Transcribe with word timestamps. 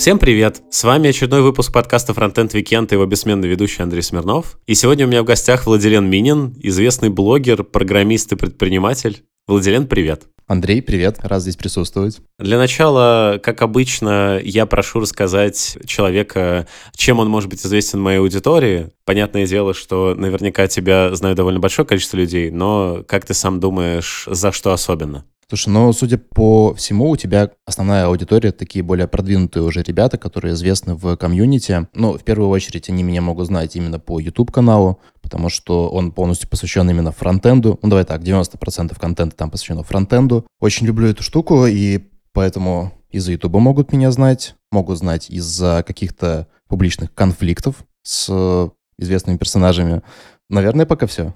Всем 0.00 0.18
привет! 0.18 0.62
С 0.70 0.82
вами 0.82 1.10
очередной 1.10 1.42
выпуск 1.42 1.72
подкаста 1.72 2.14
Frontend 2.14 2.52
Weekend 2.52 2.88
и 2.90 2.94
его 2.94 3.04
бессменный 3.04 3.48
ведущий 3.48 3.82
Андрей 3.82 4.02
Смирнов. 4.02 4.58
И 4.66 4.74
сегодня 4.74 5.04
у 5.04 5.08
меня 5.08 5.22
в 5.22 5.26
гостях 5.26 5.66
Владилен 5.66 6.08
Минин, 6.08 6.54
известный 6.62 7.10
блогер, 7.10 7.64
программист 7.64 8.32
и 8.32 8.36
предприниматель. 8.36 9.22
Владилен, 9.46 9.86
привет! 9.86 10.24
Андрей, 10.50 10.82
привет, 10.82 11.20
рад 11.22 11.42
здесь 11.42 11.54
присутствовать. 11.54 12.18
Для 12.40 12.58
начала, 12.58 13.38
как 13.40 13.62
обычно, 13.62 14.40
я 14.42 14.66
прошу 14.66 14.98
рассказать 14.98 15.78
человека, 15.86 16.66
чем 16.96 17.20
он 17.20 17.28
может 17.28 17.48
быть 17.48 17.64
известен 17.64 18.00
моей 18.00 18.18
аудитории. 18.18 18.90
Понятное 19.04 19.46
дело, 19.46 19.74
что 19.74 20.16
наверняка 20.16 20.66
тебя 20.66 21.14
знает 21.14 21.36
довольно 21.36 21.60
большое 21.60 21.86
количество 21.86 22.16
людей, 22.16 22.50
но 22.50 23.04
как 23.06 23.26
ты 23.26 23.32
сам 23.32 23.60
думаешь, 23.60 24.24
за 24.26 24.50
что 24.50 24.72
особенно? 24.72 25.24
Слушай, 25.50 25.70
ну, 25.70 25.92
судя 25.92 26.16
по 26.16 26.74
всему, 26.74 27.10
у 27.10 27.16
тебя 27.16 27.50
основная 27.66 28.06
аудитория 28.06 28.52
такие 28.52 28.84
более 28.84 29.08
продвинутые 29.08 29.64
уже 29.64 29.82
ребята, 29.82 30.16
которые 30.16 30.54
известны 30.54 30.94
в 30.94 31.16
комьюнити. 31.16 31.88
Ну, 31.92 32.16
в 32.16 32.22
первую 32.22 32.50
очередь, 32.50 32.88
они 32.88 33.02
меня 33.02 33.20
могут 33.20 33.48
знать 33.48 33.74
именно 33.74 33.98
по 33.98 34.20
YouTube-каналу, 34.20 35.00
потому 35.20 35.48
что 35.48 35.88
он 35.88 36.12
полностью 36.12 36.48
посвящен 36.48 36.88
именно 36.88 37.10
фронтенду. 37.10 37.80
Ну, 37.82 37.88
давай 37.88 38.04
так, 38.04 38.22
90% 38.22 38.96
контента 38.96 39.34
там 39.34 39.50
посвящено 39.50 39.82
фронтенду. 39.82 40.46
Очень 40.60 40.86
люблю 40.86 41.08
эту 41.08 41.24
штуку, 41.24 41.66
и 41.66 41.98
поэтому 42.32 42.92
из-за 43.10 43.32
YouTube 43.32 43.56
могут 43.56 43.92
меня 43.92 44.12
знать, 44.12 44.54
могут 44.70 44.98
знать 44.98 45.30
из-за 45.30 45.82
каких-то 45.84 46.46
публичных 46.68 47.12
конфликтов 47.12 47.84
с 48.04 48.70
известными 48.98 49.36
персонажами. 49.36 50.02
Наверное, 50.48 50.86
пока 50.86 51.08
все. 51.08 51.34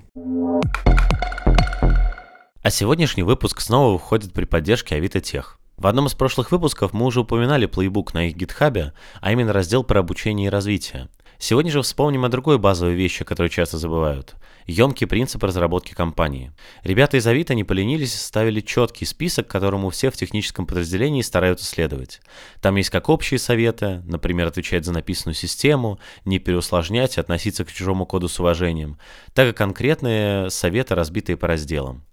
А 2.64 2.70
сегодняшний 2.70 3.22
выпуск 3.22 3.60
снова 3.60 3.92
выходит 3.92 4.32
при 4.32 4.46
поддержке 4.46 4.94
Авито 4.94 5.20
Тех. 5.20 5.58
В 5.76 5.86
одном 5.86 6.06
из 6.06 6.14
прошлых 6.14 6.50
выпусков 6.50 6.94
мы 6.94 7.04
уже 7.04 7.20
упоминали 7.20 7.66
плейбук 7.66 8.14
на 8.14 8.28
их 8.28 8.36
гитхабе, 8.36 8.94
а 9.20 9.32
именно 9.32 9.52
раздел 9.52 9.84
про 9.84 10.00
обучение 10.00 10.46
и 10.46 10.50
развитие. 10.50 11.10
Сегодня 11.38 11.70
же 11.70 11.82
вспомним 11.82 12.24
о 12.24 12.30
другой 12.30 12.56
базовой 12.56 12.94
вещи, 12.94 13.22
которую 13.22 13.50
часто 13.50 13.76
забывают. 13.76 14.34
Емкий 14.66 15.06
принцип 15.06 15.44
разработки 15.44 15.92
компании. 15.92 16.52
Ребята 16.84 17.18
из 17.18 17.26
Авито 17.26 17.54
не 17.54 17.64
поленились 17.64 18.14
и 18.14 18.16
составили 18.16 18.60
четкий 18.60 19.04
список, 19.04 19.46
которому 19.46 19.90
все 19.90 20.10
в 20.10 20.16
техническом 20.16 20.66
подразделении 20.66 21.20
стараются 21.20 21.66
следовать. 21.66 22.22
Там 22.62 22.76
есть 22.76 22.88
как 22.88 23.10
общие 23.10 23.38
советы, 23.38 24.00
например, 24.06 24.46
отвечать 24.46 24.86
за 24.86 24.94
написанную 24.94 25.34
систему, 25.34 25.98
не 26.24 26.38
переусложнять, 26.38 27.18
относиться 27.18 27.66
к 27.66 27.72
чужому 27.72 28.06
коду 28.06 28.30
с 28.30 28.40
уважением, 28.40 28.96
так 29.34 29.50
и 29.50 29.52
конкретные 29.52 30.48
советы, 30.48 30.94
разбитые 30.94 31.36
по 31.36 31.46
разделам. 31.46 32.04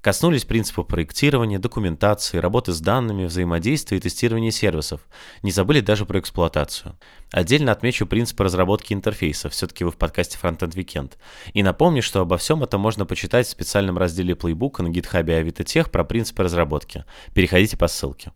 Коснулись 0.00 0.44
принципов 0.44 0.86
проектирования, 0.86 1.58
документации, 1.58 2.38
работы 2.38 2.72
с 2.72 2.80
данными, 2.80 3.26
взаимодействия 3.26 3.98
и 3.98 4.00
тестирования 4.00 4.50
сервисов. 4.50 5.02
Не 5.42 5.50
забыли 5.50 5.80
даже 5.80 6.06
про 6.06 6.18
эксплуатацию. 6.18 6.98
Отдельно 7.32 7.70
отмечу 7.70 8.06
принципы 8.06 8.44
разработки 8.44 8.94
интерфейса, 8.94 9.50
все-таки 9.50 9.84
вы 9.84 9.90
в 9.90 9.96
подкасте 9.96 10.38
Frontend 10.42 10.74
Weekend. 10.74 11.12
И 11.52 11.62
напомню, 11.62 12.02
что 12.02 12.20
обо 12.22 12.38
всем 12.38 12.62
этом 12.62 12.80
можно 12.80 13.04
почитать 13.04 13.46
в 13.46 13.50
специальном 13.50 13.98
разделе 13.98 14.34
плейбука 14.34 14.82
на 14.82 14.88
гитхабе 14.88 15.36
Авито 15.36 15.64
про 15.90 16.04
принципы 16.04 16.44
разработки. 16.44 17.04
Переходите 17.34 17.76
по 17.76 17.86
ссылке. 17.86 18.32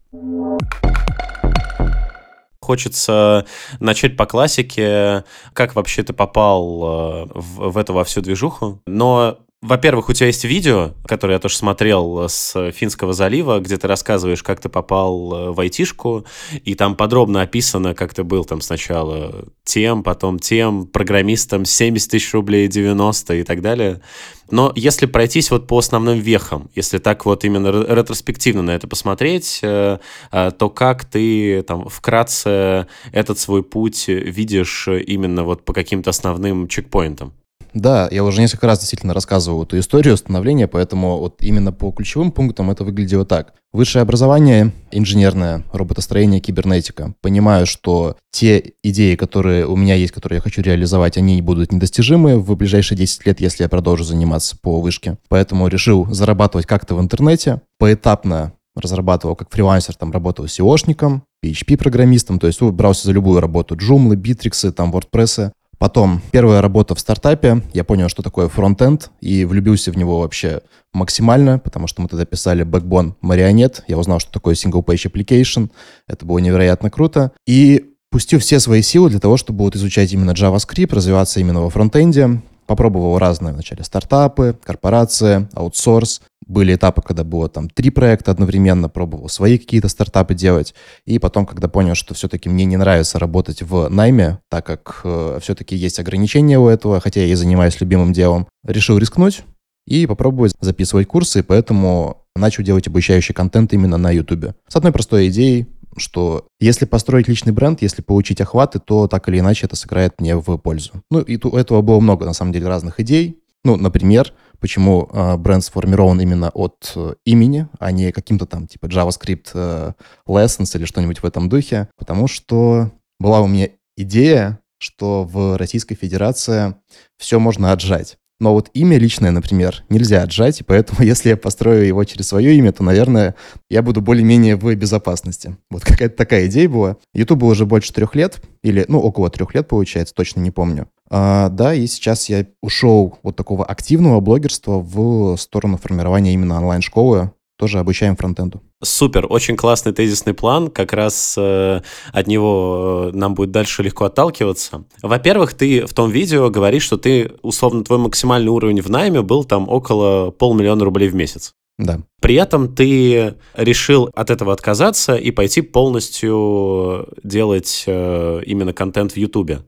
Хочется 2.61 3.45
начать 3.79 4.17
по 4.17 4.25
классике, 4.25 5.25
как 5.53 5.75
вообще 5.75 6.03
ты 6.03 6.15
попал 6.15 6.83
э, 6.83 7.27
в, 7.35 7.71
в 7.73 7.77
эту 7.77 7.93
во 7.93 8.05
всю 8.05 8.23
движуху. 8.23 8.81
Но 8.87 9.44
во-первых, 9.65 10.11
у 10.11 10.13
тебя 10.13 10.27
есть 10.27 10.45
видео, 10.45 10.93
которое 11.07 11.35
я 11.35 11.39
тоже 11.39 11.57
смотрел 11.57 12.29
с 12.29 12.71
Финского 12.73 13.15
залива, 13.15 13.61
где 13.61 13.79
ты 13.79 13.89
рассказываешь, 13.89 14.43
как 14.43 14.61
ты 14.61 14.69
попал 14.69 15.33
э, 15.33 15.51
в 15.53 15.61
айтишку, 15.61 16.27
и 16.65 16.75
там 16.75 16.95
подробно 16.95 17.41
описано, 17.41 17.95
как 17.95 18.13
ты 18.13 18.25
был 18.25 18.45
там 18.45 18.61
сначала 18.61 19.47
тем, 19.65 20.03
потом 20.03 20.39
тем, 20.39 20.87
программистом 20.87 21.65
70 21.65 22.11
тысяч 22.11 22.35
рублей, 22.35 22.69
90 22.69 23.37
и 23.37 23.43
так 23.43 23.63
далее. 23.63 24.03
Но 24.51 24.71
если 24.77 25.07
пройтись 25.07 25.51
вот 25.51 25.67
по 25.67 25.79
основным 25.79 26.19
вехам, 26.19 26.69
если 26.75 26.99
так 26.99 27.25
вот 27.25 27.47
именно 27.47 27.69
ретроспективно 27.69 28.61
на 28.61 28.73
это 28.73 28.87
посмотреть, 28.87 29.61
э, 29.63 29.99
э, 30.31 30.51
то 30.59 30.69
как 30.69 31.07
ты 31.07 31.63
там 31.63 31.89
вкратце 31.89 32.87
этот 33.13 33.39
свой 33.39 33.63
путь 33.63 34.09
видишь 34.09 34.89
именно 34.89 35.43
вот 35.43 35.65
по 35.65 35.73
каким-то 35.73 36.11
основным 36.11 36.69
чекпоинтам? 36.69 37.33
Да, 37.75 38.09
я 38.13 38.23
уже 38.23 38.41
несколько 38.41 38.69
раз 38.69 38.79
действительно 38.79 39.15
рассказывал 39.15 39.65
эту 39.65 39.79
историю 39.81 40.17
становления, 40.17 40.69
поэтому 40.69 41.19
вот 41.19 41.43
именно 41.43 41.73
по 41.73 41.91
ключевым 41.91 42.31
пунктам 42.31 42.71
это 42.71 42.85
выглядело 42.85 43.27
так. 43.27 43.55
Высшее 43.73 44.03
образование, 44.03 44.73
инженерное, 44.93 45.65
роботостроение, 45.73 46.41
кибернетика. 46.41 47.15
Понимаю, 47.21 47.67
что 47.67 48.17
те 48.31 48.75
идеи, 48.85 49.17
которые 49.17 49.67
у 49.67 49.75
меня 49.75 49.97
есть, 49.97 50.13
которые 50.13 50.37
я 50.37 50.41
хочу 50.41 50.63
реализовать, 50.63 51.19
они 51.19 51.43
будут 51.43 51.73
недостижимы 51.73 52.39
в 52.39 52.55
ближайшие 52.57 52.97
10 52.97 53.27
лет, 53.27 53.41
если 53.41 53.65
я 53.65 53.69
продолжу 53.69 54.05
заниматься 54.05 54.57
по 54.57 54.81
вышке. 54.81 55.19
Поэтому 55.29 55.67
решил 55.67 56.07
зарабатывать 56.13 56.67
как-то 56.67 56.95
в 56.95 57.01
интернете, 57.01 57.61
поэтапно 57.81 58.53
разрабатывал 58.77 59.35
как 59.35 59.53
фрилансер, 59.53 59.95
там 59.97 60.13
работал 60.13 60.45
SEOшником, 60.45 61.23
PHP-программистом, 61.45 62.39
то 62.39 62.47
есть 62.47 62.61
брался 62.63 63.07
за 63.07 63.13
любую 63.13 63.41
работу, 63.41 63.77
Joomla, 63.77 64.15
Bittrex, 64.15 64.71
там 64.73 64.93
WordPress, 64.93 65.53
Потом 65.79 66.21
первая 66.31 66.61
работа 66.63 66.95
в 66.95 67.01
стартапе, 67.01 67.63
я 67.73 67.85
понял, 67.85 68.09
что 68.09 68.23
такое 68.23 68.49
фронтенд, 68.49 69.11
и 69.21 69.45
влюбился 69.45 69.93
в 69.93 69.97
него 69.97 70.21
вообще 70.21 70.61
максимально, 70.93 71.59
потому 71.59 71.87
что 71.87 72.03
мы 72.03 72.09
тогда 72.09 72.25
писали 72.25 72.65
Backbone 72.65 73.15
Marionette, 73.23 73.83
я 73.89 73.99
узнал, 73.99 74.21
что 74.21 74.33
такое 74.33 74.55
Single 74.55 74.85
Page 74.85 75.11
Application, 75.11 75.71
это 76.09 76.25
было 76.25 76.39
невероятно 76.39 76.91
круто, 76.91 77.33
и 77.47 77.95
пустил 78.11 78.39
все 78.39 78.61
свои 78.61 78.83
силы 78.83 79.11
для 79.11 79.19
того, 79.19 79.37
чтобы 79.37 79.65
вот 79.65 79.75
изучать 79.75 80.13
именно 80.13 80.31
JavaScript, 80.31 80.95
развиваться 80.95 81.41
именно 81.41 81.63
во 81.63 81.71
фронтенде, 81.71 82.41
Попробовал 82.67 83.19
разные 83.19 83.53
вначале 83.53 83.85
стартапы, 83.85 84.57
корпорации, 84.63 85.49
аутсорс. 85.55 86.23
Были 86.47 86.75
этапы, 86.75 87.03
когда 87.03 87.25
было 87.25 87.49
там 87.49 87.71
три 87.71 87.91
проекта 87.91 88.31
одновременно, 88.31 88.89
пробовал 88.89 89.29
свои 89.29 89.59
какие-то 89.59 89.89
стартапы 89.89 90.35
делать. 90.35 90.75
И 91.07 91.19
потом, 91.19 91.47
когда 91.47 91.69
понял, 91.69 91.95
что 91.95 92.15
все-таки 92.15 92.49
мне 92.49 92.65
не 92.65 92.77
нравится 92.77 93.19
работать 93.19 93.63
в 93.63 93.89
найме, 93.89 94.41
так 94.51 94.67
как 94.67 95.01
э, 95.05 95.39
все-таки 95.41 95.75
есть 95.75 95.99
ограничения 95.99 96.59
у 96.59 96.69
этого, 96.69 97.01
хотя 97.01 97.21
я 97.21 97.27
и 97.27 97.35
занимаюсь 97.35 97.81
любимым 97.81 98.13
делом, 98.13 98.47
решил 98.63 98.99
рискнуть 98.99 99.43
и 99.87 100.07
попробовать 100.07 100.55
записывать 100.61 101.09
курсы, 101.09 101.43
поэтому 101.43 102.25
начал 102.37 102.63
делать 102.63 102.89
обучающий 102.89 103.35
контент 103.35 103.73
именно 103.73 103.97
на 103.97 104.11
YouTube. 104.11 104.55
С 104.69 104.77
одной 104.77 104.93
простой 104.93 105.29
идеей, 105.29 105.67
что 105.97 106.47
если 106.61 106.85
построить 106.85 107.29
личный 107.29 107.53
бренд, 107.53 107.83
если 107.83 108.03
получить 108.03 108.41
охваты, 108.41 108.79
то 108.79 109.09
так 109.09 109.29
или 109.29 109.39
иначе 109.39 109.67
это 109.67 109.77
сыграет 109.77 110.21
мне 110.21 110.37
в 110.37 110.57
пользу. 110.59 110.93
Ну, 111.11 111.21
и 111.21 111.39
у 111.45 111.57
этого 111.57 111.83
было 111.83 112.01
много, 112.01 112.25
на 112.25 112.33
самом 112.33 112.53
деле, 112.53 112.69
разных 112.69 113.01
идей. 113.01 113.41
Ну, 113.65 113.77
например, 113.77 114.35
почему 114.61 115.09
э, 115.11 115.37
бренд 115.37 115.65
сформирован 115.65 116.21
именно 116.21 116.51
от 116.51 116.93
э, 116.97 117.15
имени, 117.25 117.67
а 117.79 117.93
не 117.93 118.13
каким-то 118.13 118.45
там 118.45 118.67
типа 118.67 118.87
JavaScript 118.87 119.51
э, 119.55 119.93
lessons 120.29 120.77
или 120.77 120.85
что-нибудь 120.85 121.23
в 121.23 121.25
этом 121.25 121.49
духе. 121.49 121.89
Потому 121.97 122.29
что 122.29 122.91
была 123.19 123.41
у 123.41 123.47
меня 123.47 123.71
идея, 123.97 124.61
что 124.79 125.25
в 125.25 125.57
Российской 125.57 125.95
Федерации 125.95 126.75
все 127.17 127.39
можно 127.39 127.73
отжать. 127.73 128.19
Но 128.41 128.53
вот 128.53 128.71
имя 128.75 128.99
личное, 128.99 129.31
например, 129.31 129.85
нельзя 129.89 130.23
отжать, 130.23 130.61
и 130.61 130.65
поэтому 130.65 131.01
если 131.05 131.31
я 131.31 131.37
построю 131.37 131.87
его 131.87 132.03
через 132.05 132.29
свое 132.29 132.55
имя, 132.57 132.73
то, 132.73 132.83
наверное, 132.83 133.35
я 133.71 133.83
буду 133.83 134.01
более-менее 134.01 134.57
в 134.57 134.75
безопасности. 134.75 135.57
Вот 135.71 135.85
какая-то 135.85 136.17
такая 136.17 136.47
идея 136.47 136.69
была. 136.69 136.97
Ютубу 137.15 137.47
уже 137.47 137.67
больше 137.67 137.93
трех 137.93 138.15
лет, 138.15 138.41
или, 138.63 138.85
ну, 138.89 139.01
около 139.01 139.31
трех 139.31 139.55
лет, 139.55 139.69
получается, 139.69 140.15
точно 140.15 140.41
не 140.41 140.51
помню. 140.51 140.89
А, 141.11 141.49
да, 141.49 141.75
и 141.75 141.87
сейчас 141.87 142.29
я 142.29 142.47
ушел 142.63 143.19
вот 143.23 143.37
такого 143.37 143.65
активного 143.65 144.21
блогерства 144.21 144.79
в 144.79 145.37
сторону 145.37 145.77
формирования 145.77 146.33
именно 146.33 146.57
онлайн-школы, 146.57 147.33
тоже 147.57 147.79
обучаем 147.79 148.17
фронтенду. 148.17 148.63
Супер, 148.83 149.27
очень 149.29 149.57
классный 149.57 149.93
тезисный 149.93 150.35
план, 150.35 150.71
как 150.71 150.93
раз 150.93 151.37
э, 151.39 151.81
от 152.13 152.27
него 152.27 153.11
э, 153.13 153.17
нам 153.17 153.35
будет 153.35 153.51
дальше 153.51 153.83
легко 153.83 154.05
отталкиваться. 154.05 154.85
Во-первых, 155.03 155.55
ты 155.55 155.87
в 155.87 155.95
том 155.95 156.11
видео 156.11 156.51
говоришь, 156.51 156.83
что 156.83 156.97
ты, 156.97 157.33
условно, 157.43 157.85
твой 157.85 157.99
максимальный 157.99 158.51
уровень 158.51 158.83
в 158.83 158.91
найме 158.91 159.23
был 159.23 159.45
там 159.45 159.69
около 159.69 160.31
полмиллиона 160.31 160.85
рублей 160.85 161.09
в 161.09 161.15
месяц. 161.15 161.55
Да. 161.77 162.01
При 162.21 162.37
этом 162.37 162.73
ты 162.73 163.35
решил 163.55 164.09
от 164.15 164.31
этого 164.31 164.53
отказаться 164.53 165.17
и 165.17 165.33
пойти 165.33 165.61
полностью 165.61 167.09
делать 167.25 167.85
э, 167.87 168.43
именно 168.47 168.73
контент 168.73 169.13
в 169.13 169.17
Ютубе. 169.17 169.63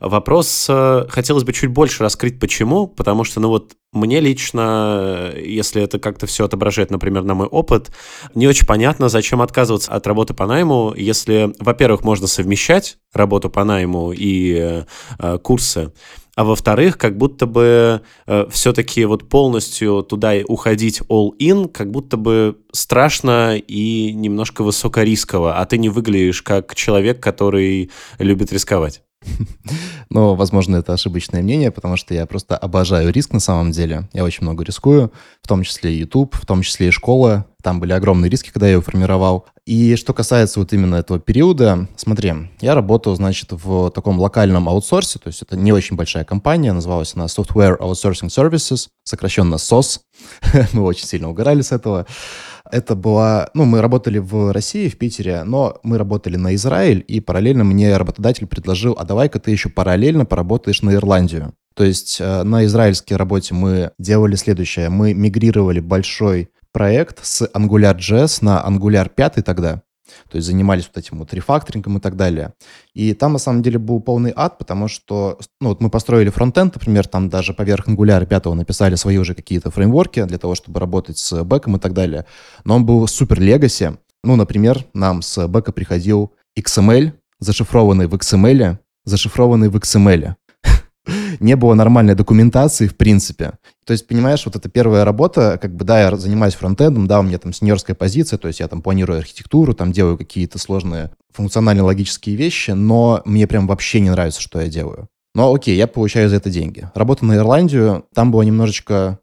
Вопрос 0.00 0.66
э, 0.68 1.06
хотелось 1.08 1.44
бы 1.44 1.52
чуть 1.52 1.70
больше 1.70 2.02
раскрыть, 2.02 2.40
почему, 2.40 2.88
потому 2.88 3.22
что, 3.22 3.38
ну 3.38 3.48
вот, 3.48 3.72
мне 3.92 4.18
лично, 4.18 5.32
если 5.36 5.80
это 5.80 6.00
как-то 6.00 6.26
все 6.26 6.44
отображает, 6.44 6.90
например, 6.90 7.22
на 7.22 7.34
мой 7.34 7.46
опыт, 7.46 7.92
не 8.34 8.48
очень 8.48 8.66
понятно, 8.66 9.08
зачем 9.08 9.40
отказываться 9.40 9.92
от 9.92 10.04
работы 10.08 10.34
по 10.34 10.46
найму, 10.46 10.92
если, 10.96 11.54
во-первых, 11.60 12.02
можно 12.02 12.26
совмещать 12.26 12.98
работу 13.12 13.48
по 13.48 13.62
найму 13.62 14.12
и 14.12 14.84
э, 15.20 15.38
курсы, 15.38 15.92
а 16.36 16.44
во-вторых, 16.44 16.98
как 16.98 17.16
будто 17.16 17.46
бы 17.46 18.02
э, 18.26 18.46
все-таки 18.50 19.04
вот 19.04 19.28
полностью 19.28 20.02
туда 20.02 20.34
уходить 20.48 21.00
all-in, 21.08 21.68
как 21.68 21.90
будто 21.90 22.16
бы 22.16 22.58
страшно 22.72 23.56
и 23.56 24.12
немножко 24.12 24.62
высокорисково, 24.64 25.58
а 25.58 25.64
ты 25.66 25.78
не 25.78 25.88
выглядишь 25.88 26.42
как 26.42 26.74
человек, 26.74 27.20
который 27.20 27.90
любит 28.18 28.52
рисковать. 28.52 29.02
Но, 30.10 30.34
возможно, 30.34 30.76
это 30.76 30.92
ошибочное 30.92 31.42
мнение, 31.42 31.70
потому 31.70 31.96
что 31.96 32.14
я 32.14 32.26
просто 32.26 32.56
обожаю 32.56 33.12
риск 33.12 33.32
на 33.32 33.40
самом 33.40 33.70
деле. 33.70 34.08
Я 34.12 34.24
очень 34.24 34.42
много 34.42 34.64
рискую, 34.64 35.12
в 35.42 35.48
том 35.48 35.62
числе 35.62 35.94
и 35.94 35.98
YouTube, 35.98 36.34
в 36.34 36.46
том 36.46 36.62
числе 36.62 36.88
и 36.88 36.90
школа. 36.90 37.46
Там 37.64 37.80
были 37.80 37.92
огромные 37.92 38.28
риски, 38.28 38.50
когда 38.50 38.66
я 38.66 38.72
его 38.72 38.82
формировал. 38.82 39.46
И 39.64 39.96
что 39.96 40.12
касается 40.12 40.60
вот 40.60 40.74
именно 40.74 40.96
этого 40.96 41.18
периода, 41.18 41.88
смотри, 41.96 42.34
я 42.60 42.74
работал, 42.74 43.16
значит, 43.16 43.52
в 43.52 43.90
таком 43.90 44.20
локальном 44.20 44.68
аутсорсе, 44.68 45.18
то 45.18 45.28
есть 45.28 45.40
это 45.40 45.56
не 45.56 45.72
очень 45.72 45.96
большая 45.96 46.24
компания, 46.24 46.74
называлась 46.74 47.14
она 47.14 47.24
Software 47.24 47.78
Outsourcing 47.78 48.28
Services, 48.28 48.88
сокращенно 49.02 49.54
SOS. 49.54 50.00
Мы 50.74 50.82
очень 50.82 51.06
сильно 51.06 51.30
угорали 51.30 51.62
с 51.62 51.72
этого. 51.72 52.04
Это 52.70 52.94
была... 52.94 53.48
Ну, 53.54 53.64
мы 53.64 53.80
работали 53.80 54.18
в 54.18 54.52
России, 54.52 54.90
в 54.90 54.98
Питере, 54.98 55.42
но 55.44 55.78
мы 55.82 55.96
работали 55.96 56.36
на 56.36 56.54
Израиль, 56.54 57.02
и 57.06 57.20
параллельно 57.20 57.64
мне 57.64 57.96
работодатель 57.96 58.46
предложил, 58.46 58.94
а 58.98 59.04
давай-ка 59.04 59.38
ты 59.38 59.50
еще 59.50 59.70
параллельно 59.70 60.26
поработаешь 60.26 60.82
на 60.82 60.94
Ирландию. 60.94 61.54
То 61.74 61.84
есть 61.84 62.18
э, 62.20 62.42
на 62.42 62.64
израильской 62.64 63.16
работе 63.16 63.54
мы 63.54 63.92
делали 63.98 64.36
следующее. 64.36 64.88
Мы 64.88 65.12
мигрировали 65.12 65.80
большой 65.80 66.48
проект 66.74 67.24
с 67.24 67.48
AngularJS 67.54 68.38
на 68.42 68.62
Angular 68.66 69.08
5 69.08 69.44
тогда. 69.44 69.82
То 70.28 70.36
есть 70.36 70.46
занимались 70.46 70.90
вот 70.92 71.02
этим 71.02 71.18
вот 71.18 71.32
рефакторингом 71.32 71.96
и 71.98 72.00
так 72.00 72.16
далее. 72.16 72.52
И 72.92 73.14
там 73.14 73.32
на 73.32 73.38
самом 73.38 73.62
деле 73.62 73.78
был 73.78 74.00
полный 74.00 74.32
ад, 74.34 74.58
потому 74.58 74.88
что 74.88 75.38
ну, 75.60 75.70
вот 75.70 75.80
мы 75.80 75.88
построили 75.88 76.28
фронтенд, 76.28 76.74
например, 76.74 77.06
там 77.06 77.30
даже 77.30 77.54
поверх 77.54 77.88
Angular 77.88 78.26
5 78.26 78.46
написали 78.46 78.96
свои 78.96 79.16
уже 79.16 79.34
какие-то 79.34 79.70
фреймворки 79.70 80.24
для 80.24 80.36
того, 80.36 80.54
чтобы 80.54 80.80
работать 80.80 81.16
с 81.16 81.42
бэком 81.44 81.76
и 81.76 81.78
так 81.78 81.94
далее. 81.94 82.26
Но 82.64 82.76
он 82.76 82.84
был 82.84 83.06
супер 83.06 83.40
легаси. 83.40 83.96
Ну, 84.24 84.36
например, 84.36 84.84
нам 84.94 85.22
с 85.22 85.46
бэка 85.46 85.72
приходил 85.72 86.32
XML, 86.58 87.12
зашифрованный 87.38 88.08
в 88.08 88.14
XML, 88.14 88.78
зашифрованный 89.04 89.68
в 89.68 89.76
XML 89.76 90.34
не 91.40 91.56
было 91.56 91.74
нормальной 91.74 92.14
документации, 92.14 92.86
в 92.86 92.96
принципе. 92.96 93.52
То 93.84 93.92
есть, 93.92 94.06
понимаешь, 94.06 94.44
вот 94.46 94.56
эта 94.56 94.68
первая 94.68 95.04
работа, 95.04 95.58
как 95.60 95.74
бы, 95.74 95.84
да, 95.84 96.00
я 96.00 96.16
занимаюсь 96.16 96.54
фронтендом, 96.54 97.06
да, 97.06 97.20
у 97.20 97.22
меня 97.22 97.38
там 97.38 97.52
сеньорская 97.52 97.94
позиция, 97.94 98.38
то 98.38 98.48
есть 98.48 98.60
я 98.60 98.68
там 98.68 98.82
планирую 98.82 99.18
архитектуру, 99.18 99.74
там 99.74 99.92
делаю 99.92 100.16
какие-то 100.16 100.58
сложные 100.58 101.10
функционально-логические 101.32 102.36
вещи, 102.36 102.70
но 102.70 103.22
мне 103.24 103.46
прям 103.46 103.66
вообще 103.66 104.00
не 104.00 104.10
нравится, 104.10 104.40
что 104.40 104.60
я 104.60 104.68
делаю. 104.68 105.08
Но 105.34 105.52
окей, 105.52 105.76
я 105.76 105.86
получаю 105.86 106.28
за 106.30 106.36
это 106.36 106.48
деньги. 106.48 106.88
Работа 106.94 107.24
на 107.24 107.36
Ирландию, 107.36 108.06
там 108.14 108.30
было 108.30 108.42
немножечко 108.42 109.18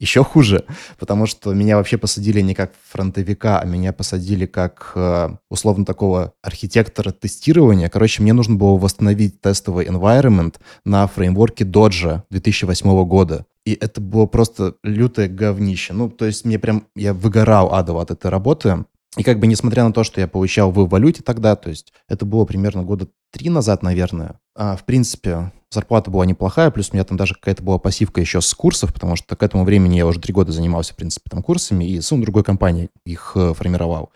еще 0.00 0.24
хуже, 0.24 0.64
потому 0.98 1.26
что 1.26 1.52
меня 1.52 1.76
вообще 1.76 1.98
посадили 1.98 2.40
не 2.40 2.54
как 2.54 2.72
фронтовика, 2.88 3.60
а 3.60 3.66
меня 3.66 3.92
посадили 3.92 4.46
как 4.46 4.92
э, 4.94 5.28
условно 5.50 5.84
такого 5.84 6.32
архитектора 6.42 7.12
тестирования. 7.12 7.88
Короче, 7.90 8.22
мне 8.22 8.32
нужно 8.32 8.56
было 8.56 8.76
восстановить 8.78 9.40
тестовый 9.42 9.86
environment 9.86 10.56
на 10.84 11.06
фреймворке 11.06 11.64
Dodge 11.64 12.22
2008 12.30 13.04
года. 13.04 13.44
И 13.66 13.74
это 13.74 14.00
было 14.00 14.24
просто 14.24 14.74
лютое 14.82 15.28
говнище. 15.28 15.92
Ну, 15.92 16.08
то 16.08 16.24
есть 16.24 16.46
мне 16.46 16.58
прям, 16.58 16.86
я 16.96 17.12
выгорал 17.12 17.74
адово 17.74 18.02
от 18.02 18.10
этой 18.10 18.30
работы. 18.30 18.86
И 19.18 19.22
как 19.22 19.38
бы 19.38 19.46
несмотря 19.46 19.84
на 19.84 19.92
то, 19.92 20.02
что 20.02 20.20
я 20.20 20.28
получал 20.28 20.70
в 20.70 20.88
валюте 20.88 21.22
тогда, 21.22 21.56
то 21.56 21.68
есть 21.68 21.92
это 22.08 22.24
было 22.24 22.46
примерно 22.46 22.84
года 22.84 23.08
три 23.32 23.50
назад, 23.50 23.82
наверное, 23.82 24.40
а, 24.54 24.76
в 24.76 24.84
принципе, 24.84 25.52
зарплата 25.70 26.10
была 26.10 26.26
неплохая, 26.26 26.70
плюс 26.70 26.90
у 26.90 26.94
меня 26.94 27.04
там 27.04 27.16
даже 27.16 27.34
какая-то 27.34 27.62
была 27.62 27.78
пассивка 27.78 28.20
еще 28.20 28.40
с 28.40 28.52
курсов, 28.54 28.92
потому 28.92 29.16
что 29.16 29.36
к 29.36 29.42
этому 29.42 29.64
времени 29.64 29.96
я 29.96 30.06
уже 30.06 30.20
три 30.20 30.32
года 30.32 30.52
занимался, 30.52 30.92
в 30.92 30.96
принципе, 30.96 31.30
там 31.30 31.42
курсами, 31.42 31.84
и 31.84 32.00
с 32.00 32.10
другой 32.10 32.44
компании 32.44 32.90
их 33.04 33.32
э, 33.36 33.54
формировал. 33.54 34.10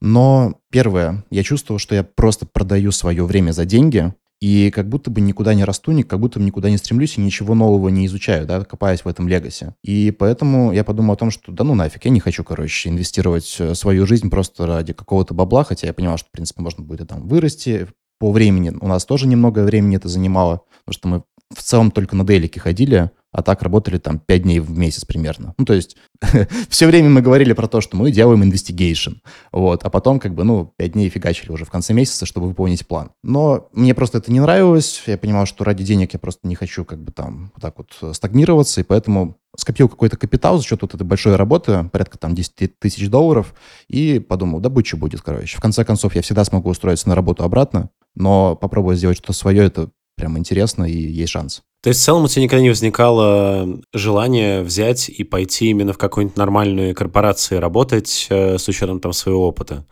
Но 0.00 0.58
первое, 0.70 1.24
я 1.30 1.42
чувствовал, 1.42 1.78
что 1.78 1.94
я 1.94 2.04
просто 2.04 2.46
продаю 2.46 2.92
свое 2.92 3.24
время 3.24 3.52
за 3.52 3.64
деньги, 3.64 4.14
и 4.42 4.72
как 4.72 4.88
будто 4.88 5.08
бы 5.08 5.20
никуда 5.20 5.54
не 5.54 5.62
расту, 5.62 5.92
как 6.02 6.18
будто 6.18 6.40
бы 6.40 6.44
никуда 6.44 6.68
не 6.68 6.76
стремлюсь 6.76 7.16
и 7.16 7.20
ничего 7.20 7.54
нового 7.54 7.90
не 7.90 8.06
изучаю, 8.06 8.44
да, 8.44 8.64
копаясь 8.64 9.04
в 9.04 9.08
этом 9.08 9.28
легасе. 9.28 9.76
И 9.84 10.10
поэтому 10.10 10.72
я 10.72 10.82
подумал 10.82 11.14
о 11.14 11.16
том, 11.16 11.30
что 11.30 11.52
да 11.52 11.62
ну 11.62 11.76
нафиг, 11.76 12.04
я 12.04 12.10
не 12.10 12.18
хочу, 12.18 12.42
короче, 12.42 12.88
инвестировать 12.88 13.56
э, 13.60 13.76
свою 13.76 14.04
жизнь 14.04 14.30
просто 14.30 14.66
ради 14.66 14.94
какого-то 14.94 15.32
бабла, 15.32 15.62
хотя 15.62 15.86
я 15.86 15.92
понимал, 15.92 16.18
что, 16.18 16.26
в 16.28 16.32
принципе, 16.32 16.60
можно 16.60 16.82
будет 16.82 17.02
и 17.02 17.04
там 17.04 17.28
вырасти 17.28 17.86
по 18.22 18.30
времени. 18.30 18.72
У 18.80 18.86
нас 18.86 19.04
тоже 19.04 19.26
немного 19.26 19.64
времени 19.64 19.96
это 19.96 20.06
занимало, 20.06 20.60
потому 20.84 20.94
что 20.94 21.08
мы 21.08 21.22
в 21.52 21.60
целом 21.60 21.90
только 21.90 22.14
на 22.14 22.24
делике 22.24 22.60
ходили, 22.60 23.10
а 23.32 23.42
так 23.42 23.62
работали 23.62 23.98
там 23.98 24.20
5 24.20 24.42
дней 24.44 24.60
в 24.60 24.70
месяц 24.78 25.04
примерно. 25.04 25.54
Ну, 25.58 25.64
то 25.64 25.74
есть 25.74 25.96
все 26.68 26.86
время 26.86 27.08
мы 27.10 27.20
говорили 27.20 27.52
про 27.52 27.66
то, 27.66 27.80
что 27.80 27.96
мы 27.96 28.12
делаем 28.12 28.44
investigation, 28.44 29.16
вот, 29.50 29.82
а 29.82 29.90
потом 29.90 30.20
как 30.20 30.36
бы, 30.36 30.44
ну, 30.44 30.72
5 30.76 30.92
дней 30.92 31.08
фигачили 31.08 31.50
уже 31.50 31.64
в 31.64 31.70
конце 31.70 31.94
месяца, 31.94 32.24
чтобы 32.24 32.46
выполнить 32.46 32.86
план. 32.86 33.10
Но 33.24 33.68
мне 33.72 33.92
просто 33.92 34.18
это 34.18 34.30
не 34.30 34.38
нравилось, 34.38 35.02
я 35.06 35.18
понимал, 35.18 35.44
что 35.46 35.64
ради 35.64 35.82
денег 35.82 36.12
я 36.12 36.20
просто 36.20 36.46
не 36.46 36.54
хочу 36.54 36.84
как 36.84 37.02
бы 37.02 37.10
там 37.10 37.50
вот 37.56 37.60
так 37.60 37.74
вот 37.76 38.14
стагнироваться, 38.14 38.82
и 38.82 38.84
поэтому 38.84 39.36
скопил 39.56 39.88
какой-то 39.88 40.16
капитал 40.16 40.58
за 40.58 40.64
счет 40.64 40.80
вот 40.80 40.94
этой 40.94 41.02
большой 41.02 41.34
работы, 41.34 41.90
порядка 41.90 42.18
там 42.18 42.36
10 42.36 42.78
тысяч 42.78 43.08
долларов, 43.08 43.52
и 43.88 44.20
подумал, 44.20 44.60
да 44.60 44.68
будь 44.68 44.86
что 44.86 44.96
будет, 44.96 45.22
короче. 45.22 45.56
В 45.56 45.60
конце 45.60 45.84
концов, 45.84 46.14
я 46.14 46.22
всегда 46.22 46.44
смогу 46.44 46.70
устроиться 46.70 47.08
на 47.08 47.16
работу 47.16 47.42
обратно, 47.42 47.90
но 48.14 48.56
попробовать 48.56 48.98
сделать 48.98 49.18
что-то 49.18 49.32
свое, 49.32 49.64
это 49.64 49.90
прям 50.16 50.38
интересно 50.38 50.84
и 50.84 50.96
есть 50.96 51.32
шанс. 51.32 51.62
То 51.82 51.88
есть 51.88 52.00
в 52.00 52.04
целом 52.04 52.24
у 52.24 52.28
тебя 52.28 52.44
никогда 52.44 52.62
не 52.62 52.68
возникало 52.68 53.80
желания 53.92 54.62
взять 54.62 55.08
и 55.08 55.24
пойти 55.24 55.70
именно 55.70 55.92
в 55.92 55.98
какую-нибудь 55.98 56.36
нормальную 56.36 56.94
корпорацию 56.94 57.60
работать 57.60 58.28
э, 58.30 58.56
с 58.56 58.68
учетом 58.68 59.00
там 59.00 59.12
своего 59.12 59.48
опыта? 59.48 59.84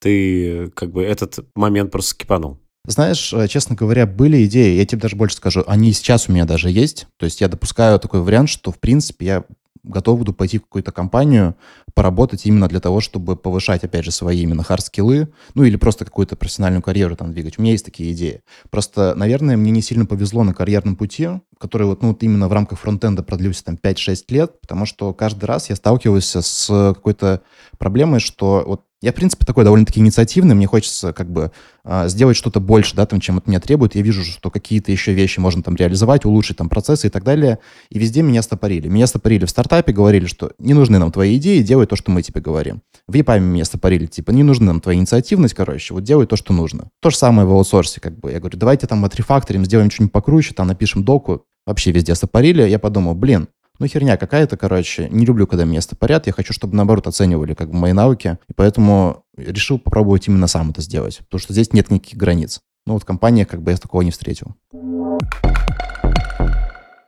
Ты 0.00 0.70
как 0.74 0.92
бы 0.92 1.02
этот 1.02 1.38
момент 1.54 1.90
просто 1.90 2.10
скипанул? 2.10 2.58
Знаешь, 2.86 3.32
э, 3.32 3.48
честно 3.48 3.76
говоря, 3.76 4.06
были 4.06 4.44
идеи, 4.44 4.76
я 4.76 4.84
тебе 4.84 5.00
даже 5.00 5.16
больше 5.16 5.36
скажу, 5.36 5.64
они 5.66 5.92
сейчас 5.92 6.28
у 6.28 6.32
меня 6.32 6.44
даже 6.44 6.70
есть. 6.70 7.06
То 7.16 7.24
есть 7.24 7.40
я 7.40 7.48
допускаю 7.48 7.98
такой 7.98 8.20
вариант, 8.20 8.50
что, 8.50 8.70
в 8.70 8.78
принципе, 8.78 9.24
я 9.24 9.44
готов 9.84 10.18
буду 10.18 10.34
пойти 10.34 10.58
в 10.58 10.62
какую-то 10.62 10.92
компанию, 10.92 11.56
поработать 11.98 12.46
именно 12.46 12.68
для 12.68 12.78
того, 12.78 13.00
чтобы 13.00 13.34
повышать, 13.34 13.82
опять 13.82 14.04
же, 14.04 14.12
свои 14.12 14.42
именно 14.42 14.62
хард-скиллы, 14.62 15.32
ну 15.54 15.64
или 15.64 15.74
просто 15.74 16.04
какую-то 16.04 16.36
профессиональную 16.36 16.80
карьеру 16.80 17.16
там 17.16 17.32
двигать. 17.32 17.58
У 17.58 17.62
меня 17.62 17.72
есть 17.72 17.84
такие 17.84 18.12
идеи. 18.12 18.42
Просто, 18.70 19.16
наверное, 19.16 19.56
мне 19.56 19.72
не 19.72 19.82
сильно 19.82 20.06
повезло 20.06 20.44
на 20.44 20.54
карьерном 20.54 20.94
пути, 20.94 21.28
который 21.58 21.88
вот, 21.88 22.00
ну, 22.02 22.10
вот 22.10 22.22
именно 22.22 22.46
в 22.46 22.52
рамках 22.52 22.78
фронтенда 22.78 23.24
продлился 23.24 23.64
там 23.64 23.76
5-6 23.82 24.16
лет, 24.28 24.60
потому 24.60 24.86
что 24.86 25.12
каждый 25.12 25.46
раз 25.46 25.70
я 25.70 25.74
сталкивался 25.74 26.40
с 26.40 26.68
какой-то 26.94 27.42
проблемой, 27.78 28.20
что 28.20 28.62
вот 28.64 28.82
я, 29.00 29.12
в 29.12 29.14
принципе, 29.14 29.46
такой 29.46 29.62
довольно-таки 29.62 30.00
инициативный, 30.00 30.56
мне 30.56 30.66
хочется 30.66 31.12
как 31.12 31.30
бы 31.30 31.52
э, 31.84 32.08
сделать 32.08 32.36
что-то 32.36 32.58
больше, 32.58 32.96
да, 32.96 33.06
там, 33.06 33.20
чем 33.20 33.38
от 33.38 33.46
меня 33.46 33.60
требуют. 33.60 33.94
Я 33.94 34.02
вижу, 34.02 34.24
что 34.24 34.50
какие-то 34.50 34.90
еще 34.90 35.12
вещи 35.12 35.38
можно 35.38 35.62
там 35.62 35.76
реализовать, 35.76 36.24
улучшить 36.24 36.56
там 36.56 36.68
процессы 36.68 37.06
и 37.06 37.10
так 37.10 37.22
далее. 37.22 37.60
И 37.90 37.98
везде 38.00 38.22
меня 38.22 38.42
стопорили. 38.42 38.88
Меня 38.88 39.06
стопорили 39.06 39.44
в 39.44 39.50
стартапе, 39.50 39.92
говорили, 39.92 40.26
что 40.26 40.50
не 40.58 40.74
нужны 40.74 40.98
нам 40.98 41.12
твои 41.12 41.36
идеи, 41.36 41.62
делай 41.62 41.86
то, 41.88 41.96
что 41.96 42.10
мы 42.10 42.22
тебе 42.22 42.40
говорим. 42.40 42.82
В 43.06 43.14
EPAM 43.14 43.40
меня 43.40 43.64
стопорили, 43.64 44.06
типа, 44.06 44.30
не 44.30 44.42
нужна 44.42 44.66
нам 44.66 44.80
твоя 44.80 44.98
инициативность, 44.98 45.54
короче, 45.54 45.94
вот 45.94 46.04
делай 46.04 46.26
то, 46.26 46.36
что 46.36 46.52
нужно. 46.52 46.90
То 47.00 47.10
же 47.10 47.16
самое 47.16 47.48
в 47.48 47.52
аутсорсе, 47.52 48.00
как 48.00 48.18
бы. 48.18 48.30
Я 48.30 48.38
говорю, 48.38 48.58
давайте 48.58 48.86
там 48.86 49.04
отрефакторим, 49.04 49.64
сделаем 49.64 49.90
что-нибудь 49.90 50.12
покруче, 50.12 50.54
там 50.54 50.68
напишем 50.68 51.04
доку. 51.04 51.44
Вообще 51.66 51.90
везде 51.90 52.14
стопорили. 52.14 52.62
Я 52.62 52.78
подумал, 52.78 53.14
блин, 53.14 53.48
ну, 53.78 53.86
херня 53.86 54.16
какая-то, 54.16 54.56
короче. 54.56 55.08
Не 55.10 55.24
люблю, 55.24 55.46
когда 55.46 55.64
место 55.64 55.94
парят. 55.94 56.26
Я 56.26 56.32
хочу, 56.32 56.52
чтобы, 56.52 56.74
наоборот, 56.74 57.06
оценивали 57.06 57.54
как 57.54 57.70
бы 57.70 57.76
мои 57.76 57.92
навыки. 57.92 58.38
И 58.48 58.52
поэтому 58.52 59.22
решил 59.36 59.78
попробовать 59.78 60.26
именно 60.26 60.48
сам 60.48 60.70
это 60.70 60.82
сделать. 60.82 61.18
Потому 61.18 61.40
что 61.40 61.52
здесь 61.52 61.72
нет 61.72 61.90
никаких 61.90 62.18
границ. 62.18 62.60
Ну, 62.86 62.94
вот 62.94 63.02
в 63.02 63.06
компаниях 63.06 63.48
как 63.48 63.62
бы 63.62 63.70
я 63.70 63.76
такого 63.76 64.02
не 64.02 64.10
встретил. 64.10 64.54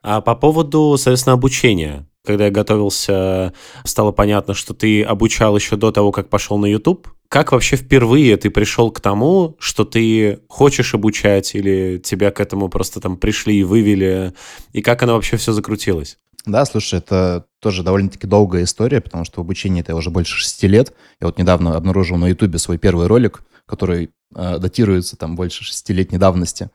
А 0.02 0.20
по 0.20 0.34
поводу, 0.34 0.96
соответственно, 0.96 1.34
обучения. 1.34 2.06
Когда 2.24 2.46
я 2.46 2.50
готовился, 2.50 3.54
стало 3.84 4.12
понятно, 4.12 4.52
что 4.54 4.74
ты 4.74 5.02
обучал 5.02 5.56
еще 5.56 5.76
до 5.76 5.90
того, 5.90 6.12
как 6.12 6.28
пошел 6.28 6.58
на 6.58 6.66
YouTube. 6.66 7.08
Как 7.28 7.52
вообще 7.52 7.76
впервые 7.76 8.36
ты 8.36 8.50
пришел 8.50 8.90
к 8.90 9.00
тому, 9.00 9.56
что 9.58 9.84
ты 9.84 10.40
хочешь 10.48 10.94
обучать, 10.94 11.54
или 11.54 11.98
тебя 12.02 12.30
к 12.30 12.40
этому 12.40 12.68
просто 12.68 13.00
там 13.00 13.16
пришли 13.16 13.60
и 13.60 13.62
вывели, 13.62 14.34
и 14.72 14.82
как 14.82 15.02
оно 15.02 15.14
вообще 15.14 15.36
все 15.36 15.52
закрутилось? 15.52 16.18
Да, 16.46 16.64
слушай, 16.64 16.98
это 16.98 17.46
тоже 17.60 17.82
довольно-таки 17.82 18.26
долгая 18.26 18.64
история, 18.64 19.00
потому 19.00 19.24
что 19.24 19.40
в 19.40 19.44
обучении 19.44 19.80
это 19.82 19.94
уже 19.94 20.10
больше 20.10 20.36
шести 20.36 20.66
лет. 20.66 20.92
Я 21.20 21.26
вот 21.26 21.38
недавно 21.38 21.76
обнаружил 21.76 22.16
на 22.16 22.28
Ютубе 22.28 22.58
свой 22.58 22.78
первый 22.78 23.06
ролик, 23.06 23.42
который 23.66 24.10
э, 24.34 24.58
датируется 24.58 25.16
там 25.16 25.36
больше 25.36 25.64
шестилетней 25.64 26.18
давности. 26.18 26.70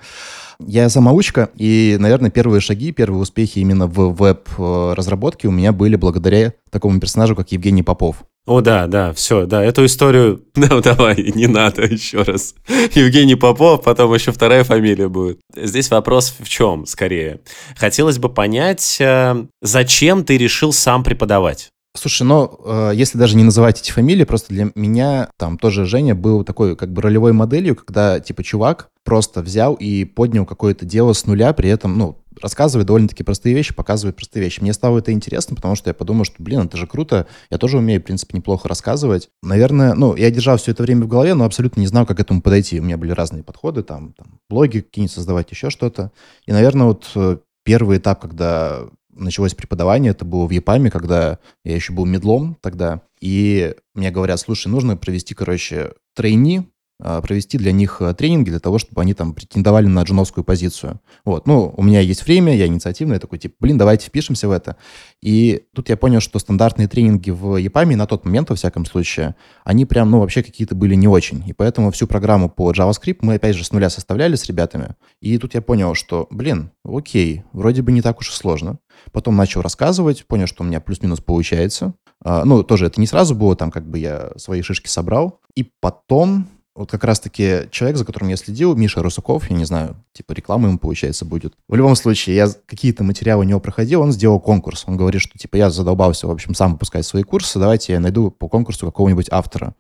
Я 0.60 0.90
самоучка, 0.90 1.50
и, 1.56 1.98
наверное, 2.00 2.30
первые 2.30 2.62
шаги, 2.62 2.92
первые 2.92 3.22
успехи 3.22 3.60
именно 3.60 3.88
в 3.88 4.14
веб-разработке 4.14 5.48
у 5.48 5.52
меня 5.52 5.74
были 5.74 5.96
благодаря 5.96 6.54
такому 6.70 7.00
персонажу, 7.00 7.36
как 7.36 7.52
Евгений 7.52 7.84
Попов. 7.84 8.24
О, 8.46 8.62
да, 8.62 8.86
да, 8.86 9.12
все, 9.14 9.48
да, 9.48 9.64
эту 9.64 9.86
историю, 9.86 10.44
ну, 10.56 10.80
давай, 10.82 11.32
не 11.36 11.48
надо 11.48 11.84
еще 11.84 12.22
раз. 12.22 12.54
Евгений 12.94 13.36
Попов, 13.36 13.84
потом 13.84 14.14
еще 14.14 14.32
вторая 14.32 14.64
фамилия 14.64 15.08
будет. 15.08 15.40
Здесь 15.56 15.90
вопрос 15.90 16.36
в 16.40 16.48
чем, 16.48 16.86
скорее. 16.86 17.42
Хотелось 17.76 18.20
бы 18.20 18.30
понять, 18.30 18.98
э, 19.00 19.46
зачем 19.62 20.24
ты 20.24 20.38
решил 20.38 20.74
сам 20.74 21.04
преподавать? 21.04 21.70
Слушай, 21.96 22.24
ну, 22.24 22.60
э, 22.66 22.92
если 22.94 23.18
даже 23.18 23.36
не 23.36 23.44
называть 23.44 23.82
эти 23.82 23.92
фамилии, 23.92 24.26
просто 24.26 24.54
для 24.54 24.70
меня 24.76 25.30
там 25.38 25.58
тоже 25.58 25.86
Женя 25.86 26.14
был 26.14 26.44
такой 26.44 26.76
как 26.76 26.92
бы 26.92 27.02
ролевой 27.02 27.32
моделью, 27.32 27.76
когда 27.76 28.20
типа 28.20 28.44
чувак 28.44 28.90
просто 29.04 29.42
взял 29.42 29.76
и 29.76 30.04
поднял 30.04 30.46
какое-то 30.46 30.86
дело 30.86 31.14
с 31.14 31.26
нуля, 31.26 31.54
при 31.54 31.70
этом, 31.70 31.98
ну, 31.98 32.18
рассказывает 32.42 32.88
довольно-таки 32.88 33.24
простые 33.24 33.56
вещи, 33.56 33.74
показывает 33.74 34.16
простые 34.16 34.44
вещи. 34.44 34.62
Мне 34.62 34.74
стало 34.74 35.00
это 35.00 35.12
интересно, 35.12 35.56
потому 35.56 35.76
что 35.76 35.90
я 35.90 35.94
подумал, 35.94 36.26
что, 36.26 36.36
блин, 36.40 36.62
это 36.62 36.78
же 36.78 36.88
круто, 36.88 37.28
я 37.50 37.58
тоже 37.58 37.78
умею, 37.78 38.02
в 38.02 38.04
принципе, 38.04 38.38
неплохо 38.38 38.68
рассказывать. 38.68 39.30
Наверное, 39.44 39.94
ну, 39.94 40.16
я 40.16 40.32
держал 40.32 40.58
все 40.58 40.72
это 40.72 40.84
время 40.84 41.06
в 41.06 41.08
голове, 41.08 41.34
но 41.34 41.46
абсолютно 41.46 41.82
не 41.82 41.88
знал, 41.88 42.06
как 42.06 42.18
к 42.18 42.20
этому 42.20 42.42
подойти. 42.42 42.80
У 42.80 42.84
меня 42.84 42.98
были 42.98 43.12
разные 43.12 43.44
подходы, 43.44 43.84
там, 43.84 44.14
там 44.14 44.40
блоги 44.50 44.80
какие-нибудь 44.80 45.14
создавать, 45.14 45.52
еще 45.52 45.70
что-то. 45.70 46.12
И, 46.46 46.52
наверное, 46.52 46.88
вот 46.88 47.12
э, 47.16 47.38
первый 47.64 47.98
этап, 47.98 48.22
когда 48.22 48.88
началось 49.16 49.54
преподавание, 49.54 50.12
это 50.12 50.26
было 50.26 50.46
в 50.46 50.52
ЕПАМе, 50.52 50.92
когда 50.92 51.40
я 51.64 51.76
еще 51.76 51.94
был 51.94 52.06
медлом 52.06 52.58
тогда, 52.62 53.02
и 53.22 53.74
мне 53.94 54.12
говорят, 54.12 54.40
слушай, 54.40 54.68
нужно 54.68 54.98
провести, 54.98 55.34
короче, 55.34 55.94
трейни, 56.16 56.60
а, 56.60 56.64
провести 57.00 57.58
для 57.58 57.72
них 57.72 57.98
э, 58.00 58.14
тренинги 58.14 58.50
для 58.50 58.60
того, 58.60 58.78
чтобы 58.78 59.02
они 59.02 59.14
там 59.14 59.34
претендовали 59.34 59.86
на 59.88 60.04
джуновскую 60.04 60.44
позицию. 60.44 61.02
Вот, 61.26 61.46
ну, 61.46 61.74
у 61.76 61.84
меня 61.84 62.00
есть 62.00 62.26
время, 62.26 62.56
я 62.56 62.68
инициативный, 62.68 63.16
я 63.16 63.20
такой, 63.20 63.38
типа, 63.38 63.56
блин, 63.60 63.78
давайте 63.78 64.08
впишемся 64.08 64.48
в 64.48 64.52
это. 64.52 64.78
И 65.22 65.64
тут 65.74 65.90
я 65.90 65.98
понял, 65.98 66.22
что 66.22 66.40
стандартные 66.40 66.88
тренинги 66.88 67.32
в 67.32 67.58
ЕПАМе 67.58 67.96
на 67.96 68.06
тот 68.08 68.26
момент, 68.26 68.50
во 68.50 68.56
всяком 68.56 68.86
случае, 68.86 69.36
они 69.64 69.86
прям, 69.86 70.10
ну, 70.10 70.20
вообще 70.20 70.42
какие-то 70.42 70.76
были 70.76 70.96
не 70.96 71.08
очень. 71.08 71.44
И 71.48 71.54
поэтому 71.54 71.92
всю 71.92 72.08
программу 72.08 72.50
по 72.50 72.72
JavaScript 72.72 73.18
мы, 73.22 73.36
опять 73.36 73.56
же, 73.56 73.66
с 73.66 73.72
нуля 73.72 73.90
составляли 73.90 74.36
с 74.36 74.46
ребятами. 74.46 74.96
И 75.20 75.38
тут 75.38 75.54
я 75.54 75.62
понял, 75.62 75.96
что, 75.96 76.28
блин, 76.30 76.72
окей, 76.86 77.44
вроде 77.52 77.82
бы 77.82 77.92
не 77.92 78.02
так 78.02 78.20
уж 78.20 78.30
и 78.30 78.34
сложно. 78.34 78.80
Потом 79.12 79.36
начал 79.36 79.62
рассказывать, 79.62 80.26
понял, 80.26 80.48
что 80.48 80.64
у 80.64 80.66
меня 80.66 80.80
плюс-минус 80.80 81.20
получается. 81.20 81.94
А, 82.24 82.46
ну, 82.46 82.64
тоже 82.64 82.88
это 82.88 83.00
не 83.02 83.08
сразу 83.08 83.36
было, 83.36 83.56
там 83.56 83.72
как 83.72 83.90
бы 83.90 84.00
я 84.00 84.32
свои 84.38 84.62
шишки 84.62 84.88
собрал. 84.88 85.40
И 85.56 85.70
потом 85.80 86.48
вот 86.76 86.92
как 86.92 87.06
раз-таки 87.06 87.70
человек, 87.72 87.98
за 87.98 88.04
которым 88.04 88.30
я 88.30 88.36
следил, 88.36 88.76
Миша 88.76 89.02
Русаков, 89.02 89.50
я 89.50 89.56
не 89.56 89.64
знаю, 89.64 89.96
типа 90.12 90.34
реклама 90.34 90.68
ему, 90.68 90.78
получается, 90.78 91.24
будет. 91.24 91.54
В 91.70 91.76
любом 91.76 91.96
случае, 91.96 92.36
я 92.36 92.50
какие-то 92.66 93.04
материалы 93.04 93.46
у 93.46 93.48
него 93.48 93.62
проходил, 93.62 94.02
он 94.02 94.12
сделал 94.12 94.42
конкурс. 94.42 94.84
Он 94.86 94.98
говорит, 94.98 95.22
что, 95.22 95.38
типа, 95.38 95.56
я 95.56 95.70
задолбался, 95.70 96.28
в 96.28 96.32
общем, 96.32 96.54
сам 96.54 96.74
выпускать 96.74 97.06
свои 97.06 97.24
курсы, 97.24 97.60
давайте 97.60 97.94
я 97.94 98.02
найду 98.02 98.30
по 98.30 98.50
конкурсу 98.50 98.86
какого-нибудь 98.86 99.28
автора. 99.32 99.74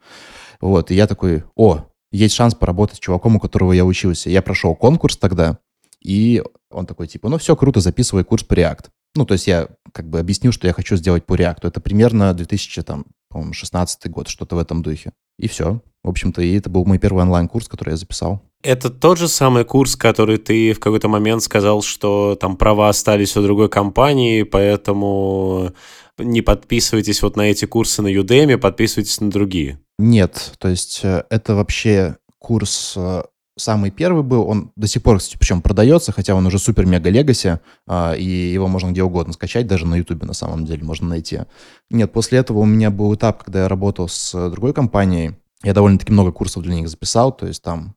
Вот, 0.62 0.90
и 0.90 0.96
я 0.96 1.06
такой, 1.06 1.44
о, 1.56 1.84
есть 2.12 2.34
шанс 2.34 2.56
поработать 2.56 2.98
с 2.98 3.00
чуваком, 3.00 3.36
у 3.36 3.40
которого 3.42 3.74
я 3.74 3.84
учился. 3.84 4.30
Я 4.30 4.42
прошел 4.42 4.74
конкурс 4.74 5.18
тогда, 5.18 5.60
и 6.02 6.42
он 6.72 6.86
такой, 6.86 7.08
типа, 7.08 7.28
ну 7.28 7.38
все, 7.38 7.58
круто, 7.58 7.82
записывай 7.82 8.24
курс 8.24 8.44
по 8.44 8.54
React. 8.54 8.86
Ну, 9.16 9.26
то 9.26 9.34
есть 9.34 9.48
я 9.48 9.68
как 9.92 10.10
бы 10.10 10.20
объяснил, 10.20 10.54
что 10.54 10.68
я 10.68 10.74
хочу 10.74 10.96
сделать 10.96 11.26
по 11.26 11.36
React. 11.36 11.68
Это 11.68 11.82
примерно 11.82 12.34
2016 12.34 14.10
год, 14.10 14.30
что-то 14.30 14.56
в 14.56 14.60
этом 14.60 14.82
духе. 14.82 15.12
И 15.38 15.48
все. 15.48 15.82
В 16.04 16.10
общем-то, 16.10 16.42
и 16.42 16.56
это 16.56 16.70
был 16.70 16.86
мой 16.86 17.00
первый 17.00 17.24
онлайн-курс, 17.24 17.68
который 17.68 17.92
я 17.92 17.98
записал. 17.98 18.42
Это 18.62 18.90
тот 18.90 19.18
же 19.18 19.28
самый 19.28 19.66
курс, 19.66 19.96
который 19.96 20.38
ты 20.38 20.74
в 20.74 20.80
какой-то 20.80 21.08
момент 21.08 21.44
сказал, 21.44 21.82
что 21.82 22.38
там 22.40 22.58
права 22.58 22.90
остались 22.90 23.36
у 23.36 23.42
другой 23.42 23.70
компании, 23.70 24.44
поэтому 24.44 25.72
не 26.18 26.42
подписывайтесь 26.42 27.22
вот 27.22 27.36
на 27.36 27.44
эти 27.44 27.66
курсы 27.66 28.02
на 28.02 28.08
Udemy, 28.08 28.58
подписывайтесь 28.58 29.20
на 29.20 29.30
другие. 29.30 29.80
Нет, 29.98 30.54
то 30.60 30.68
есть 30.68 31.02
э, 31.04 31.24
это 31.30 31.56
вообще 31.56 32.18
курс 32.40 32.94
э, 32.96 33.24
самый 33.58 33.92
первый 33.92 34.24
был, 34.24 34.48
он 34.48 34.72
до 34.76 34.88
сих 34.88 35.04
пор, 35.04 35.20
причем 35.40 35.62
продается, 35.62 36.12
хотя 36.12 36.36
он 36.36 36.46
уже 36.46 36.60
супер-мега 36.60 37.10
легаси, 37.10 37.60
а, 37.88 38.14
и 38.14 38.24
его 38.24 38.68
можно 38.68 38.92
где 38.92 39.04
угодно 39.04 39.34
скачать, 39.34 39.68
даже 39.68 39.86
на 39.86 39.96
Ютубе 39.96 40.26
на 40.26 40.34
самом 40.34 40.66
деле 40.66 40.84
можно 40.84 41.08
найти. 41.08 41.42
Нет, 41.90 42.12
после 42.12 42.40
этого 42.40 42.60
у 42.60 42.66
меня 42.66 42.92
был 42.92 43.14
этап, 43.16 43.44
когда 43.44 43.64
я 43.64 43.68
работал 43.68 44.08
с 44.08 44.50
другой 44.50 44.74
компанией, 44.74 45.36
я 45.64 45.74
довольно-таки 45.74 46.12
много 46.12 46.32
курсов 46.32 46.64
для 46.64 46.76
них 46.76 46.90
записал, 46.90 47.32
то 47.32 47.48
есть 47.48 47.62
там, 47.62 47.96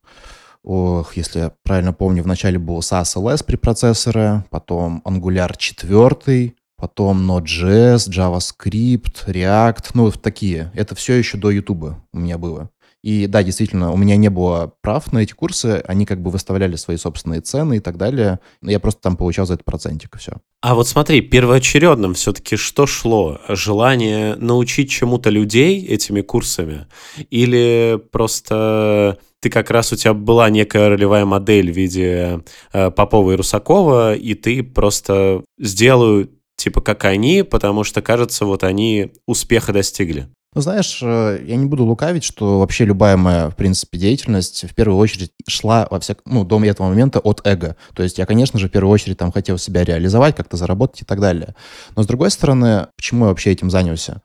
ох, 0.62 1.16
если 1.16 1.40
я 1.40 1.52
правильно 1.64 1.92
помню, 1.92 2.22
вначале 2.22 2.58
был 2.58 2.78
SAS 2.78 3.16
LS 3.16 3.44
препроцессоры, 3.44 4.44
потом 4.50 5.02
Angular 5.04 5.54
4, 5.56 6.54
потом 6.76 7.30
Node.js, 7.30 8.08
JavaScript, 8.08 9.26
React, 9.26 9.90
ну, 9.94 10.04
вот 10.04 10.22
такие. 10.22 10.70
Это 10.74 10.94
все 10.94 11.14
еще 11.14 11.36
до 11.36 11.50
YouTube 11.50 11.96
у 12.12 12.18
меня 12.18 12.38
было. 12.38 12.70
И 13.02 13.26
да, 13.26 13.42
действительно, 13.42 13.92
у 13.92 13.96
меня 13.96 14.16
не 14.16 14.28
было 14.28 14.72
прав 14.80 15.12
на 15.12 15.18
эти 15.18 15.32
курсы, 15.32 15.82
они 15.86 16.04
как 16.04 16.20
бы 16.20 16.30
выставляли 16.30 16.76
свои 16.76 16.96
собственные 16.96 17.40
цены 17.42 17.76
и 17.76 17.80
так 17.80 17.96
далее. 17.96 18.40
Я 18.60 18.80
просто 18.80 19.02
там 19.02 19.16
получал 19.16 19.46
за 19.46 19.54
это 19.54 19.64
процентик, 19.64 20.16
и 20.16 20.18
все. 20.18 20.32
А 20.62 20.74
вот 20.74 20.88
смотри, 20.88 21.20
первоочередным 21.20 22.14
все-таки 22.14 22.56
что 22.56 22.86
шло? 22.86 23.40
Желание 23.48 24.34
научить 24.34 24.90
чему-то 24.90 25.30
людей 25.30 25.86
этими 25.86 26.22
курсами? 26.22 26.86
Или 27.30 28.00
просто 28.10 29.18
ты 29.40 29.50
как 29.50 29.70
раз 29.70 29.92
у 29.92 29.96
тебя 29.96 30.14
была 30.14 30.50
некая 30.50 30.88
ролевая 30.88 31.24
модель 31.24 31.70
в 31.70 31.76
виде 31.76 32.42
э, 32.72 32.90
Попова 32.90 33.32
и 33.32 33.36
Русакова, 33.36 34.16
и 34.16 34.34
ты 34.34 34.64
просто 34.64 35.44
сделаю 35.58 36.30
типа 36.56 36.80
как 36.80 37.04
они, 37.04 37.44
потому 37.44 37.84
что, 37.84 38.02
кажется, 38.02 38.44
вот 38.44 38.64
они 38.64 39.12
успеха 39.26 39.72
достигли. 39.72 40.28
Ну, 40.54 40.62
знаешь, 40.62 41.00
э, 41.02 41.44
я 41.46 41.56
не 41.56 41.66
буду 41.66 41.84
лукавить, 41.84 42.24
что 42.24 42.60
вообще 42.60 42.86
любая 42.86 43.16
моя, 43.18 43.50
в 43.50 43.56
принципе, 43.56 43.98
деятельность 43.98 44.64
в 44.64 44.74
первую 44.74 44.98
очередь 44.98 45.32
шла 45.46 45.86
во 45.90 46.00
всяк... 46.00 46.20
ну, 46.24 46.44
до 46.44 46.62
этого 46.64 46.88
момента 46.88 47.18
от 47.18 47.46
эго. 47.46 47.76
То 47.94 48.02
есть 48.02 48.16
я, 48.18 48.24
конечно 48.24 48.58
же, 48.58 48.68
в 48.68 48.70
первую 48.72 48.92
очередь 48.92 49.18
там 49.18 49.30
хотел 49.30 49.58
себя 49.58 49.84
реализовать, 49.84 50.36
как-то 50.36 50.56
заработать 50.56 51.02
и 51.02 51.04
так 51.04 51.20
далее. 51.20 51.54
Но, 51.96 52.02
с 52.02 52.06
другой 52.06 52.30
стороны, 52.30 52.86
почему 52.96 53.26
я 53.26 53.28
вообще 53.28 53.52
этим 53.52 53.70
занялся? 53.70 54.22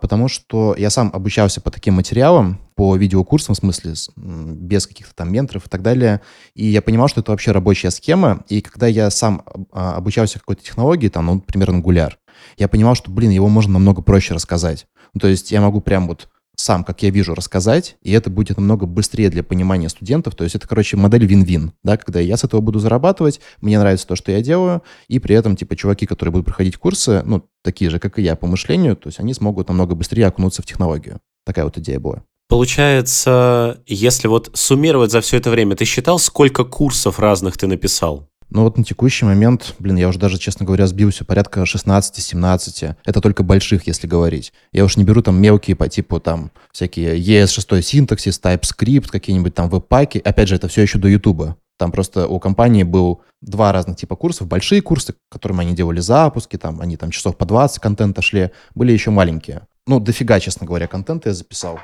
Потому 0.00 0.28
что 0.28 0.74
я 0.78 0.90
сам 0.90 1.10
обучался 1.12 1.60
по 1.60 1.70
таким 1.70 1.94
материалам, 1.94 2.60
по 2.76 2.94
видеокурсам, 2.94 3.54
в 3.54 3.58
смысле, 3.58 3.94
без 4.16 4.86
каких-то 4.86 5.14
там 5.14 5.32
менторов 5.32 5.66
и 5.66 5.68
так 5.68 5.82
далее. 5.82 6.20
И 6.54 6.66
я 6.66 6.82
понимал, 6.82 7.08
что 7.08 7.20
это 7.20 7.32
вообще 7.32 7.52
рабочая 7.52 7.90
схема. 7.90 8.44
И 8.48 8.60
когда 8.60 8.86
я 8.86 9.10
сам 9.10 9.42
а, 9.72 9.96
обучался 9.96 10.38
какой-то 10.38 10.62
технологии, 10.62 11.08
там, 11.08 11.26
ну, 11.26 11.34
например, 11.34 11.70
Angular, 11.70 12.12
я 12.56 12.68
понимал, 12.68 12.94
что, 12.94 13.10
блин, 13.10 13.30
его 13.30 13.48
можно 13.48 13.74
намного 13.74 14.02
проще 14.02 14.34
рассказать. 14.34 14.86
Ну, 15.12 15.20
то 15.20 15.28
есть 15.28 15.52
я 15.52 15.60
могу 15.60 15.80
прям 15.80 16.08
вот 16.08 16.28
сам, 16.56 16.84
как 16.84 17.02
я 17.02 17.10
вижу, 17.10 17.34
рассказать, 17.34 17.96
и 18.02 18.12
это 18.12 18.30
будет 18.30 18.56
намного 18.56 18.86
быстрее 18.86 19.28
для 19.28 19.42
понимания 19.42 19.88
студентов. 19.88 20.34
То 20.34 20.44
есть 20.44 20.56
это, 20.56 20.68
короче, 20.68 20.96
модель 20.96 21.26
вин-вин, 21.26 21.72
да, 21.82 21.96
когда 21.96 22.20
я 22.20 22.36
с 22.36 22.44
этого 22.44 22.60
буду 22.60 22.78
зарабатывать, 22.78 23.40
мне 23.60 23.78
нравится 23.78 24.06
то, 24.06 24.16
что 24.16 24.32
я 24.32 24.40
делаю, 24.40 24.82
и 25.08 25.18
при 25.18 25.34
этом, 25.34 25.56
типа, 25.56 25.76
чуваки, 25.76 26.06
которые 26.06 26.32
будут 26.32 26.46
проходить 26.46 26.76
курсы, 26.76 27.22
ну, 27.24 27.44
такие 27.62 27.90
же, 27.90 27.98
как 27.98 28.18
и 28.18 28.22
я 28.22 28.36
по 28.36 28.46
мышлению, 28.46 28.96
то 28.96 29.08
есть 29.08 29.20
они 29.20 29.34
смогут 29.34 29.68
намного 29.68 29.94
быстрее 29.94 30.26
окунуться 30.26 30.62
в 30.62 30.66
технологию. 30.66 31.20
Такая 31.44 31.64
вот 31.64 31.76
идея 31.78 31.98
была. 31.98 32.22
Получается, 32.48 33.82
если 33.86 34.28
вот 34.28 34.50
суммировать 34.52 35.10
за 35.10 35.20
все 35.22 35.38
это 35.38 35.50
время, 35.50 35.76
ты 35.76 35.84
считал, 35.84 36.18
сколько 36.18 36.64
курсов 36.64 37.18
разных 37.18 37.56
ты 37.56 37.66
написал? 37.66 38.28
Ну 38.50 38.62
вот 38.62 38.78
на 38.78 38.84
текущий 38.84 39.24
момент, 39.24 39.74
блин, 39.78 39.96
я 39.96 40.08
уже 40.08 40.18
даже, 40.18 40.38
честно 40.38 40.64
говоря, 40.64 40.86
сбился 40.86 41.24
порядка 41.24 41.62
16-17. 41.62 42.96
Это 43.04 43.20
только 43.20 43.42
больших, 43.42 43.86
если 43.86 44.06
говорить. 44.06 44.52
Я 44.72 44.84
уж 44.84 44.96
не 44.96 45.04
беру 45.04 45.22
там 45.22 45.40
мелкие 45.40 45.76
по 45.76 45.88
типу 45.88 46.20
там 46.20 46.50
всякие 46.72 47.18
ES6 47.18 47.82
синтаксис, 47.82 48.40
TypeScript, 48.40 49.08
какие-нибудь 49.10 49.54
там 49.54 49.68
веб-паки. 49.68 50.18
Опять 50.18 50.48
же, 50.48 50.56
это 50.56 50.68
все 50.68 50.82
еще 50.82 50.98
до 50.98 51.08
Ютуба. 51.08 51.56
Там 51.76 51.90
просто 51.90 52.28
у 52.28 52.38
компании 52.38 52.84
был 52.84 53.22
два 53.40 53.72
разных 53.72 53.96
типа 53.96 54.14
курсов. 54.14 54.46
Большие 54.46 54.80
курсы, 54.80 55.14
которыми 55.30 55.62
они 55.62 55.74
делали 55.74 56.00
запуски, 56.00 56.56
там 56.56 56.80
они 56.80 56.96
там 56.96 57.10
часов 57.10 57.36
по 57.36 57.46
20 57.46 57.80
контента 57.80 58.22
шли. 58.22 58.50
Были 58.74 58.92
еще 58.92 59.10
маленькие. 59.10 59.62
Ну, 59.86 60.00
дофига, 60.00 60.38
честно 60.40 60.66
говоря, 60.66 60.86
контента 60.86 61.30
я 61.30 61.34
записал. 61.34 61.80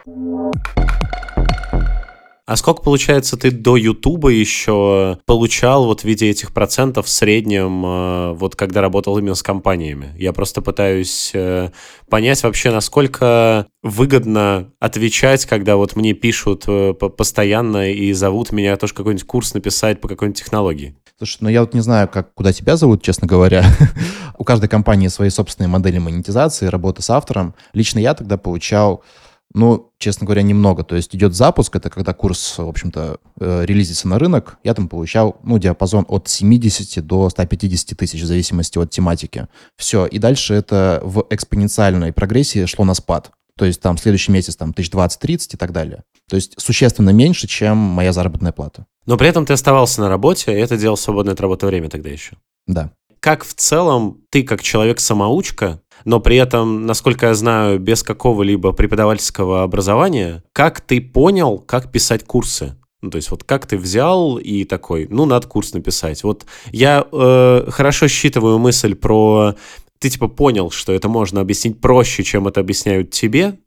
А 2.50 2.56
сколько, 2.56 2.82
получается, 2.82 3.36
ты 3.36 3.52
до 3.52 3.76
Ютуба 3.76 4.30
еще 4.30 5.20
получал 5.24 5.84
вот 5.84 6.00
в 6.00 6.04
виде 6.04 6.28
этих 6.28 6.52
процентов 6.52 7.06
в 7.06 7.08
среднем, 7.08 7.86
э, 7.86 8.32
вот 8.32 8.56
когда 8.56 8.80
работал 8.80 9.16
именно 9.16 9.36
с 9.36 9.42
компаниями? 9.44 10.12
Я 10.18 10.32
просто 10.32 10.60
пытаюсь 10.60 11.30
э, 11.32 11.70
понять 12.08 12.42
вообще, 12.42 12.72
насколько 12.72 13.68
выгодно 13.84 14.72
отвечать, 14.80 15.46
когда 15.46 15.76
вот 15.76 15.94
мне 15.94 16.12
пишут 16.12 16.64
э, 16.66 16.92
постоянно 16.92 17.92
и 17.92 18.12
зовут 18.12 18.50
меня 18.50 18.76
тоже 18.76 18.94
какой-нибудь 18.94 19.28
курс 19.28 19.54
написать 19.54 20.00
по 20.00 20.08
какой-нибудь 20.08 20.42
технологии. 20.42 20.96
Слушай, 21.18 21.38
ну 21.42 21.50
я 21.50 21.60
вот 21.60 21.72
не 21.72 21.82
знаю, 21.82 22.08
как, 22.08 22.34
куда 22.34 22.52
тебя 22.52 22.74
зовут, 22.74 23.00
честно 23.00 23.28
говоря. 23.28 23.64
У 24.38 24.42
каждой 24.42 24.68
компании 24.68 25.06
свои 25.06 25.30
собственные 25.30 25.68
модели 25.68 25.98
монетизации, 25.98 26.66
работы 26.66 27.00
с 27.00 27.10
автором. 27.10 27.54
Лично 27.74 28.00
я 28.00 28.14
тогда 28.14 28.36
получал 28.36 29.04
ну, 29.52 29.92
честно 29.98 30.26
говоря, 30.26 30.42
немного. 30.42 30.84
То 30.84 30.96
есть 30.96 31.14
идет 31.14 31.34
запуск, 31.34 31.74
это 31.74 31.90
когда 31.90 32.14
курс, 32.14 32.58
в 32.58 32.68
общем-то, 32.68 33.18
э, 33.40 33.64
релизится 33.64 34.06
на 34.08 34.18
рынок. 34.18 34.58
Я 34.62 34.74
там 34.74 34.88
получал, 34.88 35.38
ну, 35.42 35.58
диапазон 35.58 36.06
от 36.08 36.28
70 36.28 37.04
до 37.04 37.28
150 37.28 37.96
тысяч, 37.96 38.22
в 38.22 38.26
зависимости 38.26 38.78
от 38.78 38.90
тематики. 38.90 39.48
Все. 39.76 40.06
И 40.06 40.18
дальше 40.18 40.54
это 40.54 41.00
в 41.02 41.26
экспоненциальной 41.30 42.12
прогрессии 42.12 42.64
шло 42.66 42.84
на 42.84 42.94
спад. 42.94 43.32
То 43.56 43.66
есть 43.66 43.80
там 43.80 43.98
следующий 43.98 44.32
месяц 44.32 44.56
там 44.56 44.70
1020-30 44.70 45.54
и 45.54 45.56
так 45.56 45.72
далее. 45.72 46.04
То 46.28 46.36
есть 46.36 46.54
существенно 46.58 47.10
меньше, 47.10 47.46
чем 47.46 47.76
моя 47.76 48.12
заработная 48.12 48.52
плата. 48.52 48.86
Но 49.04 49.16
при 49.16 49.28
этом 49.28 49.44
ты 49.44 49.52
оставался 49.52 50.00
на 50.00 50.08
работе, 50.08 50.52
и 50.52 50.60
это 50.60 50.76
делал 50.76 50.96
свободное 50.96 51.34
от 51.34 51.40
работы 51.40 51.66
время 51.66 51.90
тогда 51.90 52.08
еще. 52.08 52.36
Да. 52.66 52.92
Как 53.18 53.44
в 53.44 53.52
целом 53.54 54.22
ты, 54.30 54.44
как 54.44 54.62
человек-самоучка, 54.62 55.82
но 56.04 56.20
при 56.20 56.36
этом, 56.36 56.86
насколько 56.86 57.26
я 57.26 57.34
знаю, 57.34 57.78
без 57.78 58.02
какого-либо 58.02 58.72
преподавательского 58.72 59.62
образования, 59.62 60.42
как 60.52 60.80
ты 60.80 61.00
понял, 61.00 61.58
как 61.58 61.90
писать 61.90 62.24
курсы? 62.24 62.76
Ну, 63.02 63.10
то 63.10 63.16
есть 63.16 63.30
вот 63.30 63.44
как 63.44 63.66
ты 63.66 63.78
взял 63.78 64.36
и 64.36 64.64
такой, 64.64 65.06
ну, 65.08 65.24
надо 65.24 65.46
курс 65.46 65.72
написать. 65.72 66.22
Вот 66.22 66.44
я 66.70 67.06
э, 67.10 67.66
хорошо 67.70 68.08
считываю 68.08 68.58
мысль 68.58 68.94
про... 68.94 69.54
Ты 69.98 70.10
типа 70.10 70.28
понял, 70.28 70.70
что 70.70 70.92
это 70.92 71.08
можно 71.08 71.40
объяснить 71.40 71.80
проще, 71.80 72.22
чем 72.22 72.48
это 72.48 72.60
объясняют 72.60 73.10
тебе, 73.10 73.58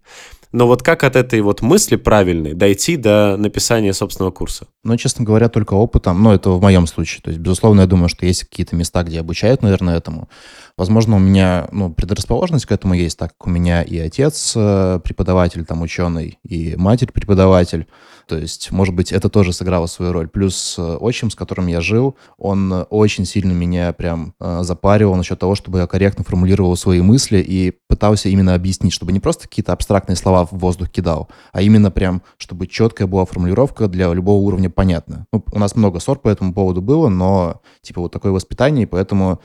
но 0.54 0.68
вот 0.68 0.84
как 0.84 1.04
от 1.04 1.16
этой 1.16 1.42
вот 1.42 1.64
мысли 1.64 1.96
правильной 1.96 2.54
дойти 2.54 2.96
до 2.96 3.36
написания 3.38 3.92
собственного 3.92 4.32
курса? 4.32 4.68
Ну, 4.84 4.96
честно 4.98 5.26
говоря, 5.26 5.50
только 5.50 5.74
опытом. 5.74 6.22
Ну, 6.22 6.32
это 6.32 6.52
в 6.52 6.62
моем 6.62 6.86
случае. 6.86 7.24
То 7.24 7.32
есть, 7.32 7.42
безусловно, 7.42 7.82
я 7.82 7.88
думаю, 7.88 8.08
что 8.08 8.28
есть 8.28 8.44
какие-то 8.44 8.76
места, 8.76 9.02
где 9.04 9.20
обучают, 9.20 9.64
наверное, 9.64 9.98
этому. 9.98 10.30
Возможно, 10.78 11.16
у 11.16 11.20
меня 11.20 11.68
ну, 11.72 11.92
предрасположенность 11.92 12.68
к 12.68 12.72
этому 12.72 12.94
есть, 12.94 13.18
так 13.18 13.36
как 13.36 13.48
у 13.48 13.50
меня 13.50 13.82
и 13.82 13.98
отец 13.98 14.54
э, 14.56 15.00
преподаватель, 15.04 15.66
там, 15.66 15.82
ученый, 15.82 16.38
и 16.44 16.76
матерь 16.76 17.12
преподаватель. 17.12 17.88
То 18.28 18.38
есть, 18.38 18.72
может 18.72 18.96
быть, 18.96 19.12
это 19.12 19.30
тоже 19.30 19.54
сыграло 19.54 19.88
свою 19.88 20.14
роль. 20.14 20.28
Плюс 20.28 20.76
э, 20.78 20.98
отчим, 21.00 21.30
с 21.30 21.36
которым 21.36 21.68
я 21.68 21.82
жил, 21.82 22.16
он 22.38 22.72
э, 22.72 22.84
очень 22.84 23.26
сильно 23.26 23.52
меня 23.52 23.94
прям 23.94 24.34
э, 24.40 24.60
запаривал 24.64 25.16
насчет 25.16 25.40
того, 25.40 25.56
чтобы 25.56 25.80
я 25.80 25.88
корректно 25.88 26.24
формулировал 26.24 26.76
свои 26.76 27.02
мысли 27.02 27.38
и 27.38 27.74
пытался 27.88 28.30
именно 28.30 28.56
объяснить, 28.56 28.94
чтобы 28.94 29.12
не 29.12 29.20
просто 29.20 29.48
какие-то 29.48 29.74
абстрактные 29.74 30.16
слова 30.16 30.46
в 30.46 30.54
воздух 30.54 30.90
кидал, 30.90 31.30
а 31.52 31.62
именно 31.62 31.92
прям, 31.92 32.22
чтобы 32.38 32.68
четкая 32.68 33.08
была 33.08 33.26
формулировка 33.26 33.88
для 33.88 34.14
любого 34.14 34.42
уровня 34.42 34.70
понятна. 34.70 35.26
Ну, 35.34 35.44
у 35.52 35.60
нас 35.60 35.76
много 35.76 36.00
ссор 36.00 36.20
по 36.20 36.30
этому 36.30 36.54
поводу 36.54 36.82
было, 36.82 37.10
но 37.10 37.62
типа 37.82 38.02
вот 38.02 38.12
такое 38.12 38.32
воспитание, 38.32 38.84
и 38.84 38.88
поэтому 38.88 39.42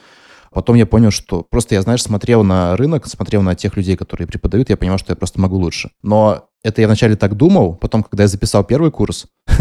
Потом 0.51 0.77
я 0.77 0.87
понял, 0.87 1.11
что 1.11 1.43
просто 1.43 1.75
я, 1.75 1.83
знаешь, 1.83 2.03
смотрел 2.03 2.43
на 2.43 2.77
рынок, 2.77 3.07
смотрел 3.07 3.43
на 3.43 3.55
тех 3.55 3.77
людей, 3.77 3.97
которые 3.97 4.27
преподают, 4.27 4.71
я 4.71 4.77
понимал, 4.77 4.99
что 4.99 5.13
я 5.13 5.17
просто 5.17 5.41
могу 5.41 5.57
лучше. 5.57 5.91
Но 6.03 6.48
это 6.63 6.81
я 6.81 6.87
вначале 6.87 7.17
так 7.17 7.37
думал, 7.37 7.75
потом, 7.77 8.03
когда 8.03 8.25
я 8.25 8.29
записал 8.29 8.65
первый 8.65 8.91
курс, 8.91 9.27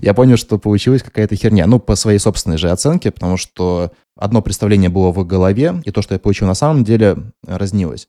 я 0.00 0.14
понял, 0.14 0.36
что 0.36 0.58
получилась 0.58 1.02
какая-то 1.02 1.36
херня. 1.36 1.66
Ну, 1.66 1.78
по 1.78 1.96
своей 1.96 2.18
собственной 2.18 2.58
же 2.58 2.70
оценке, 2.70 3.10
потому 3.10 3.36
что 3.36 3.92
одно 4.16 4.42
представление 4.42 4.88
было 4.88 5.10
в 5.10 5.26
голове, 5.26 5.80
и 5.84 5.90
то, 5.90 6.02
что 6.02 6.14
я 6.14 6.18
получил 6.18 6.46
на 6.46 6.54
самом 6.54 6.84
деле, 6.84 7.16
разнилось. 7.46 8.08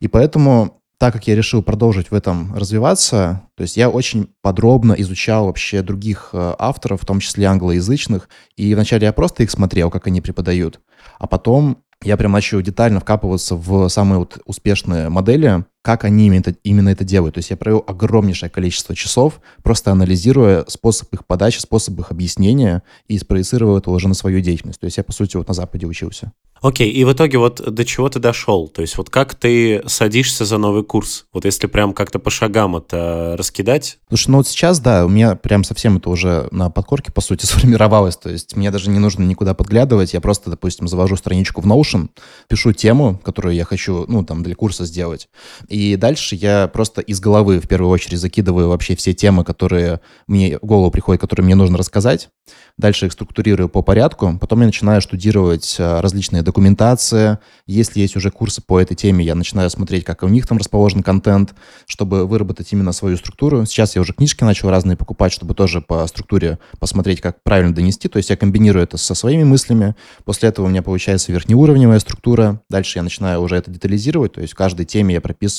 И 0.00 0.08
поэтому 0.08 0.78
так 0.98 1.12
как 1.12 1.28
я 1.28 1.36
решил 1.36 1.62
продолжить 1.62 2.10
в 2.10 2.14
этом 2.14 2.54
развиваться, 2.54 3.42
то 3.56 3.62
есть 3.62 3.76
я 3.76 3.88
очень 3.88 4.30
подробно 4.42 4.94
изучал 4.94 5.46
вообще 5.46 5.82
других 5.82 6.30
э, 6.32 6.54
авторов, 6.58 7.02
в 7.02 7.06
том 7.06 7.20
числе 7.20 7.46
англоязычных, 7.46 8.28
и 8.56 8.74
вначале 8.74 9.06
я 9.06 9.12
просто 9.12 9.44
их 9.44 9.50
смотрел, 9.52 9.90
как 9.90 10.08
они 10.08 10.20
преподают, 10.20 10.80
а 11.20 11.28
потом 11.28 11.84
я 12.02 12.16
прям 12.16 12.32
начал 12.32 12.60
детально 12.60 13.00
вкапываться 13.00 13.54
в 13.54 13.88
самые 13.88 14.18
вот 14.18 14.38
успешные 14.44 15.08
модели, 15.08 15.64
как 15.82 16.04
они 16.04 16.26
именно 16.26 16.40
это, 16.40 16.54
именно 16.64 16.88
это 16.88 17.04
делают. 17.04 17.34
То 17.34 17.38
есть 17.38 17.50
я 17.50 17.56
провел 17.56 17.84
огромнейшее 17.86 18.50
количество 18.50 18.94
часов, 18.94 19.40
просто 19.62 19.90
анализируя 19.92 20.64
способ 20.68 21.12
их 21.14 21.26
подачи, 21.26 21.58
способ 21.58 21.98
их 22.00 22.10
объяснения 22.10 22.82
и 23.06 23.18
спроецировал 23.18 23.78
это 23.78 23.90
уже 23.90 24.08
на 24.08 24.14
свою 24.14 24.40
деятельность. 24.40 24.80
То 24.80 24.84
есть 24.84 24.96
я, 24.96 25.04
по 25.04 25.12
сути, 25.12 25.36
вот 25.36 25.48
на 25.48 25.54
Западе 25.54 25.86
учился. 25.86 26.32
Окей, 26.60 26.90
okay, 26.90 26.92
и 26.92 27.04
в 27.04 27.12
итоге 27.12 27.38
вот 27.38 27.62
до 27.72 27.84
чего 27.84 28.08
ты 28.08 28.18
дошел? 28.18 28.66
То 28.66 28.82
есть 28.82 28.98
вот 28.98 29.10
как 29.10 29.34
ты 29.34 29.82
садишься 29.86 30.44
за 30.44 30.58
новый 30.58 30.82
курс? 30.82 31.26
Вот 31.32 31.44
если 31.44 31.68
прям 31.68 31.92
как-то 31.92 32.18
по 32.18 32.30
шагам 32.30 32.76
это 32.76 33.36
раскидать? 33.38 33.98
Слушай, 34.08 34.30
ну 34.30 34.36
вот 34.38 34.48
сейчас, 34.48 34.80
да, 34.80 35.06
у 35.06 35.08
меня 35.08 35.36
прям 35.36 35.62
совсем 35.62 35.98
это 35.98 36.10
уже 36.10 36.48
на 36.50 36.68
подкорке, 36.68 37.12
по 37.12 37.20
сути, 37.20 37.46
сформировалось. 37.46 38.16
То 38.16 38.28
есть 38.30 38.56
мне 38.56 38.70
даже 38.70 38.90
не 38.90 38.98
нужно 38.98 39.22
никуда 39.22 39.54
подглядывать. 39.54 40.14
Я 40.14 40.20
просто, 40.20 40.50
допустим, 40.50 40.88
завожу 40.88 41.16
страничку 41.16 41.60
в 41.60 41.66
Notion, 41.66 42.08
пишу 42.48 42.72
тему, 42.72 43.20
которую 43.22 43.54
я 43.54 43.64
хочу, 43.64 44.04
ну, 44.08 44.24
там, 44.24 44.42
для 44.42 44.56
курса 44.56 44.84
сделать. 44.84 45.28
И 45.68 45.96
дальше 45.96 46.34
я 46.34 46.66
просто 46.68 47.00
из 47.00 47.20
головы 47.20 47.60
в 47.60 47.68
первую 47.68 47.90
очередь 47.90 48.18
закидываю 48.18 48.68
вообще 48.68 48.96
все 48.96 49.12
темы, 49.12 49.44
которые 49.44 50.00
мне 50.26 50.58
в 50.58 50.66
голову 50.66 50.90
приходят, 50.90 51.20
которые 51.20 51.44
мне 51.44 51.54
нужно 51.54 51.76
рассказать. 51.76 52.30
Дальше 52.78 53.06
их 53.06 53.12
структурирую 53.12 53.68
по 53.68 53.82
порядку. 53.82 54.38
Потом 54.40 54.60
я 54.60 54.66
начинаю 54.66 55.00
штудировать 55.00 55.76
а, 55.78 56.00
различные 56.00 56.42
документации. 56.42 57.38
Если 57.66 58.00
есть 58.00 58.16
уже 58.16 58.30
курсы 58.30 58.62
по 58.62 58.80
этой 58.80 58.94
теме, 58.94 59.24
я 59.24 59.34
начинаю 59.34 59.68
смотреть, 59.68 60.04
как 60.04 60.22
у 60.22 60.28
них 60.28 60.46
там 60.46 60.58
расположен 60.58 61.02
контент, 61.02 61.54
чтобы 61.86 62.26
выработать 62.26 62.72
именно 62.72 62.92
свою 62.92 63.16
структуру. 63.16 63.66
Сейчас 63.66 63.96
я 63.96 64.00
уже 64.00 64.12
книжки 64.12 64.44
начал 64.44 64.70
разные 64.70 64.96
покупать, 64.96 65.32
чтобы 65.32 65.54
тоже 65.54 65.80
по 65.80 66.06
структуре 66.06 66.58
посмотреть, 66.78 67.20
как 67.20 67.42
правильно 67.42 67.74
донести. 67.74 68.08
То 68.08 68.16
есть 68.16 68.30
я 68.30 68.36
комбинирую 68.36 68.84
это 68.84 68.96
со 68.96 69.14
своими 69.14 69.44
мыслями. 69.44 69.94
После 70.24 70.48
этого 70.48 70.66
у 70.66 70.68
меня 70.68 70.82
получается 70.82 71.32
верхнеуровневая 71.32 71.98
структура. 71.98 72.62
Дальше 72.70 73.00
я 73.00 73.02
начинаю 73.02 73.42
уже 73.42 73.56
это 73.56 73.70
детализировать. 73.70 74.34
То 74.34 74.40
есть 74.40 74.52
в 74.52 74.56
каждой 74.56 74.86
теме 74.86 75.14
я 75.14 75.20
прописываю 75.20 75.57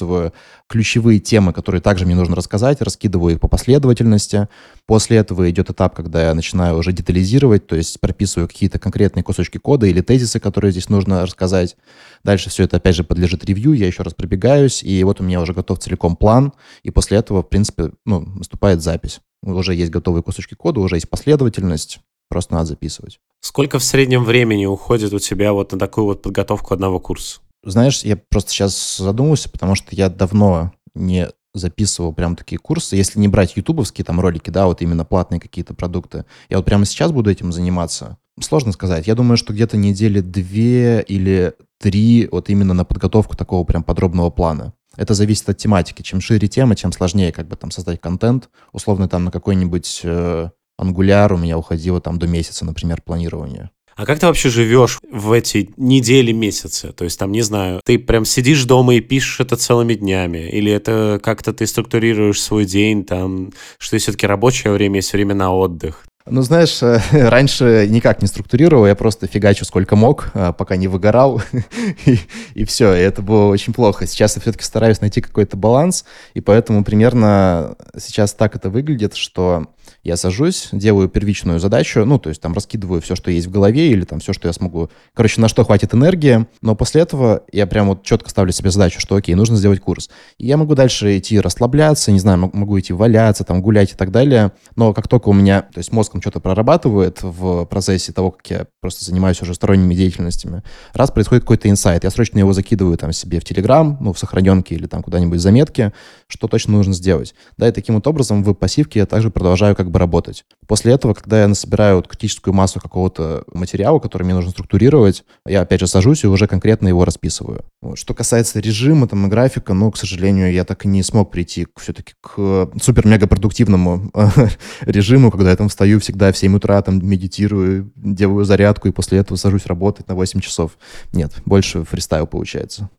ключевые 0.67 1.19
темы, 1.19 1.53
которые 1.53 1.81
также 1.81 2.05
мне 2.05 2.15
нужно 2.15 2.35
рассказать, 2.35 2.81
раскидываю 2.81 3.35
их 3.35 3.39
по 3.39 3.47
последовательности. 3.47 4.47
После 4.85 5.17
этого 5.17 5.49
идет 5.49 5.69
этап, 5.69 5.95
когда 5.95 6.27
я 6.27 6.33
начинаю 6.33 6.77
уже 6.77 6.91
детализировать, 6.91 7.67
то 7.67 7.75
есть 7.75 7.99
прописываю 7.99 8.47
какие-то 8.47 8.79
конкретные 8.79 9.23
кусочки 9.23 9.57
кода 9.57 9.87
или 9.87 10.01
тезисы, 10.01 10.39
которые 10.39 10.71
здесь 10.71 10.89
нужно 10.89 11.23
рассказать. 11.23 11.75
Дальше 12.23 12.49
все 12.49 12.63
это, 12.63 12.77
опять 12.77 12.95
же, 12.95 13.03
подлежит 13.03 13.45
ревью, 13.45 13.73
я 13.73 13.87
еще 13.87 14.03
раз 14.03 14.13
пробегаюсь, 14.13 14.83
и 14.83 15.03
вот 15.03 15.21
у 15.21 15.23
меня 15.23 15.41
уже 15.41 15.53
готов 15.53 15.79
целиком 15.79 16.15
план, 16.15 16.53
и 16.83 16.91
после 16.91 17.17
этого, 17.17 17.41
в 17.41 17.49
принципе, 17.49 17.91
ну, 18.05 18.21
наступает 18.21 18.81
запись. 18.81 19.21
Уже 19.41 19.73
есть 19.73 19.91
готовые 19.91 20.23
кусочки 20.23 20.53
кода, 20.53 20.81
уже 20.81 20.97
есть 20.97 21.09
последовательность, 21.09 21.99
просто 22.29 22.53
надо 22.53 22.65
записывать. 22.67 23.19
Сколько 23.41 23.79
в 23.79 23.83
среднем 23.83 24.25
времени 24.25 24.65
уходит 24.65 25.13
у 25.13 25.19
тебя 25.19 25.53
вот 25.53 25.71
на 25.71 25.79
такую 25.79 26.05
вот 26.05 26.21
подготовку 26.21 26.73
одного 26.73 26.99
курса? 26.99 27.39
Знаешь, 27.63 28.03
я 28.03 28.17
просто 28.17 28.51
сейчас 28.51 28.97
задумался, 28.97 29.49
потому 29.49 29.75
что 29.75 29.95
я 29.95 30.09
давно 30.09 30.71
не 30.95 31.29
записывал 31.53 32.13
прям 32.13 32.35
такие 32.35 32.57
курсы, 32.57 32.95
если 32.95 33.19
не 33.19 33.27
брать 33.27 33.57
ютубовские 33.57 34.05
там 34.05 34.19
ролики, 34.19 34.49
да, 34.49 34.67
вот 34.67 34.81
именно 34.81 35.03
платные 35.03 35.39
какие-то 35.39 35.73
продукты. 35.73 36.25
Я 36.49 36.57
вот 36.57 36.65
прямо 36.65 36.85
сейчас 36.85 37.11
буду 37.11 37.29
этим 37.29 37.51
заниматься. 37.51 38.17
Сложно 38.39 38.71
сказать. 38.71 39.07
Я 39.07 39.15
думаю, 39.15 39.37
что 39.37 39.53
где-то 39.53 39.75
недели 39.75 40.21
две 40.21 41.01
или 41.01 41.53
три 41.79 42.29
вот 42.31 42.49
именно 42.49 42.73
на 42.73 42.85
подготовку 42.85 43.35
такого 43.35 43.65
прям 43.65 43.83
подробного 43.83 44.29
плана. 44.29 44.73
Это 44.95 45.13
зависит 45.13 45.49
от 45.49 45.57
тематики. 45.57 46.01
Чем 46.01 46.21
шире 46.21 46.47
тема, 46.47 46.75
тем 46.75 46.91
сложнее 46.91 47.31
как 47.31 47.47
бы 47.47 47.55
там 47.55 47.71
создать 47.71 47.99
контент. 47.99 48.49
Условно 48.71 49.09
там 49.09 49.25
на 49.25 49.31
какой-нибудь 49.31 50.01
э, 50.03 50.49
у 50.77 51.37
меня 51.37 51.57
уходило 51.57 51.99
там 51.99 52.19
до 52.19 52.27
месяца, 52.27 52.65
например, 52.65 53.01
планирования. 53.01 53.71
А 53.99 54.05
как 54.05 54.17
ты 54.17 54.27
вообще 54.27 54.47
живешь 54.47 54.97
в 55.11 55.33
эти 55.33 55.71
недели, 55.75 56.31
месяцы? 56.31 56.93
То 56.93 57.03
есть 57.03 57.19
там, 57.19 57.33
не 57.33 57.41
знаю, 57.41 57.81
ты 57.83 57.99
прям 57.99 58.23
сидишь 58.23 58.63
дома 58.63 58.95
и 58.95 59.01
пишешь 59.01 59.41
это 59.41 59.57
целыми 59.57 59.93
днями? 59.93 60.37
Или 60.37 60.71
это 60.71 61.19
как-то 61.21 61.51
ты 61.51 61.67
структурируешь 61.67 62.41
свой 62.41 62.63
день, 62.63 63.03
там, 63.03 63.51
что 63.77 63.95
есть 63.95 64.05
все-таки 64.05 64.25
рабочее 64.25 64.71
время, 64.71 64.99
есть 64.99 65.11
время 65.11 65.35
на 65.35 65.53
отдых? 65.53 66.05
Ну, 66.25 66.41
знаешь, 66.43 66.81
э, 66.81 67.01
раньше 67.11 67.87
никак 67.89 68.21
не 68.21 68.29
структурировал, 68.29 68.87
я 68.87 68.95
просто 68.95 69.27
фигачу 69.27 69.65
сколько 69.65 69.97
мог, 69.97 70.31
э, 70.33 70.53
пока 70.57 70.77
не 70.77 70.87
выгорал, 70.87 71.41
и, 72.05 72.19
и 72.53 72.63
все, 72.63 72.93
и 72.93 72.99
это 72.99 73.21
было 73.21 73.47
очень 73.47 73.73
плохо. 73.73 74.07
Сейчас 74.07 74.37
я 74.37 74.41
все-таки 74.41 74.63
стараюсь 74.63 75.01
найти 75.01 75.19
какой-то 75.19 75.57
баланс, 75.57 76.05
и 76.35 76.39
поэтому 76.39 76.85
примерно 76.85 77.75
сейчас 77.97 78.33
так 78.33 78.55
это 78.55 78.69
выглядит, 78.69 79.15
что 79.15 79.67
я 80.09 80.17
сажусь, 80.17 80.69
делаю 80.71 81.07
первичную 81.07 81.59
задачу, 81.59 82.03
ну, 82.03 82.17
то 82.17 82.29
есть 82.29 82.41
там 82.41 82.53
раскидываю 82.53 82.99
все, 83.01 83.15
что 83.15 83.29
есть 83.31 83.47
в 83.47 83.51
голове, 83.51 83.91
или 83.91 84.03
там 84.03 84.19
все, 84.19 84.33
что 84.33 84.47
я 84.47 84.53
смогу, 84.53 84.89
короче, 85.13 85.39
на 85.39 85.47
что 85.47 85.63
хватит 85.63 85.93
энергии, 85.93 86.47
но 86.61 86.75
после 86.75 87.01
этого 87.01 87.43
я 87.51 87.67
прям 87.67 87.87
вот 87.89 88.03
четко 88.03 88.29
ставлю 88.29 88.51
себе 88.51 88.71
задачу, 88.71 88.99
что 88.99 89.15
окей, 89.15 89.35
нужно 89.35 89.55
сделать 89.55 89.79
курс. 89.79 90.09
И 90.39 90.47
я 90.47 90.57
могу 90.57 90.73
дальше 90.73 91.17
идти 91.17 91.39
расслабляться, 91.39 92.11
не 92.11 92.19
знаю, 92.19 92.49
могу 92.51 92.79
идти 92.79 92.91
валяться, 92.91 93.43
там, 93.43 93.61
гулять 93.61 93.93
и 93.93 93.95
так 93.95 94.11
далее, 94.11 94.51
но 94.75 94.93
как 94.93 95.07
только 95.07 95.29
у 95.29 95.33
меня, 95.33 95.61
то 95.61 95.77
есть 95.77 95.91
мозгом 95.91 96.21
что-то 96.21 96.39
прорабатывает 96.39 97.19
в 97.21 97.65
процессе 97.65 98.11
того, 98.11 98.31
как 98.31 98.49
я 98.49 98.67
просто 98.81 99.05
занимаюсь 99.05 99.41
уже 99.41 99.53
сторонними 99.53 99.93
деятельностями, 99.93 100.63
раз 100.93 101.11
происходит 101.11 101.43
какой-то 101.43 101.69
инсайт, 101.69 102.03
я 102.03 102.09
срочно 102.09 102.39
его 102.39 102.53
закидываю 102.53 102.97
там 102.97 103.13
себе 103.13 103.39
в 103.39 103.45
Телеграм, 103.45 103.97
ну, 104.01 104.11
в 104.13 104.19
сохраненке 104.19 104.73
или 104.73 104.87
там 104.87 105.03
куда-нибудь 105.03 105.37
в 105.37 105.41
заметке, 105.41 105.93
что 106.27 106.47
точно 106.47 106.73
нужно 106.73 106.93
сделать. 106.93 107.35
Да, 107.57 107.67
и 107.67 107.71
таким 107.71 107.95
вот 107.95 108.07
образом 108.07 108.43
в 108.43 108.53
пассивке 108.53 108.99
я 108.99 109.05
также 109.05 109.29
продолжаю 109.29 109.75
как 109.75 109.91
бы 109.91 109.98
работать. 109.99 110.45
После 110.67 110.93
этого, 110.93 111.13
когда 111.13 111.41
я 111.41 111.47
насобираю 111.47 111.97
вот 111.97 112.07
критическую 112.07 112.53
массу 112.53 112.79
какого-то 112.79 113.43
материала, 113.53 113.99
который 113.99 114.23
мне 114.23 114.33
нужно 114.33 114.51
структурировать, 114.51 115.23
я 115.45 115.61
опять 115.61 115.79
же 115.79 115.87
сажусь 115.87 116.23
и 116.23 116.27
уже 116.27 116.47
конкретно 116.47 116.87
его 116.87 117.05
расписываю. 117.05 117.65
Вот. 117.81 117.97
Что 117.97 118.13
касается 118.13 118.59
режима 118.59 119.07
там 119.07 119.25
и 119.25 119.29
графика, 119.29 119.73
ну, 119.73 119.91
к 119.91 119.97
сожалению, 119.97 120.51
я 120.51 120.65
так 120.65 120.85
и 120.85 120.87
не 120.87 121.03
смог 121.03 121.31
прийти 121.31 121.67
все-таки 121.77 122.13
к 122.21 122.69
супер-мега-продуктивному 122.81 124.11
режиму, 124.81 125.31
когда 125.31 125.51
я 125.51 125.55
там 125.55 125.69
встаю 125.69 125.99
всегда 125.99 126.31
в 126.31 126.37
7 126.37 126.55
утра, 126.55 126.81
там 126.81 127.05
медитирую, 127.05 127.91
делаю 127.95 128.45
зарядку 128.45 128.87
и 128.87 128.91
после 128.91 129.19
этого 129.19 129.37
сажусь 129.37 129.65
работать 129.65 130.07
на 130.07 130.15
8 130.15 130.39
часов. 130.39 130.77
Нет, 131.13 131.33
больше 131.45 131.83
фристайл 131.83 132.27
получается. 132.27 132.89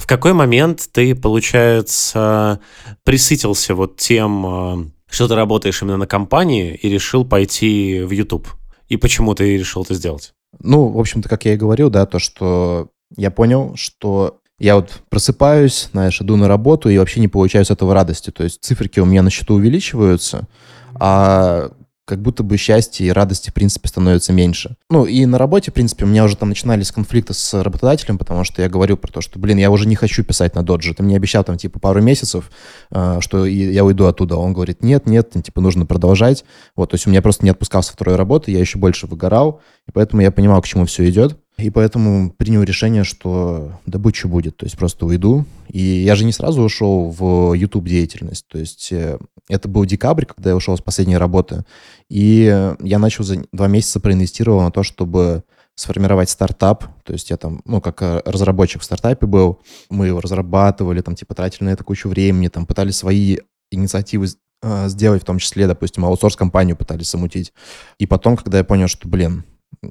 В 0.00 0.06
какой 0.06 0.32
момент 0.32 0.88
ты, 0.92 1.14
получается, 1.14 2.58
присытился 3.04 3.74
вот 3.74 3.98
тем, 3.98 4.46
э, 4.46 4.84
что 5.10 5.28
ты 5.28 5.34
работаешь 5.34 5.82
именно 5.82 5.98
на 5.98 6.06
компании 6.06 6.74
и 6.74 6.88
решил 6.88 7.22
пойти 7.22 8.00
в 8.00 8.10
YouTube? 8.10 8.48
И 8.88 8.96
почему 8.96 9.34
ты 9.34 9.58
решил 9.58 9.82
это 9.82 9.92
сделать? 9.92 10.32
Ну, 10.58 10.88
в 10.88 10.98
общем-то, 10.98 11.28
как 11.28 11.44
я 11.44 11.52
и 11.52 11.58
говорил, 11.58 11.90
да, 11.90 12.06
то, 12.06 12.18
что 12.18 12.88
я 13.14 13.30
понял, 13.30 13.74
что 13.76 14.40
я 14.58 14.76
вот 14.76 15.02
просыпаюсь, 15.10 15.90
знаешь, 15.92 16.18
иду 16.22 16.36
на 16.36 16.48
работу 16.48 16.88
и 16.88 16.96
вообще 16.96 17.20
не 17.20 17.28
получаю 17.28 17.66
с 17.66 17.70
этого 17.70 17.92
радости. 17.92 18.30
То 18.30 18.42
есть 18.42 18.64
циферки 18.64 19.00
у 19.00 19.04
меня 19.04 19.20
на 19.20 19.28
счету 19.28 19.54
увеличиваются, 19.54 20.48
а 20.94 21.72
как 22.10 22.20
будто 22.20 22.42
бы 22.42 22.56
счастья 22.56 23.04
и 23.04 23.10
радости, 23.10 23.50
в 23.50 23.54
принципе, 23.54 23.86
становится 23.86 24.32
меньше. 24.32 24.74
Ну, 24.90 25.06
и 25.06 25.24
на 25.26 25.38
работе, 25.38 25.70
в 25.70 25.74
принципе, 25.74 26.04
у 26.04 26.08
меня 26.08 26.24
уже 26.24 26.36
там 26.36 26.48
начинались 26.48 26.90
конфликты 26.90 27.34
с 27.34 27.62
работодателем, 27.62 28.18
потому 28.18 28.42
что 28.42 28.62
я 28.62 28.68
говорю 28.68 28.96
про 28.96 29.12
то, 29.12 29.20
что, 29.20 29.38
блин, 29.38 29.58
я 29.58 29.70
уже 29.70 29.86
не 29.86 29.94
хочу 29.94 30.24
писать 30.24 30.56
на 30.56 30.64
доджи. 30.64 30.92
Ты 30.92 31.04
мне 31.04 31.14
обещал 31.14 31.44
там, 31.44 31.56
типа, 31.56 31.78
пару 31.78 32.02
месяцев, 32.02 32.50
э, 32.90 33.18
что 33.20 33.46
я 33.46 33.84
уйду 33.84 34.06
оттуда. 34.06 34.34
Он 34.34 34.52
говорит, 34.52 34.82
нет, 34.82 35.06
нет, 35.06 35.30
типа, 35.40 35.60
нужно 35.60 35.86
продолжать. 35.86 36.44
Вот, 36.74 36.90
то 36.90 36.96
есть 36.96 37.06
у 37.06 37.10
меня 37.10 37.22
просто 37.22 37.44
не 37.44 37.50
отпускался 37.50 37.92
второй 37.92 38.16
работы, 38.16 38.50
я 38.50 38.58
еще 38.58 38.76
больше 38.76 39.06
выгорал, 39.06 39.60
и 39.86 39.92
поэтому 39.92 40.20
я 40.22 40.32
понимал, 40.32 40.60
к 40.62 40.66
чему 40.66 40.86
все 40.86 41.08
идет. 41.08 41.38
И 41.60 41.70
поэтому 41.70 42.30
принял 42.30 42.62
решение, 42.62 43.04
что 43.04 43.72
да 43.86 43.98
будь 43.98 44.24
будет, 44.24 44.56
то 44.56 44.64
есть 44.64 44.76
просто 44.76 45.06
уйду. 45.06 45.44
И 45.68 45.80
я 45.80 46.14
же 46.16 46.24
не 46.24 46.32
сразу 46.32 46.62
ушел 46.62 47.10
в 47.10 47.54
YouTube 47.54 47.88
деятельность, 47.88 48.46
то 48.48 48.58
есть 48.58 48.92
э, 48.92 49.18
это 49.48 49.68
был 49.68 49.84
декабрь, 49.84 50.24
когда 50.24 50.50
я 50.50 50.56
ушел 50.56 50.76
с 50.76 50.80
последней 50.80 51.16
работы, 51.16 51.64
и 52.08 52.74
я 52.80 52.98
начал 52.98 53.24
за 53.24 53.44
два 53.52 53.68
месяца 53.68 54.00
проинвестировал 54.00 54.62
на 54.62 54.70
то, 54.70 54.82
чтобы 54.82 55.44
сформировать 55.80 56.28
стартап, 56.28 56.84
то 57.04 57.12
есть 57.12 57.30
я 57.30 57.36
там, 57.36 57.62
ну, 57.64 57.80
как 57.80 58.02
э, 58.02 58.22
разработчик 58.24 58.82
в 58.82 58.84
стартапе 58.84 59.26
был, 59.26 59.60
мы 59.88 60.08
его 60.08 60.20
разрабатывали, 60.20 61.00
там, 61.00 61.14
типа, 61.14 61.34
тратили 61.34 61.64
на 61.64 61.70
это 61.70 61.84
кучу 61.84 62.08
времени, 62.08 62.48
там, 62.48 62.66
пытались 62.66 62.96
свои 62.96 63.38
инициативы 63.70 64.26
э, 64.62 64.88
сделать, 64.88 65.22
в 65.22 65.24
том 65.24 65.38
числе, 65.38 65.66
допустим, 65.66 66.04
аутсорс-компанию 66.04 66.76
пытались 66.76 67.10
замутить. 67.10 67.52
И 67.98 68.06
потом, 68.06 68.36
когда 68.36 68.58
я 68.58 68.64
понял, 68.64 68.88
что, 68.88 69.08
блин, 69.08 69.44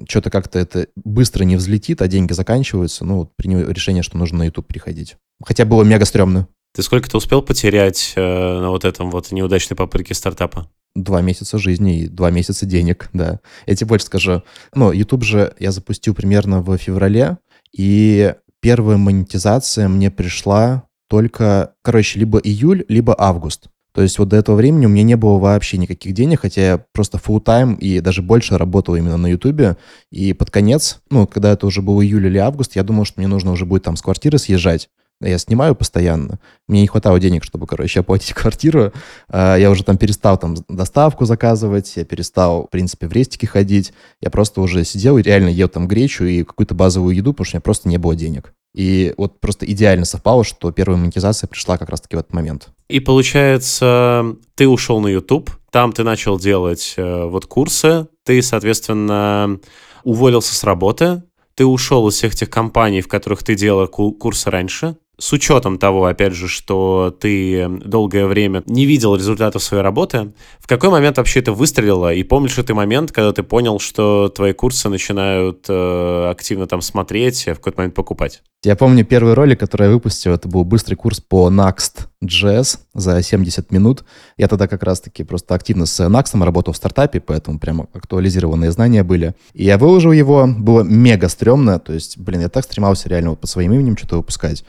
что-то 0.08 0.30
как-то 0.30 0.58
это 0.58 0.88
быстро 0.96 1.44
не 1.44 1.56
взлетит, 1.56 2.02
а 2.02 2.08
деньги 2.08 2.32
заканчиваются, 2.32 3.04
ну, 3.04 3.18
вот 3.18 3.30
принял 3.36 3.68
решение, 3.68 4.02
что 4.02 4.18
нужно 4.18 4.38
на 4.38 4.44
YouTube 4.44 4.66
переходить. 4.66 5.16
Хотя 5.42 5.64
было 5.64 5.82
мега 5.82 6.04
стрёмно. 6.04 6.48
Ты 6.74 6.82
сколько 6.82 7.10
ты 7.10 7.16
успел 7.16 7.42
потерять 7.42 8.12
э, 8.14 8.20
на 8.20 8.70
вот 8.70 8.84
этом 8.84 9.10
вот 9.10 9.32
неудачной 9.32 9.76
попытке 9.76 10.14
стартапа? 10.14 10.68
Два 10.94 11.20
месяца 11.20 11.58
жизни 11.58 12.02
и 12.02 12.08
два 12.08 12.30
месяца 12.30 12.66
денег, 12.66 13.10
да. 13.12 13.40
Я 13.66 13.74
тебе 13.74 13.88
больше 13.88 14.06
скажу. 14.06 14.42
Ну, 14.74 14.92
YouTube 14.92 15.24
же 15.24 15.54
я 15.58 15.72
запустил 15.72 16.14
примерно 16.14 16.60
в 16.62 16.76
феврале, 16.76 17.38
и 17.76 18.34
первая 18.60 18.98
монетизация 18.98 19.88
мне 19.88 20.10
пришла 20.10 20.84
только, 21.08 21.74
короче, 21.82 22.20
либо 22.20 22.38
июль, 22.38 22.84
либо 22.88 23.14
август. 23.18 23.68
То 23.92 24.02
есть 24.02 24.18
вот 24.18 24.28
до 24.28 24.36
этого 24.36 24.56
времени 24.56 24.86
у 24.86 24.88
меня 24.88 25.02
не 25.02 25.16
было 25.16 25.38
вообще 25.38 25.78
никаких 25.78 26.12
денег, 26.12 26.40
хотя 26.40 26.60
я 26.62 26.84
просто 26.92 27.18
full 27.18 27.42
time 27.42 27.76
и 27.78 28.00
даже 28.00 28.22
больше 28.22 28.56
работал 28.56 28.94
именно 28.94 29.16
на 29.16 29.26
Ютубе. 29.26 29.76
И 30.10 30.32
под 30.32 30.50
конец, 30.50 31.00
ну, 31.10 31.26
когда 31.26 31.52
это 31.52 31.66
уже 31.66 31.82
был 31.82 32.00
июль 32.00 32.26
или 32.26 32.38
август, 32.38 32.76
я 32.76 32.82
думал, 32.82 33.04
что 33.04 33.20
мне 33.20 33.28
нужно 33.28 33.52
уже 33.52 33.66
будет 33.66 33.82
там 33.82 33.96
с 33.96 34.02
квартиры 34.02 34.38
съезжать. 34.38 34.88
Я 35.22 35.36
снимаю 35.36 35.74
постоянно. 35.74 36.38
Мне 36.66 36.80
не 36.80 36.86
хватало 36.86 37.20
денег, 37.20 37.44
чтобы, 37.44 37.66
короче, 37.66 38.00
оплатить 38.00 38.32
квартиру. 38.32 38.92
А, 39.28 39.56
я 39.56 39.70
уже 39.70 39.84
там 39.84 39.98
перестал 39.98 40.38
там 40.38 40.56
доставку 40.68 41.26
заказывать, 41.26 41.92
я 41.96 42.04
перестал, 42.04 42.66
в 42.66 42.70
принципе, 42.70 43.06
в 43.06 43.12
рестике 43.12 43.46
ходить. 43.46 43.92
Я 44.20 44.30
просто 44.30 44.60
уже 44.60 44.84
сидел 44.84 45.18
и 45.18 45.22
реально 45.22 45.48
ел 45.48 45.68
там 45.68 45.88
гречу 45.88 46.24
и 46.24 46.42
какую-то 46.42 46.74
базовую 46.74 47.14
еду, 47.14 47.32
потому 47.32 47.44
что 47.44 47.56
у 47.56 47.58
меня 47.58 47.62
просто 47.62 47.88
не 47.88 47.98
было 47.98 48.16
денег. 48.16 48.54
И 48.74 49.14
вот 49.16 49.40
просто 49.40 49.66
идеально 49.66 50.04
совпало, 50.04 50.44
что 50.44 50.70
первая 50.70 50.98
монетизация 50.98 51.48
пришла 51.48 51.76
как 51.76 51.88
раз-таки 51.88 52.16
в 52.16 52.20
этот 52.20 52.32
момент. 52.32 52.68
И 52.88 53.00
получается, 53.00 54.36
ты 54.54 54.68
ушел 54.68 55.00
на 55.00 55.08
YouTube, 55.08 55.50
там 55.70 55.92
ты 55.92 56.04
начал 56.04 56.38
делать 56.38 56.94
э, 56.96 57.24
вот 57.24 57.46
курсы, 57.46 58.08
ты, 58.24 58.42
соответственно, 58.42 59.58
уволился 60.04 60.54
с 60.54 60.64
работы, 60.64 61.22
ты 61.54 61.66
ушел 61.66 62.08
из 62.08 62.14
всех 62.14 62.34
тех 62.34 62.48
компаний, 62.48 63.00
в 63.00 63.08
которых 63.08 63.42
ты 63.42 63.54
делал 63.54 63.86
курсы 63.88 64.50
раньше, 64.50 64.96
с 65.20 65.32
учетом 65.32 65.78
того, 65.78 66.06
опять 66.06 66.32
же, 66.32 66.48
что 66.48 67.14
ты 67.20 67.68
долгое 67.68 68.26
время 68.26 68.62
не 68.66 68.86
видел 68.86 69.14
результатов 69.14 69.62
своей 69.62 69.82
работы, 69.82 70.32
в 70.58 70.66
какой 70.66 70.88
момент 70.88 71.18
вообще 71.18 71.40
это 71.40 71.52
выстрелило? 71.52 72.12
И 72.12 72.22
помнишь 72.22 72.56
ли 72.56 72.62
ты 72.62 72.72
момент, 72.72 73.12
когда 73.12 73.32
ты 73.32 73.42
понял, 73.42 73.78
что 73.78 74.28
твои 74.28 74.54
курсы 74.54 74.88
начинают 74.88 75.66
э, 75.68 76.30
активно 76.30 76.66
там 76.66 76.80
смотреть, 76.80 77.46
а 77.48 77.52
в 77.52 77.58
какой-то 77.58 77.78
момент 77.78 77.94
покупать? 77.94 78.42
Я 78.62 78.76
помню 78.76 79.04
первый 79.04 79.34
ролик, 79.34 79.60
который 79.60 79.88
я 79.88 79.92
выпустил, 79.92 80.32
это 80.32 80.48
был 80.48 80.64
быстрый 80.64 80.94
курс 80.94 81.20
по 81.20 81.50
Next.js 81.50 82.78
за 82.94 83.22
70 83.22 83.70
минут. 83.72 84.04
Я 84.36 84.48
тогда 84.48 84.68
как 84.68 84.82
раз-таки 84.82 85.24
просто 85.24 85.54
активно 85.54 85.86
с 85.86 86.06
Next 86.06 86.42
работал 86.42 86.72
в 86.72 86.76
стартапе, 86.76 87.20
поэтому 87.20 87.58
прямо 87.58 87.88
актуализированные 87.92 88.70
знания 88.70 89.02
были. 89.02 89.34
И 89.52 89.64
я 89.64 89.76
выложил 89.76 90.12
его, 90.12 90.46
было 90.46 90.82
мега 90.82 91.28
стрёмно, 91.28 91.78
то 91.78 91.92
есть, 91.92 92.18
блин, 92.18 92.40
я 92.40 92.48
так 92.48 92.64
стремался 92.64 93.08
реально 93.08 93.30
вот 93.30 93.40
по 93.40 93.46
своим 93.46 93.72
именем 93.72 93.96
что-то 93.96 94.16
выпускать. 94.16 94.64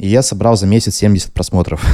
И 0.00 0.08
я 0.08 0.22
собрал 0.22 0.56
за 0.56 0.66
месяц 0.66 0.96
70 0.96 1.32
просмотров. 1.32 1.84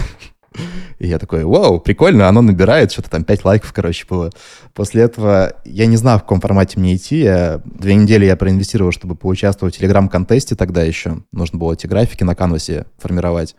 И 1.01 1.09
я 1.09 1.19
такой, 1.19 1.45
вау, 1.45 1.81
прикольно, 1.81 2.29
оно 2.29 2.41
набирает, 2.41 2.93
что-то 2.93 3.11
там 3.11 3.25
5 3.25 3.45
лайков, 3.45 3.73
короче, 3.73 4.07
было. 4.09 4.31
После 4.75 5.03
этого 5.03 5.55
я 5.65 5.87
не 5.87 5.97
знал, 5.97 6.19
в 6.19 6.23
каком 6.23 6.41
формате 6.41 6.79
мне 6.79 6.95
идти. 6.95 7.19
Я, 7.19 7.61
две 7.65 7.97
недели 7.97 8.25
я 8.25 8.37
проинвестировал, 8.37 8.93
чтобы 8.93 9.17
поучаствовать 9.17 9.75
в 9.75 9.79
телеграм-контесте 9.79 10.55
тогда 10.55 10.85
еще. 10.85 11.19
Нужно 11.33 11.59
было 11.59 11.73
эти 11.73 11.89
графики 11.89 12.23
на 12.23 12.37
канвасе 12.37 12.87
формировать. 12.97 13.57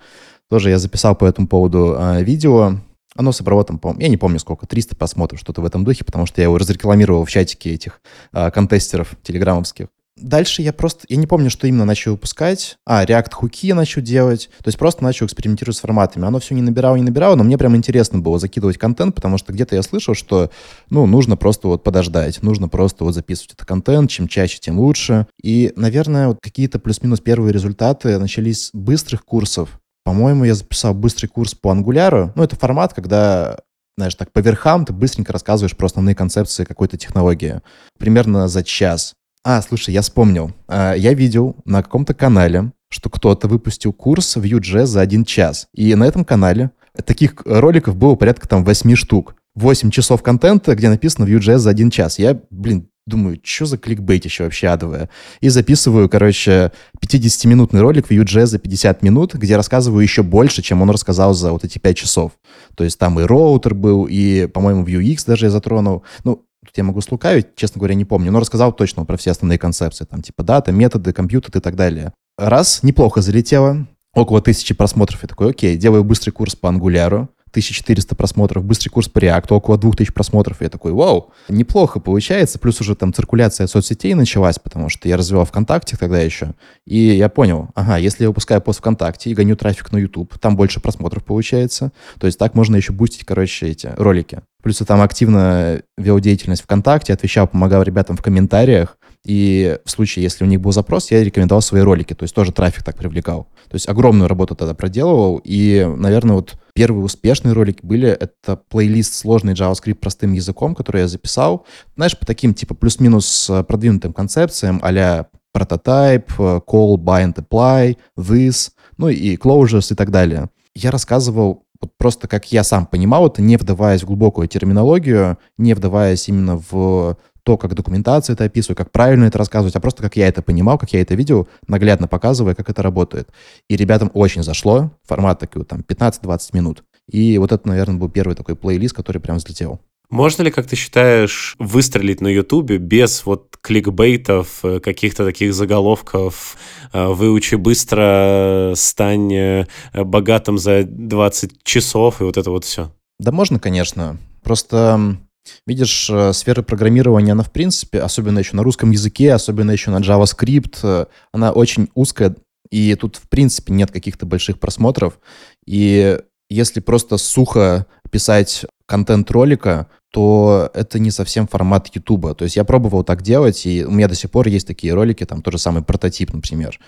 Тоже 0.49 0.69
я 0.69 0.79
записал 0.79 1.13
по 1.13 1.25
этому 1.25 1.47
поводу 1.47 1.97
э, 1.99 2.23
видео. 2.23 2.77
Оно 3.17 3.33
собрало 3.33 3.65
там, 3.65 3.81
я 3.99 4.07
не 4.07 4.17
помню 4.17 4.39
сколько, 4.39 4.65
300 4.65 4.95
просмотров, 4.95 5.41
что-то 5.41 5.61
в 5.61 5.65
этом 5.65 5.83
духе, 5.83 6.05
потому 6.05 6.25
что 6.25 6.39
я 6.39 6.45
его 6.45 6.57
разрекламировал 6.57 7.25
в 7.25 7.29
чатике 7.29 7.73
этих 7.73 7.99
э, 8.31 8.49
контестеров 8.49 9.13
телеграммовских. 9.23 9.87
Дальше 10.19 10.61
я 10.61 10.73
просто, 10.73 11.05
я 11.09 11.17
не 11.17 11.27
помню, 11.27 11.49
что 11.49 11.67
именно 11.67 11.85
начал 11.85 12.11
выпускать. 12.11 12.77
А, 12.85 13.05
React 13.05 13.33
хуки 13.33 13.67
я 13.67 13.75
начал 13.75 14.01
делать. 14.01 14.49
То 14.63 14.67
есть 14.67 14.77
просто 14.77 15.03
начал 15.03 15.25
экспериментировать 15.25 15.77
с 15.77 15.81
форматами. 15.81 16.25
Оно 16.25 16.39
все 16.39 16.55
не 16.55 16.61
набирало, 16.61 16.95
не 16.95 17.03
набирало, 17.03 17.35
но 17.35 17.43
мне 17.43 17.57
прям 17.57 17.75
интересно 17.75 18.19
было 18.19 18.39
закидывать 18.39 18.77
контент, 18.77 19.15
потому 19.15 19.37
что 19.37 19.53
где-то 19.53 19.75
я 19.75 19.83
слышал, 19.83 20.15
что, 20.15 20.49
ну, 20.89 21.05
нужно 21.05 21.37
просто 21.37 21.67
вот 21.67 21.83
подождать, 21.83 22.41
нужно 22.41 22.67
просто 22.67 23.03
вот 23.03 23.13
записывать 23.13 23.53
этот 23.53 23.67
контент, 23.67 24.09
чем 24.09 24.27
чаще, 24.27 24.59
тем 24.59 24.79
лучше. 24.79 25.27
И, 25.41 25.71
наверное, 25.75 26.29
вот 26.29 26.39
какие-то 26.41 26.79
плюс-минус 26.79 27.19
первые 27.19 27.53
результаты 27.53 28.17
начались 28.17 28.67
с 28.67 28.69
быстрых 28.73 29.23
курсов. 29.23 29.79
По-моему, 30.03 30.45
я 30.45 30.55
записал 30.55 30.93
быстрый 30.93 31.27
курс 31.27 31.53
по 31.53 31.69
ангуляру. 31.69 32.31
Ну, 32.35 32.43
это 32.43 32.55
формат, 32.55 32.93
когда 32.93 33.59
знаешь, 33.97 34.15
так 34.15 34.31
по 34.31 34.39
верхам 34.39 34.85
ты 34.85 34.93
быстренько 34.93 35.33
рассказываешь 35.33 35.75
про 35.75 35.87
основные 35.87 36.13
концепции 36.13 36.63
какой-то 36.63 36.97
технологии. 36.97 37.61
Примерно 37.97 38.47
за 38.47 38.63
час. 38.63 39.13
А, 39.49 39.61
слушай, 39.61 39.93
я 39.93 40.01
вспомнил. 40.01 40.51
А, 40.67 40.93
я 40.93 41.13
видел 41.13 41.55
на 41.63 41.81
каком-то 41.81 42.13
канале, 42.13 42.73
что 42.89 43.09
кто-то 43.09 43.47
выпустил 43.47 43.93
курс 43.93 44.35
в 44.35 44.43
Vue.js 44.43 44.87
за 44.87 44.99
один 44.99 45.23
час. 45.23 45.67
И 45.73 45.95
на 45.95 46.03
этом 46.03 46.25
канале 46.25 46.71
таких 47.05 47.43
роликов 47.45 47.95
было 47.95 48.15
порядка 48.15 48.45
там 48.49 48.65
8 48.65 48.95
штук. 48.95 49.35
8 49.55 49.89
часов 49.89 50.21
контента, 50.21 50.75
где 50.75 50.89
написано 50.89 51.23
Vue.js 51.23 51.59
за 51.59 51.69
один 51.69 51.91
час. 51.91 52.19
Я, 52.19 52.37
блин, 52.49 52.89
думаю, 53.05 53.39
что 53.41 53.65
за 53.65 53.77
кликбейт 53.77 54.25
еще 54.25 54.43
вообще 54.43 54.67
адовое. 54.67 55.07
И 55.39 55.47
записываю, 55.47 56.09
короче, 56.09 56.73
50-минутный 57.01 57.79
ролик 57.79 58.07
в 58.07 58.11
Vue.js 58.11 58.47
за 58.47 58.59
50 58.59 59.01
минут, 59.01 59.33
где 59.33 59.55
рассказываю 59.55 60.03
еще 60.03 60.23
больше, 60.23 60.61
чем 60.61 60.81
он 60.81 60.89
рассказал 60.89 61.33
за 61.33 61.53
вот 61.53 61.63
эти 61.63 61.79
5 61.79 61.95
часов. 61.95 62.33
То 62.75 62.83
есть 62.83 62.99
там 62.99 63.17
и 63.21 63.23
роутер 63.23 63.73
был, 63.73 64.07
и, 64.09 64.47
по-моему, 64.47 64.85
Vuex 64.85 65.23
даже 65.25 65.45
я 65.45 65.51
затронул. 65.51 66.03
Ну, 66.25 66.43
тут 66.65 66.77
я 66.77 66.83
могу 66.83 67.01
слукавить, 67.01 67.55
честно 67.55 67.79
говоря, 67.79 67.95
не 67.95 68.05
помню, 68.05 68.31
но 68.31 68.39
рассказал 68.39 68.73
точно 68.73 69.05
про 69.05 69.17
все 69.17 69.31
основные 69.31 69.57
концепции, 69.57 70.05
там 70.05 70.21
типа 70.21 70.43
дата, 70.43 70.71
методы, 70.71 71.13
компьютер 71.13 71.57
и 71.57 71.61
так 71.61 71.75
далее. 71.75 72.13
Раз, 72.37 72.83
неплохо 72.83 73.21
залетело, 73.21 73.87
около 74.13 74.41
тысячи 74.41 74.73
просмотров. 74.73 75.21
Я 75.23 75.29
такой, 75.29 75.51
окей, 75.51 75.77
делаю 75.77 76.03
быстрый 76.03 76.31
курс 76.31 76.55
по 76.55 76.69
ангуляру, 76.69 77.29
1400 77.51 78.15
просмотров, 78.15 78.63
быстрый 78.63 78.89
курс 78.89 79.09
по 79.09 79.19
React, 79.19 79.47
около 79.49 79.77
2000 79.77 80.13
просмотров. 80.13 80.61
Я 80.61 80.69
такой, 80.69 80.91
вау, 80.91 81.31
неплохо 81.49 81.99
получается. 81.99 82.59
Плюс 82.59 82.79
уже 82.81 82.95
там 82.95 83.13
циркуляция 83.13 83.67
соцсетей 83.67 84.13
началась, 84.13 84.59
потому 84.59 84.89
что 84.89 85.07
я 85.07 85.17
развивал 85.17 85.45
ВКонтакте 85.45 85.97
тогда 85.97 86.19
еще. 86.19 86.53
И 86.85 86.97
я 86.97 87.29
понял, 87.29 87.69
ага, 87.75 87.97
если 87.97 88.23
я 88.23 88.29
выпускаю 88.29 88.61
пост 88.61 88.79
ВКонтакте 88.79 89.29
и 89.29 89.33
гоню 89.33 89.55
трафик 89.55 89.91
на 89.91 89.97
YouTube, 89.97 90.37
там 90.39 90.55
больше 90.55 90.79
просмотров 90.79 91.23
получается. 91.23 91.91
То 92.19 92.27
есть 92.27 92.37
так 92.37 92.53
можно 92.55 92.75
еще 92.75 92.93
бустить, 92.93 93.25
короче, 93.25 93.67
эти 93.67 93.91
ролики. 93.97 94.41
Плюс 94.61 94.79
я 94.79 94.85
там 94.85 95.01
активно 95.01 95.81
вел 95.97 96.19
деятельность 96.19 96.63
ВКонтакте, 96.63 97.13
отвечал, 97.13 97.47
помогал 97.47 97.83
ребятам 97.83 98.17
в 98.17 98.21
комментариях. 98.21 98.97
И 99.25 99.77
в 99.83 99.89
случае, 99.89 100.23
если 100.23 100.43
у 100.45 100.47
них 100.47 100.61
был 100.61 100.71
запрос, 100.71 101.11
я 101.11 101.23
рекомендовал 101.23 101.61
свои 101.61 101.81
ролики, 101.81 102.13
то 102.13 102.23
есть 102.23 102.33
тоже 102.33 102.51
трафик 102.51 102.83
так 102.83 102.95
привлекал. 102.95 103.47
То 103.69 103.75
есть 103.75 103.89
огромную 103.89 104.29
работу 104.29 104.55
тогда 104.55 104.73
проделывал, 104.73 105.41
и, 105.43 105.85
наверное, 105.97 106.35
вот 106.35 106.55
первые 106.77 107.03
успешные 107.05 107.53
ролики 107.53 107.83
были, 107.83 108.07
это 108.07 108.55
плейлист 108.55 109.15
сложный 109.15 109.53
JavaScript 109.53 109.95
простым 109.95 110.33
языком, 110.33 110.75
который 110.75 111.01
я 111.01 111.07
записал, 111.07 111.65
знаешь, 111.95 112.15
по 112.15 112.23
таким, 112.23 112.53
типа, 112.53 112.75
плюс-минус 112.75 113.49
э, 113.49 113.63
продвинутым 113.63 114.13
концепциям, 114.13 114.79
а-ля 114.83 115.25
прототип, 115.53 116.31
э, 116.37 116.61
call, 116.67 116.97
bind, 116.97 117.33
apply, 117.33 117.97
this, 118.15 118.69
ну 118.97 119.09
и 119.09 119.37
closures 119.37 119.91
и 119.91 119.95
так 119.95 120.11
далее. 120.11 120.51
Я 120.75 120.91
рассказывал 120.91 121.63
вот 121.81 121.97
просто 121.97 122.27
как 122.27 122.51
я 122.51 122.63
сам 122.63 122.85
понимал 122.85 123.25
это, 123.25 123.41
не 123.41 123.57
вдаваясь 123.57 124.03
в 124.03 124.05
глубокую 124.05 124.47
терминологию, 124.47 125.39
не 125.57 125.73
вдаваясь 125.73 126.29
именно 126.29 126.61
в 126.69 127.17
то, 127.47 127.55
как 127.55 127.75
документация 127.75 128.33
это 128.33 128.43
описываю, 128.43 128.75
как 128.75 128.91
правильно 128.91 129.23
это 129.23 129.37
рассказывать, 129.37 129.73
а 129.77 129.79
просто 129.79 130.03
как 130.03 130.17
я 130.17 130.27
это 130.27 130.41
понимал, 130.41 130.77
как 130.77 130.91
я 130.91 130.99
это 130.99 131.15
видел, 131.15 131.47
наглядно 131.65 132.05
показывая, 132.05 132.55
как 132.55 132.69
это 132.69 132.83
работает. 132.83 133.29
И 133.69 133.77
ребятам 133.77 134.11
очень 134.13 134.43
зашло, 134.43 134.91
формат 135.05 135.39
такой 135.39 135.63
там 135.63 135.79
15-20 135.79 136.39
минут. 136.51 136.83
И 137.09 137.37
вот 137.37 137.53
это, 137.53 137.65
наверное, 137.65 137.95
был 137.95 138.09
первый 138.09 138.35
такой 138.35 138.57
плейлист, 138.57 138.93
который 138.93 139.21
прям 139.21 139.37
взлетел. 139.37 139.79
Можно 140.09 140.43
ли, 140.43 140.51
как 140.51 140.67
ты 140.67 140.75
считаешь, 140.75 141.55
выстрелить 141.57 142.19
на 142.19 142.27
Ютубе 142.27 142.79
без 142.79 143.25
вот 143.25 143.57
кликбейтов, 143.61 144.59
э, 144.63 144.81
каких-то 144.81 145.23
таких 145.23 145.53
заголовков 145.53 146.57
э, 146.91 147.07
«выучи 147.07 147.55
быстро, 147.55 148.73
стань 148.75 149.33
э, 149.33 149.67
богатым 149.93 150.57
за 150.57 150.83
20 150.83 151.63
часов» 151.63 152.19
и 152.19 152.25
вот 152.25 152.35
это 152.35 152.51
вот 152.51 152.65
все? 152.65 152.91
Да 153.19 153.31
можно, 153.31 153.57
конечно. 153.57 154.17
Просто 154.43 155.17
Видишь, 155.65 156.09
э, 156.09 156.33
сфера 156.33 156.61
программирования, 156.61 157.31
она 157.31 157.43
в 157.43 157.51
принципе, 157.51 157.99
особенно 157.99 158.39
еще 158.39 158.55
на 158.55 158.63
русском 158.63 158.91
языке, 158.91 159.33
особенно 159.33 159.71
еще 159.71 159.91
на 159.91 159.99
JavaScript, 159.99 160.79
э, 160.83 161.05
она 161.31 161.51
очень 161.51 161.89
узкая, 161.93 162.35
и 162.69 162.95
тут 162.95 163.17
в 163.17 163.29
принципе 163.29 163.73
нет 163.73 163.91
каких-то 163.91 164.25
больших 164.25 164.59
просмотров. 164.59 165.19
И 165.65 166.19
если 166.49 166.79
просто 166.79 167.17
сухо 167.17 167.85
писать 168.09 168.65
контент 168.85 169.29
ролика, 169.31 169.87
то 170.11 170.71
это 170.73 170.99
не 170.99 171.11
совсем 171.11 171.47
формат 171.47 171.93
Ютуба. 171.93 172.33
То 172.33 172.45
есть 172.45 172.55
я 172.55 172.63
пробовал 172.63 173.03
так 173.03 173.21
делать, 173.21 173.65
и 173.65 173.83
у 173.83 173.91
меня 173.91 174.07
до 174.07 174.15
сих 174.15 174.31
пор 174.31 174.47
есть 174.47 174.65
такие 174.65 174.93
ролики, 174.93 175.25
там 175.25 175.41
тот 175.41 175.53
же 175.53 175.59
самый 175.59 175.83
прототип, 175.83 176.33
например. 176.33 176.79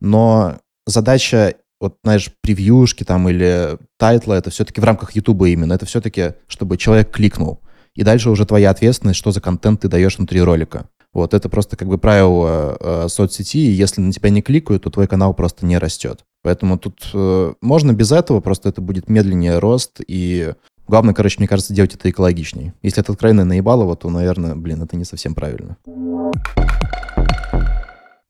Но 0.00 0.58
задача 0.86 1.54
вот, 1.80 1.98
знаешь, 2.02 2.30
превьюшки 2.40 3.04
там 3.04 3.28
или 3.28 3.78
тайтла, 3.98 4.34
это 4.34 4.50
все-таки 4.50 4.80
в 4.80 4.84
рамках 4.84 5.12
Ютуба 5.12 5.48
именно. 5.48 5.74
Это 5.74 5.86
все-таки, 5.86 6.34
чтобы 6.46 6.76
человек 6.76 7.10
кликнул. 7.10 7.60
И 7.94 8.02
дальше 8.02 8.30
уже 8.30 8.44
твоя 8.44 8.70
ответственность, 8.70 9.18
что 9.18 9.30
за 9.30 9.40
контент 9.40 9.80
ты 9.80 9.88
даешь 9.88 10.18
внутри 10.18 10.40
ролика. 10.40 10.88
Вот, 11.12 11.32
это 11.32 11.48
просто 11.48 11.76
как 11.76 11.86
бы 11.86 11.96
правило 11.96 12.76
э, 12.80 13.08
соцсети, 13.08 13.58
и 13.58 13.70
если 13.70 14.00
на 14.00 14.12
тебя 14.12 14.30
не 14.30 14.42
кликают, 14.42 14.82
то 14.82 14.90
твой 14.90 15.06
канал 15.06 15.32
просто 15.32 15.64
не 15.64 15.78
растет. 15.78 16.24
Поэтому 16.42 16.76
тут 16.76 17.08
э, 17.14 17.54
можно 17.60 17.92
без 17.92 18.10
этого, 18.10 18.40
просто 18.40 18.68
это 18.68 18.80
будет 18.80 19.08
медленнее 19.08 19.60
рост, 19.60 20.00
и 20.08 20.54
главное, 20.88 21.14
короче, 21.14 21.36
мне 21.38 21.46
кажется, 21.46 21.72
делать 21.72 21.94
это 21.94 22.10
экологичней. 22.10 22.72
Если 22.82 23.00
это 23.00 23.12
откровенно 23.12 23.44
наебалово, 23.44 23.94
то, 23.94 24.10
наверное, 24.10 24.56
блин, 24.56 24.82
это 24.82 24.96
не 24.96 25.04
совсем 25.04 25.36
правильно. 25.36 25.76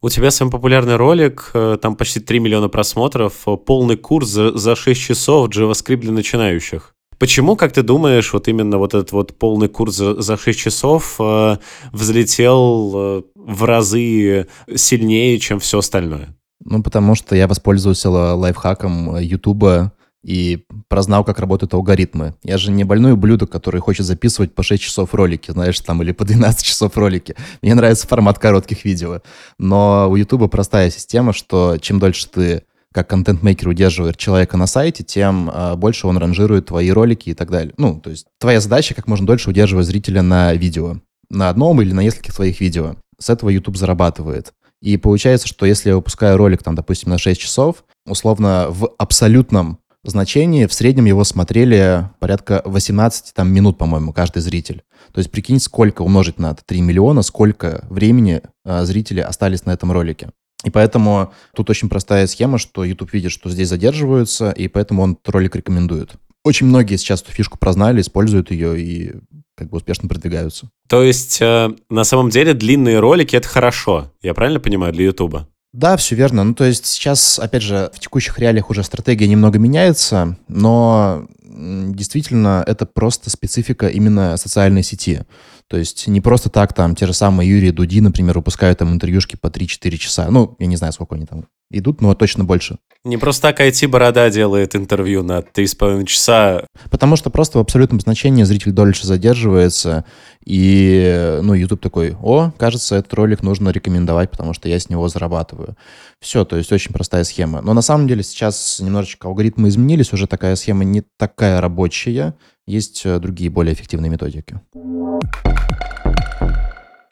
У 0.05 0.11
тебя 0.11 0.31
самый 0.31 0.51
популярный 0.51 0.97
ролик, 0.97 1.53
э, 1.55 1.79
там 1.81 1.97
почти 1.97 2.21
3 2.21 2.39
миллиона 2.39 2.69
просмотров, 2.69 3.49
э, 3.49 3.57
полный 3.57 3.97
курс 3.97 4.29
за, 4.29 4.55
за 4.59 4.77
6 4.77 5.01
часов 5.01 5.49
JavaScript 5.49 5.97
для 5.97 6.13
начинающих. 6.13 6.94
Почему, 7.19 7.57
как 7.57 7.73
ты 7.73 7.83
думаешь, 7.83 8.33
вот 8.33 8.49
именно 8.49 8.79
вот 8.79 8.95
этот 8.95 9.13
вот 9.13 9.39
полный 9.39 9.69
курс 9.69 9.97
за, 9.97 10.21
за 10.21 10.37
6 10.37 10.59
часов 10.59 11.17
э, 11.19 11.57
взлетел 11.93 12.93
э, 12.95 13.23
в 13.35 13.65
разы 13.65 14.49
сильнее, 14.75 15.39
чем 15.39 15.61
все 15.61 15.79
остальное? 15.79 16.37
Ну, 16.65 16.83
потому 16.83 17.15
что 17.15 17.37
я 17.37 17.47
воспользовался 17.47 18.11
лайфхаком 18.11 19.19
Ютуба 19.19 19.93
и 20.25 20.65
прознал, 20.89 21.23
как 21.23 21.39
работают 21.39 21.75
алгоритмы. 21.75 22.35
Я 22.43 22.57
же 22.57 22.71
не 22.71 22.85
больной 22.85 23.13
ублюдок, 23.13 23.51
который 23.51 23.81
хочет 23.81 24.07
записывать 24.07 24.55
по 24.55 24.63
6 24.63 24.83
часов 24.83 25.15
ролики, 25.15 25.51
знаешь, 25.51 25.79
там, 25.81 26.03
или 26.03 26.13
по 26.13 26.25
12 26.25 26.65
часов 26.65 26.97
ролики. 26.97 27.37
Мне 27.61 27.75
нравится 27.75 28.09
формат 28.09 28.39
коротких 28.39 28.85
видео. 28.87 29.21
Но 29.59 30.09
у 30.11 30.17
Ютуба 30.17 30.49
простая 30.49 30.91
система, 30.91 31.35
что 31.35 31.77
чем 31.77 31.99
дольше 31.99 32.27
ты 32.29 32.63
как 32.95 33.11
контент-мейкер 33.11 33.69
удерживает 33.69 34.17
человека 34.17 34.57
на 34.57 34.69
сайте, 34.69 35.03
тем 35.03 35.51
э, 35.51 35.75
больше 35.75 36.07
он 36.07 36.17
ранжирует 36.17 36.67
твои 36.67 36.91
ролики 36.91 37.31
и 37.31 37.35
так 37.35 37.51
далее. 37.51 37.75
Ну, 37.77 38.01
то 38.01 38.11
есть 38.11 38.27
твоя 38.39 38.61
задача 38.61 38.95
как 38.95 39.09
можно 39.09 39.27
дольше 39.27 39.51
удерживать 39.51 39.87
зрителя 39.87 40.23
на 40.23 40.55
видео. 40.55 40.99
На 41.29 41.49
одном 41.49 41.83
или 41.83 41.93
на 41.93 42.01
нескольких 42.01 42.35
твоих 42.35 42.61
видео. 42.61 42.95
С 43.19 43.31
этого 43.31 43.51
YouTube 43.51 43.77
зарабатывает. 43.77 44.53
И 44.81 44.97
получается, 44.97 45.49
что 45.49 45.67
если 45.67 45.89
я 45.89 45.97
выпускаю 45.97 46.37
ролик, 46.37 46.63
там, 46.63 46.77
допустим, 46.77 47.11
на 47.11 47.19
6 47.19 47.41
часов, 47.41 47.85
условно, 48.07 48.67
в 48.69 48.89
абсолютном 48.97 49.79
значении 50.05 50.67
в 50.67 50.73
среднем 50.73 51.07
его 51.07 51.25
смотрели 51.25 52.09
порядка 52.21 52.63
18 52.65 53.35
там, 53.35 53.53
минут, 53.53 53.77
по-моему, 53.77 54.13
каждый 54.13 54.41
зритель. 54.41 54.85
То 55.13 55.19
есть 55.19 55.33
прикинь, 55.33 55.59
сколько 55.59 56.03
умножить 56.03 56.39
на 56.39 56.55
3 56.55 56.81
миллиона, 56.81 57.23
сколько 57.23 57.85
времени 57.91 58.43
э, 58.65 58.85
зрители 58.85 59.21
остались 59.21 59.65
на 59.65 59.73
этом 59.73 59.91
ролике. 59.91 60.31
И 60.65 60.71
поэтому 60.71 61.33
тут 61.55 61.71
очень 61.71 61.89
простая 61.89 62.27
схема, 62.27 62.59
что 62.59 62.85
YouTube 62.85 63.13
видит, 63.13 63.31
что 63.31 63.51
здесь 63.51 63.69
задерживаются, 63.69 64.51
и 64.51 64.69
поэтому 64.69 65.03
он 65.03 65.13
этот 65.13 65.29
ролик 65.29 65.57
рекомендует. 65.57 66.13
Очень 66.43 66.67
многие 66.67 66.97
сейчас 66.97 67.23
эту 67.23 67.33
фишку 67.33 67.59
прознали, 67.59 68.01
используют 68.01 68.51
ее 68.51 68.81
и 68.81 69.13
как 69.57 69.71
бы 69.71 69.77
успешно 69.77 70.09
продвигаются. 70.09 70.69
То 70.89 71.03
есть 71.03 71.41
э, 71.41 71.71
на 71.89 72.05
самом 72.05 72.31
деле 72.31 72.55
длинные 72.55 72.99
ролики 72.99 73.37
это 73.37 73.49
хорошо, 73.49 74.13
я 74.23 74.35
правильно 74.35 74.61
понимаю, 74.61 74.93
для 74.93 75.07
YouTube? 75.07 75.47
Да, 75.73 75.97
все 75.97 76.15
верно. 76.15 76.45
Ну, 76.45 76.55
то 76.55 76.65
есть 76.65 76.87
сейчас, 76.87 77.39
опять 77.39 77.63
же, 77.63 77.91
в 77.93 77.99
текущих 77.99 78.39
реалиях 78.39 78.71
уже 78.71 78.85
стратегия 78.85 79.27
немного 79.27 79.59
меняется, 79.59 80.37
но 80.47 81.27
действительно 81.43 82.63
это 82.67 82.87
просто 82.87 83.31
специфика 83.31 83.89
именно 83.89 84.37
социальной 84.37 84.83
сети. 84.83 85.23
То 85.69 85.79
есть 85.79 86.07
не 86.07 86.21
просто 86.21 86.51
так 86.51 86.73
там 86.75 86.95
те 86.95 87.07
же 87.07 87.15
самые 87.15 87.51
Юрий 87.51 87.71
Дуди, 87.71 88.01
например, 88.01 88.39
выпускают 88.39 88.79
там 88.79 88.93
интервьюшки 88.93 89.37
по 89.37 89.49
3-4 89.49 89.97
часа. 89.97 90.31
Ну, 90.31 90.57
я 90.59 90.67
не 90.67 90.77
знаю, 90.77 90.93
сколько 90.93 91.15
они 91.15 91.27
там 91.27 91.47
идут, 91.71 92.01
но 92.01 92.15
точно 92.15 92.45
больше. 92.45 92.79
Не 93.05 93.17
просто 93.17 93.43
так 93.49 93.61
IT-борода 93.61 94.31
делает 94.31 94.77
интервью 94.77 95.23
на 95.23 95.41
3,5 95.41 96.05
часа. 96.07 96.67
Потому 96.91 97.17
что 97.17 97.31
просто 97.31 97.59
в 97.59 97.61
абсолютном 97.61 98.01
значении 98.01 98.45
зритель 98.45 98.73
дольше 98.73 99.07
задерживается, 99.07 100.05
и, 100.45 101.39
ну, 101.43 101.55
YouTube 101.55 101.81
такой, 101.81 102.15
о, 102.23 102.53
кажется, 102.59 102.97
этот 102.97 103.13
ролик 103.15 103.43
нужно 103.43 103.71
рекомендовать, 103.71 104.31
потому 104.31 104.53
что 104.55 104.69
я 104.69 104.79
с 104.79 104.89
него 104.89 105.09
зарабатываю. 105.09 105.77
Все, 106.21 106.45
то 106.45 106.57
есть 106.57 106.73
очень 106.73 106.93
простая 106.93 107.25
схема. 107.25 107.61
Но 107.63 107.75
на 107.75 107.83
самом 107.83 108.07
деле 108.07 108.23
сейчас 108.23 108.81
немножечко 108.81 109.29
алгоритмы 109.29 109.69
изменились, 109.69 110.13
уже 110.13 110.27
такая 110.27 110.57
схема 110.57 110.85
не 110.85 111.03
такая 111.19 111.61
рабочая, 111.61 112.35
есть 112.67 113.03
э, 113.05 113.19
другие 113.19 113.51
более 113.51 113.75
эффективные 113.75 114.11
методики. 114.11 114.61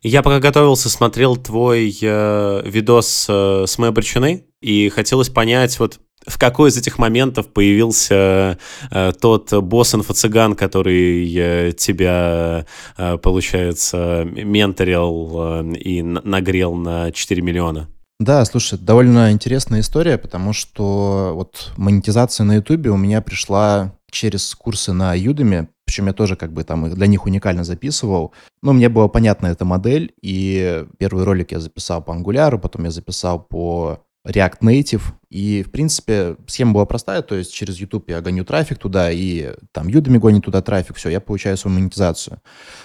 Я 0.02 0.22
пока 0.22 0.40
готовился, 0.40 0.88
смотрел 0.88 1.36
твой 1.36 1.96
э, 2.02 2.62
видос 2.64 3.26
э, 3.28 3.64
с 3.66 3.78
моей 3.78 3.92
причиной, 3.92 4.46
и 4.60 4.88
хотелось 4.88 5.28
понять, 5.28 5.78
вот 5.78 6.00
в 6.26 6.38
какой 6.38 6.70
из 6.70 6.76
этих 6.76 6.98
моментов 6.98 7.48
появился 7.48 8.58
э, 8.90 9.12
тот 9.20 9.52
босс 9.52 9.94
инфо-цыган, 9.94 10.54
который 10.54 11.32
э, 11.34 11.72
тебя, 11.72 12.66
э, 12.96 13.18
получается, 13.18 14.24
менторил 14.24 15.32
э, 15.34 15.74
и 15.76 16.02
нагрел 16.02 16.74
на 16.74 17.12
4 17.12 17.42
миллиона? 17.42 17.88
Да, 18.18 18.44
слушай, 18.44 18.78
довольно 18.78 19.32
интересная 19.32 19.80
история, 19.80 20.16
потому 20.16 20.52
что 20.52 21.32
вот 21.34 21.72
монетизация 21.76 22.44
на 22.44 22.56
Ютубе 22.56 22.90
у 22.90 22.96
меня 22.96 23.20
пришла 23.20 23.92
через 24.12 24.54
курсы 24.54 24.92
на 24.92 25.16
Udemy, 25.16 25.68
причем 25.84 26.06
я 26.06 26.12
тоже 26.12 26.36
как 26.36 26.52
бы 26.52 26.62
там 26.62 26.88
для 26.90 27.06
них 27.06 27.26
уникально 27.26 27.64
записывал. 27.64 28.32
Но 28.62 28.72
мне 28.72 28.88
была 28.88 29.08
понятна 29.08 29.48
эта 29.48 29.64
модель, 29.64 30.14
и 30.22 30.86
первый 30.98 31.24
ролик 31.24 31.52
я 31.52 31.58
записал 31.58 32.02
по 32.02 32.12
Angular, 32.12 32.58
потом 32.58 32.84
я 32.84 32.90
записал 32.90 33.42
по 33.42 34.04
React 34.26 34.60
Native. 34.60 35.02
И, 35.30 35.62
в 35.62 35.70
принципе, 35.72 36.36
схема 36.46 36.74
была 36.74 36.84
простая, 36.84 37.22
то 37.22 37.34
есть 37.34 37.52
через 37.52 37.78
YouTube 37.78 38.10
я 38.10 38.20
гоню 38.20 38.44
трафик 38.44 38.78
туда, 38.78 39.10
и 39.10 39.54
там 39.72 39.88
Udemy 39.88 40.18
гонит 40.18 40.44
туда 40.44 40.60
трафик, 40.60 40.96
все, 40.96 41.08
я 41.08 41.20
получаю 41.20 41.56
свою 41.56 41.76
монетизацию. 41.78 42.40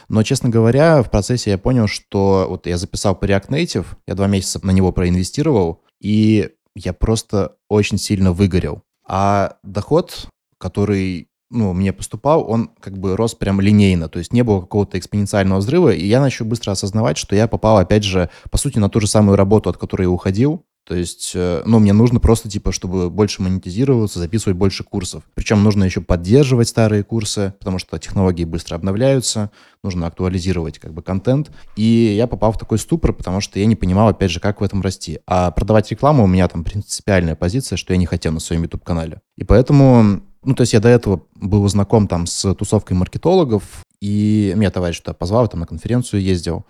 Но, 0.07 0.23
честно 0.23 0.49
говоря, 0.49 1.03
в 1.03 1.11
процессе 1.11 1.51
я 1.51 1.57
понял, 1.57 1.87
что 1.87 2.47
вот 2.49 2.65
я 2.65 2.77
записал 2.77 3.15
по 3.15 3.25
React 3.25 3.49
Native, 3.49 3.85
я 4.07 4.15
два 4.15 4.27
месяца 4.27 4.65
на 4.65 4.71
него 4.71 4.91
проинвестировал, 4.91 5.83
и 5.99 6.51
я 6.73 6.93
просто 6.93 7.57
очень 7.69 7.97
сильно 7.97 8.31
выгорел. 8.31 8.83
А 9.07 9.57
доход, 9.63 10.27
который 10.57 11.29
ну, 11.49 11.73
мне 11.73 11.93
поступал, 11.93 12.49
он 12.49 12.71
как 12.79 12.97
бы 12.97 13.15
рос 13.15 13.33
прям 13.33 13.61
линейно, 13.61 14.09
то 14.09 14.19
есть 14.19 14.33
не 14.33 14.43
было 14.43 14.59
какого-то 14.59 14.99
экспоненциального 14.99 15.59
взрыва, 15.59 15.93
и 15.93 16.05
я 16.05 16.19
начал 16.19 16.45
быстро 16.45 16.71
осознавать, 16.71 17.17
что 17.17 17.35
я 17.35 17.47
попал, 17.47 17.77
опять 17.77 18.03
же, 18.03 18.29
по 18.51 18.57
сути, 18.57 18.79
на 18.79 18.89
ту 18.89 18.99
же 18.99 19.07
самую 19.07 19.37
работу, 19.37 19.69
от 19.69 19.77
которой 19.77 20.03
я 20.03 20.09
уходил, 20.09 20.65
то 20.87 20.95
есть, 20.95 21.33
э, 21.35 21.63
ну, 21.65 21.79
мне 21.79 21.91
нужно 21.91 22.21
просто, 22.21 22.49
типа, 22.49 22.71
чтобы 22.71 23.09
больше 23.09 23.41
монетизироваться, 23.41 24.19
записывать 24.19 24.57
больше 24.57 24.85
курсов. 24.85 25.23
Причем 25.33 25.61
нужно 25.61 25.83
еще 25.83 25.99
поддерживать 25.99 26.69
старые 26.69 27.03
курсы, 27.03 27.53
потому 27.59 27.77
что 27.77 27.99
технологии 27.99 28.45
быстро 28.45 28.75
обновляются, 28.75 29.51
нужно 29.83 30.07
актуализировать, 30.07 30.79
как 30.79 30.93
бы, 30.93 31.01
контент. 31.01 31.51
И 31.75 32.15
я 32.15 32.25
попал 32.25 32.53
в 32.53 32.57
такой 32.57 32.77
ступор, 32.77 33.11
потому 33.11 33.41
что 33.41 33.59
я 33.59 33.65
не 33.65 33.75
понимал, 33.75 34.07
опять 34.07 34.31
же, 34.31 34.39
как 34.39 34.61
в 34.61 34.63
этом 34.63 34.81
расти. 34.81 35.19
А 35.27 35.51
продавать 35.51 35.91
рекламу 35.91 36.23
у 36.23 36.27
меня 36.27 36.47
там 36.47 36.63
принципиальная 36.63 37.35
позиция, 37.35 37.75
что 37.75 37.91
я 37.91 37.97
не 37.97 38.05
хотел 38.05 38.31
на 38.31 38.39
своем 38.39 38.63
YouTube-канале. 38.63 39.19
И 39.35 39.43
поэтому 39.43 40.21
ну, 40.47 40.55
то 40.55 40.61
есть 40.61 40.71
я 40.71 40.79
до 40.79 40.87
этого 40.87 41.21
был 41.35 41.67
знаком 41.67 42.07
там 42.07 42.25
с 42.25 42.53
тусовкой 42.53 42.95
маркетологов, 42.95 43.63
и 43.99 44.53
меня 44.55 44.71
товарищ 44.71 45.01
туда 45.01 45.13
позвал, 45.13 45.49
там 45.49 45.59
на 45.59 45.65
конференцию 45.65 46.21
ездил, 46.21 46.65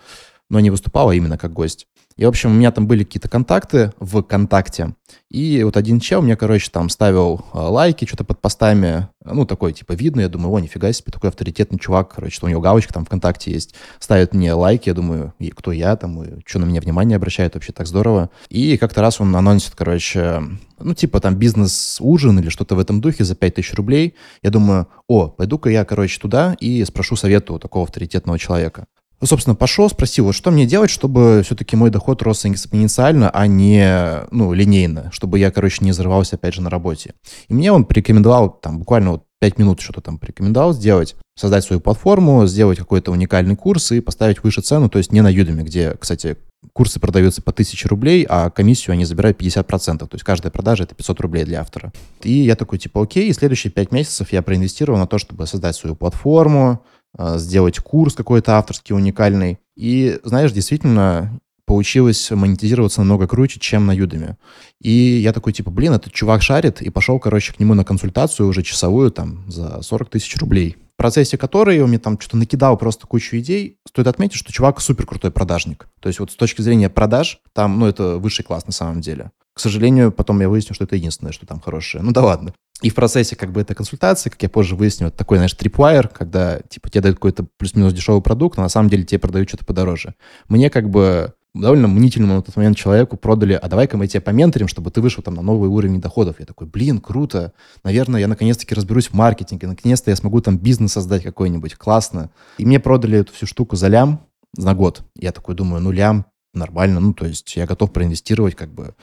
но 0.50 0.58
не 0.58 0.70
выступал, 0.70 1.10
а 1.10 1.14
именно 1.14 1.38
как 1.38 1.52
гость. 1.52 1.86
И, 2.18 2.24
в 2.24 2.28
общем, 2.28 2.50
у 2.50 2.54
меня 2.54 2.72
там 2.72 2.88
были 2.88 3.04
какие-то 3.04 3.28
контакты 3.28 3.92
в 4.00 4.20
ВКонтакте. 4.22 4.94
И 5.30 5.62
вот 5.62 5.76
один 5.76 6.00
чел 6.00 6.20
мне, 6.20 6.36
короче, 6.36 6.68
там 6.68 6.88
ставил 6.88 7.44
а, 7.52 7.68
лайки 7.68 8.06
что-то 8.06 8.24
под 8.24 8.40
постами. 8.40 9.08
Ну, 9.24 9.46
такой, 9.46 9.72
типа, 9.72 9.92
видно. 9.92 10.22
Я 10.22 10.28
думаю, 10.28 10.52
о, 10.52 10.58
нифига 10.58 10.92
себе, 10.92 11.12
такой 11.12 11.30
авторитетный 11.30 11.78
чувак, 11.78 12.16
короче, 12.16 12.34
что 12.34 12.46
у 12.46 12.48
него 12.48 12.60
галочка 12.60 12.92
там 12.92 13.04
ВКонтакте 13.04 13.52
есть. 13.52 13.74
Ставит 14.00 14.34
мне 14.34 14.52
лайки, 14.52 14.88
я 14.88 14.96
думаю, 14.96 15.32
и 15.38 15.50
кто 15.50 15.70
я 15.70 15.94
там, 15.94 16.20
и 16.24 16.40
что 16.44 16.58
на 16.58 16.64
меня 16.64 16.80
внимание 16.80 17.16
обращает, 17.16 17.54
вообще 17.54 17.72
так 17.72 17.86
здорово. 17.86 18.30
И 18.48 18.76
как-то 18.78 19.00
раз 19.00 19.20
он 19.20 19.34
анонсит, 19.36 19.74
короче, 19.76 20.42
ну, 20.80 20.94
типа 20.94 21.20
там 21.20 21.36
бизнес-ужин 21.36 22.40
или 22.40 22.48
что-то 22.48 22.74
в 22.74 22.80
этом 22.80 23.00
духе 23.00 23.22
за 23.22 23.36
5000 23.36 23.74
рублей. 23.74 24.16
Я 24.42 24.50
думаю, 24.50 24.88
о, 25.06 25.28
пойду-ка 25.28 25.70
я, 25.70 25.84
короче, 25.84 26.18
туда 26.18 26.56
и 26.58 26.84
спрошу 26.84 27.14
совета 27.14 27.52
у 27.52 27.60
такого 27.60 27.84
авторитетного 27.84 28.40
человека. 28.40 28.86
Собственно, 29.22 29.56
пошел, 29.56 29.88
спросил, 29.88 30.26
вот 30.26 30.34
что 30.34 30.50
мне 30.50 30.64
делать, 30.64 30.90
чтобы 30.90 31.42
все-таки 31.44 31.74
мой 31.74 31.90
доход 31.90 32.22
рос 32.22 32.46
экспоненциально, 32.46 33.30
а 33.30 33.46
не, 33.46 34.24
ну, 34.30 34.52
линейно, 34.52 35.10
чтобы 35.12 35.38
я, 35.38 35.50
короче, 35.50 35.84
не 35.84 35.90
взрывался, 35.90 36.36
опять 36.36 36.54
же, 36.54 36.62
на 36.62 36.70
работе. 36.70 37.14
И 37.48 37.54
мне 37.54 37.72
он 37.72 37.84
порекомендовал, 37.84 38.50
там, 38.50 38.78
буквально 38.78 39.12
вот 39.12 39.24
5 39.40 39.58
минут 39.58 39.80
что-то 39.80 40.00
там 40.00 40.18
порекомендовал 40.18 40.72
сделать, 40.72 41.16
создать 41.36 41.64
свою 41.64 41.80
платформу, 41.80 42.46
сделать 42.46 42.78
какой-то 42.78 43.10
уникальный 43.10 43.56
курс 43.56 43.92
и 43.92 44.00
поставить 44.00 44.42
выше 44.42 44.60
цену, 44.60 44.88
то 44.88 44.98
есть 44.98 45.12
не 45.12 45.20
на 45.20 45.32
Udemy, 45.32 45.62
где, 45.62 45.96
кстати, 45.98 46.36
курсы 46.72 46.98
продаются 46.98 47.42
по 47.42 47.52
1000 47.52 47.88
рублей, 47.88 48.26
а 48.28 48.50
комиссию 48.50 48.94
они 48.94 49.04
забирают 49.04 49.40
50%, 49.40 49.98
то 49.98 50.08
есть 50.12 50.24
каждая 50.24 50.50
продажа 50.50 50.84
это 50.84 50.94
500 50.94 51.20
рублей 51.20 51.44
для 51.44 51.60
автора. 51.60 51.92
И 52.22 52.32
я 52.32 52.56
такой, 52.56 52.78
типа, 52.78 53.02
окей, 53.02 53.28
и 53.28 53.32
следующие 53.32 53.72
5 53.72 53.92
месяцев 53.92 54.32
я 54.32 54.42
проинвестировал 54.42 54.98
на 54.98 55.06
то, 55.06 55.18
чтобы 55.18 55.46
создать 55.46 55.76
свою 55.76 55.94
платформу, 55.94 56.82
сделать 57.18 57.78
курс 57.78 58.14
какой-то 58.14 58.56
авторский, 58.56 58.94
уникальный. 58.94 59.58
И, 59.76 60.18
знаешь, 60.24 60.52
действительно, 60.52 61.40
получилось 61.68 62.30
монетизироваться 62.30 63.00
намного 63.02 63.28
круче, 63.28 63.60
чем 63.60 63.86
на 63.86 63.94
Udemy. 63.94 64.36
И 64.80 64.90
я 64.90 65.32
такой, 65.32 65.52
типа, 65.52 65.70
блин, 65.70 65.92
этот 65.92 66.12
чувак 66.12 66.42
шарит, 66.42 66.80
и 66.80 66.88
пошел, 66.88 67.20
короче, 67.20 67.52
к 67.52 67.60
нему 67.60 67.74
на 67.74 67.84
консультацию 67.84 68.48
уже 68.48 68.62
часовую, 68.62 69.10
там, 69.10 69.44
за 69.50 69.82
40 69.82 70.08
тысяч 70.08 70.34
рублей. 70.38 70.76
В 70.94 70.96
процессе 70.96 71.36
которой 71.36 71.80
он 71.80 71.90
мне 71.90 71.98
там 71.98 72.18
что-то 72.18 72.38
накидал 72.38 72.76
просто 72.76 73.06
кучу 73.06 73.36
идей. 73.38 73.76
Стоит 73.86 74.08
отметить, 74.08 74.36
что 74.36 74.52
чувак 74.52 74.80
супер 74.80 75.06
крутой 75.06 75.30
продажник. 75.30 75.88
То 76.00 76.08
есть 76.08 76.18
вот 76.18 76.32
с 76.32 76.36
точки 76.36 76.62
зрения 76.62 76.88
продаж, 76.88 77.38
там, 77.52 77.78
ну, 77.78 77.86
это 77.86 78.16
высший 78.16 78.44
класс 78.44 78.66
на 78.66 78.72
самом 78.72 79.00
деле. 79.00 79.30
К 79.54 79.60
сожалению, 79.60 80.10
потом 80.10 80.40
я 80.40 80.48
выяснил, 80.48 80.74
что 80.74 80.84
это 80.84 80.96
единственное, 80.96 81.32
что 81.32 81.46
там 81.46 81.60
хорошее. 81.60 82.02
Ну 82.02 82.12
да 82.12 82.22
ладно. 82.22 82.54
И 82.80 82.90
в 82.90 82.94
процессе 82.94 83.34
как 83.34 83.50
бы 83.50 83.60
этой 83.60 83.74
консультации, 83.74 84.30
как 84.30 84.40
я 84.42 84.48
позже 84.48 84.76
выяснил, 84.76 85.08
это 85.08 85.18
такой, 85.18 85.38
знаешь, 85.38 85.52
трипвайер, 85.54 86.06
когда 86.08 86.60
типа 86.60 86.88
тебе 86.88 87.00
дают 87.00 87.16
какой-то 87.16 87.44
плюс-минус 87.56 87.92
дешевый 87.92 88.22
продукт, 88.22 88.56
но 88.56 88.62
на 88.62 88.68
самом 88.68 88.88
деле 88.88 89.02
тебе 89.02 89.18
продают 89.18 89.48
что-то 89.48 89.64
подороже. 89.64 90.14
Мне 90.48 90.70
как 90.70 90.88
бы 90.88 91.32
довольно 91.60 91.88
мнительному 91.88 92.34
на 92.34 92.42
тот 92.42 92.56
момент 92.56 92.76
человеку 92.76 93.16
продали, 93.16 93.54
а 93.54 93.68
давай-ка 93.68 93.96
мы 93.96 94.06
тебя 94.06 94.20
поменторим, 94.20 94.68
чтобы 94.68 94.90
ты 94.90 95.00
вышел 95.00 95.22
там 95.22 95.34
на 95.34 95.42
новый 95.42 95.68
уровень 95.68 96.00
доходов. 96.00 96.36
Я 96.38 96.46
такой, 96.46 96.66
блин, 96.66 97.00
круто. 97.00 97.52
Наверное, 97.84 98.20
я 98.20 98.28
наконец-таки 98.28 98.74
разберусь 98.74 99.08
в 99.08 99.14
маркетинге, 99.14 99.66
наконец-то 99.66 100.10
я 100.10 100.16
смогу 100.16 100.40
там 100.40 100.58
бизнес 100.58 100.92
создать 100.92 101.22
какой-нибудь. 101.22 101.74
Классно. 101.74 102.30
И 102.58 102.66
мне 102.66 102.80
продали 102.80 103.18
эту 103.18 103.32
всю 103.32 103.46
штуку 103.46 103.76
за 103.76 103.88
лям 103.88 104.20
на 104.56 104.74
год. 104.74 105.02
Я 105.16 105.32
такой 105.32 105.54
думаю, 105.54 105.82
ну 105.82 105.90
лям, 105.90 106.26
нормально, 106.54 107.00
ну 107.00 107.12
то 107.12 107.26
есть 107.26 107.56
я 107.56 107.66
готов 107.66 107.92
проинвестировать 107.92 108.54
как 108.54 108.72
бы. 108.72 108.94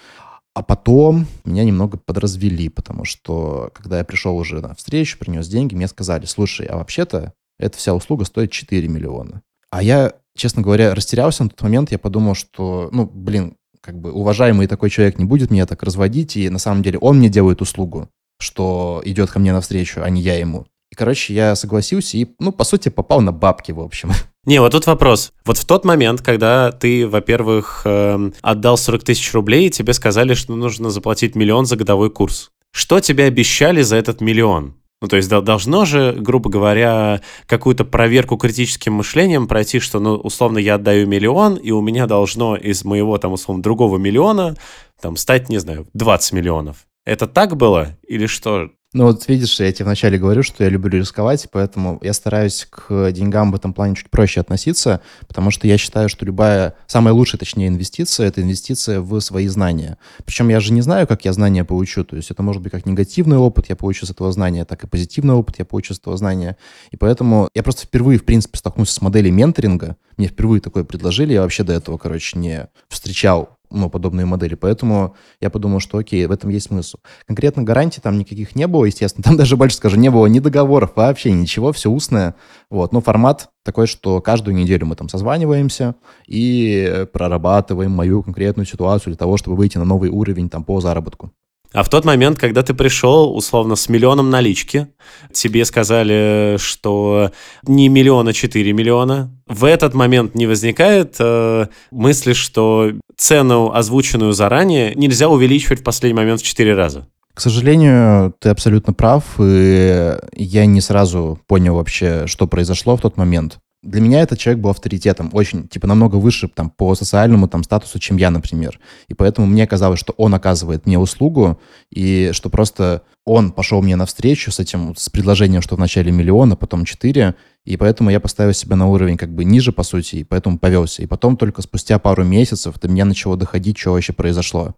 А 0.54 0.64
потом 0.64 1.28
меня 1.44 1.66
немного 1.66 1.98
подразвели, 1.98 2.70
потому 2.70 3.04
что, 3.04 3.72
когда 3.74 3.98
я 3.98 4.06
пришел 4.06 4.38
уже 4.38 4.62
на 4.62 4.74
встречу, 4.74 5.20
принес 5.20 5.50
деньги, 5.50 5.76
мне 5.76 5.88
сказали, 5.90 6.26
слушай, 6.26 6.66
а 6.66 6.78
вообще-то 6.78 7.34
эта 7.60 7.78
вся 7.78 7.94
услуга 7.94 8.24
стоит 8.24 8.52
4 8.52 8.88
миллиона. 8.88 9.42
А 9.70 9.84
я, 9.84 10.14
честно 10.36 10.62
говоря, 10.62 10.94
растерялся 10.94 11.44
на 11.44 11.50
тот 11.50 11.62
момент, 11.62 11.92
я 11.92 12.00
подумал, 12.00 12.36
что, 12.36 12.90
ну, 12.92 13.06
блин, 13.06 13.56
как 13.82 14.00
бы 14.00 14.12
уважаемый 14.12 14.68
такой 14.68 14.90
человек 14.90 15.18
не 15.20 15.26
будет 15.26 15.52
меня 15.52 15.66
так 15.66 15.84
разводить, 15.84 16.36
и 16.38 16.50
на 16.50 16.60
самом 16.60 16.84
деле 16.84 16.98
он 17.00 17.18
мне 17.18 17.30
делает 17.30 17.62
услугу, 17.62 18.10
что 18.40 19.02
идет 19.06 19.30
ко 19.32 19.40
мне 19.40 19.54
навстречу, 19.54 20.02
а 20.04 20.10
не 20.10 20.22
я 20.22 20.38
ему. 20.38 20.66
И, 20.92 20.96
короче, 20.96 21.34
я 21.34 21.56
согласился 21.56 22.18
и, 22.18 22.28
ну, 22.40 22.52
по 22.52 22.64
сути, 22.64 22.90
попал 22.90 23.22
на 23.22 23.32
бабки, 23.32 23.72
в 23.72 23.80
общем. 23.80 24.12
Не, 24.46 24.62
вот 24.62 24.72
тут 24.72 24.86
вопрос. 24.86 25.34
Вот 25.44 25.58
в 25.58 25.66
тот 25.66 25.86
момент, 25.86 26.22
когда 26.22 26.72
ты, 26.72 27.08
во-первых, 27.08 27.82
э, 27.86 28.32
отдал 28.42 28.78
40 28.78 29.04
тысяч 29.04 29.34
рублей, 29.34 29.72
тебе 29.72 29.94
сказали, 29.94 30.36
что 30.36 30.56
нужно 30.56 30.92
заплатить 30.92 31.36
миллион 31.36 31.66
за 31.66 31.76
годовой 31.76 32.12
курс. 32.12 32.52
Что 32.72 33.00
тебе 33.00 33.24
обещали 33.24 33.82
за 33.82 33.96
этот 33.96 34.22
миллион? 34.22 34.76
Ну, 35.02 35.08
то 35.08 35.18
есть 35.18 35.30
должно 35.30 35.86
же, 35.86 36.14
грубо 36.18 36.50
говоря, 36.50 37.22
какую-то 37.48 37.84
проверку 37.84 38.38
критическим 38.38 38.94
мышлением 38.94 39.48
пройти, 39.48 39.80
что, 39.80 40.00
ну, 40.00 40.16
условно, 40.16 40.58
я 40.58 40.76
отдаю 40.76 41.06
миллион, 41.06 41.56
и 41.56 41.72
у 41.72 41.82
меня 41.82 42.08
должно 42.08 42.56
из 42.56 42.86
моего, 42.86 43.18
там, 43.18 43.34
условно, 43.34 43.62
другого 43.62 43.98
миллиона, 43.98 44.56
там, 45.02 45.18
стать, 45.18 45.50
не 45.50 45.58
знаю, 45.58 45.86
20 45.94 46.34
миллионов. 46.34 46.88
Это 47.06 47.28
так 47.28 47.58
было? 47.58 47.98
Или 48.08 48.26
что? 48.26 48.70
Ну 48.96 49.08
вот 49.08 49.28
видишь, 49.28 49.60
я 49.60 49.70
тебе 49.74 49.84
вначале 49.84 50.18
говорю, 50.18 50.42
что 50.42 50.64
я 50.64 50.70
люблю 50.70 50.98
рисковать, 50.98 51.50
поэтому 51.52 52.00
я 52.02 52.14
стараюсь 52.14 52.66
к 52.70 53.12
деньгам 53.12 53.52
в 53.52 53.56
этом 53.56 53.74
плане 53.74 53.94
чуть 53.94 54.10
проще 54.10 54.40
относиться, 54.40 55.02
потому 55.28 55.52
что 55.52 55.68
я 55.68 55.78
считаю, 55.78 56.08
что 56.08 56.24
любая, 56.24 56.76
самая 56.88 57.14
лучшая, 57.14 57.38
точнее, 57.38 57.68
инвестиция— 57.68 58.28
это 58.30 58.42
инвестиция 58.42 59.02
в 59.02 59.20
свои 59.20 59.48
знания. 59.48 59.98
Причем 60.24 60.48
я 60.48 60.62
же 60.62 60.72
не 60.72 60.80
знаю, 60.80 61.08
как 61.08 61.26
я 61.26 61.34
знания 61.34 61.66
получу, 61.66 62.06
то 62.06 62.16
есть 62.16 62.32
это 62.32 62.42
может 62.42 62.62
быть 62.62 62.72
как 62.72 62.86
негативный 62.86 63.36
опыт, 63.36 63.66
я 63.68 63.76
получу 63.76 64.06
с 64.06 64.12
этого 64.12 64.32
знания, 64.32 64.64
так 64.64 64.86
и 64.86 64.88
позитивный 64.88 65.34
опыт, 65.34 65.60
я 65.60 65.66
получу 65.66 65.94
с 65.94 66.00
этого 66.00 66.16
знания. 66.16 66.56
И 66.92 66.96
поэтому 66.96 67.50
я 67.54 67.64
просто 67.64 67.88
впервые, 67.88 68.18
в 68.18 68.24
принципе, 68.24 68.58
столкнулся 68.58 68.94
с 68.94 69.02
моделью 69.02 69.34
менторинга, 69.34 69.98
мне 70.16 70.28
впервые 70.28 70.62
такое 70.62 70.86
предложили, 70.86 71.34
я 71.34 71.42
вообще 71.42 71.66
до 71.66 71.74
этого, 71.74 71.98
короче, 71.98 72.40
не 72.40 72.70
встречал 72.88 73.58
ну, 73.76 73.90
подобные 73.90 74.26
модели. 74.26 74.56
Поэтому 74.56 75.16
я 75.42 75.50
подумал, 75.50 75.80
что 75.80 75.98
окей, 75.98 76.26
в 76.26 76.32
этом 76.32 76.50
есть 76.50 76.68
смысл. 76.68 76.98
Конкретно 77.28 77.64
гарантий 77.64 78.02
там 78.02 78.18
никаких 78.18 78.56
не 78.56 78.68
было, 78.68 78.86
естественно. 78.86 79.24
Там 79.24 79.38
даже 79.38 79.58
больше 79.58 79.78
скажу, 79.78 79.98
не 79.98 80.10
было 80.10 80.26
ни 80.28 80.40
договоров, 80.40 80.94
вообще 80.96 81.32
ничего, 81.32 81.72
все 81.72 81.90
устное. 81.90 82.36
Вот. 82.70 82.94
Но 82.94 83.02
формат 83.02 83.50
такой, 83.64 83.88
что 83.88 84.22
каждую 84.22 84.56
неделю 84.56 84.86
мы 84.86 84.96
там 84.96 85.10
созваниваемся 85.10 85.96
и 86.28 87.06
прорабатываем 87.12 87.92
мою 87.92 88.24
конкретную 88.24 88.66
ситуацию 88.66 89.12
для 89.12 89.18
того, 89.18 89.38
чтобы 89.38 89.58
выйти 89.58 89.78
на 89.78 89.86
новый 89.86 90.10
уровень 90.10 90.50
там 90.50 90.64
по 90.64 90.80
заработку. 90.80 91.32
А 91.76 91.84
в 91.84 91.90
тот 91.90 92.06
момент, 92.06 92.40
когда 92.40 92.64
ты 92.64 92.74
пришел, 92.74 93.36
условно, 93.36 93.76
с 93.76 93.90
миллионом 93.90 94.30
налички, 94.30 94.88
тебе 95.34 95.66
сказали, 95.66 96.56
что 96.58 97.32
не 97.64 97.90
миллиона, 97.90 98.32
4 98.32 98.72
миллиона, 98.72 99.30
в 99.46 99.66
этот 99.66 99.94
момент 99.94 100.36
не 100.36 100.48
возникает 100.48 101.18
э, 101.20 101.68
мысли, 101.92 102.32
что 102.32 102.94
цену, 103.18 103.74
озвученную 103.74 104.32
заранее, 104.32 104.96
нельзя 104.96 105.28
увеличивать 105.28 105.82
в 105.82 105.84
последний 105.84 106.16
момент 106.16 106.40
в 106.40 106.46
4 106.46 106.74
раза? 106.76 107.08
К 107.34 107.42
сожалению, 107.42 108.34
ты 108.40 108.48
абсолютно 108.48 108.94
прав, 108.94 109.26
и 109.38 110.14
я 110.32 110.66
не 110.66 110.80
сразу 110.80 111.42
понял 111.46 111.76
вообще, 111.76 112.26
что 112.26 112.48
произошло 112.48 112.96
в 112.96 113.02
тот 113.02 113.18
момент. 113.18 113.60
Для 113.86 114.02
меня 114.02 114.22
этот 114.22 114.40
человек 114.40 114.62
был 114.62 114.72
авторитетом, 114.72 115.30
очень, 115.32 115.68
типа, 115.68 115.88
намного 115.88 116.16
выше 116.16 116.48
там 116.48 116.70
по 116.70 116.96
социальному 116.96 117.48
там 117.48 117.64
статусу, 117.64 118.00
чем 118.00 118.18
я, 118.18 118.32
например. 118.32 118.80
И 119.08 119.14
поэтому 119.14 119.48
мне 119.48 119.68
казалось, 119.68 120.00
что 120.00 120.14
он 120.18 120.34
оказывает 120.34 120.86
мне 120.86 120.98
услугу, 120.98 121.60
и 121.92 122.32
что 122.34 122.50
просто 122.50 123.04
он 123.24 123.52
пошел 123.52 123.82
мне 123.82 123.96
навстречу 123.96 124.52
с 124.52 124.60
этим, 124.60 124.96
с 124.96 125.10
предложением, 125.10 125.62
что 125.62 125.76
вначале 125.76 126.12
миллион, 126.12 126.54
а 126.54 126.56
потом 126.56 126.86
4, 126.86 127.36
и 127.64 127.78
поэтому 127.78 128.10
я 128.10 128.20
поставил 128.20 128.54
себя 128.54 128.76
на 128.76 128.88
уровень 128.88 129.18
как 129.18 129.34
бы 129.34 129.46
ниже, 129.46 129.72
по 129.72 129.84
сути, 129.84 130.18
и 130.18 130.24
поэтому 130.24 130.60
повелся. 130.60 131.04
И 131.04 131.08
потом 131.08 131.38
только 131.38 131.62
спустя 131.62 132.00
пару 132.00 132.24
месяцев 132.24 132.80
до 132.80 132.88
меня 132.88 133.06
начало 133.06 133.38
доходить, 133.38 133.78
что 133.78 133.94
вообще 133.94 134.14
произошло. 134.14 134.76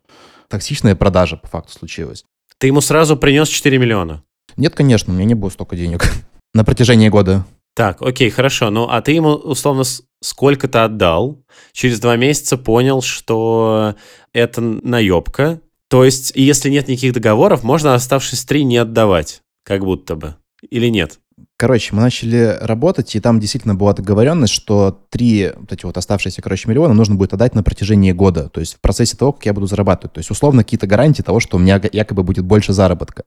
Токсичная 0.49 0.95
продажа, 0.95 1.37
по 1.37 1.47
факту, 1.47 1.73
случилась. 1.73 2.23
Ты 2.57 2.67
ему 2.67 2.81
сразу 2.81 3.17
принес 3.17 3.49
4 3.49 3.77
миллиона? 3.77 4.23
Нет, 4.55 4.73
конечно, 4.75 5.13
у 5.13 5.15
меня 5.15 5.25
не 5.25 5.35
было 5.35 5.49
столько 5.49 5.75
денег 5.75 6.11
на 6.53 6.63
протяжении 6.63 7.09
года. 7.09 7.45
Так, 7.77 8.01
окей, 8.01 8.31
хорошо. 8.31 8.71
Ну, 8.71 8.87
а 8.89 9.03
ты 9.03 9.11
ему, 9.11 9.35
условно, 9.35 9.83
сколько-то 10.19 10.85
отдал, 10.85 11.43
через 11.73 11.99
два 11.99 12.15
месяца 12.15 12.57
понял, 12.57 13.03
что 13.03 13.93
это 14.33 14.61
наебка. 14.61 15.61
То 15.87 16.03
есть, 16.03 16.31
если 16.33 16.71
нет 16.71 16.87
никаких 16.87 17.13
договоров, 17.13 17.63
можно 17.63 17.93
оставшись 17.93 18.45
три 18.45 18.63
не 18.63 18.77
отдавать, 18.77 19.43
как 19.63 19.85
будто 19.85 20.15
бы. 20.15 20.37
Или 20.67 20.87
нет? 20.87 21.19
Короче, 21.55 21.95
мы 21.95 22.01
начали 22.01 22.57
работать, 22.61 23.15
и 23.15 23.19
там 23.19 23.39
действительно 23.39 23.75
была 23.75 23.93
договоренность, 23.93 24.53
что 24.53 25.05
три 25.09 25.51
вот 25.55 25.71
эти 25.71 25.85
вот 25.85 25.97
оставшиеся, 25.97 26.41
короче, 26.41 26.69
миллиона 26.69 26.93
нужно 26.93 27.15
будет 27.15 27.33
отдать 27.33 27.53
на 27.53 27.63
протяжении 27.63 28.11
года, 28.11 28.49
то 28.49 28.59
есть 28.59 28.75
в 28.75 28.79
процессе 28.79 29.17
того, 29.17 29.33
как 29.33 29.45
я 29.45 29.53
буду 29.53 29.67
зарабатывать. 29.67 30.13
То 30.13 30.19
есть 30.19 30.31
условно 30.31 30.63
какие-то 30.63 30.87
гарантии 30.87 31.21
того, 31.21 31.39
что 31.39 31.57
у 31.57 31.59
меня 31.59 31.81
якобы 31.91 32.23
будет 32.23 32.45
больше 32.45 32.73
заработка. 32.73 33.23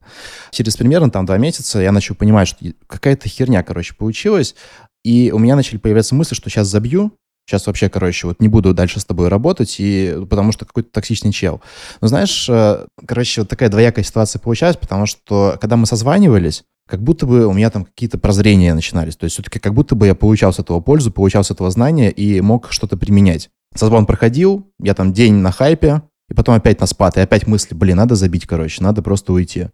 Через 0.50 0.76
примерно 0.76 1.10
там 1.10 1.26
два 1.26 1.38
месяца 1.38 1.80
я 1.80 1.92
начал 1.92 2.14
понимать, 2.14 2.48
что 2.48 2.64
какая-то 2.86 3.28
херня, 3.28 3.62
короче, 3.62 3.94
получилась, 3.94 4.54
и 5.04 5.30
у 5.32 5.38
меня 5.38 5.56
начали 5.56 5.78
появляться 5.78 6.14
мысли, 6.14 6.34
что 6.34 6.50
сейчас 6.50 6.66
забью, 6.68 7.12
сейчас 7.46 7.66
вообще, 7.66 7.88
короче, 7.88 8.26
вот 8.26 8.40
не 8.40 8.48
буду 8.48 8.74
дальше 8.74 9.00
с 9.00 9.04
тобой 9.04 9.28
работать, 9.28 9.76
и 9.78 10.16
потому 10.28 10.52
что 10.52 10.64
какой-то 10.64 10.90
токсичный 10.92 11.32
чел. 11.32 11.60
Но 12.00 12.08
знаешь, 12.08 12.48
э, 12.48 12.86
короче, 13.06 13.40
вот 13.40 13.50
такая 13.50 13.68
двоякая 13.68 14.04
ситуация 14.04 14.38
получалась, 14.38 14.76
потому 14.76 15.06
что 15.06 15.58
когда 15.60 15.76
мы 15.76 15.86
созванивались, 15.86 16.64
как 16.90 17.02
будто 17.02 17.26
бы 17.26 17.46
у 17.46 17.52
меня 17.52 17.70
там 17.70 17.84
какие-то 17.84 18.18
прозрения 18.18 18.74
начинались. 18.74 19.16
То 19.16 19.24
есть 19.24 19.34
все-таки 19.34 19.58
как 19.58 19.72
будто 19.72 19.94
бы 19.94 20.06
я 20.06 20.14
получал 20.14 20.52
с 20.52 20.58
этого 20.58 20.80
пользу, 20.80 21.10
получал 21.10 21.44
с 21.44 21.50
этого 21.50 21.70
знания 21.70 22.10
и 22.10 22.40
мог 22.40 22.72
что-то 22.72 22.96
применять. 22.96 23.48
Созвон 23.74 24.04
проходил, 24.04 24.66
я 24.80 24.94
там 24.94 25.12
день 25.12 25.34
на 25.34 25.52
хайпе, 25.52 26.02
и 26.28 26.34
потом 26.34 26.54
опять 26.56 26.80
на 26.80 26.86
спад, 26.86 27.16
и 27.16 27.20
опять 27.20 27.46
мысли, 27.46 27.74
блин, 27.74 27.96
надо 27.96 28.16
забить, 28.16 28.46
короче, 28.46 28.82
надо 28.82 29.02
просто 29.02 29.32
уйти. 29.32 29.68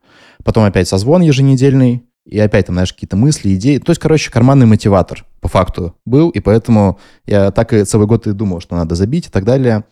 Потом 0.44 0.64
опять 0.64 0.88
созвон 0.88 1.22
еженедельный, 1.22 2.04
и 2.26 2.38
опять 2.38 2.66
там, 2.66 2.74
знаешь, 2.74 2.92
какие-то 2.92 3.16
мысли, 3.16 3.54
идеи. 3.54 3.78
То 3.78 3.90
есть, 3.90 4.00
короче, 4.00 4.30
карманный 4.30 4.66
мотиватор 4.66 5.24
по 5.40 5.48
факту 5.48 5.94
был, 6.04 6.30
и 6.30 6.40
поэтому 6.40 6.98
я 7.24 7.50
так 7.50 7.72
и 7.72 7.84
целый 7.84 8.06
год 8.06 8.26
и 8.26 8.32
думал, 8.32 8.60
что 8.60 8.74
надо 8.76 8.94
забить 8.94 9.28
и 9.28 9.30
так 9.30 9.44
далее. 9.44 9.84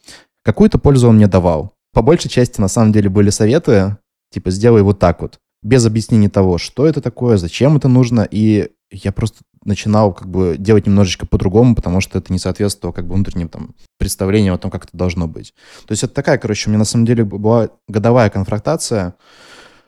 Какую-то 0.42 0.78
пользу 0.78 1.08
он 1.08 1.16
мне 1.16 1.26
давал. 1.26 1.74
По 1.92 2.02
большей 2.02 2.28
части, 2.28 2.60
на 2.60 2.68
самом 2.68 2.92
деле, 2.92 3.08
были 3.08 3.30
советы, 3.30 3.96
типа, 4.32 4.50
сделай 4.50 4.82
вот 4.82 4.98
так 4.98 5.22
вот 5.22 5.38
без 5.64 5.84
объяснения 5.86 6.28
того, 6.28 6.58
что 6.58 6.86
это 6.86 7.00
такое, 7.00 7.38
зачем 7.38 7.76
это 7.76 7.88
нужно, 7.88 8.28
и 8.30 8.68
я 8.92 9.10
просто 9.10 9.38
начинал 9.64 10.12
как 10.12 10.28
бы 10.28 10.56
делать 10.58 10.86
немножечко 10.86 11.26
по-другому, 11.26 11.74
потому 11.74 12.02
что 12.02 12.18
это 12.18 12.32
не 12.32 12.38
соответствовало 12.38 12.92
как 12.92 13.08
бы 13.08 13.14
внутренним 13.14 13.48
там 13.48 13.74
представлениям 13.98 14.54
о 14.54 14.58
том, 14.58 14.70
как 14.70 14.84
это 14.84 14.96
должно 14.96 15.26
быть. 15.26 15.54
То 15.86 15.92
есть 15.92 16.04
это 16.04 16.12
такая, 16.12 16.36
короче, 16.36 16.68
у 16.68 16.70
меня 16.70 16.80
на 16.80 16.84
самом 16.84 17.06
деле 17.06 17.24
была 17.24 17.70
годовая 17.88 18.28
конфронтация, 18.28 19.14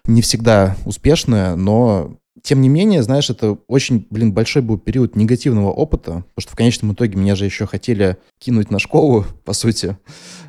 не 0.06 0.22
всегда 0.22 0.76
успешная, 0.86 1.56
но 1.56 2.16
тем 2.42 2.62
не 2.62 2.70
менее, 2.70 3.02
знаешь, 3.02 3.28
это 3.28 3.58
очень, 3.66 4.06
блин, 4.08 4.32
большой 4.32 4.62
был 4.62 4.78
период 4.78 5.14
негативного 5.14 5.70
опыта, 5.70 6.10
потому 6.12 6.24
что 6.38 6.52
в 6.52 6.56
конечном 6.56 6.92
итоге 6.92 7.18
меня 7.18 7.34
же 7.34 7.44
еще 7.44 7.66
хотели 7.66 8.16
кинуть 8.38 8.70
на 8.70 8.78
школу, 8.78 9.26
по 9.44 9.52
сути, 9.52 9.98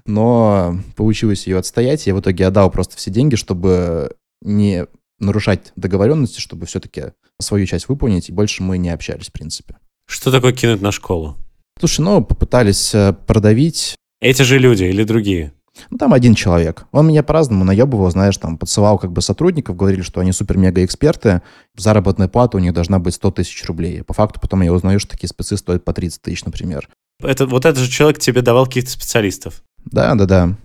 но 0.05 0.77
получилось 0.95 1.47
ее 1.47 1.57
отстоять, 1.57 2.07
я 2.07 2.15
в 2.15 2.21
итоге 2.21 2.47
отдал 2.47 2.71
просто 2.71 2.95
все 2.95 3.11
деньги, 3.11 3.35
чтобы 3.35 4.15
не 4.41 4.85
нарушать 5.19 5.71
договоренности, 5.75 6.39
чтобы 6.39 6.65
все-таки 6.65 7.13
свою 7.39 7.65
часть 7.65 7.89
выполнить, 7.89 8.29
и 8.29 8.33
больше 8.33 8.63
мы 8.63 8.77
не 8.77 8.89
общались, 8.89 9.27
в 9.27 9.31
принципе. 9.31 9.77
Что 10.07 10.31
такое 10.31 10.53
кинуть 10.53 10.81
на 10.81 10.91
школу? 10.91 11.37
Слушай, 11.79 12.01
ну, 12.01 12.23
попытались 12.23 12.93
э, 12.95 13.13
продавить. 13.13 13.95
Эти 14.19 14.41
же 14.41 14.57
люди 14.57 14.85
или 14.85 15.03
другие? 15.03 15.53
Ну, 15.89 15.97
там 15.97 16.13
один 16.13 16.33
человек. 16.33 16.85
Он 16.91 17.07
меня 17.07 17.23
по-разному 17.23 17.63
наебывал, 17.63 18.09
знаешь, 18.09 18.37
там, 18.37 18.57
подсылал 18.57 18.97
как 18.97 19.11
бы 19.11 19.21
сотрудников, 19.21 19.75
говорили, 19.75 20.01
что 20.01 20.21
они 20.21 20.31
супер-мега-эксперты, 20.31 21.41
заработная 21.75 22.27
плата 22.27 22.57
у 22.57 22.59
них 22.59 22.73
должна 22.73 22.99
быть 22.99 23.13
100 23.13 23.31
тысяч 23.31 23.63
рублей. 23.65 24.03
По 24.03 24.13
факту 24.13 24.39
потом 24.39 24.61
я 24.61 24.73
узнаю, 24.73 24.99
что 24.99 25.11
такие 25.11 25.29
спецы 25.29 25.57
стоят 25.57 25.85
по 25.85 25.93
30 25.93 26.21
тысяч, 26.21 26.43
например. 26.45 26.89
Это, 27.21 27.45
вот 27.45 27.65
этот 27.65 27.83
же 27.83 27.89
человек 27.89 28.19
тебе 28.19 28.41
давал 28.41 28.65
каких-то 28.65 28.91
специалистов? 28.91 29.63
Да, 29.85 30.15
да, 30.15 30.25
да. 30.25 30.57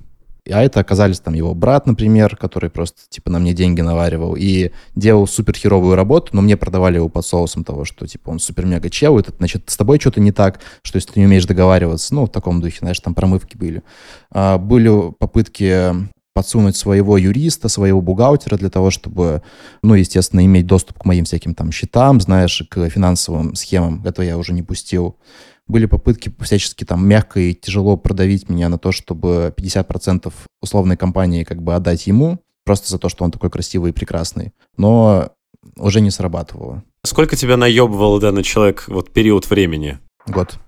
А 0.50 0.60
это 0.60 0.80
оказались 0.80 1.20
там 1.20 1.34
его 1.34 1.54
брат, 1.54 1.86
например, 1.86 2.36
который 2.36 2.68
просто 2.68 2.98
типа 3.08 3.30
на 3.30 3.38
мне 3.38 3.52
деньги 3.52 3.80
наваривал 3.80 4.34
и 4.36 4.72
делал 4.96 5.28
супер 5.28 5.54
херовую 5.54 5.94
работу, 5.94 6.30
но 6.32 6.42
мне 6.42 6.56
продавали 6.56 6.96
его 6.96 7.08
под 7.08 7.24
соусом 7.24 7.62
того, 7.62 7.84
что 7.84 8.08
типа 8.08 8.30
он 8.30 8.40
супер-мега 8.40 8.90
чел, 8.90 9.18
это 9.18 9.32
значит 9.36 9.70
с 9.70 9.76
тобой 9.76 10.00
что-то 10.00 10.20
не 10.20 10.32
так, 10.32 10.58
что 10.82 10.96
если 10.96 11.12
ты 11.12 11.20
не 11.20 11.26
умеешь 11.26 11.46
договариваться, 11.46 12.12
ну, 12.14 12.26
в 12.26 12.30
таком 12.30 12.60
духе, 12.60 12.78
знаешь, 12.80 12.98
там 12.98 13.14
промывки 13.14 13.56
были. 13.56 13.82
А, 14.32 14.58
были 14.58 15.12
попытки 15.18 15.92
подсунуть 16.34 16.76
своего 16.76 17.18
юриста, 17.18 17.68
своего 17.68 18.00
бухгалтера 18.00 18.56
для 18.56 18.70
того, 18.70 18.90
чтобы, 18.90 19.42
ну, 19.82 19.94
естественно, 19.94 20.44
иметь 20.44 20.66
доступ 20.66 20.98
к 20.98 21.04
моим 21.04 21.24
всяким 21.24 21.54
там 21.54 21.70
счетам, 21.70 22.20
знаешь, 22.20 22.64
к 22.68 22.88
финансовым 22.88 23.54
схемам. 23.54 24.02
Это 24.04 24.22
я 24.22 24.38
уже 24.38 24.52
не 24.52 24.62
пустил 24.62 25.16
были 25.72 25.86
попытки 25.86 26.32
всячески 26.40 26.84
там 26.84 27.04
мягко 27.04 27.40
и 27.40 27.54
тяжело 27.54 27.96
продавить 27.96 28.48
меня 28.48 28.68
на 28.68 28.78
то, 28.78 28.92
чтобы 28.92 29.52
50% 29.56 30.32
условной 30.60 30.96
компании 30.96 31.42
как 31.42 31.62
бы 31.62 31.74
отдать 31.74 32.06
ему, 32.06 32.38
просто 32.64 32.90
за 32.90 32.98
то, 32.98 33.08
что 33.08 33.24
он 33.24 33.32
такой 33.32 33.50
красивый 33.50 33.90
и 33.90 33.94
прекрасный. 33.94 34.52
Но 34.76 35.32
уже 35.76 36.00
не 36.00 36.10
срабатывало. 36.10 36.84
Сколько 37.04 37.34
тебя 37.34 37.56
наебывал 37.56 38.20
данный 38.20 38.44
человек 38.44 38.84
вот 38.86 39.12
период 39.12 39.50
времени? 39.50 39.98
Год. 40.26 40.58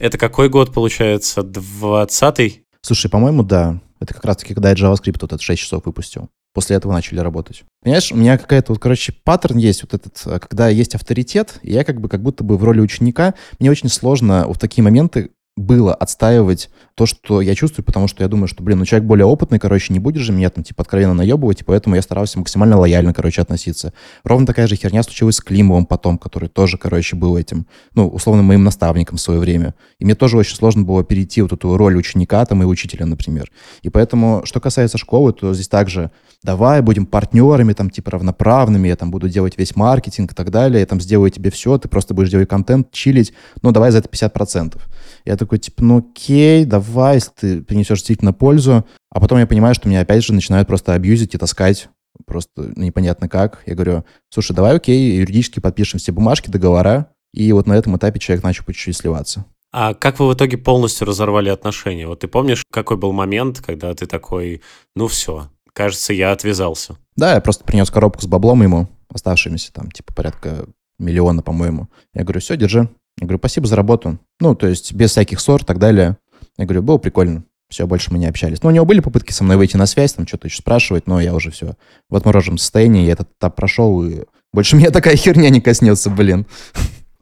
Это 0.00 0.16
какой 0.16 0.48
год, 0.48 0.72
получается? 0.72 1.42
Двадцатый? 1.42 2.64
Слушай, 2.80 3.10
по-моему, 3.10 3.42
да. 3.42 3.80
Это 4.00 4.14
как 4.14 4.24
раз-таки, 4.24 4.54
когда 4.54 4.70
я 4.70 4.74
JavaScript 4.74 5.18
вот 5.20 5.32
этот 5.32 5.42
6 5.42 5.60
часов 5.60 5.82
выпустил. 5.84 6.28
После 6.54 6.76
этого 6.76 6.92
начали 6.92 7.20
работать. 7.20 7.64
Понимаешь, 7.82 8.12
у 8.12 8.16
меня 8.16 8.36
какая-то 8.36 8.72
вот, 8.72 8.80
короче, 8.80 9.14
паттерн 9.24 9.56
есть 9.56 9.82
вот 9.82 9.94
этот, 9.94 10.22
э, 10.26 10.38
когда 10.38 10.68
есть 10.68 10.94
авторитет, 10.94 11.58
и 11.62 11.72
я 11.72 11.84
как 11.84 12.00
бы 12.00 12.08
как 12.08 12.22
будто 12.22 12.44
бы 12.44 12.56
в 12.56 12.64
роли 12.64 12.80
ученика, 12.80 13.34
мне 13.58 13.70
очень 13.70 13.88
сложно 13.88 14.46
в 14.52 14.58
такие 14.58 14.82
моменты 14.82 15.30
было 15.56 15.94
отстаивать 15.94 16.70
то, 16.94 17.06
что 17.06 17.40
я 17.40 17.54
чувствую, 17.54 17.84
потому 17.84 18.08
что 18.08 18.22
я 18.22 18.28
думаю, 18.28 18.48
что, 18.48 18.62
блин, 18.62 18.78
ну 18.78 18.84
человек 18.84 19.06
более 19.06 19.26
опытный, 19.26 19.58
короче, 19.58 19.92
не 19.92 19.98
будет 19.98 20.22
же 20.22 20.32
меня 20.32 20.50
там, 20.50 20.64
типа, 20.64 20.82
откровенно 20.82 21.14
наебывать, 21.14 21.60
и 21.60 21.64
поэтому 21.64 21.96
я 21.96 22.02
старался 22.02 22.38
максимально 22.38 22.78
лояльно, 22.78 23.14
короче, 23.14 23.42
относиться. 23.42 23.92
Ровно 24.24 24.46
такая 24.46 24.66
же 24.66 24.76
херня 24.76 25.02
случилась 25.02 25.36
с 25.36 25.40
Климовым 25.40 25.86
потом, 25.86 26.18
который 26.18 26.48
тоже, 26.48 26.78
короче, 26.78 27.16
был 27.16 27.36
этим, 27.36 27.66
ну, 27.94 28.08
условно, 28.08 28.42
моим 28.42 28.64
наставником 28.64 29.16
в 29.16 29.20
свое 29.20 29.40
время. 29.40 29.74
И 29.98 30.04
мне 30.04 30.14
тоже 30.14 30.36
очень 30.36 30.56
сложно 30.56 30.82
было 30.82 31.04
перейти 31.04 31.42
вот 31.42 31.52
эту 31.52 31.76
роль 31.76 31.96
ученика 31.96 32.44
там 32.44 32.62
и 32.62 32.66
учителя, 32.66 33.06
например. 33.06 33.50
И 33.82 33.88
поэтому, 33.88 34.42
что 34.44 34.60
касается 34.60 34.98
школы, 34.98 35.32
то 35.32 35.54
здесь 35.54 35.68
также 35.68 36.10
давай 36.42 36.82
будем 36.82 37.06
партнерами, 37.06 37.72
там, 37.72 37.90
типа, 37.90 38.12
равноправными, 38.12 38.88
я 38.88 38.96
там 38.96 39.10
буду 39.10 39.28
делать 39.28 39.56
весь 39.56 39.76
маркетинг 39.76 40.32
и 40.32 40.34
так 40.34 40.50
далее, 40.50 40.80
я 40.80 40.86
там 40.86 41.00
сделаю 41.00 41.30
тебе 41.30 41.50
все, 41.50 41.78
ты 41.78 41.88
просто 41.88 42.14
будешь 42.14 42.30
делать 42.30 42.48
контент, 42.48 42.90
чилить, 42.90 43.32
ну, 43.62 43.70
давай 43.70 43.90
за 43.92 43.98
это 43.98 44.08
50%. 44.08 44.80
Я 45.24 45.36
такой, 45.36 45.58
типа, 45.58 45.84
ну, 45.84 45.98
окей, 45.98 46.64
давай, 46.64 46.81
если 47.14 47.30
ты 47.30 47.62
принесешь 47.62 47.98
действительно 47.98 48.32
пользу. 48.32 48.86
А 49.10 49.20
потом 49.20 49.38
я 49.38 49.46
понимаю, 49.46 49.74
что 49.74 49.88
меня 49.88 50.00
опять 50.00 50.24
же 50.24 50.32
начинают 50.32 50.68
просто 50.68 50.94
абьюзить 50.94 51.34
и 51.34 51.38
таскать 51.38 51.88
просто 52.26 52.72
непонятно 52.76 53.28
как. 53.28 53.62
Я 53.66 53.74
говорю, 53.74 54.04
слушай, 54.30 54.54
давай, 54.54 54.76
окей, 54.76 55.16
юридически 55.16 55.60
подпишем 55.60 55.98
все 55.98 56.12
бумажки, 56.12 56.50
договора. 56.50 57.08
И 57.32 57.50
вот 57.52 57.66
на 57.66 57.74
этом 57.74 57.96
этапе 57.96 58.18
человек 58.18 58.44
начал 58.44 58.64
по 58.64 58.72
чуть-чуть 58.72 58.96
сливаться. 58.96 59.46
А 59.72 59.94
как 59.94 60.18
вы 60.18 60.28
в 60.28 60.34
итоге 60.34 60.58
полностью 60.58 61.06
разорвали 61.06 61.48
отношения? 61.48 62.06
Вот 62.06 62.20
ты 62.20 62.28
помнишь, 62.28 62.64
какой 62.70 62.98
был 62.98 63.12
момент, 63.12 63.60
когда 63.60 63.94
ты 63.94 64.06
такой, 64.06 64.60
ну 64.94 65.06
все, 65.06 65.48
кажется, 65.72 66.12
я 66.12 66.32
отвязался? 66.32 66.96
Да, 67.16 67.34
я 67.34 67.40
просто 67.40 67.64
принес 67.64 67.90
коробку 67.90 68.20
с 68.22 68.26
баблом 68.26 68.62
ему, 68.62 68.88
оставшимися 69.08 69.72
там, 69.72 69.90
типа, 69.90 70.12
порядка 70.12 70.66
миллиона, 70.98 71.42
по-моему. 71.42 71.88
Я 72.12 72.24
говорю, 72.24 72.40
все, 72.40 72.56
держи. 72.56 72.88
Я 73.18 73.26
говорю, 73.26 73.38
спасибо 73.38 73.66
за 73.66 73.76
работу. 73.76 74.18
Ну, 74.40 74.54
то 74.54 74.66
есть 74.66 74.92
без 74.92 75.10
всяких 75.10 75.40
ссор 75.40 75.62
и 75.62 75.64
так 75.64 75.78
далее. 75.78 76.18
Я 76.56 76.64
говорю, 76.64 76.82
было 76.82 76.98
прикольно. 76.98 77.44
Все, 77.68 77.86
больше 77.86 78.12
мы 78.12 78.18
не 78.18 78.26
общались. 78.26 78.62
Но 78.62 78.68
у 78.68 78.72
него 78.72 78.84
были 78.84 79.00
попытки 79.00 79.32
со 79.32 79.44
мной 79.44 79.56
выйти 79.56 79.78
на 79.78 79.86
связь, 79.86 80.12
там 80.12 80.26
что-то 80.26 80.48
еще 80.48 80.58
спрашивать, 80.58 81.06
но 81.06 81.20
я 81.20 81.34
уже 81.34 81.50
все 81.50 81.74
в 82.10 82.16
отмороженном 82.16 82.58
состоянии, 82.58 83.06
я 83.06 83.12
этот 83.12 83.30
этап 83.30 83.56
прошел, 83.56 84.04
и 84.04 84.24
больше 84.52 84.76
меня 84.76 84.90
такая 84.90 85.16
херня 85.16 85.48
не 85.48 85.60
коснется, 85.60 86.10
блин. 86.10 86.46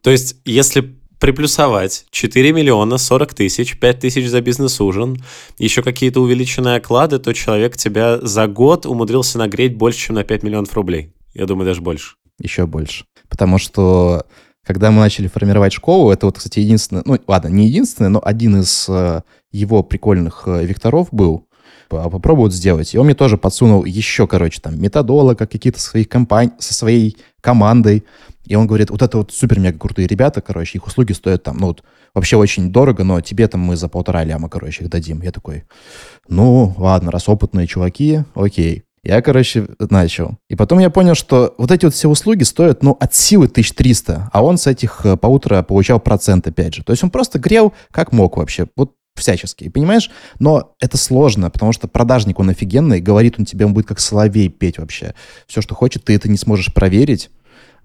То 0.03 0.11
есть, 0.11 0.37
если 0.45 0.97
приплюсовать 1.21 2.07
4 2.11 2.53
миллиона 2.53 2.99
40 2.99 3.35
тысяч, 3.35 3.79
5 3.79 4.01
тысяч 4.01 4.29
за 4.29 4.41
бизнес-ужин, 4.41 5.23
еще 5.59 5.83
какие-то 5.83 6.21
увеличенные 6.21 6.77
оклады, 6.77 7.19
то 7.19 7.33
человек 7.33 7.77
тебя 7.77 8.19
за 8.21 8.49
год 8.49 8.87
умудрился 8.87 9.39
нагреть 9.39 9.77
больше, 9.77 10.07
чем 10.07 10.17
на 10.17 10.25
5 10.25 10.43
миллионов 10.43 10.75
рублей. 10.75 11.13
Я 11.35 11.47
думаю, 11.47 11.67
даже 11.67 11.83
больше. 11.83 12.17
Еще 12.41 12.67
больше. 12.67 13.05
Потому 13.29 13.59
что 13.59 14.27
когда 14.67 14.91
мы 14.91 15.01
начали 15.01 15.27
формировать 15.27 15.73
школу, 15.73 16.11
это 16.11 16.27
вот, 16.27 16.39
кстати, 16.39 16.61
единственное, 16.61 17.03
ну, 17.07 17.19
ладно, 17.27 17.49
не 17.49 17.67
единственное, 17.67 18.11
но 18.11 18.21
один 18.23 18.61
из 18.61 18.87
э, 18.89 19.23
его 19.53 19.83
прикольных 19.83 20.45
э, 20.47 20.65
векторов 20.65 21.09
был, 21.13 21.47
попробовать 21.89 22.53
сделать. 22.53 22.95
И 22.95 22.99
он 22.99 23.07
мне 23.07 23.15
тоже 23.15 23.37
подсунул 23.37 23.85
еще, 23.85 24.27
короче, 24.27 24.61
там, 24.61 24.81
методолога, 24.81 25.47
какие-то 25.47 25.81
своих 25.81 26.09
компаний, 26.09 26.53
со 26.59 26.73
своей 26.73 27.17
командой. 27.41 28.05
И 28.47 28.55
он 28.55 28.67
говорит, 28.67 28.91
вот 28.91 29.03
это 29.03 29.19
вот 29.19 29.33
супер-мега 29.33 29.79
крутые 29.79 30.07
ребята, 30.07 30.41
короче, 30.41 30.79
их 30.79 30.87
услуги 30.87 31.13
стоят 31.13 31.43
там, 31.43 31.57
ну, 31.59 31.69
вот, 31.69 31.83
вообще 32.15 32.37
очень 32.37 32.71
дорого, 32.71 33.05
но 33.05 33.21
тебе 33.21 33.49
там 33.49 33.61
мы 33.61 33.77
за 33.77 33.89
полтора 33.89 34.25
ляма, 34.25 34.49
короче, 34.49 34.85
их 34.85 34.91
дадим. 34.91 35.23
Я 35.23 35.33
такой, 35.33 35.65
ну, 36.29 36.75
ладно, 36.79 37.11
раз 37.11 37.29
опытные 37.29 37.67
чуваки, 37.67 38.21
окей. 38.35 38.85
Я, 39.03 39.23
короче, 39.23 39.67
начал. 39.79 40.37
И 40.49 40.57
потом 40.57 40.79
я 40.79 40.91
понял, 40.91 41.15
что 41.15 41.55
вот 41.57 41.71
эти 41.71 41.87
вот 41.87 41.95
все 41.95 42.09
услуги 42.09 42.43
стоят, 42.43 42.83
ну, 42.83 42.97
от 43.01 43.15
силы 43.15 43.47
1300, 43.47 44.31
а 44.31 44.45
он 44.45 44.59
с 44.59 44.67
этих 44.67 45.07
э, 45.07 45.17
по 45.17 45.27
утро 45.27 45.63
получал 45.63 46.01
процент, 46.01 46.47
опять 46.47 46.75
же. 46.75 46.85
То 46.85 46.93
есть 46.93 47.03
он 47.03 47.11
просто 47.11 47.39
грел 47.39 47.73
как 47.91 48.13
мог 48.13 48.37
вообще. 48.37 48.67
Вот 48.77 48.93
всячески, 49.17 49.69
понимаешь? 49.69 50.11
Но 50.39 50.75
это 50.81 50.97
сложно, 50.97 51.51
потому 51.51 51.73
что 51.73 51.89
продажник, 51.89 52.39
он 52.39 52.51
офигенный, 52.51 53.01
говорит 53.01 53.37
он 53.39 53.45
тебе, 53.45 53.67
он 53.67 53.75
будет 53.75 53.87
как 53.87 54.01
соловей 54.01 54.49
петь 54.49 54.79
вообще. 54.79 55.15
Все, 55.47 55.61
что 55.61 55.75
хочет, 55.75 56.05
ты 56.05 56.15
это 56.15 56.29
не 56.29 56.37
сможешь 56.37 56.73
проверить 56.73 57.31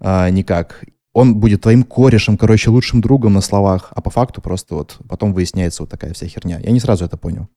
а, 0.00 0.28
никак. 0.30 0.84
Он 1.12 1.36
будет 1.36 1.62
твоим 1.62 1.82
корешем, 1.82 2.36
короче, 2.36 2.70
лучшим 2.70 3.00
другом 3.00 3.32
на 3.32 3.40
словах, 3.40 3.90
а 3.94 4.02
по 4.02 4.10
факту 4.10 4.42
просто 4.42 4.74
вот 4.74 4.98
потом 5.08 5.32
выясняется 5.32 5.82
вот 5.82 5.90
такая 5.90 6.12
вся 6.12 6.26
херня. 6.26 6.60
Я 6.62 6.70
не 6.70 6.80
сразу 6.80 7.04
это 7.04 7.16
понял. 7.16 7.48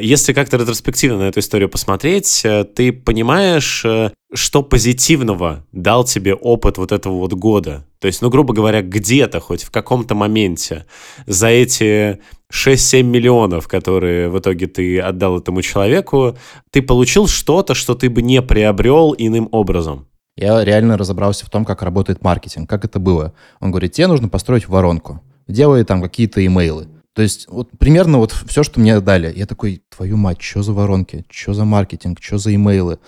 Если 0.00 0.32
как-то 0.32 0.56
ретроспективно 0.56 1.18
на 1.18 1.22
эту 1.24 1.40
историю 1.40 1.68
посмотреть, 1.68 2.40
э, 2.44 2.64
ты 2.64 2.90
понимаешь, 2.90 3.84
э, 3.84 4.10
что 4.32 4.62
позитивного 4.62 5.66
дал 5.72 6.04
тебе 6.04 6.34
опыт 6.34 6.78
вот 6.78 6.90
этого 6.90 7.18
вот 7.18 7.34
года? 7.34 7.86
То 7.98 8.06
есть, 8.06 8.22
ну, 8.22 8.30
грубо 8.30 8.54
говоря, 8.54 8.80
где-то, 8.80 9.40
хоть 9.40 9.62
в 9.62 9.70
каком-то 9.70 10.14
моменте 10.14 10.86
за 11.26 11.48
эти 11.48 12.20
6-7 12.50 13.02
миллионов, 13.02 13.68
которые 13.68 14.30
в 14.30 14.38
итоге 14.38 14.68
ты 14.68 14.98
отдал 14.98 15.38
этому 15.38 15.60
человеку, 15.60 16.34
ты 16.70 16.80
получил 16.80 17.28
что-то, 17.28 17.74
что 17.74 17.94
ты 17.94 18.08
бы 18.08 18.22
не 18.22 18.40
приобрел 18.40 19.14
иным 19.18 19.48
образом? 19.52 20.06
Я 20.34 20.64
реально 20.64 20.96
разобрался 20.96 21.44
в 21.44 21.50
том, 21.50 21.66
как 21.66 21.82
работает 21.82 22.22
маркетинг, 22.22 22.70
как 22.70 22.86
это 22.86 22.98
было. 22.98 23.34
Он 23.60 23.70
говорит, 23.70 23.92
тебе 23.92 24.06
нужно 24.06 24.30
построить 24.30 24.66
воронку, 24.66 25.20
делай 25.46 25.84
там 25.84 26.00
какие-то 26.00 26.44
имейлы. 26.44 26.88
То 27.20 27.24
есть 27.24 27.48
вот 27.48 27.68
примерно 27.78 28.16
вот 28.16 28.32
все, 28.46 28.62
что 28.62 28.80
мне 28.80 28.98
дали. 28.98 29.30
Я 29.36 29.44
такой, 29.44 29.82
твою 29.94 30.16
мать, 30.16 30.40
что 30.40 30.62
за 30.62 30.72
воронки, 30.72 31.26
что 31.28 31.52
за 31.52 31.66
маркетинг, 31.66 32.22
что 32.22 32.38
за 32.38 32.54
имейлы. 32.54 32.98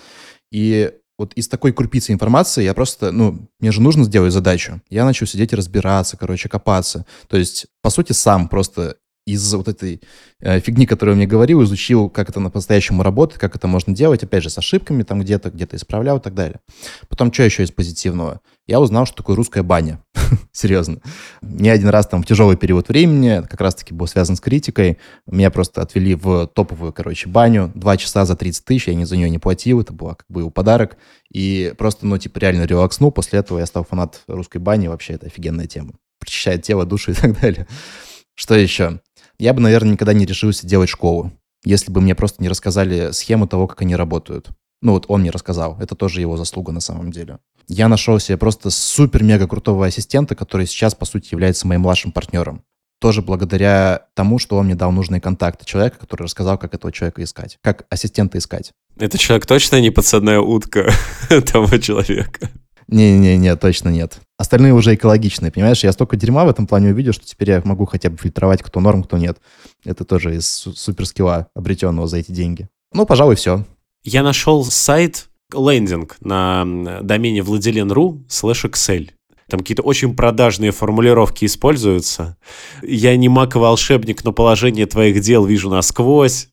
И 0.50 0.92
вот 1.16 1.32
из 1.32 1.48
такой 1.48 1.72
крупицы 1.72 2.12
информации 2.12 2.62
я 2.62 2.74
просто, 2.74 3.10
ну, 3.10 3.48
мне 3.58 3.72
же 3.72 3.80
нужно 3.80 4.04
сделать 4.04 4.34
задачу. 4.34 4.82
Я 4.90 5.06
начал 5.06 5.24
сидеть 5.24 5.54
и 5.54 5.56
разбираться, 5.56 6.18
короче, 6.18 6.50
копаться. 6.50 7.06
То 7.26 7.38
есть, 7.38 7.68
по 7.80 7.88
сути, 7.88 8.12
сам 8.12 8.48
просто 8.48 8.96
из 9.24 9.54
вот 9.54 9.68
этой 9.68 10.00
э, 10.40 10.60
фигни, 10.60 10.84
которую 10.86 11.14
я 11.14 11.16
мне 11.16 11.26
говорил, 11.26 11.62
изучил, 11.62 12.10
как 12.10 12.28
это 12.28 12.40
по-настоящему 12.40 13.02
работает, 13.02 13.40
как 13.40 13.54
это 13.54 13.68
можно 13.68 13.94
делать, 13.94 14.24
опять 14.24 14.42
же, 14.42 14.50
с 14.50 14.58
ошибками 14.58 15.04
там 15.04 15.20
где-то, 15.20 15.50
где-то 15.50 15.76
исправлял 15.76 16.18
и 16.18 16.20
так 16.20 16.34
далее. 16.34 16.60
Потом, 17.08 17.32
что 17.32 17.44
еще 17.44 17.62
из 17.62 17.70
позитивного? 17.70 18.40
Я 18.66 18.80
узнал, 18.80 19.06
что 19.06 19.16
такое 19.16 19.36
русская 19.36 19.62
баня. 19.62 20.02
Серьезно. 20.52 21.00
Не 21.40 21.68
один 21.68 21.88
раз 21.88 22.06
там 22.08 22.22
в 22.22 22.26
тяжелый 22.26 22.56
период 22.56 22.88
времени, 22.88 23.42
как 23.48 23.60
раз-таки 23.60 23.94
был 23.94 24.06
связан 24.08 24.34
с 24.34 24.40
критикой, 24.40 24.98
меня 25.26 25.50
просто 25.50 25.82
отвели 25.82 26.14
в 26.14 26.48
топовую, 26.48 26.92
короче, 26.92 27.28
баню, 27.28 27.70
два 27.74 27.96
часа 27.96 28.24
за 28.24 28.34
30 28.34 28.64
тысяч, 28.64 28.88
я 28.88 29.06
за 29.06 29.16
нее 29.16 29.30
не 29.30 29.38
платил, 29.38 29.80
это 29.80 29.92
был 29.92 30.08
как 30.08 30.24
бы 30.28 30.40
его 30.40 30.50
подарок, 30.50 30.96
и 31.32 31.74
просто, 31.78 32.06
ну, 32.06 32.18
типа, 32.18 32.38
реально 32.38 32.64
релакснул, 32.64 33.12
после 33.12 33.38
этого 33.38 33.58
я 33.58 33.66
стал 33.66 33.84
фанат 33.84 34.22
русской 34.26 34.58
бани, 34.58 34.88
вообще 34.88 35.14
это 35.14 35.26
офигенная 35.26 35.66
тема. 35.66 35.94
Прочищает 36.18 36.62
тело, 36.62 36.84
душу 36.84 37.12
и 37.12 37.14
так 37.14 37.40
далее. 37.40 37.66
Что 38.34 38.54
еще? 38.54 39.00
Я 39.42 39.54
бы, 39.54 39.60
наверное, 39.60 39.94
никогда 39.94 40.12
не 40.12 40.24
решился 40.24 40.68
делать 40.68 40.88
школу, 40.88 41.32
если 41.64 41.90
бы 41.90 42.00
мне 42.00 42.14
просто 42.14 42.40
не 42.40 42.48
рассказали 42.48 43.10
схему 43.10 43.48
того, 43.48 43.66
как 43.66 43.82
они 43.82 43.96
работают. 43.96 44.50
Ну 44.82 44.92
вот 44.92 45.06
он 45.08 45.22
мне 45.22 45.30
рассказал, 45.30 45.76
это 45.80 45.96
тоже 45.96 46.20
его 46.20 46.36
заслуга 46.36 46.70
на 46.70 46.78
самом 46.78 47.10
деле. 47.10 47.40
Я 47.66 47.88
нашел 47.88 48.20
себе 48.20 48.38
просто 48.38 48.70
супер-мега 48.70 49.48
крутого 49.48 49.84
ассистента, 49.84 50.36
который 50.36 50.68
сейчас, 50.68 50.94
по 50.94 51.06
сути, 51.06 51.30
является 51.32 51.66
моим 51.66 51.80
младшим 51.80 52.12
партнером. 52.12 52.62
Тоже 53.00 53.20
благодаря 53.20 54.06
тому, 54.14 54.38
что 54.38 54.58
он 54.58 54.66
мне 54.66 54.76
дал 54.76 54.92
нужные 54.92 55.20
контакты 55.20 55.64
человека, 55.64 55.98
который 55.98 56.22
рассказал, 56.22 56.56
как 56.56 56.74
этого 56.74 56.92
человека 56.92 57.24
искать, 57.24 57.58
как 57.62 57.84
ассистента 57.90 58.38
искать. 58.38 58.70
Это 58.96 59.18
человек 59.18 59.46
точно 59.46 59.80
не 59.80 59.90
подсадная 59.90 60.38
утка 60.38 60.92
того 61.52 61.78
человека. 61.78 62.48
Не-не-не, 62.86 63.56
точно 63.56 63.88
нет. 63.88 64.20
Остальные 64.42 64.74
уже 64.74 64.96
экологичные, 64.96 65.52
понимаешь? 65.52 65.84
Я 65.84 65.92
столько 65.92 66.16
дерьма 66.16 66.44
в 66.44 66.48
этом 66.48 66.66
плане 66.66 66.90
увидел, 66.90 67.12
что 67.12 67.24
теперь 67.24 67.50
я 67.50 67.62
могу 67.64 67.86
хотя 67.86 68.10
бы 68.10 68.16
фильтровать, 68.16 68.60
кто 68.60 68.80
норм, 68.80 69.04
кто 69.04 69.16
нет. 69.16 69.38
Это 69.84 70.04
тоже 70.04 70.34
из 70.34 70.48
суперскилла, 70.48 71.46
обретенного 71.54 72.08
за 72.08 72.16
эти 72.16 72.32
деньги. 72.32 72.68
Ну, 72.92 73.06
пожалуй, 73.06 73.36
все. 73.36 73.64
Я 74.02 74.24
нашел 74.24 74.64
сайт, 74.64 75.28
лендинг 75.54 76.16
на 76.22 76.64
домене 77.02 77.44
владелен.ру 77.44 78.24
слэш 78.28 78.64
Excel. 78.64 79.10
Там 79.48 79.60
какие-то 79.60 79.82
очень 79.82 80.16
продажные 80.16 80.72
формулировки 80.72 81.44
используются. 81.44 82.36
Я 82.82 83.16
не 83.16 83.28
маг-волшебник, 83.28 84.24
но 84.24 84.32
положение 84.32 84.86
твоих 84.86 85.20
дел 85.20 85.44
вижу 85.44 85.70
насквозь. 85.70 86.48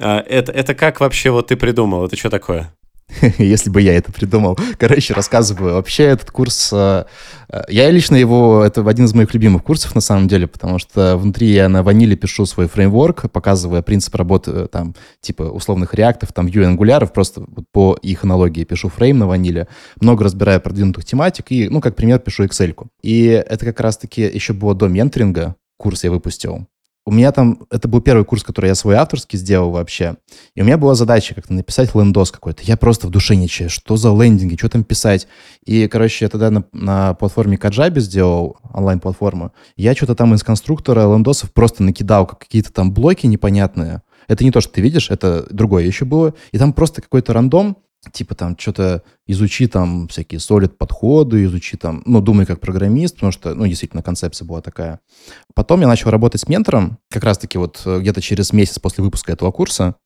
А, 0.00 0.18
это, 0.18 0.50
это 0.50 0.74
как 0.74 0.98
вообще 0.98 1.30
вот 1.30 1.46
ты 1.46 1.56
придумал? 1.56 2.04
Это 2.04 2.16
что 2.16 2.28
такое? 2.28 2.74
если 3.38 3.70
бы 3.70 3.80
я 3.80 3.94
это 3.94 4.12
придумал. 4.12 4.58
Короче, 4.78 5.14
рассказываю. 5.14 5.74
Вообще 5.74 6.04
этот 6.04 6.30
курс... 6.30 6.70
Э, 6.72 7.04
э, 7.48 7.62
я 7.68 7.90
лично 7.90 8.16
его... 8.16 8.62
Это 8.64 8.86
один 8.88 9.04
из 9.04 9.14
моих 9.14 9.32
любимых 9.34 9.62
курсов, 9.62 9.94
на 9.94 10.00
самом 10.00 10.28
деле, 10.28 10.46
потому 10.46 10.78
что 10.78 11.16
внутри 11.16 11.48
я 11.48 11.68
на 11.68 11.82
ваниле 11.82 12.16
пишу 12.16 12.46
свой 12.46 12.68
фреймворк, 12.68 13.30
показывая 13.30 13.82
принцип 13.82 14.14
работы 14.14 14.50
э, 14.52 14.68
там 14.70 14.94
типа 15.20 15.42
условных 15.42 15.94
реактов, 15.94 16.32
там 16.32 16.46
Vue 16.46 16.64
ангуляров, 16.64 17.12
просто 17.12 17.44
по 17.72 17.98
их 18.00 18.24
аналогии 18.24 18.64
пишу 18.64 18.88
фрейм 18.88 19.18
на 19.18 19.26
ваниле, 19.26 19.68
много 20.00 20.24
разбираю 20.24 20.60
продвинутых 20.60 21.04
тематик 21.04 21.46
и, 21.50 21.68
ну, 21.68 21.80
как 21.80 21.96
пример, 21.96 22.18
пишу 22.18 22.44
Excel. 22.44 22.74
-ку. 22.74 22.86
И 23.02 23.24
это 23.26 23.64
как 23.64 23.80
раз-таки 23.80 24.22
еще 24.22 24.52
было 24.52 24.74
до 24.74 24.88
менторинга, 24.88 25.56
курс 25.76 26.04
я 26.04 26.10
выпустил. 26.10 26.66
У 27.10 27.12
меня 27.12 27.32
там, 27.32 27.66
это 27.72 27.88
был 27.88 28.00
первый 28.00 28.24
курс, 28.24 28.44
который 28.44 28.68
я 28.68 28.76
свой 28.76 28.94
авторский 28.94 29.36
сделал 29.36 29.72
вообще. 29.72 30.14
И 30.54 30.62
у 30.62 30.64
меня 30.64 30.78
была 30.78 30.94
задача 30.94 31.34
как-то 31.34 31.52
написать 31.52 31.92
лендос 31.92 32.30
какой-то. 32.30 32.62
Я 32.62 32.76
просто 32.76 33.08
в 33.08 33.10
душе 33.10 33.34
чаю, 33.48 33.68
что 33.68 33.96
за 33.96 34.10
лендинги, 34.10 34.54
что 34.56 34.68
там 34.68 34.84
писать. 34.84 35.26
И, 35.64 35.88
короче, 35.88 36.26
я 36.26 36.28
тогда 36.28 36.52
на, 36.52 36.64
на 36.70 37.14
платформе 37.14 37.58
Каджаби 37.58 37.98
сделал, 37.98 38.58
онлайн-платформу. 38.72 39.52
Я 39.76 39.96
что-то 39.96 40.14
там 40.14 40.34
из 40.34 40.44
конструктора 40.44 41.12
лендосов 41.12 41.52
просто 41.52 41.82
накидал 41.82 42.28
какие-то 42.28 42.72
там 42.72 42.92
блоки 42.92 43.26
непонятные. 43.26 44.02
Это 44.28 44.44
не 44.44 44.52
то, 44.52 44.60
что 44.60 44.74
ты 44.74 44.80
видишь, 44.80 45.10
это 45.10 45.48
другое 45.50 45.86
еще 45.86 46.04
было. 46.04 46.34
И 46.52 46.58
там 46.58 46.72
просто 46.72 47.02
какой-то 47.02 47.32
рандом, 47.32 47.78
типа 48.12 48.34
там 48.34 48.56
что-то 48.58 49.02
изучи 49.26 49.66
там 49.66 50.08
всякие 50.08 50.40
солид 50.40 50.78
подходы, 50.78 51.44
изучи 51.44 51.76
там, 51.76 52.02
ну, 52.06 52.20
думай 52.20 52.46
как 52.46 52.60
программист, 52.60 53.16
потому 53.16 53.32
что, 53.32 53.54
ну, 53.54 53.66
действительно, 53.66 54.02
концепция 54.02 54.46
была 54.46 54.62
такая. 54.62 55.00
Потом 55.54 55.80
я 55.80 55.86
начал 55.86 56.10
работать 56.10 56.40
с 56.40 56.48
ментором, 56.48 56.98
как 57.10 57.24
раз-таки 57.24 57.58
вот 57.58 57.82
э, 57.84 58.00
где-то 58.00 58.22
через 58.22 58.52
месяц 58.52 58.78
после 58.78 59.04
выпуска 59.04 59.32
этого 59.32 59.50
курса, 59.50 59.96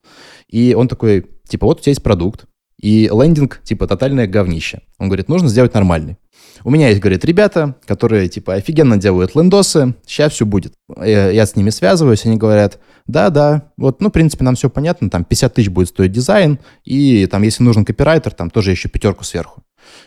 и 0.48 0.74
он 0.74 0.88
такой, 0.88 1.26
типа, 1.48 1.66
вот 1.66 1.78
у 1.78 1.82
тебя 1.82 1.90
есть 1.90 2.02
продукт, 2.02 2.46
и 2.84 3.08
лендинг, 3.10 3.62
типа, 3.64 3.86
тотальное 3.86 4.26
говнище. 4.26 4.82
Он 4.98 5.08
говорит, 5.08 5.30
нужно 5.30 5.48
сделать 5.48 5.72
нормальный. 5.72 6.18
У 6.64 6.70
меня 6.70 6.90
есть, 6.90 7.00
говорит, 7.00 7.24
ребята, 7.24 7.76
которые, 7.86 8.28
типа, 8.28 8.52
офигенно 8.52 8.98
делают 8.98 9.34
лендосы, 9.34 9.94
сейчас 10.04 10.34
все 10.34 10.44
будет. 10.44 10.74
Я, 10.98 11.30
я 11.30 11.46
с 11.46 11.56
ними 11.56 11.70
связываюсь, 11.70 12.26
они 12.26 12.36
говорят, 12.36 12.78
да, 13.06 13.30
да, 13.30 13.72
вот, 13.78 14.02
ну, 14.02 14.10
в 14.10 14.12
принципе, 14.12 14.44
нам 14.44 14.54
все 14.54 14.68
понятно, 14.68 15.08
там 15.08 15.24
50 15.24 15.54
тысяч 15.54 15.70
будет 15.70 15.88
стоить 15.88 16.12
дизайн, 16.12 16.58
и 16.84 17.26
там, 17.26 17.42
если 17.42 17.62
нужен 17.64 17.86
копирайтер, 17.86 18.34
там 18.34 18.50
тоже 18.50 18.72
еще 18.72 18.90
пятерку 18.90 19.24
сверху. 19.24 19.62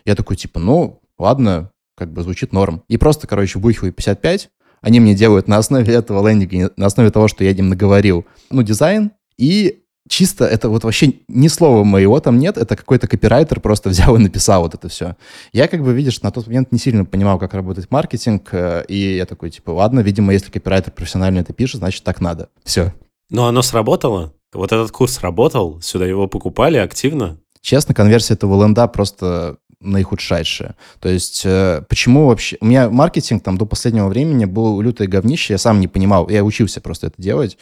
Я 0.06 0.14
такой, 0.14 0.36
типа, 0.36 0.60
ну, 0.60 1.02
ладно, 1.18 1.72
как 1.96 2.14
бы 2.14 2.22
звучит 2.22 2.54
норм. 2.54 2.84
И 2.88 2.98
просто, 2.98 3.26
короче, 3.26 3.58
вбухиваю 3.58 3.92
55, 3.92 4.52
они 4.82 5.00
мне 5.00 5.16
делают 5.16 5.48
на 5.48 5.58
основе 5.58 5.92
этого 5.96 6.28
лендинга, 6.30 6.72
на 6.78 6.86
основе 6.86 7.10
того, 7.10 7.28
что 7.28 7.44
я 7.44 7.50
им 7.50 7.70
наговорил, 7.70 8.28
ну, 8.52 8.62
дизайн, 8.62 9.14
и 9.36 9.80
чисто 10.08 10.46
это 10.46 10.70
вот 10.70 10.84
вообще 10.84 11.14
ни 11.28 11.48
слова 11.48 11.84
моего 11.84 12.20
там 12.20 12.40
нет, 12.40 12.58
это 12.58 12.76
какой-то 12.76 13.08
копирайтер 13.08 13.60
просто 13.60 13.90
взял 13.90 14.16
и 14.16 14.20
написал 14.20 14.62
вот 14.62 14.74
это 14.74 14.90
все. 14.90 15.16
Я 15.54 15.68
как 15.68 15.84
бы, 15.84 15.94
видишь, 15.94 16.22
на 16.22 16.32
тот 16.32 16.48
момент 16.48 16.72
не 16.72 16.80
сильно 16.80 17.06
понимал, 17.06 17.40
как 17.40 17.54
работает 17.54 17.92
маркетинг, 17.92 18.50
э, 18.52 18.86
и 18.88 19.18
я 19.18 19.26
такой, 19.26 19.50
типа, 19.50 19.72
ладно, 19.72 20.02
видимо, 20.02 20.34
если 20.34 20.52
копирайтер 20.52 20.92
профессионально 20.92 21.40
это 21.40 21.54
пишет, 21.54 21.80
значит, 21.80 22.04
так 22.04 22.22
надо. 22.22 22.50
Все. 22.64 22.94
Но 23.30 23.48
оно 23.48 23.62
сработало? 23.62 24.34
Вот 24.54 24.72
этот 24.72 24.92
курс 24.92 25.20
работал? 25.20 25.82
Сюда 25.82 26.06
его 26.06 26.28
покупали 26.28 26.78
активно? 26.78 27.38
Честно, 27.68 27.94
конверсия 27.94 28.36
этого 28.36 28.64
ленда 28.64 28.88
просто 28.88 29.58
наихудшайшее. 29.82 30.76
То 31.02 31.10
есть 31.10 31.42
э, 31.44 31.82
почему 31.90 32.28
вообще... 32.28 32.56
У 32.62 32.66
меня 32.66 32.90
маркетинг 32.90 33.44
там 33.44 33.58
до 33.58 33.66
последнего 33.66 34.08
времени 34.08 34.46
был 34.46 34.80
лютое 34.80 35.10
говнище, 35.10 35.56
я 35.56 35.58
сам 35.58 35.82
не 35.82 35.90
понимал, 35.90 36.30
я 36.30 36.46
учился 36.46 36.80
просто 36.80 37.08
это 37.08 37.22
делать. 37.22 37.58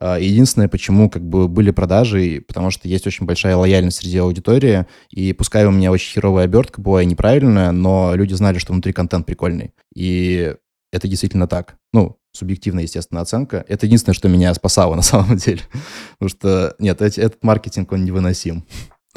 Э, 0.00 0.16
единственное, 0.20 0.68
почему 0.68 1.10
как 1.10 1.28
бы 1.28 1.48
были 1.48 1.72
продажи, 1.72 2.44
потому 2.46 2.70
что 2.70 2.86
есть 2.86 3.08
очень 3.08 3.26
большая 3.26 3.56
лояльность 3.56 3.96
среди 3.96 4.18
аудитории, 4.18 4.86
и 5.10 5.32
пускай 5.32 5.66
у 5.66 5.72
меня 5.72 5.90
очень 5.90 6.12
херовая 6.12 6.44
обертка 6.44 6.80
была 6.80 7.02
неправильная, 7.02 7.72
но 7.72 8.12
люди 8.14 8.34
знали, 8.34 8.58
что 8.58 8.72
внутри 8.72 8.92
контент 8.92 9.26
прикольный. 9.26 9.74
И 9.92 10.54
это 10.92 11.08
действительно 11.08 11.48
так. 11.48 11.78
Ну, 11.92 12.16
субъективная, 12.30 12.84
естественно, 12.84 13.22
оценка. 13.22 13.64
Это 13.66 13.86
единственное, 13.86 14.14
что 14.14 14.28
меня 14.28 14.54
спасало 14.54 14.94
на 14.94 15.02
самом 15.02 15.36
деле. 15.36 15.62
Потому 16.12 16.28
что, 16.28 16.76
нет, 16.78 17.02
этот 17.02 17.42
маркетинг, 17.42 17.90
он 17.90 18.04
невыносим. 18.04 18.64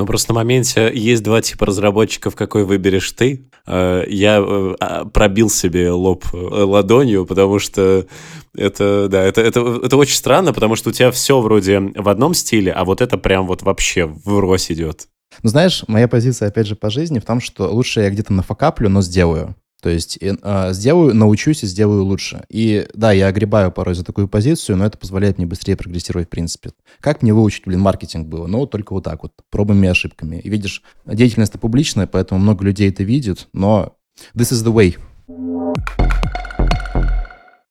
Ну, 0.02 0.08
просто 0.08 0.34
на 0.34 0.40
моменте 0.40 0.92
есть 0.92 1.22
два 1.22 1.44
типа 1.44 1.68
разработчиков, 1.68 2.36
какой 2.36 2.64
выберешь 2.64 3.12
ты. 3.12 3.48
Э, 3.68 4.04
я 4.08 4.40
э, 4.40 4.76
а, 4.80 5.06
пробил 5.06 5.48
себе 5.48 5.92
лоб 5.92 6.26
э, 6.34 6.38
ладонью, 6.38 7.28
потому 7.28 7.60
что 7.60 8.08
это, 8.56 9.08
да, 9.08 9.22
это, 9.22 9.42
это, 9.42 9.60
это 9.60 9.98
очень 9.98 10.16
странно, 10.16 10.54
потому 10.54 10.76
что 10.76 10.90
у 10.90 10.92
тебя 10.92 11.12
все 11.12 11.40
вроде 11.40 11.80
в 11.80 12.10
одном 12.10 12.34
стиле, 12.34 12.72
а 12.72 12.84
вот 12.84 13.00
это 13.00 13.20
прям 13.20 13.46
вот 13.46 13.62
вообще 13.62 14.08
в 14.08 14.40
рось 14.40 14.72
идет. 14.72 15.08
Ну, 15.44 15.50
знаешь, 15.52 15.84
моя 15.88 16.08
позиция, 16.08 16.48
опять 16.48 16.66
же, 16.66 16.76
по 16.76 16.90
жизни 16.90 17.20
в 17.20 17.26
том, 17.26 17.40
что 17.40 17.72
лучше 17.72 18.02
я 18.02 18.10
где-то 18.10 18.34
нафакаплю, 18.34 18.90
но 18.90 19.04
сделаю. 19.04 19.56
То 19.82 19.90
есть 19.90 20.20
э, 20.22 20.74
сделаю, 20.74 21.16
научусь 21.16 21.64
и 21.64 21.68
сделаю 21.68 22.04
лучше. 22.04 22.44
И 22.50 22.88
да, 22.94 23.12
я 23.12 23.28
огребаю 23.28 23.72
порой 23.72 23.96
за 23.96 24.04
такую 24.04 24.28
позицию, 24.28 24.78
но 24.78 24.86
это 24.86 24.98
позволяет 24.98 25.38
мне 25.38 25.48
быстрее 25.48 25.76
прогрессировать 25.76 26.28
в 26.28 26.30
принципе. 26.30 26.72
Как 27.00 27.24
мне 27.24 27.34
выучить, 27.34 27.66
блин, 27.66 27.80
маркетинг 27.80 28.28
было? 28.28 28.46
Ну, 28.46 28.68
только 28.68 28.94
вот 28.94 29.04
так 29.04 29.24
вот, 29.24 29.34
пробами 29.50 29.88
и 29.88 29.90
ошибками. 29.90 30.38
И 30.38 30.50
видишь, 30.50 30.84
деятельность-то 31.06 31.58
публичная, 31.58 32.06
поэтому 32.06 32.40
много 32.40 32.64
людей 32.64 32.90
это 32.90 33.04
видит, 33.04 33.48
но 33.54 33.98
this 34.36 34.52
is 34.54 34.64
the 34.64 34.72
way. 34.72 34.98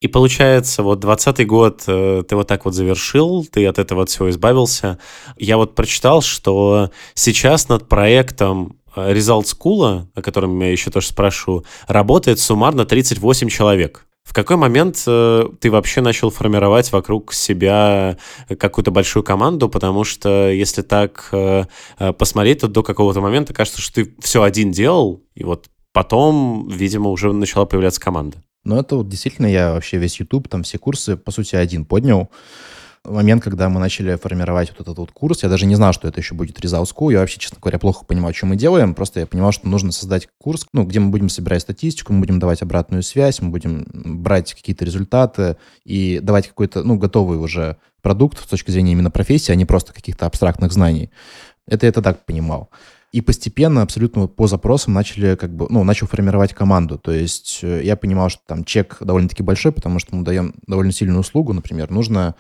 И 0.01 0.09
получается, 0.09 0.83
вот 0.83 0.99
20 1.01 1.47
год 1.47 1.83
э, 1.87 2.23
ты 2.27 2.35
вот 2.35 2.49
так 2.49 2.65
вот 2.65 2.75
завершил, 2.75 3.45
ты 3.45 3.67
от 3.67 3.79
этого 3.79 4.05
от 4.05 4.09
всего 4.09 4.31
избавился. 4.31 4.99
Я 5.37 5.59
вот 5.59 5.75
прочитал, 5.75 6.23
что 6.23 6.91
сейчас 7.13 7.69
над 7.69 7.87
проектом 7.87 8.80
Result 8.97 9.45
School, 9.45 10.07
о 10.15 10.23
котором 10.23 10.59
я 10.61 10.71
еще 10.71 10.91
тоже 10.91 11.09
спрошу, 11.09 11.65
работает 11.87 12.39
суммарно 12.39 12.85
38 12.85 13.49
человек. 13.49 14.07
В 14.23 14.33
какой 14.35 14.57
момент 14.57 15.03
э, 15.07 15.45
ты 15.61 15.71
вообще 15.71 16.03
начал 16.03 16.31
формировать 16.31 16.93
вокруг 16.93 17.33
себя 17.33 18.17
какую-то 18.59 18.91
большую 18.91 19.25
команду? 19.25 19.69
Потому 19.69 20.05
что 20.05 20.51
если 20.51 20.83
так 20.83 21.31
э, 21.33 21.65
э 21.99 22.13
посмотреть, 22.13 22.61
то 22.61 22.69
до 22.69 22.83
какого-то 22.83 23.21
момента 23.21 23.55
кажется, 23.55 23.81
что 23.81 23.95
ты 23.95 24.15
все 24.21 24.43
один 24.43 24.71
делал, 24.71 25.23
и 25.35 25.43
вот 25.43 25.69
потом, 25.93 26.69
видимо, 26.69 27.11
уже 27.11 27.33
начала 27.33 27.65
появляться 27.65 28.01
команда. 28.01 28.43
Ну, 28.63 28.79
это 28.79 28.97
вот 28.97 29.09
действительно 29.09 29.47
я 29.47 29.73
вообще 29.73 29.97
весь 29.97 30.21
YouTube, 30.21 30.49
там 30.49 30.63
все 30.63 30.79
курсы, 30.79 31.17
по 31.17 31.33
сути, 31.33 31.57
один 31.57 31.85
поднял 31.85 32.31
момент, 33.05 33.43
когда 33.43 33.69
мы 33.69 33.81
начали 33.81 34.17
формировать 34.17 34.71
вот 34.71 34.81
этот 34.81 34.99
вот 34.99 35.11
курс, 35.13 35.43
я 35.43 35.49
даже 35.49 35.67
не 35.67 35.75
знал, 35.75 35.93
что 35.93 36.09
это 36.09 36.21
еще 36.21 36.35
будет 36.35 36.59
Result. 36.61 37.13
Я 37.13 37.21
вообще, 37.21 37.39
честно 37.39 37.59
говоря, 37.61 37.79
плохо 37.79 38.05
понимаю, 38.05 38.35
что 38.35 38.47
мы 38.47 38.57
делаем. 38.57 38.95
Просто 38.95 39.21
я 39.21 39.27
понимал, 39.27 39.53
что 39.53 39.69
нужно 39.69 39.93
создать 39.93 40.29
курс, 40.39 40.67
ну, 40.73 40.85
где 40.85 41.01
мы 41.01 41.11
будем 41.11 41.29
собирать 41.29 41.63
статистику, 41.63 42.13
мы 42.13 42.21
будем 42.21 42.39
давать 42.39 42.63
обратную 42.63 43.03
связь, 43.03 43.41
мы 43.41 43.51
будем 43.51 43.87
брать 43.93 44.55
какие-то 44.55 44.85
результаты 44.85 45.57
и 45.85 46.21
давать 46.23 46.49
какой-то, 46.49 46.83
ну, 46.83 46.97
готовый 46.97 47.39
уже 47.39 47.77
продукт 48.03 48.39
с 48.39 48.47
точки 48.47 48.71
зрения 48.71 48.93
именно 48.93 49.11
профессии, 49.11 49.53
а 49.53 49.57
не 49.57 49.65
просто 49.65 49.93
каких-то 49.93 50.27
абстрактных 50.27 50.73
знаний. 50.73 51.11
Это 51.67 51.87
я 51.87 51.93
так 51.93 52.25
понимал. 52.25 52.71
И 53.13 53.23
постепенно, 53.23 53.83
абсолютно 53.83 54.29
по 54.29 54.47
запросам, 54.47 54.95
начали 54.95 55.35
как 55.35 55.55
бы, 55.55 55.67
ну, 55.69 55.83
начал 55.83 56.07
формировать 56.07 56.55
команду. 56.55 56.97
То 56.97 57.11
есть 57.11 57.59
э, 57.63 57.83
я 57.83 57.97
понимал, 57.97 58.29
что 58.29 58.41
там 58.47 58.65
чек 58.65 58.99
довольно-таки 59.01 59.43
большой, 59.43 59.73
потому 59.73 59.99
что 59.99 60.15
мы 60.15 60.25
даем 60.25 60.55
довольно 60.69 60.93
сильную 60.93 61.21
услугу, 61.21 61.53
например, 61.53 61.91
нужно 61.91 62.37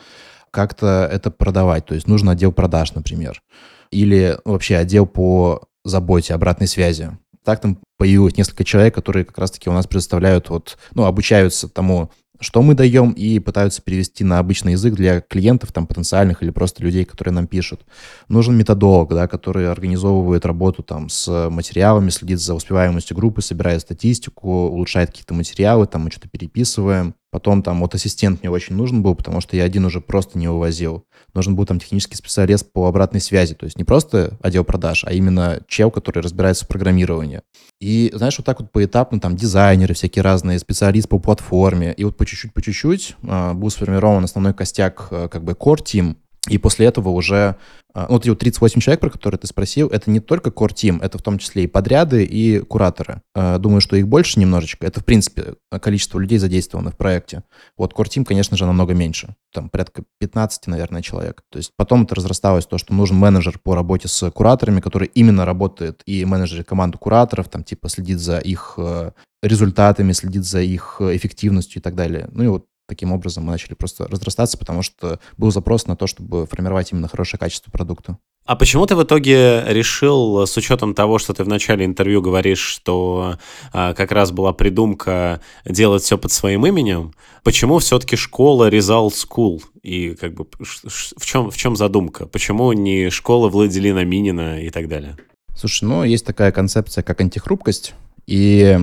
как-то 0.51 1.09
это 1.11 1.31
продавать. 1.31 1.87
То 1.87 1.95
есть 1.95 2.07
нужен 2.07 2.29
отдел 2.29 2.53
продаж, 2.53 2.95
например. 2.95 3.43
Или 3.91 4.39
вообще 4.45 4.77
отдел 4.77 5.07
по 5.07 5.69
заботе, 5.85 6.35
обратной 6.35 6.67
связи. 6.67 7.17
Так 7.45 7.61
там 7.61 7.79
появилось 7.99 8.37
несколько 8.37 8.65
человек, 8.65 8.95
которые 8.95 9.25
как 9.25 9.39
раз-таки 9.39 9.71
у 9.71 9.73
нас 9.73 9.87
предоставляют, 9.87 10.51
вот, 10.51 10.77
ну, 10.93 11.05
обучаются 11.05 11.69
тому, 11.69 12.11
что 12.39 12.63
мы 12.63 12.75
даем, 12.75 13.13
и 13.13 13.39
пытаются 13.39 13.83
перевести 13.83 14.25
на 14.25 14.39
обычный 14.39 14.73
язык 14.73 14.95
для 14.95 15.21
клиентов, 15.21 15.73
там, 15.73 15.87
потенциальных 15.87 16.43
или 16.43 16.51
просто 16.51 16.83
людей, 16.83 17.05
которые 17.05 17.35
нам 17.35 17.47
пишут. 17.47 17.85
Нужен 18.29 18.57
методолог, 18.57 19.11
да, 19.11 19.29
который 19.29 19.71
организовывает 19.71 20.47
работу 20.47 20.83
там 20.83 21.09
с 21.11 21.51
материалами, 21.51 22.09
следит 22.11 22.41
за 22.41 22.55
успеваемостью 22.55 23.17
группы, 23.17 23.43
собирает 23.43 23.83
статистику, 23.83 24.69
улучшает 24.69 25.11
какие-то 25.11 25.35
материалы, 25.35 25.87
там 25.87 26.05
мы 26.05 26.11
что-то 26.11 26.29
переписываем. 26.29 27.15
Потом 27.31 27.63
там 27.63 27.81
вот 27.81 27.95
ассистент 27.95 28.43
мне 28.43 28.51
очень 28.51 28.75
нужен 28.75 29.03
был, 29.03 29.15
потому 29.15 29.41
что 29.41 29.57
я 29.57 29.65
один 29.65 29.85
уже 29.85 30.01
просто 30.01 30.39
не 30.39 30.49
увозил. 30.49 31.05
Нужен 31.33 31.55
был 31.55 31.65
там 31.65 31.79
технический 31.79 32.17
специалист 32.17 32.71
по 32.73 32.87
обратной 32.89 33.21
связи, 33.21 33.55
то 33.55 33.65
есть 33.65 33.79
не 33.79 33.85
просто 33.85 34.37
отдел 34.43 34.65
продаж, 34.65 35.05
а 35.07 35.13
именно 35.13 35.61
чел, 35.69 35.91
который 35.91 36.23
разбирается 36.23 36.65
в 36.65 36.69
программировании. 36.69 37.43
И, 37.81 38.11
знаешь, 38.15 38.37
вот 38.39 38.45
так 38.45 38.61
вот 38.61 38.73
поэтапно 38.73 39.21
там 39.21 39.37
дизайнеры 39.37 39.95
всякие 39.95 40.23
разные, 40.23 40.59
специалист 40.59 41.09
по 41.09 41.19
платформе. 41.19 41.93
И 41.93 42.05
вот 42.05 42.17
по 42.17 42.27
чуть-чуть, 42.27 42.53
по 42.53 42.61
чуть-чуть 42.61 43.17
э, 43.23 43.53
был 43.55 43.71
сформирован 43.71 44.25
основной 44.25 44.53
костяк 44.53 45.09
э, 45.11 45.29
как 45.31 45.45
бы 45.45 45.53
core 45.53 45.83
team, 45.83 46.17
и 46.51 46.59
после 46.59 46.87
этого 46.87 47.11
уже, 47.11 47.57
а, 47.95 48.07
ну, 48.09 48.15
вот 48.15 48.23
эти 48.23 48.31
вот 48.31 48.41
38 48.41 48.81
человек, 48.81 49.01
про 49.01 49.09
которые 49.09 49.39
ты 49.39 49.47
спросил, 49.47 49.87
это 49.89 50.11
не 50.11 50.19
только 50.19 50.51
core 50.51 50.75
team, 50.75 50.99
это 51.01 51.17
в 51.17 51.23
том 51.23 51.39
числе 51.39 51.65
и 51.65 51.67
подряды, 51.69 52.25
и 52.25 52.59
кураторы. 52.59 53.23
А, 53.35 53.59
думаю, 53.59 53.81
что 53.81 53.97
их 53.97 54.09
больше 54.09 54.41
немножечко. 54.41 54.85
Это, 54.85 55.01
в 55.01 55.05
принципе, 55.05 55.55
количество 55.81 56.19
людей, 56.19 56.39
задействованных 56.39 56.95
в 56.95 56.97
проекте. 56.97 57.45
Вот 57.77 57.95
core 57.95 58.09
team, 58.09 58.25
конечно 58.25 58.57
же, 58.57 58.67
намного 58.67 58.95
меньше. 58.95 59.37
Там 59.53 59.71
порядка 59.71 60.03
15, 60.19 60.67
наверное, 60.67 61.03
человек. 61.03 61.43
То 61.51 61.59
есть 61.59 61.71
потом 61.77 62.03
это 62.03 62.17
разрасталось 62.17 62.67
то, 62.67 62.77
что 62.77 62.93
нужен 62.93 63.17
менеджер 63.17 63.61
по 63.61 63.77
работе 63.77 64.09
с 64.09 64.29
кураторами, 64.33 64.81
который 64.81 65.09
именно 65.15 65.45
работает 65.45 66.03
и 66.05 66.25
менеджер 66.25 66.65
команду 66.65 66.99
кураторов, 66.99 67.49
там 67.49 67.63
типа 67.63 67.89
следит 67.89 68.19
за 68.19 68.39
их 68.39 68.75
э, 68.77 69.13
результатами, 69.43 70.13
следит 70.13 70.45
за 70.45 70.61
их 70.61 71.01
эффективностью 71.01 71.81
и 71.81 71.83
так 71.83 71.95
далее. 71.95 72.29
Ну 72.33 72.43
и 72.43 72.49
вот 72.49 72.67
таким 72.91 73.13
образом 73.13 73.45
мы 73.45 73.53
начали 73.53 73.75
просто 73.75 74.07
разрастаться, 74.09 74.59
потому 74.59 74.83
что 74.83 75.21
был 75.39 75.51
запрос 75.51 75.87
на 75.87 75.97
то, 75.97 76.07
чтобы 76.07 76.47
формировать 76.47 76.93
именно 76.93 77.09
хорошее 77.09 77.39
качество 77.39 77.71
продукта. 77.71 78.19
А 78.47 78.57
почему 78.57 78.85
ты 78.87 78.97
в 78.97 79.03
итоге 79.05 79.63
решил, 79.67 80.45
с 80.45 80.57
учетом 80.57 80.93
того, 80.95 81.19
что 81.19 81.33
ты 81.33 81.45
в 81.45 81.49
начале 81.49 81.85
интервью 81.85 82.21
говоришь, 82.21 82.59
что 82.59 83.37
а, 83.73 83.95
как 83.95 84.11
раз 84.11 84.33
была 84.33 84.53
придумка 84.53 85.41
делать 85.65 86.03
все 86.03 86.19
под 86.19 86.33
своим 86.33 86.67
именем, 86.67 87.15
почему 87.45 87.79
все-таки 87.79 88.17
школа 88.17 88.69
Result 88.69 89.13
School? 89.13 89.63
И 89.83 90.17
как 90.17 90.35
бы 90.35 90.47
в 90.59 91.25
чем, 91.25 91.51
в 91.51 91.57
чем 91.57 91.77
задумка? 91.77 92.27
Почему 92.27 92.73
не 92.73 93.11
школа 93.11 93.49
Владилина 93.49 94.05
Минина 94.05 94.61
и 94.61 94.71
так 94.71 94.89
далее? 94.89 95.17
Слушай, 95.57 95.85
ну, 95.85 96.03
есть 96.03 96.27
такая 96.27 96.51
концепция, 96.51 97.03
как 97.05 97.21
антихрупкость. 97.21 97.95
И 98.31 98.79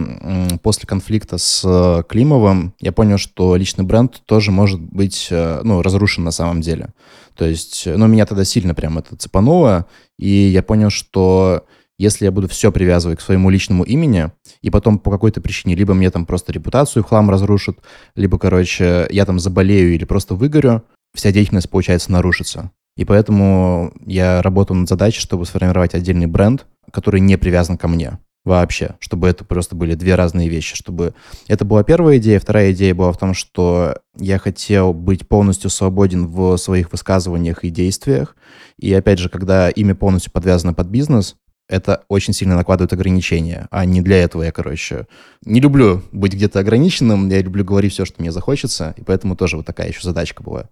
после 0.61 0.85
конфликта 0.85 1.37
с 1.37 1.63
э, 1.63 2.03
Климовым 2.09 2.73
я 2.81 2.91
понял, 2.91 3.17
что 3.17 3.55
личный 3.55 3.85
бренд 3.85 4.21
тоже 4.25 4.51
может 4.51 4.81
быть 4.81 5.29
э, 5.31 5.61
ну, 5.63 5.81
разрушен 5.81 6.25
на 6.25 6.31
самом 6.31 6.59
деле. 6.59 6.89
То 7.33 7.45
есть, 7.45 7.87
ну, 7.87 8.07
меня 8.07 8.25
тогда 8.25 8.43
сильно 8.43 8.75
прям 8.75 8.97
это 8.97 9.15
цепануло, 9.15 9.85
и 10.19 10.27
я 10.27 10.61
понял, 10.63 10.89
что 10.89 11.65
если 11.97 12.25
я 12.25 12.31
буду 12.33 12.49
все 12.49 12.73
привязывать 12.73 13.19
к 13.19 13.21
своему 13.21 13.49
личному 13.49 13.85
имени, 13.85 14.31
и 14.61 14.69
потом 14.69 14.99
по 14.99 15.11
какой-то 15.11 15.39
причине 15.39 15.75
либо 15.75 15.93
мне 15.93 16.11
там 16.11 16.25
просто 16.25 16.51
репутацию 16.51 17.05
хлам 17.05 17.29
разрушат, 17.29 17.79
либо, 18.15 18.37
короче, 18.37 19.07
я 19.11 19.25
там 19.25 19.39
заболею 19.39 19.95
или 19.95 20.03
просто 20.03 20.35
выгорю, 20.35 20.83
вся 21.15 21.31
деятельность, 21.31 21.69
получается, 21.69 22.11
нарушится. 22.11 22.71
И 22.97 23.05
поэтому 23.05 23.93
я 24.05 24.41
работаю 24.41 24.79
над 24.79 24.89
задачей, 24.89 25.21
чтобы 25.21 25.45
сформировать 25.45 25.95
отдельный 25.95 26.27
бренд, 26.27 26.65
который 26.91 27.21
не 27.21 27.37
привязан 27.37 27.77
ко 27.77 27.87
мне 27.87 28.19
вообще, 28.47 28.95
чтобы 28.99 29.27
это 29.27 29.45
просто 29.45 29.75
были 29.75 29.93
две 29.93 30.15
разные 30.15 30.49
вещи, 30.49 30.75
чтобы 30.75 31.13
это 31.47 31.65
была 31.65 31.83
первая 31.83 32.17
идея, 32.17 32.39
вторая 32.39 32.71
идея 32.71 32.95
была 32.95 33.11
в 33.11 33.17
том, 33.17 33.33
что 33.33 33.97
я 34.17 34.39
хотел 34.39 34.93
быть 34.93 35.27
полностью 35.27 35.69
свободен 35.69 36.27
в 36.27 36.57
своих 36.57 36.91
высказываниях 36.91 37.63
и 37.63 37.69
действиях, 37.69 38.35
и 38.79 38.91
опять 38.93 39.19
же, 39.19 39.29
когда 39.29 39.69
имя 39.69 39.93
полностью 39.93 40.31
подвязано 40.31 40.73
под 40.73 40.87
бизнес, 40.87 41.35
это 41.69 42.03
очень 42.07 42.33
сильно 42.33 42.55
накладывает 42.55 42.93
ограничения, 42.93 43.67
а 43.71 43.85
не 43.85 44.01
для 44.01 44.23
этого 44.23 44.43
я, 44.43 44.51
короче, 44.51 45.07
не 45.43 45.59
люблю 45.59 46.01
быть 46.11 46.33
где-то 46.33 46.59
ограниченным, 46.59 47.29
я 47.29 47.41
люблю 47.41 47.65
говорить 47.65 47.93
все, 47.93 48.05
что 48.05 48.21
мне 48.21 48.31
захочется, 48.31 48.93
и 48.97 49.03
поэтому 49.03 49.35
тоже 49.35 49.57
вот 49.57 49.65
такая 49.65 49.89
еще 49.89 50.01
задачка 50.01 50.41
была. 50.41 50.69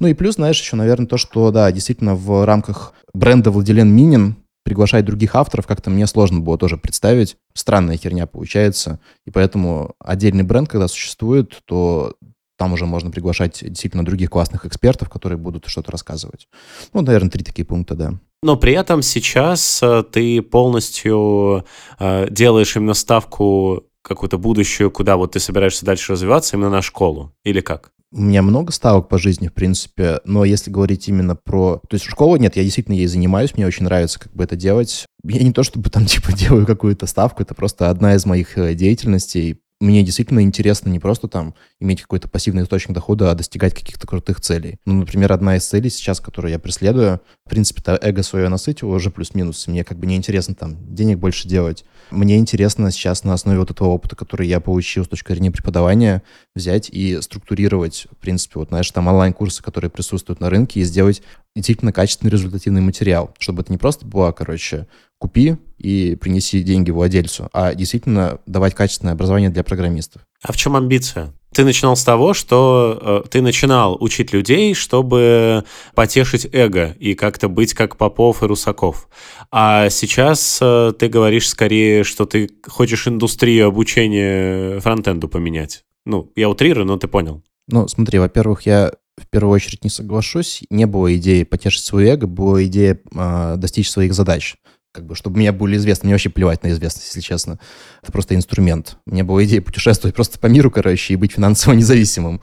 Ну 0.00 0.08
и 0.08 0.14
плюс, 0.14 0.36
знаешь, 0.36 0.60
еще, 0.60 0.76
наверное, 0.76 1.06
то, 1.06 1.16
что, 1.16 1.50
да, 1.50 1.70
действительно 1.70 2.14
в 2.14 2.44
рамках 2.44 2.94
бренда 3.12 3.50
Владилен 3.50 3.88
Минин 3.88 4.36
приглашать 4.64 5.04
других 5.04 5.36
авторов 5.36 5.66
как-то 5.66 5.90
мне 5.90 6.06
сложно 6.06 6.40
было 6.40 6.58
тоже 6.58 6.76
представить. 6.76 7.36
Странная 7.52 7.96
херня 7.96 8.26
получается. 8.26 8.98
И 9.24 9.30
поэтому 9.30 9.94
отдельный 10.00 10.42
бренд, 10.42 10.68
когда 10.68 10.88
существует, 10.88 11.60
то 11.66 12.14
там 12.56 12.72
уже 12.72 12.86
можно 12.86 13.10
приглашать 13.10 13.60
действительно 13.62 14.04
других 14.04 14.30
классных 14.30 14.64
экспертов, 14.64 15.10
которые 15.10 15.38
будут 15.38 15.66
что-то 15.66 15.92
рассказывать. 15.92 16.48
Ну, 16.92 17.02
наверное, 17.02 17.30
три 17.30 17.44
такие 17.44 17.64
пункта, 17.64 17.94
да. 17.94 18.14
Но 18.42 18.56
при 18.56 18.74
этом 18.74 19.02
сейчас 19.02 19.82
э, 19.82 20.02
ты 20.10 20.42
полностью 20.42 21.64
э, 21.98 22.28
делаешь 22.30 22.76
именно 22.76 22.94
ставку 22.94 23.84
какую-то 24.02 24.38
будущую, 24.38 24.90
куда 24.90 25.16
вот 25.16 25.32
ты 25.32 25.40
собираешься 25.40 25.86
дальше 25.86 26.12
развиваться, 26.12 26.56
именно 26.56 26.70
на 26.70 26.82
школу, 26.82 27.32
или 27.42 27.60
как? 27.60 27.90
У 28.16 28.20
меня 28.20 28.42
много 28.42 28.70
ставок 28.70 29.08
по 29.08 29.18
жизни, 29.18 29.48
в 29.48 29.52
принципе, 29.52 30.20
но 30.24 30.44
если 30.44 30.70
говорить 30.70 31.08
именно 31.08 31.34
про... 31.34 31.80
То 31.88 31.94
есть 31.94 32.04
школу 32.04 32.36
нет, 32.36 32.54
я 32.54 32.62
действительно 32.62 32.94
ей 32.94 33.08
занимаюсь, 33.08 33.54
мне 33.56 33.66
очень 33.66 33.82
нравится 33.82 34.20
как 34.20 34.32
бы 34.32 34.44
это 34.44 34.54
делать. 34.54 35.04
Я 35.24 35.42
не 35.42 35.52
то 35.52 35.64
чтобы 35.64 35.90
там 35.90 36.06
типа 36.06 36.32
делаю 36.32 36.64
какую-то 36.64 37.06
ставку, 37.06 37.42
это 37.42 37.54
просто 37.54 37.90
одна 37.90 38.14
из 38.14 38.24
моих 38.24 38.56
э, 38.56 38.74
деятельностей, 38.74 39.63
мне 39.84 40.02
действительно 40.02 40.40
интересно 40.40 40.88
не 40.88 40.98
просто 40.98 41.28
там 41.28 41.54
иметь 41.80 42.02
какой-то 42.02 42.28
пассивный 42.28 42.64
источник 42.64 42.94
дохода, 42.94 43.30
а 43.30 43.34
достигать 43.34 43.74
каких-то 43.74 44.06
крутых 44.06 44.40
целей. 44.40 44.78
Ну, 44.86 44.94
например, 44.94 45.32
одна 45.32 45.56
из 45.56 45.64
целей 45.66 45.90
сейчас, 45.90 46.20
которую 46.20 46.50
я 46.50 46.58
преследую, 46.58 47.20
в 47.44 47.50
принципе-то 47.50 47.98
эго 48.00 48.22
свое 48.22 48.48
насытил 48.48 48.90
уже 48.90 49.10
плюс-минус. 49.10 49.66
Мне 49.66 49.84
как 49.84 49.98
бы 49.98 50.06
не 50.06 50.16
интересно 50.16 50.54
там 50.54 50.76
денег 50.94 51.18
больше 51.18 51.46
делать. 51.46 51.84
Мне 52.10 52.38
интересно 52.38 52.90
сейчас 52.90 53.24
на 53.24 53.34
основе 53.34 53.58
вот 53.58 53.70
этого 53.70 53.88
опыта, 53.88 54.16
который 54.16 54.48
я 54.48 54.60
получил 54.60 55.04
с 55.04 55.08
точки 55.08 55.32
зрения 55.32 55.50
преподавания, 55.50 56.22
взять 56.54 56.88
и 56.90 57.20
структурировать, 57.20 58.06
в 58.10 58.16
принципе, 58.16 58.60
вот, 58.60 58.68
знаешь, 58.68 58.90
там 58.90 59.08
онлайн-курсы, 59.08 59.62
которые 59.62 59.90
присутствуют 59.90 60.40
на 60.40 60.50
рынке, 60.50 60.80
и 60.80 60.84
сделать 60.84 61.22
действительно 61.54 61.92
качественный 61.92 62.30
результативный 62.30 62.80
материал, 62.80 63.34
чтобы 63.38 63.62
это 63.62 63.72
не 63.72 63.78
просто 63.78 64.06
было, 64.06 64.32
короче, 64.32 64.86
купи 65.24 65.56
и 65.78 66.16
принеси 66.16 66.62
деньги 66.62 66.90
владельцу, 66.90 67.48
а 67.54 67.74
действительно 67.74 68.40
давать 68.44 68.74
качественное 68.74 69.14
образование 69.14 69.48
для 69.48 69.64
программистов. 69.64 70.20
А 70.42 70.52
в 70.52 70.56
чем 70.58 70.76
амбиция? 70.76 71.32
Ты 71.54 71.64
начинал 71.64 71.96
с 71.96 72.04
того, 72.04 72.34
что 72.34 73.22
э, 73.24 73.28
ты 73.30 73.40
начинал 73.40 73.96
учить 73.98 74.34
людей, 74.34 74.74
чтобы 74.74 75.64
потешить 75.94 76.46
эго 76.52 76.94
и 76.98 77.14
как-то 77.14 77.48
быть 77.48 77.72
как 77.72 77.96
Попов 77.96 78.42
и 78.42 78.46
Русаков. 78.46 79.08
А 79.50 79.88
сейчас 79.88 80.58
э, 80.60 80.92
ты 80.98 81.08
говоришь 81.08 81.48
скорее, 81.48 82.04
что 82.04 82.26
ты 82.26 82.50
хочешь 82.66 83.08
индустрию 83.08 83.68
обучения 83.68 84.78
фронтенду 84.80 85.28
поменять. 85.28 85.84
Ну, 86.04 86.30
я 86.36 86.50
утрирую, 86.50 86.84
но 86.84 86.98
ты 86.98 87.08
понял. 87.08 87.42
Ну, 87.68 87.88
смотри, 87.88 88.18
во-первых, 88.18 88.66
я 88.66 88.92
в 89.16 89.26
первую 89.30 89.54
очередь 89.54 89.84
не 89.84 89.90
соглашусь. 89.90 90.64
Не 90.68 90.84
было 90.84 91.16
идеи 91.16 91.44
потешить 91.44 91.84
свое 91.84 92.10
эго, 92.10 92.26
была 92.26 92.62
идея 92.64 93.00
э, 93.14 93.54
достичь 93.56 93.88
своих 93.88 94.12
задач 94.12 94.56
как 94.94 95.04
бы, 95.06 95.16
чтобы 95.16 95.40
меня 95.40 95.52
были 95.52 95.76
известны. 95.76 96.06
Мне 96.06 96.14
вообще 96.14 96.30
плевать 96.30 96.62
на 96.62 96.68
известность, 96.70 97.08
если 97.08 97.20
честно. 97.20 97.58
Это 98.00 98.12
просто 98.12 98.36
инструмент. 98.36 98.96
Мне 99.06 99.24
была 99.24 99.44
идея 99.44 99.60
путешествовать 99.60 100.14
просто 100.14 100.38
по 100.38 100.46
миру, 100.46 100.70
короче, 100.70 101.12
и 101.12 101.16
быть 101.16 101.32
финансово 101.32 101.72
независимым. 101.74 102.40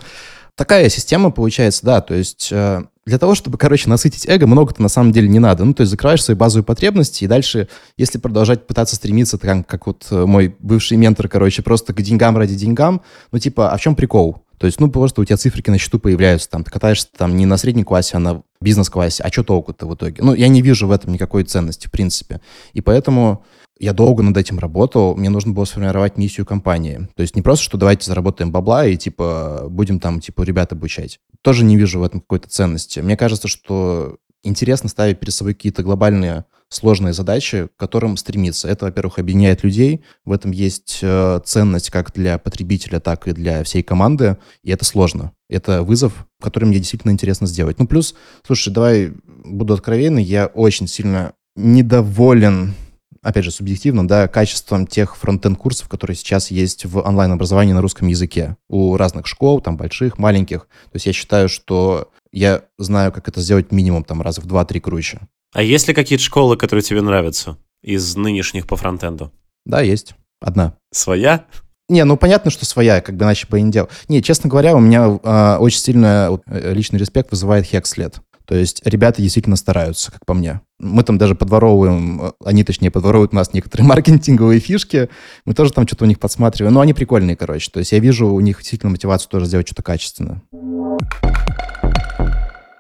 Такая 0.56 0.89
система 0.89 1.32
получается, 1.32 1.86
да, 1.86 2.02
то 2.02 2.14
есть 2.14 2.49
э, 2.52 2.84
для 3.06 3.18
того, 3.18 3.36
чтобы, 3.36 3.58
короче, 3.58 3.89
насытить 3.89 4.28
эго, 4.28 4.47
много-то 4.47 4.82
на 4.82 4.89
самом 4.89 5.14
деле 5.14 5.30
не 5.30 5.39
надо. 5.39 5.64
Ну, 5.64 5.74
то 5.74 5.82
есть 5.82 5.91
закрываешь 5.91 6.24
свои 6.24 6.36
базовые 6.36 6.66
потребности, 6.66 7.24
и 7.24 7.28
дальше, 7.28 7.70
если 7.95 8.18
продолжать 8.18 8.68
пытаться 8.68 8.97
стремиться, 8.97 9.38
так, 9.38 9.66
как 9.66 9.88
вот 9.88 10.06
э, 10.12 10.26
мой 10.26 10.54
бывший 10.60 10.97
ментор, 10.97 11.30
короче, 11.30 11.64
просто 11.64 11.93
к 11.93 12.02
деньгам 12.02 12.38
ради 12.38 12.56
деньгам, 12.56 13.02
ну, 13.32 13.39
типа, 13.39 13.72
а 13.72 13.78
в 13.78 13.82
чем 13.82 13.95
прикол? 13.95 14.43
То 14.62 14.68
есть, 14.68 14.80
ну, 14.80 14.91
просто 14.91 15.22
у 15.22 15.26
тебя 15.26 15.38
циферки 15.38 15.72
на 15.72 15.80
счету 15.80 15.97
появляются, 15.97 16.47
там, 16.47 16.64
ты 16.64 16.70
катаешься 16.70 17.07
там 17.18 17.36
не 17.36 17.47
на 17.47 17.57
средней 17.57 17.84
классе, 17.84 18.18
а 18.18 18.20
на 18.20 18.43
бизнес-классе, 18.62 19.24
а 19.24 19.32
что 19.32 19.43
толку-то 19.43 19.88
в 19.88 19.95
итоге? 19.95 20.22
Ну, 20.22 20.36
я 20.36 20.49
не 20.49 20.62
вижу 20.62 20.86
в 20.86 20.91
этом 20.91 21.14
никакой 21.14 21.45
ценности, 21.45 21.88
в 21.88 21.91
принципе. 21.91 22.41
И 22.74 22.82
поэтому 22.82 23.43
я 23.80 23.93
долго 23.93 24.22
над 24.22 24.38
этим 24.38 24.59
работал, 24.59 25.16
мне 25.16 25.32
нужно 25.32 25.51
было 25.51 25.66
сформировать 25.66 26.16
миссию 26.16 26.45
компании. 26.45 27.07
То 27.16 27.24
есть 27.24 27.36
не 27.36 27.41
просто, 27.41 27.66
что 27.66 27.80
давайте 27.80 28.05
заработаем 28.05 28.51
бабла 28.51 28.86
и, 28.86 28.97
типа, 28.97 29.66
будем 29.68 29.99
там, 29.99 30.20
типа, 30.20 30.43
ребят 30.43 30.72
обучать. 30.74 31.20
Тоже 31.41 31.66
не 31.66 31.76
вижу 31.76 31.99
в 31.99 32.03
этом 32.03 32.20
какой-то 32.20 32.47
ценности. 32.47 32.99
Мне 32.99 33.18
кажется, 33.18 33.47
что 33.47 34.18
интересно 34.43 34.89
ставить 34.89 35.20
перед 35.20 35.34
собой 35.34 35.55
какие-то 35.55 35.82
глобальные 35.82 36.45
сложные 36.72 37.13
задачи, 37.13 37.67
к 37.67 37.80
которым 37.80 38.17
стремиться. 38.17 38.67
Это, 38.67 38.86
во-первых, 38.86 39.19
объединяет 39.19 39.63
людей, 39.63 40.03
в 40.24 40.32
этом 40.32 40.51
есть 40.51 40.99
э, 41.01 41.41
ценность 41.43 41.89
как 41.89 42.13
для 42.13 42.38
потребителя, 42.38 42.99
так 42.99 43.28
и 43.28 43.34
для 43.34 43.63
всей 43.63 43.84
команды, 43.84 44.38
и 44.63 44.72
это 44.72 44.86
сложно. 44.86 45.34
Это 45.49 45.84
вызов, 45.84 46.26
который 46.41 46.65
мне 46.65 46.78
действительно 46.78 47.11
интересно 47.11 47.45
сделать. 47.45 47.78
Ну, 47.78 47.88
плюс, 47.88 48.15
слушай, 48.47 48.74
давай 48.74 49.11
буду 49.43 49.74
откровенный, 49.74 50.24
я 50.24 50.47
очень 50.47 50.88
сильно 50.88 51.34
недоволен 51.57 52.74
опять 53.22 53.43
же, 53.43 53.51
субъективно, 53.51 54.07
да, 54.07 54.28
качеством 54.28 54.88
тех 54.88 55.15
фронтенд-курсов, 55.15 55.88
которые 55.88 56.15
сейчас 56.15 56.51
есть 56.51 56.86
в 56.86 56.99
онлайн-образовании 56.99 57.74
на 57.74 57.82
русском 57.82 58.07
языке 58.07 58.57
у 58.67 58.97
разных 58.97 59.28
школ, 59.28 59.61
там, 59.61 59.78
больших, 59.78 60.17
маленьких. 60.17 60.61
То 60.61 60.95
есть 60.95 61.05
я 61.05 61.13
считаю, 61.13 61.49
что 61.49 62.11
я 62.32 62.63
знаю, 62.78 63.11
как 63.11 63.28
это 63.28 63.41
сделать 63.41 63.72
минимум 63.72 64.03
там 64.03 64.22
раз 64.22 64.39
в 64.39 64.47
2-3 64.47 64.80
круче. 64.80 65.19
А 65.53 65.61
есть 65.61 65.88
ли 65.88 65.93
какие-то 65.93 66.24
школы, 66.24 66.57
которые 66.57 66.84
тебе 66.84 67.01
нравятся 67.01 67.57
из 67.84 68.15
нынешних 68.15 68.67
по 68.67 68.76
фронтенду? 68.76 69.32
Да, 69.65 69.82
есть. 69.82 70.15
Одна. 70.39 70.76
Своя? 70.91 71.45
Не, 71.89 72.05
ну 72.05 72.15
понятно, 72.15 72.51
что 72.51 72.65
своя, 72.65 73.01
как 73.01 73.17
бы 73.17 73.26
иначе 73.26 73.47
бы 73.47 73.59
и 73.59 73.61
не 73.61 73.72
делал. 73.72 73.89
Не, 74.07 74.24
честно 74.24 74.49
говоря, 74.49 74.76
у 74.76 74.80
меня 74.80 75.19
э, 75.22 75.57
очень 75.57 75.80
сильно 75.80 76.39
э, 76.47 76.74
личный 76.74 76.97
респект 76.97 77.32
вызывает 77.32 77.65
Хекслет. 77.65 78.22
То 78.45 78.55
есть 78.55 78.82
ребята 78.86 79.22
действительно 79.22 79.55
стараются, 79.55 80.11
как 80.11 80.26
по 80.26 80.34
мне. 80.34 80.61
Мы 80.84 81.04
там 81.04 81.18
даже 81.18 81.36
подворовываем, 81.36 82.22
э, 82.22 82.32
они 82.44 82.64
точнее 82.64 82.90
подворовывают 82.90 83.34
у 83.34 83.36
нас 83.36 83.54
некоторые 83.54 83.88
маркетинговые 83.88 84.60
фишки, 84.60 85.10
мы 85.46 85.54
тоже 85.54 85.72
там 85.72 85.86
что-то 85.88 86.06
у 86.06 86.08
них 86.08 86.20
подсматриваем, 86.20 86.74
но 86.74 86.82
они 86.82 86.94
прикольные, 86.94 87.36
короче. 87.36 87.70
То 87.72 87.80
есть 87.80 87.92
я 87.92 88.00
вижу 88.00 88.28
у 88.28 88.40
них 88.40 88.58
действительно 88.58 88.92
мотивацию 88.92 89.30
тоже 89.30 89.46
сделать 89.46 89.68
что-то 89.68 89.84
качественное. 89.84 90.42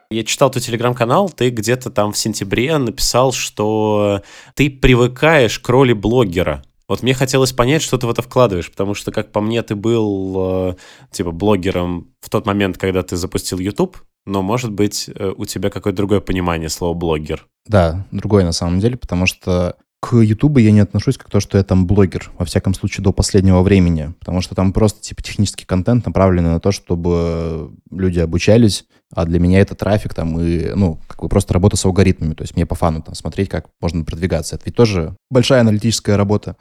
Я 0.09 0.25
читал 0.25 0.49
твой 0.49 0.61
телеграм-канал, 0.61 1.29
ты 1.29 1.49
где-то 1.49 1.89
там 1.89 2.11
в 2.11 2.17
сентябре 2.17 2.77
написал, 2.77 3.31
что 3.31 4.21
ты 4.55 4.69
привыкаешь 4.69 5.57
к 5.59 5.69
роли 5.69 5.93
блогера. 5.93 6.63
Вот 6.89 7.03
мне 7.03 7.13
хотелось 7.13 7.53
понять, 7.53 7.81
что 7.81 7.97
ты 7.97 8.05
в 8.05 8.09
это 8.09 8.21
вкладываешь, 8.21 8.69
потому 8.69 8.93
что, 8.93 9.13
как 9.13 9.31
по 9.31 9.39
мне, 9.39 9.63
ты 9.63 9.75
был, 9.75 10.71
э, 10.71 10.75
типа, 11.11 11.31
блогером 11.31 12.09
в 12.19 12.29
тот 12.29 12.45
момент, 12.45 12.77
когда 12.77 13.01
ты 13.03 13.15
запустил 13.15 13.59
YouTube, 13.59 13.95
но, 14.25 14.41
может 14.41 14.71
быть, 14.71 15.09
э, 15.13 15.33
у 15.35 15.45
тебя 15.45 15.69
какое-то 15.69 15.97
другое 15.97 16.19
понимание 16.19 16.69
слова 16.69 16.93
«блогер». 16.93 17.47
Да, 17.67 18.05
другое 18.11 18.43
на 18.43 18.51
самом 18.51 18.79
деле, 18.79 18.97
потому 18.97 19.25
что 19.25 19.75
к 20.01 20.15
Ютубу 20.15 20.59
я 20.59 20.71
не 20.71 20.79
отношусь 20.79 21.17
как 21.17 21.29
то, 21.29 21.39
что 21.39 21.59
я 21.59 21.63
там 21.63 21.85
блогер, 21.85 22.31
во 22.39 22.43
всяком 22.43 22.73
случае, 22.73 23.03
до 23.03 23.13
последнего 23.13 23.61
времени, 23.61 24.13
потому 24.19 24.41
что 24.41 24.55
там 24.55 24.73
просто, 24.73 24.99
типа, 24.99 25.21
технический 25.21 25.65
контент 25.65 26.07
направленный 26.07 26.49
на 26.49 26.59
то, 26.59 26.71
чтобы 26.71 27.71
люди 27.91 28.19
обучались, 28.19 28.85
а 29.13 29.25
для 29.25 29.39
меня 29.39 29.59
это 29.59 29.75
трафик 29.75 30.15
там 30.15 30.39
и, 30.39 30.73
ну, 30.73 30.99
как 31.07 31.21
бы 31.21 31.29
просто 31.29 31.53
работа 31.53 31.77
с 31.77 31.85
алгоритмами, 31.85 32.33
то 32.33 32.41
есть 32.41 32.55
мне 32.55 32.65
по 32.65 32.73
фану 32.73 33.03
там 33.03 33.13
смотреть, 33.13 33.49
как 33.49 33.67
можно 33.79 34.03
продвигаться. 34.03 34.55
Это 34.55 34.65
ведь 34.65 34.75
тоже 34.75 35.15
большая 35.29 35.61
аналитическая 35.61 36.15
работа. 36.15 36.55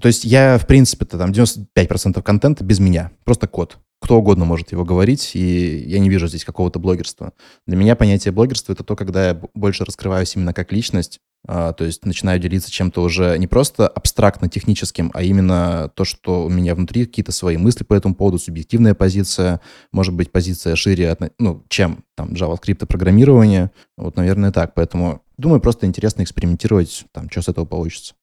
То 0.00 0.08
есть 0.08 0.24
я, 0.24 0.58
в 0.58 0.66
принципе-то, 0.66 1.16
там 1.16 1.30
95% 1.30 2.20
контента 2.22 2.64
без 2.64 2.80
меня, 2.80 3.12
просто 3.24 3.46
код. 3.46 3.78
Кто 4.00 4.18
угодно 4.18 4.44
может 4.44 4.72
его 4.72 4.84
говорить, 4.84 5.32
и 5.34 5.84
я 5.86 5.98
не 5.98 6.08
вижу 6.08 6.26
здесь 6.26 6.44
какого-то 6.44 6.78
блогерства. 6.78 7.32
Для 7.66 7.76
меня 7.76 7.96
понятие 7.96 8.32
блогерства— 8.32 8.72
это 8.74 8.82
то, 8.82 8.96
когда 8.96 9.28
я 9.28 9.40
больше 9.54 9.84
раскрываюсь 9.84 10.34
именно 10.36 10.54
как 10.54 10.72
личность, 10.72 11.20
а, 11.46 11.72
то 11.72 11.84
есть 11.84 12.04
начинаю 12.04 12.38
делиться 12.38 12.70
чем-то 12.70 13.02
уже 13.02 13.36
не 13.38 13.46
просто 13.46 13.88
абстрактно-техническим, 13.88 15.10
а 15.14 15.22
именно 15.22 15.90
то, 15.94 16.04
что 16.04 16.44
у 16.44 16.48
меня 16.48 16.74
внутри 16.74 17.06
какие-то 17.06 17.32
свои 17.32 17.56
мысли 17.56 17.84
по 17.84 17.94
этому 17.94 18.14
поводу, 18.14 18.38
субъективная 18.38 18.94
позиция, 18.94 19.60
может 19.92 20.14
быть, 20.14 20.32
позиция 20.32 20.76
шире, 20.76 21.16
ну, 21.38 21.64
чем 21.68 22.04
там 22.14 22.32
JavaScript 22.32 22.86
программирование. 22.86 23.70
Вот, 23.96 24.16
наверное, 24.16 24.52
так. 24.52 24.74
Поэтому, 24.74 25.22
думаю, 25.38 25.60
просто 25.60 25.86
интересно 25.86 26.22
экспериментировать, 26.22 27.04
там, 27.12 27.30
что 27.30 27.42
с 27.42 27.48
этого 27.48 27.64
получится. 27.64 28.14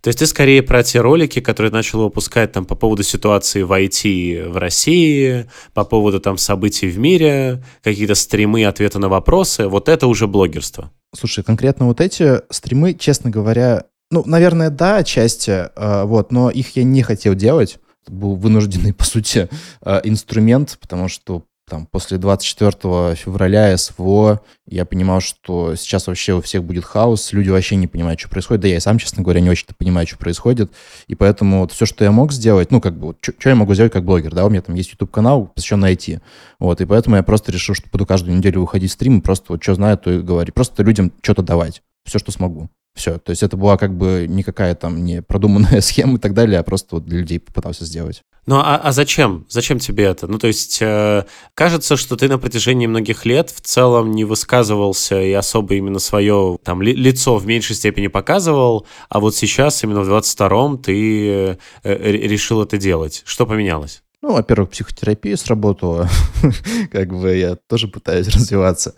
То 0.00 0.08
есть 0.08 0.18
ты 0.18 0.26
скорее 0.26 0.62
про 0.62 0.82
те 0.82 1.00
ролики, 1.00 1.40
которые 1.40 1.72
начал 1.72 2.00
выпускать 2.02 2.52
там 2.52 2.64
по 2.64 2.74
поводу 2.74 3.02
ситуации 3.02 3.62
в 3.62 3.72
IT 3.72 4.48
в 4.48 4.56
России, 4.56 5.46
по 5.74 5.84
поводу 5.84 6.20
там 6.20 6.38
событий 6.38 6.88
в 6.88 6.98
мире, 6.98 7.62
какие-то 7.82 8.14
стримы, 8.14 8.64
ответы 8.64 8.98
на 8.98 9.08
вопросы, 9.08 9.68
вот 9.68 9.88
это 9.88 10.06
уже 10.06 10.26
блогерство. 10.26 10.90
Слушай, 11.14 11.44
конкретно 11.44 11.86
вот 11.86 12.00
эти 12.00 12.40
стримы, 12.50 12.94
честно 12.94 13.30
говоря, 13.30 13.84
ну, 14.10 14.22
наверное, 14.26 14.70
да, 14.70 14.98
отчасти, 14.98 15.68
э, 15.74 16.04
вот, 16.04 16.30
но 16.30 16.50
их 16.50 16.76
я 16.76 16.84
не 16.84 17.02
хотел 17.02 17.34
делать. 17.34 17.78
Это 18.04 18.12
был 18.12 18.36
вынужденный, 18.36 18.92
по 18.94 19.04
сути, 19.04 19.48
э, 19.82 20.00
инструмент, 20.04 20.78
потому 20.80 21.08
что 21.08 21.44
там, 21.68 21.86
после 21.86 22.18
24 22.18 23.16
февраля 23.16 23.76
СВО 23.76 24.40
я 24.66 24.84
понимал, 24.84 25.20
что 25.20 25.74
сейчас 25.74 26.06
вообще 26.06 26.34
у 26.34 26.40
всех 26.40 26.62
будет 26.62 26.84
хаос, 26.84 27.32
люди 27.32 27.48
вообще 27.48 27.74
не 27.74 27.88
понимают, 27.88 28.20
что 28.20 28.28
происходит. 28.28 28.62
Да 28.62 28.68
я 28.68 28.76
и 28.76 28.80
сам, 28.80 28.98
честно 28.98 29.22
говоря, 29.22 29.40
не 29.40 29.50
очень-то 29.50 29.74
понимаю, 29.74 30.06
что 30.06 30.16
происходит. 30.16 30.70
И 31.08 31.16
поэтому 31.16 31.60
вот 31.60 31.72
все, 31.72 31.84
что 31.84 32.04
я 32.04 32.12
мог 32.12 32.32
сделать, 32.32 32.70
ну, 32.70 32.80
как 32.80 32.96
бы, 32.96 33.16
что 33.20 33.48
я 33.48 33.56
могу 33.56 33.74
сделать 33.74 33.92
как 33.92 34.04
блогер, 34.04 34.32
да, 34.32 34.46
у 34.46 34.50
меня 34.50 34.62
там 34.62 34.76
есть 34.76 34.92
YouTube-канал, 34.92 35.46
посвященный 35.54 35.94
IT. 35.94 36.20
Вот, 36.60 36.80
и 36.80 36.84
поэтому 36.84 37.16
я 37.16 37.24
просто 37.24 37.50
решил, 37.50 37.74
что 37.74 37.90
буду 37.90 38.06
каждую 38.06 38.36
неделю 38.36 38.60
выходить 38.60 38.90
в 38.90 38.94
стрим 38.94 39.18
и 39.18 39.22
просто 39.22 39.46
вот 39.48 39.62
что 39.62 39.74
знаю, 39.74 39.98
то 39.98 40.12
и 40.12 40.20
говорить. 40.20 40.54
Просто 40.54 40.84
людям 40.84 41.12
что-то 41.20 41.42
давать, 41.42 41.82
все, 42.04 42.18
что 42.18 42.30
смогу. 42.30 42.70
Все. 42.96 43.18
То 43.18 43.30
есть 43.30 43.42
это 43.42 43.58
была 43.58 43.76
как 43.76 43.94
бы 43.94 44.24
никакая 44.26 44.74
там 44.74 45.04
не 45.04 45.20
продуманная 45.20 45.80
схема 45.82 46.16
и 46.16 46.18
так 46.18 46.32
далее, 46.32 46.58
а 46.58 46.62
просто 46.62 46.96
вот 46.96 47.04
для 47.04 47.18
людей 47.18 47.38
попытался 47.38 47.84
сделать. 47.84 48.22
Ну 48.46 48.56
а, 48.56 48.76
а 48.76 48.92
зачем? 48.92 49.44
Зачем 49.50 49.78
тебе 49.78 50.04
это? 50.04 50.26
Ну 50.26 50.38
то 50.38 50.46
есть 50.46 50.78
э, 50.80 51.24
кажется, 51.54 51.96
что 51.96 52.16
ты 52.16 52.28
на 52.28 52.38
протяжении 52.38 52.86
многих 52.86 53.26
лет 53.26 53.50
в 53.50 53.60
целом 53.60 54.12
не 54.12 54.24
высказывался 54.24 55.20
и 55.20 55.32
особо 55.32 55.74
именно 55.74 55.98
свое 55.98 56.58
там 56.64 56.80
ли, 56.80 56.94
лицо 56.94 57.36
в 57.36 57.46
меньшей 57.46 57.76
степени 57.76 58.06
показывал, 58.06 58.86
а 59.10 59.20
вот 59.20 59.36
сейчас 59.36 59.84
именно 59.84 60.00
в 60.00 60.10
22-м 60.10 60.78
ты 60.78 61.28
э, 61.28 61.56
решил 61.82 62.62
это 62.62 62.78
делать. 62.78 63.22
Что 63.26 63.46
поменялось? 63.46 64.02
Ну, 64.22 64.32
во-первых, 64.32 64.70
психотерапия 64.70 65.36
сработала, 65.36 66.08
как 66.90 67.10
бы 67.10 67.36
я 67.36 67.56
тоже 67.56 67.88
пытаюсь 67.88 68.28
развиваться. 68.34 68.94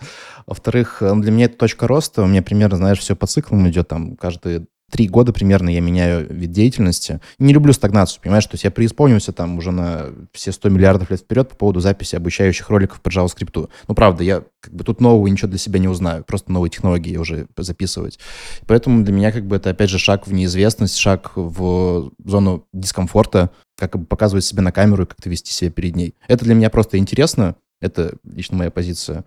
Во-вторых, 0.46 0.98
ну, 1.00 1.20
для 1.20 1.32
меня 1.32 1.46
это 1.46 1.58
точка 1.58 1.86
роста, 1.86 2.22
у 2.22 2.26
меня 2.26 2.42
примерно, 2.42 2.76
знаешь, 2.76 3.00
все 3.00 3.16
по 3.16 3.26
циклам 3.26 3.68
идет, 3.68 3.88
там, 3.88 4.16
каждые 4.16 4.66
три 4.90 5.08
года 5.08 5.32
примерно 5.32 5.68
я 5.68 5.80
меняю 5.80 6.26
вид 6.28 6.50
деятельности. 6.50 7.20
Не 7.38 7.52
люблю 7.52 7.72
стагнацию, 7.72 8.20
понимаешь, 8.22 8.46
то 8.46 8.54
есть 8.54 8.64
я 8.64 8.70
преисполнился 8.70 9.32
там 9.32 9.58
уже 9.58 9.70
на 9.70 10.06
все 10.32 10.52
100 10.52 10.68
миллиардов 10.70 11.10
лет 11.10 11.20
вперед 11.20 11.48
по 11.50 11.54
поводу 11.56 11.80
записи 11.80 12.16
обучающих 12.16 12.68
роликов 12.70 13.00
по 13.00 13.08
JavaScript. 13.08 13.68
Ну, 13.88 13.94
правда, 13.94 14.24
я 14.24 14.44
как 14.60 14.74
бы 14.74 14.84
тут 14.84 15.00
нового 15.00 15.26
ничего 15.26 15.48
для 15.48 15.58
себя 15.58 15.78
не 15.78 15.88
узнаю, 15.88 16.24
просто 16.24 16.52
новые 16.52 16.70
технологии 16.70 17.16
уже 17.16 17.46
записывать. 17.56 18.18
Поэтому 18.66 19.04
для 19.04 19.12
меня 19.12 19.32
как 19.32 19.46
бы 19.46 19.56
это 19.56 19.70
опять 19.70 19.90
же 19.90 19.98
шаг 19.98 20.26
в 20.26 20.32
неизвестность, 20.32 20.96
шаг 20.96 21.32
в 21.36 22.10
зону 22.24 22.66
дискомфорта, 22.72 23.50
как 23.76 23.98
бы 23.98 24.06
показывать 24.06 24.44
себя 24.44 24.62
на 24.62 24.72
камеру 24.72 25.04
и 25.04 25.06
как-то 25.06 25.28
вести 25.28 25.52
себя 25.52 25.70
перед 25.70 25.96
ней. 25.96 26.14
Это 26.26 26.44
для 26.44 26.54
меня 26.54 26.70
просто 26.70 26.98
интересно, 26.98 27.56
это 27.80 28.14
лично 28.24 28.56
моя 28.56 28.70
позиция. 28.70 29.24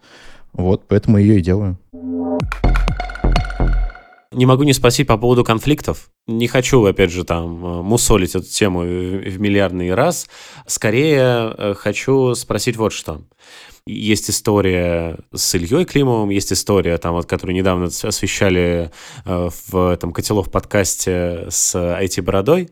Вот, 0.54 0.88
поэтому 0.88 1.18
ее 1.18 1.40
и 1.40 1.42
делаю. 1.42 1.78
Не 4.34 4.46
могу 4.46 4.64
не 4.64 4.72
спросить 4.72 5.08
по 5.08 5.18
поводу 5.18 5.44
конфликтов. 5.44 6.10
Не 6.26 6.48
хочу, 6.48 6.86
опять 6.86 7.12
же, 7.12 7.26
там, 7.26 7.66
э, 7.66 7.82
мусолить 7.82 8.34
эту 8.34 8.46
тему 8.46 8.80
в 8.80 9.40
миллиардный 9.40 9.94
раз. 9.94 10.30
Скорее 10.68 11.54
э, 11.58 11.74
хочу 11.78 12.34
спросить 12.36 12.78
вот 12.78 12.94
что. 12.94 13.22
Есть 13.86 14.30
история 14.30 15.18
с 15.34 15.56
Ильей 15.56 15.84
Климовым, 15.84 16.30
есть 16.30 16.54
история, 16.54 16.98
там, 16.98 17.16
вот, 17.16 17.26
которую 17.26 17.56
недавно 17.56 17.88
освещали 17.88 18.92
э, 19.26 19.50
в 19.68 19.92
этом 19.92 20.14
Котелов 20.14 20.50
подкасте 20.50 21.48
с 21.50 21.76
IT-бородой. 21.76 22.70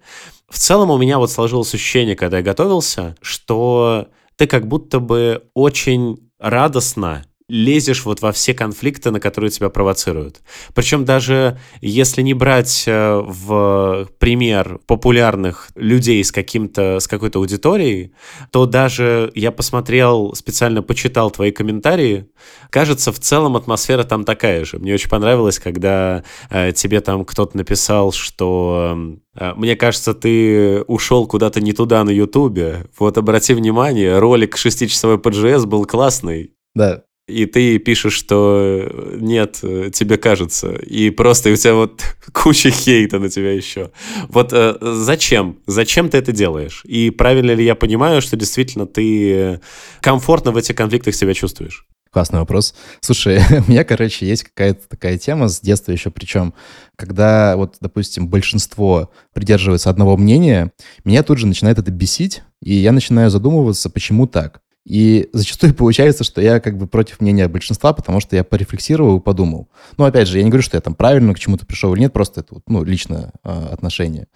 В 0.48 0.58
целом 0.58 0.92
у 0.92 0.98
меня 0.98 1.18
вот 1.18 1.30
сложилось 1.30 1.74
ощущение, 1.74 2.16
когда 2.16 2.38
я 2.38 2.44
готовился, 2.44 3.18
что 3.22 4.08
ты 4.38 4.48
как 4.48 4.66
будто 4.66 5.02
бы 5.02 5.44
очень 5.54 6.32
радостно 6.40 7.26
лезешь 7.50 8.06
вот 8.06 8.22
во 8.22 8.32
все 8.32 8.54
конфликты, 8.54 9.12
на 9.12 9.20
которые 9.20 9.50
тебя 9.50 9.70
провоцируют. 9.70 10.42
Причем 10.74 11.04
даже 11.04 11.60
если 11.82 12.22
не 12.22 12.34
брать 12.34 12.84
э, 12.88 13.22
в 13.26 14.08
пример 14.20 14.80
популярных 14.86 15.70
людей 15.76 16.24
с, 16.24 16.32
каким-то, 16.32 17.00
с 17.00 17.08
какой-то 17.08 17.40
аудиторией, 17.40 18.14
то 18.52 18.66
даже 18.66 19.32
я 19.36 19.52
посмотрел, 19.52 20.34
специально 20.36 20.84
почитал 20.84 21.32
твои 21.32 21.52
комментарии, 21.52 22.28
кажется, 22.70 23.12
в 23.12 23.20
целом 23.20 23.58
атмосфера 23.58 24.04
там 24.04 24.24
такая 24.24 24.64
же. 24.64 24.78
Мне 24.78 24.94
очень 24.94 25.10
понравилось, 25.10 25.60
когда 25.60 26.24
э, 26.52 26.72
тебе 26.72 27.02
там 27.02 27.26
кто-то 27.26 27.58
написал, 27.58 28.12
что 28.12 28.96
э, 29.36 29.54
мне 29.56 29.76
кажется, 29.76 30.14
ты 30.14 30.84
ушел 30.84 31.26
куда-то 31.26 31.62
не 31.62 31.74
туда 31.74 32.04
на 32.04 32.12
Ютубе. 32.12 32.86
Вот 33.00 33.18
обрати 33.18 33.56
внимание, 33.56 34.20
ролик 34.20 34.56
6-часовой 34.56 35.18
PGS 35.18 35.66
был 35.66 35.86
классный. 35.86 36.54
Да, 36.76 37.04
и 37.30 37.46
ты 37.46 37.78
пишешь, 37.78 38.14
что 38.14 38.60
э, 38.62 39.18
нет, 39.20 39.60
э, 39.64 39.90
тебе 39.94 40.18
кажется, 40.18 40.74
и 40.74 41.10
просто 41.10 41.50
и 41.50 41.54
у 41.54 41.56
тебя 41.56 41.76
вот 41.76 42.02
куча 42.34 42.72
хейта 42.72 43.20
на 43.20 43.30
тебя 43.30 43.54
еще. 43.54 43.92
Вот 44.28 44.52
э, 44.54 44.78
зачем? 44.82 45.60
Зачем 45.68 46.10
ты 46.10 46.18
это 46.18 46.32
делаешь? 46.32 46.82
И 46.86 47.10
правильно 47.12 47.52
ли 47.52 47.64
я 47.64 47.76
понимаю, 47.76 48.22
что 48.22 48.36
действительно 48.36 48.86
ты 48.86 49.60
комфортно 50.02 50.52
в 50.52 50.58
этих 50.58 50.76
конфликтах 50.76 51.16
себя 51.16 51.34
чувствуешь? 51.34 51.86
Классный 52.12 52.40
вопрос. 52.40 52.74
Слушай, 53.02 53.40
у 53.68 53.70
меня, 53.70 53.84
короче, 53.84 54.28
есть 54.28 54.44
какая-то 54.44 54.88
такая 54.88 55.18
тема 55.18 55.48
с 55.48 55.62
детства 55.62 55.92
еще, 55.92 56.10
причем, 56.10 56.54
когда 56.96 57.56
вот, 57.56 57.78
допустим, 57.82 58.28
большинство 58.28 59.12
придерживается 59.34 59.92
одного 59.92 60.18
мнения, 60.18 60.72
меня 61.04 61.22
тут 61.22 61.38
же 61.38 61.46
начинает 61.46 61.78
это 61.78 61.92
бесить, 61.92 62.42
и 62.64 62.74
я 62.74 62.92
начинаю 62.92 63.30
задумываться, 63.30 63.90
почему 63.90 64.26
так. 64.26 64.62
И 64.86 65.30
зачастую 65.34 65.74
получается, 65.76 66.24
что 66.24 66.42
я 66.42 66.60
как 66.60 66.78
бы 66.78 66.88
против 66.88 67.22
мнения 67.22 67.48
большинства, 67.48 67.94
потому 67.94 68.20
что 68.20 68.36
я 68.36 68.44
порефлексировал 68.44 69.20
и 69.20 69.22
подумал. 69.22 69.70
Ну, 69.98 70.06
опять 70.06 70.28
же, 70.28 70.38
я 70.38 70.44
не 70.44 70.50
говорю, 70.50 70.64
что 70.64 70.78
я 70.78 70.82
там 70.82 70.96
правильно 70.96 71.34
к 71.34 71.40
чему-то 71.40 71.66
пришел 71.66 71.94
или 71.94 72.02
нет, 72.02 72.14
просто 72.14 72.42
это 72.42 72.56
ну, 72.68 72.84
личное 72.84 73.32
э, 73.44 73.68
отношение. 73.72 74.28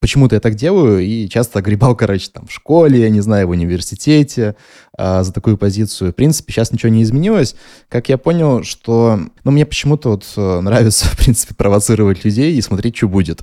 Почему-то 0.00 0.34
я 0.34 0.40
так 0.40 0.54
делаю 0.54 1.00
и 1.00 1.28
часто 1.28 1.60
огребал, 1.60 1.94
короче, 1.96 2.30
там 2.32 2.46
в 2.46 2.52
школе, 2.52 3.00
я 3.00 3.08
не 3.10 3.20
знаю, 3.20 3.46
в 3.46 3.50
университете 3.50 4.56
э, 4.98 5.22
за 5.22 5.32
такую 5.32 5.56
позицию. 5.58 6.12
В 6.12 6.14
принципе, 6.14 6.52
сейчас 6.52 6.72
ничего 6.72 6.90
не 6.90 7.02
изменилось. 7.02 7.54
Как 7.88 8.08
я 8.08 8.18
понял, 8.18 8.64
что, 8.64 9.20
ну, 9.44 9.50
мне 9.50 9.66
почему-то 9.66 10.10
вот 10.10 10.24
э, 10.36 10.60
нравится, 10.60 11.06
в 11.10 11.16
принципе, 11.16 11.54
провоцировать 11.54 12.24
людей 12.24 12.54
и 12.54 12.60
смотреть, 12.60 12.96
что 12.96 13.08
будет. 13.08 13.42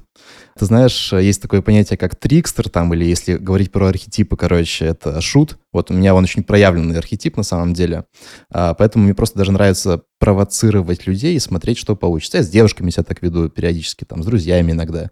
Ты 0.58 0.66
знаешь, 0.66 1.14
есть 1.14 1.41
такое 1.41 1.62
понятие, 1.62 1.97
как 1.97 2.16
трикстер, 2.16 2.70
там, 2.70 2.93
или 2.93 3.05
если 3.05 3.38
говорить 3.38 3.72
про 3.72 3.88
архетипы, 3.88 4.36
короче, 4.36 4.86
это 4.86 5.22
шут. 5.22 5.58
Вот 5.72 5.91
у 5.91 5.93
меня 5.93 6.16
он 6.16 6.24
очень 6.24 6.43
проявленный 6.43 6.97
архетип 6.97 7.38
на 7.38 7.43
самом 7.43 7.74
деле. 7.74 8.05
А, 8.51 8.74
поэтому 8.74 9.05
мне 9.05 9.14
просто 9.14 9.38
даже 9.38 9.51
нравится 9.51 10.03
провоцировать 10.20 11.05
людей 11.05 11.36
и 11.36 11.39
смотреть, 11.39 11.78
что 11.78 11.95
получится. 11.95 12.38
Я 12.38 12.43
с 12.43 12.49
девушками 12.49 12.89
себя 12.89 13.03
так 13.03 13.22
веду 13.22 13.49
периодически, 13.49 14.03
там, 14.03 14.24
с 14.24 14.26
друзьями 14.26 14.72
иногда. 14.72 15.11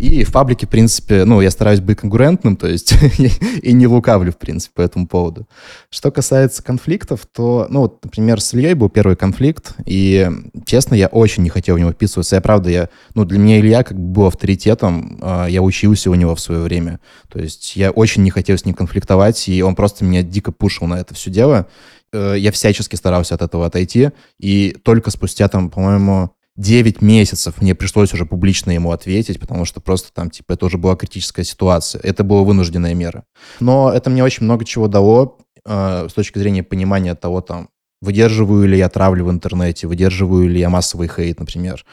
И 0.00 0.24
в 0.24 0.32
паблике, 0.32 0.66
в 0.66 0.70
принципе, 0.70 1.24
ну, 1.24 1.40
я 1.40 1.50
стараюсь 1.50 1.80
быть 1.80 1.98
конкурентным, 1.98 2.56
то 2.56 2.66
есть 2.66 2.94
и 3.62 3.72
не 3.72 3.86
лукавлю, 3.86 4.32
в 4.32 4.38
принципе, 4.38 4.72
по 4.76 4.82
этому 4.82 5.06
поводу. 5.06 5.46
Что 5.90 6.10
касается 6.10 6.62
конфликтов, 6.62 7.26
то, 7.30 7.66
ну, 7.68 7.80
вот, 7.80 8.02
например, 8.02 8.40
с 8.40 8.54
Ильей 8.54 8.74
был 8.74 8.88
первый 8.88 9.16
конфликт, 9.16 9.74
и, 9.84 10.28
честно, 10.64 10.94
я 10.94 11.08
очень 11.08 11.42
не 11.42 11.50
хотел 11.50 11.76
в 11.76 11.78
него 11.78 11.92
вписываться. 11.92 12.36
Я, 12.36 12.40
правда, 12.40 12.70
я, 12.70 12.88
ну, 13.14 13.24
для 13.24 13.38
меня 13.38 13.60
Илья 13.60 13.82
как 13.82 13.98
бы 13.98 14.12
был 14.12 14.26
авторитетом, 14.26 15.18
а, 15.20 15.46
я 15.46 15.62
учился 15.62 16.10
у 16.10 16.14
него 16.14 16.34
в 16.34 16.40
свое 16.40 16.62
время. 16.62 17.00
То 17.28 17.38
есть 17.38 17.76
я 17.76 17.90
очень 17.90 18.22
не 18.22 18.30
хотел 18.30 18.56
с 18.56 18.64
ним 18.64 18.74
конфликтовать, 18.74 19.48
и 19.48 19.62
он 19.62 19.74
просто 19.74 20.04
меня 20.04 20.22
дико 20.22 20.52
пушил 20.52 20.86
на 20.86 20.94
это 20.94 21.14
все 21.14 21.30
дело. 21.30 21.66
Э, 22.16 22.34
я 22.38 22.50
всячески 22.50 22.96
старался 22.96 23.34
от 23.34 23.42
этого 23.42 23.66
отойти, 23.66 24.10
и 24.38 24.76
только 24.82 25.10
спустя 25.10 25.48
там, 25.48 25.70
по-моему, 25.70 26.30
9 26.56 27.02
месяцев 27.02 27.60
мне 27.60 27.74
пришлось 27.74 28.14
уже 28.14 28.24
публично 28.24 28.70
ему 28.70 28.92
ответить, 28.92 29.38
потому 29.38 29.66
что 29.66 29.80
просто 29.80 30.12
там, 30.14 30.30
типа, 30.30 30.54
это 30.54 30.66
уже 30.66 30.78
была 30.78 30.96
критическая 30.96 31.44
ситуация. 31.44 32.00
Это 32.02 32.24
была 32.24 32.42
вынужденная 32.42 32.94
мера. 32.94 33.24
Но 33.60 33.92
это 33.92 34.08
мне 34.08 34.24
очень 34.24 34.44
много 34.44 34.64
чего 34.64 34.88
дало 34.88 35.38
э, 35.64 36.06
с 36.08 36.12
точки 36.14 36.38
зрения 36.38 36.62
понимания 36.62 37.14
того, 37.14 37.42
там, 37.42 37.68
выдерживаю 38.00 38.66
ли 38.66 38.78
я 38.78 38.88
травлю 38.88 39.26
в 39.26 39.30
интернете, 39.30 39.86
выдерживаю 39.86 40.48
ли 40.48 40.58
я 40.58 40.70
массовый 40.70 41.08
хейт, 41.08 41.38
например. 41.40 41.84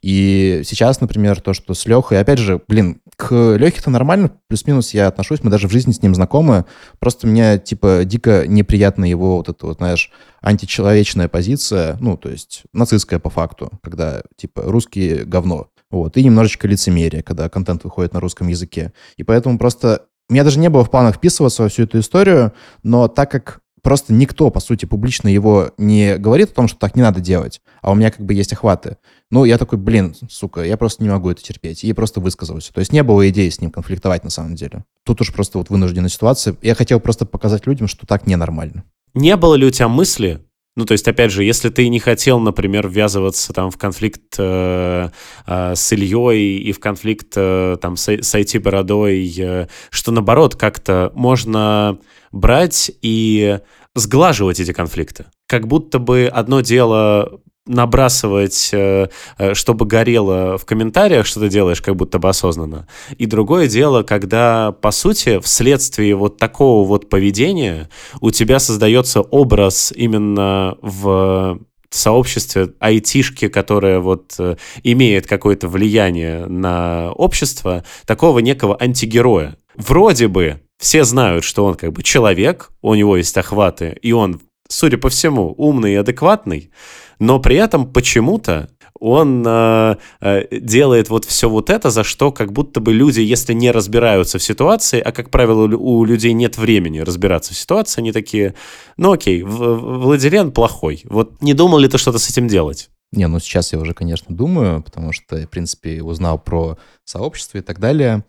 И 0.00 0.62
сейчас, 0.64 1.00
например, 1.00 1.40
то, 1.40 1.52
что 1.52 1.74
с 1.74 1.86
Лехой, 1.86 2.18
опять 2.18 2.38
же, 2.38 2.60
блин, 2.66 3.00
к 3.16 3.56
Лехе-то 3.56 3.90
нормально, 3.90 4.32
плюс-минус 4.48 4.94
я 4.94 5.06
отношусь, 5.06 5.42
мы 5.42 5.50
даже 5.50 5.68
в 5.68 5.72
жизни 5.72 5.92
с 5.92 6.02
ним 6.02 6.14
знакомы, 6.14 6.64
просто 6.98 7.26
мне, 7.26 7.58
типа, 7.58 8.02
дико 8.04 8.46
неприятна 8.46 9.04
его 9.04 9.36
вот 9.36 9.48
эта 9.48 9.66
вот, 9.66 9.76
знаешь, 9.76 10.10
античеловечная 10.40 11.28
позиция, 11.28 11.96
ну, 12.00 12.16
то 12.16 12.30
есть 12.30 12.62
нацистская 12.72 13.18
по 13.18 13.30
факту, 13.30 13.70
когда, 13.82 14.22
типа, 14.36 14.62
русские 14.62 15.24
говно, 15.24 15.68
вот, 15.90 16.16
и 16.16 16.24
немножечко 16.24 16.66
лицемерие, 16.66 17.22
когда 17.22 17.48
контент 17.48 17.84
выходит 17.84 18.14
на 18.14 18.20
русском 18.20 18.48
языке. 18.48 18.92
И 19.16 19.22
поэтому 19.22 19.58
просто 19.58 20.06
у 20.28 20.32
меня 20.32 20.44
даже 20.44 20.58
не 20.58 20.70
было 20.70 20.84
в 20.84 20.90
планах 20.90 21.16
вписываться 21.16 21.62
во 21.62 21.68
всю 21.68 21.82
эту 21.82 22.00
историю, 22.00 22.52
но 22.82 23.08
так 23.08 23.30
как 23.30 23.60
просто 23.82 24.12
никто, 24.12 24.50
по 24.50 24.60
сути, 24.60 24.86
публично 24.86 25.28
его 25.28 25.72
не 25.76 26.16
говорит 26.16 26.50
о 26.50 26.54
том, 26.54 26.68
что 26.68 26.78
так 26.78 26.96
не 26.96 27.02
надо 27.02 27.20
делать, 27.20 27.60
а 27.80 27.92
у 27.92 27.94
меня 27.94 28.10
как 28.10 28.24
бы 28.24 28.32
есть 28.34 28.52
охваты. 28.52 28.96
Ну, 29.30 29.44
я 29.44 29.58
такой, 29.58 29.78
блин, 29.78 30.14
сука, 30.28 30.62
я 30.62 30.76
просто 30.76 31.02
не 31.02 31.08
могу 31.08 31.30
это 31.30 31.42
терпеть. 31.42 31.84
И 31.84 31.92
просто 31.92 32.20
высказался. 32.20 32.72
То 32.72 32.80
есть 32.80 32.92
не 32.92 33.02
было 33.02 33.28
идеи 33.30 33.48
с 33.48 33.60
ним 33.60 33.70
конфликтовать 33.70 34.24
на 34.24 34.30
самом 34.30 34.54
деле. 34.54 34.84
Тут 35.04 35.20
уж 35.20 35.32
просто 35.32 35.58
вот 35.58 35.70
вынужденная 35.70 36.10
ситуация. 36.10 36.56
Я 36.62 36.74
хотел 36.74 37.00
просто 37.00 37.26
показать 37.26 37.66
людям, 37.66 37.88
что 37.88 38.06
так 38.06 38.26
ненормально. 38.26 38.84
Не 39.14 39.36
было 39.36 39.54
ли 39.54 39.66
у 39.66 39.70
тебя 39.70 39.88
мысли, 39.88 40.40
ну, 40.74 40.86
то 40.86 40.92
есть, 40.92 41.06
опять 41.06 41.30
же, 41.30 41.44
если 41.44 41.68
ты 41.68 41.88
не 41.88 42.00
хотел, 42.00 42.40
например, 42.40 42.88
ввязываться 42.88 43.52
там 43.52 43.70
в 43.70 43.76
конфликт 43.76 44.36
э, 44.38 45.10
э, 45.46 45.74
с 45.74 45.92
Ильей 45.92 46.58
и 46.58 46.72
в 46.72 46.80
конфликт 46.80 47.34
э, 47.36 47.76
там 47.80 47.96
с, 47.96 48.08
с 48.08 48.34
IT-бородой, 48.34 49.34
э, 49.36 49.66
что, 49.90 50.12
наоборот, 50.12 50.56
как-то 50.56 51.12
можно 51.14 51.98
брать 52.30 52.90
и 53.02 53.58
сглаживать 53.94 54.60
эти 54.60 54.72
конфликты. 54.72 55.26
Как 55.46 55.68
будто 55.68 55.98
бы 55.98 56.26
одно 56.32 56.62
дело 56.62 57.40
набрасывать, 57.66 58.70
э, 58.72 59.08
э, 59.38 59.54
чтобы 59.54 59.86
горело 59.86 60.58
в 60.58 60.64
комментариях, 60.64 61.26
что 61.26 61.40
ты 61.40 61.48
делаешь 61.48 61.80
как 61.80 61.96
будто 61.96 62.18
бы 62.18 62.28
осознанно. 62.28 62.88
И 63.18 63.26
другое 63.26 63.68
дело, 63.68 64.02
когда, 64.02 64.72
по 64.72 64.90
сути, 64.90 65.38
вследствие 65.40 66.14
вот 66.16 66.38
такого 66.38 66.86
вот 66.86 67.08
поведения 67.08 67.88
у 68.20 68.30
тебя 68.30 68.58
создается 68.58 69.20
образ 69.20 69.92
именно 69.94 70.76
в 70.82 71.60
сообществе 71.94 72.70
айтишки, 72.80 73.48
которое 73.48 74.00
вот 74.00 74.34
э, 74.38 74.56
имеет 74.82 75.26
какое-то 75.26 75.68
влияние 75.68 76.46
на 76.46 77.12
общество, 77.12 77.84
такого 78.06 78.40
некого 78.40 78.76
антигероя. 78.80 79.56
Вроде 79.76 80.28
бы 80.28 80.60
все 80.78 81.04
знают, 81.04 81.44
что 81.44 81.64
он 81.64 81.74
как 81.74 81.92
бы 81.92 82.02
человек, 82.02 82.70
у 82.80 82.94
него 82.94 83.16
есть 83.16 83.36
охваты, 83.36 83.96
и 84.02 84.12
он, 84.12 84.40
судя 84.68 84.98
по 84.98 85.08
всему, 85.08 85.54
умный 85.56 85.92
и 85.92 85.96
адекватный, 85.96 86.70
но 87.18 87.38
при 87.38 87.56
этом 87.56 87.92
почему-то 87.92 88.68
он 89.02 89.44
э, 89.44 89.96
э, 90.20 90.60
делает 90.60 91.10
вот 91.10 91.24
все 91.24 91.48
вот 91.48 91.70
это, 91.70 91.90
за 91.90 92.04
что 92.04 92.30
как 92.30 92.52
будто 92.52 92.80
бы 92.80 92.92
люди, 92.92 93.20
если 93.20 93.52
не 93.52 93.72
разбираются 93.72 94.38
в 94.38 94.42
ситуации, 94.42 95.00
а, 95.00 95.10
как 95.10 95.30
правило, 95.30 95.64
у 95.76 96.04
людей 96.04 96.32
нет 96.32 96.56
времени 96.56 97.00
разбираться 97.00 97.52
в 97.52 97.56
ситуации, 97.56 98.00
они 98.00 98.12
такие, 98.12 98.54
ну 98.96 99.12
окей, 99.12 99.42
Владилен 99.42 100.52
плохой. 100.52 101.02
Вот 101.04 101.42
не 101.42 101.52
думал 101.54 101.78
ли 101.78 101.88
ты 101.88 101.98
что-то 101.98 102.18
с 102.18 102.30
этим 102.30 102.46
делать? 102.46 102.90
Не, 103.10 103.26
ну 103.26 103.40
сейчас 103.40 103.72
я 103.72 103.80
уже, 103.80 103.92
конечно, 103.92 104.34
думаю, 104.34 104.82
потому 104.82 105.12
что, 105.12 105.36
в 105.36 105.46
принципе, 105.48 106.02
узнал 106.02 106.38
про 106.38 106.78
сообщество 107.04 107.58
и 107.58 107.62
так 107.62 107.78
далее. 107.78 108.24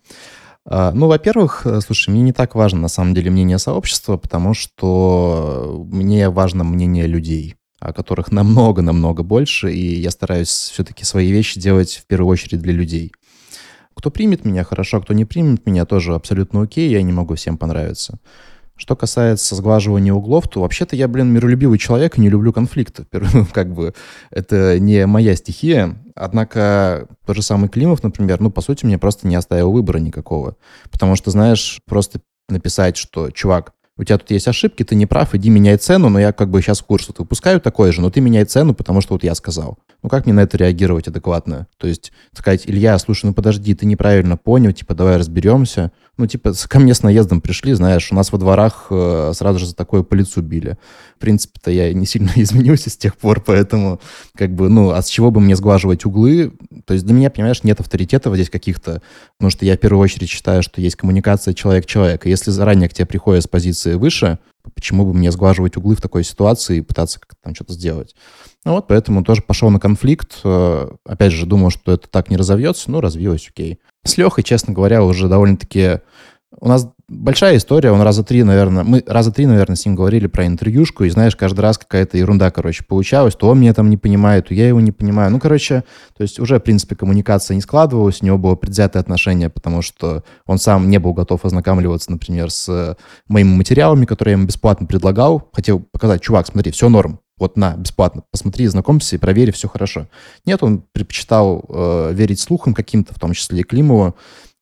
А, 0.66 0.92
ну, 0.92 1.08
во-первых, 1.08 1.66
э, 1.66 1.80
слушай, 1.80 2.10
мне 2.10 2.22
не 2.22 2.32
так 2.32 2.54
важно 2.54 2.80
на 2.80 2.88
самом 2.88 3.14
деле 3.14 3.30
мнение 3.30 3.58
сообщества, 3.58 4.16
потому 4.16 4.54
что 4.54 5.86
мне 5.90 6.30
важно 6.30 6.64
мнение 6.64 7.06
людей 7.06 7.56
которых 7.92 8.32
намного-намного 8.32 9.22
больше, 9.22 9.72
и 9.72 10.00
я 10.00 10.10
стараюсь 10.10 10.48
все-таки 10.48 11.04
свои 11.04 11.30
вещи 11.30 11.60
делать 11.60 12.00
в 12.02 12.06
первую 12.06 12.30
очередь 12.30 12.62
для 12.62 12.72
людей. 12.72 13.12
Кто 13.94 14.10
примет 14.10 14.44
меня, 14.44 14.64
хорошо, 14.64 15.00
кто 15.00 15.12
не 15.12 15.24
примет 15.24 15.66
меня, 15.66 15.84
тоже 15.84 16.14
абсолютно 16.14 16.62
окей, 16.62 16.90
я 16.90 17.02
не 17.02 17.12
могу 17.12 17.34
всем 17.34 17.58
понравиться. 17.58 18.18
Что 18.76 18.96
касается 18.96 19.54
сглаживания 19.54 20.12
углов, 20.12 20.48
то 20.48 20.60
вообще-то 20.60 20.96
я, 20.96 21.06
блин, 21.06 21.32
миролюбивый 21.32 21.78
человек 21.78 22.18
и 22.18 22.20
не 22.20 22.28
люблю 22.28 22.52
конфликты. 22.52 23.06
Как 23.52 23.72
бы 23.72 23.94
это 24.30 24.80
не 24.80 25.06
моя 25.06 25.36
стихия. 25.36 25.96
Однако 26.16 27.06
тот 27.24 27.36
же 27.36 27.42
самый 27.42 27.68
Климов, 27.68 28.02
например, 28.02 28.40
ну, 28.40 28.50
по 28.50 28.60
сути, 28.60 28.84
мне 28.84 28.98
просто 28.98 29.28
не 29.28 29.36
оставил 29.36 29.70
выбора 29.70 29.98
никакого. 29.98 30.56
Потому 30.90 31.16
что, 31.16 31.30
знаешь, 31.30 31.80
просто 31.86 32.20
написать, 32.48 32.96
что, 32.96 33.30
чувак, 33.30 33.72
у 33.96 34.02
тебя 34.02 34.18
тут 34.18 34.30
есть 34.32 34.48
ошибки, 34.48 34.82
ты 34.82 34.96
не 34.96 35.06
прав, 35.06 35.34
иди 35.34 35.50
меняй 35.50 35.76
цену, 35.76 36.08
но 36.08 36.18
я 36.18 36.32
как 36.32 36.50
бы 36.50 36.60
сейчас 36.60 36.82
курс 36.82 37.06
вот 37.06 37.20
выпускаю 37.20 37.60
такой 37.60 37.92
же, 37.92 38.00
но 38.00 38.10
ты 38.10 38.20
меняй 38.20 38.44
цену, 38.44 38.74
потому 38.74 39.00
что 39.00 39.14
вот 39.14 39.22
я 39.22 39.36
сказал. 39.36 39.78
Ну 40.02 40.08
как 40.08 40.26
мне 40.26 40.34
на 40.34 40.40
это 40.40 40.56
реагировать 40.56 41.06
адекватно? 41.06 41.68
То 41.78 41.86
есть 41.86 42.12
сказать, 42.36 42.62
Илья, 42.66 42.98
слушай, 42.98 43.26
ну 43.26 43.34
подожди, 43.34 43.72
ты 43.74 43.86
неправильно 43.86 44.36
понял, 44.36 44.72
типа 44.72 44.94
давай 44.94 45.16
разберемся. 45.16 45.92
Ну 46.16 46.26
типа 46.26 46.52
ко 46.68 46.78
мне 46.78 46.94
с 46.94 47.02
наездом 47.02 47.40
пришли, 47.40 47.72
знаешь, 47.72 48.12
у 48.12 48.14
нас 48.14 48.30
во 48.30 48.38
дворах 48.38 48.86
э, 48.90 49.32
сразу 49.34 49.58
же 49.58 49.66
за 49.66 49.74
такое 49.74 50.04
по 50.04 50.14
лицу 50.14 50.42
били. 50.42 50.78
В 51.16 51.20
принципе-то 51.20 51.70
я 51.72 51.92
не 51.92 52.06
сильно 52.06 52.30
изменился 52.36 52.90
с 52.90 52.96
тех 52.96 53.16
пор, 53.16 53.40
поэтому 53.40 54.00
как 54.36 54.54
бы, 54.54 54.68
ну, 54.68 54.90
а 54.90 55.02
с 55.02 55.08
чего 55.08 55.32
бы 55.32 55.40
мне 55.40 55.56
сглаживать 55.56 56.04
углы? 56.04 56.52
То 56.84 56.94
есть 56.94 57.04
для 57.04 57.14
меня, 57.14 57.30
понимаешь, 57.30 57.64
нет 57.64 57.80
авторитетов 57.80 58.34
здесь 58.34 58.50
каких-то, 58.50 59.02
потому 59.36 59.50
что 59.50 59.64
я 59.64 59.76
в 59.76 59.80
первую 59.80 60.02
очередь 60.02 60.30
считаю, 60.30 60.62
что 60.62 60.80
есть 60.80 60.96
коммуникация 60.96 61.52
человек-человек. 61.52 62.26
И 62.26 62.30
если 62.30 62.52
заранее 62.52 62.88
к 62.88 62.94
тебе 62.94 63.06
приходят 63.06 63.42
с 63.42 63.48
позиции 63.48 63.94
выше, 63.94 64.38
почему 64.74 65.04
бы 65.04 65.12
мне 65.12 65.30
сглаживать 65.30 65.76
углы 65.76 65.96
в 65.96 66.00
такой 66.00 66.24
ситуации 66.24 66.78
и 66.78 66.82
пытаться 66.82 67.20
как-то 67.20 67.36
там 67.42 67.54
что-то 67.54 67.74
сделать? 67.74 68.14
Ну 68.64 68.72
вот, 68.72 68.86
поэтому 68.86 69.24
тоже 69.24 69.42
пошел 69.42 69.70
на 69.70 69.78
конфликт. 69.78 70.40
Э, 70.44 70.88
опять 71.04 71.32
же, 71.32 71.46
думал, 71.46 71.70
что 71.70 71.92
это 71.92 72.08
так 72.08 72.30
не 72.30 72.36
разовьется, 72.36 72.90
но 72.90 73.00
развилось, 73.00 73.48
окей. 73.48 73.78
С 74.04 74.16
Лехой, 74.16 74.44
честно 74.44 74.72
говоря, 74.72 75.02
уже 75.02 75.28
довольно-таки 75.28 76.00
у 76.60 76.68
нас 76.68 76.88
большая 77.08 77.56
история, 77.56 77.90
он 77.90 78.00
раза 78.00 78.24
три, 78.24 78.42
наверное, 78.42 78.84
мы 78.84 79.02
раза 79.06 79.30
три, 79.32 79.46
наверное, 79.46 79.76
с 79.76 79.84
ним 79.84 79.94
говорили 79.94 80.26
про 80.26 80.46
интервьюшку, 80.46 81.04
и 81.04 81.10
знаешь, 81.10 81.36
каждый 81.36 81.60
раз 81.60 81.78
какая-то 81.78 82.16
ерунда, 82.16 82.50
короче, 82.50 82.84
получалась, 82.84 83.34
то 83.34 83.48
он 83.48 83.60
меня 83.60 83.74
там 83.74 83.90
не 83.90 83.96
понимает, 83.96 84.48
то 84.48 84.54
я 84.54 84.68
его 84.68 84.80
не 84.80 84.92
понимаю. 84.92 85.30
Ну, 85.30 85.40
короче, 85.40 85.84
то 86.16 86.22
есть 86.22 86.38
уже, 86.40 86.58
в 86.58 86.62
принципе, 86.62 86.96
коммуникация 86.96 87.54
не 87.54 87.60
складывалась, 87.60 88.22
у 88.22 88.26
него 88.26 88.38
было 88.38 88.54
предвзятое 88.54 89.00
отношение, 89.00 89.50
потому 89.50 89.82
что 89.82 90.24
он 90.46 90.58
сам 90.58 90.88
не 90.88 90.98
был 90.98 91.12
готов 91.12 91.44
ознакомливаться, 91.44 92.10
например, 92.10 92.50
с 92.50 92.96
моими 93.28 93.54
материалами, 93.54 94.04
которые 94.04 94.32
я 94.32 94.38
ему 94.38 94.46
бесплатно 94.46 94.86
предлагал. 94.86 95.50
Хотел 95.52 95.80
показать, 95.80 96.22
чувак, 96.22 96.46
смотри, 96.46 96.72
все 96.72 96.88
норм, 96.88 97.20
вот 97.38 97.56
на, 97.56 97.76
бесплатно, 97.76 98.22
посмотри, 98.30 98.66
знакомься 98.66 99.16
и 99.16 99.18
проверь, 99.18 99.52
все 99.52 99.68
хорошо. 99.68 100.08
Нет, 100.46 100.62
он 100.62 100.84
предпочитал 100.92 101.64
э, 101.68 102.12
верить 102.12 102.40
слухам 102.40 102.74
каким-то, 102.74 103.12
в 103.14 103.18
том 103.18 103.32
числе 103.32 103.60
и 103.60 103.64
Климову, 103.64 104.14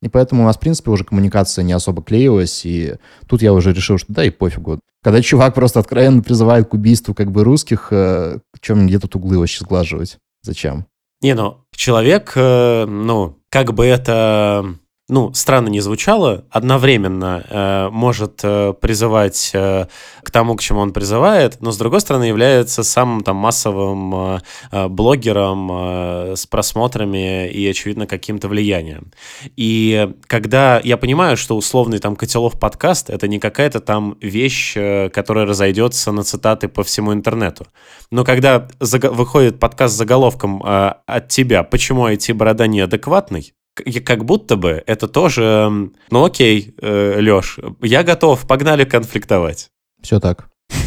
и 0.03 0.09
поэтому 0.09 0.43
у 0.43 0.47
нас, 0.47 0.57
в 0.57 0.61
принципе, 0.61 0.91
уже 0.91 1.05
коммуникация 1.05 1.63
не 1.63 1.73
особо 1.73 2.03
клеилась, 2.03 2.67
и 2.67 2.97
тут 3.29 3.41
я 3.41 3.53
уже 3.53 3.73
решил, 3.73 3.99
что 3.99 4.13
да, 4.13 4.25
и 4.25 4.31
пофигу. 4.31 4.81
Когда 5.03 5.23
чувак 5.23 5.55
просто 5.55 5.81
откровенно 5.81 6.23
призывает 6.23 6.69
к 6.69 6.75
убийству 6.75 7.15
как 7.15 7.31
бы 7.31 7.45
русских, 7.45 7.89
э, 7.93 8.39
чем 8.61 8.87
где 8.87 8.99
тут 8.99 9.15
углы 9.17 9.39
вообще 9.39 9.65
сглаживать? 9.65 10.19
Зачем? 10.43 10.87
Не, 11.23 11.35
ну, 11.35 11.59
человек, 11.75 12.33
э, 12.35 12.85
ну, 12.85 13.39
как 13.49 13.73
бы 13.75 13.87
это 13.87 14.75
ну, 15.09 15.35
странно 15.35 15.69
не 15.69 15.81
звучало, 15.81 16.45
одновременно 16.49 17.45
э, 17.49 17.89
может 17.91 18.41
э, 18.45 18.73
призывать 18.81 19.51
э, 19.53 19.87
к 20.23 20.31
тому, 20.31 20.55
к 20.55 20.63
чему 20.63 20.81
он 20.81 20.93
призывает, 20.93 21.59
но, 21.61 21.73
с 21.73 21.77
другой 21.77 22.01
стороны, 22.01 22.25
является 22.25 22.85
самым 22.85 23.23
там 23.23 23.37
массовым 23.37 24.15
э, 24.15 24.39
э 24.71 24.89
блогером 24.89 25.71
э, 25.73 26.37
с 26.37 26.47
просмотрами 26.47 27.49
и, 27.49 27.69
очевидно, 27.69 28.07
каким-то 28.07 28.49
влиянием. 28.49 29.11
И 29.57 30.09
когда 30.29 30.81
я 30.83 30.97
понимаю, 30.97 31.37
что 31.37 31.57
условный 31.57 31.99
там 31.99 32.15
Котелов 32.15 32.59
подкаст— 32.59 33.11
это 33.11 33.27
не 33.27 33.41
какая-то 33.41 33.81
там 33.81 34.17
вещь, 34.21 34.75
э, 34.77 35.11
которая 35.11 35.47
разойдется 35.47 36.13
на 36.13 36.23
цитаты 36.23 36.69
по 36.69 36.85
всему 36.85 37.13
интернету. 37.13 37.67
Но 38.11 38.25
когда 38.25 38.69
выходит 38.81 39.59
подкаст 39.59 39.95
с 39.95 39.99
заголовком 39.99 40.63
э, 40.65 40.95
«От 41.07 41.29
тебя, 41.29 41.65
почему 41.65 42.09
IT-борода 42.09 42.69
неадекватный?», 42.69 43.53
как 44.05 44.25
будто 44.25 44.57
бы 44.57 44.83
это 44.87 45.09
тоже, 45.09 45.91
ну 46.11 46.25
окей, 46.25 46.75
э, 46.81 47.21
Леш, 47.21 47.59
я 47.81 48.03
готов, 48.03 48.47
погнали 48.47 48.85
конфликтовать. 48.85 49.71
Все 50.03 50.21
так. 50.21 50.49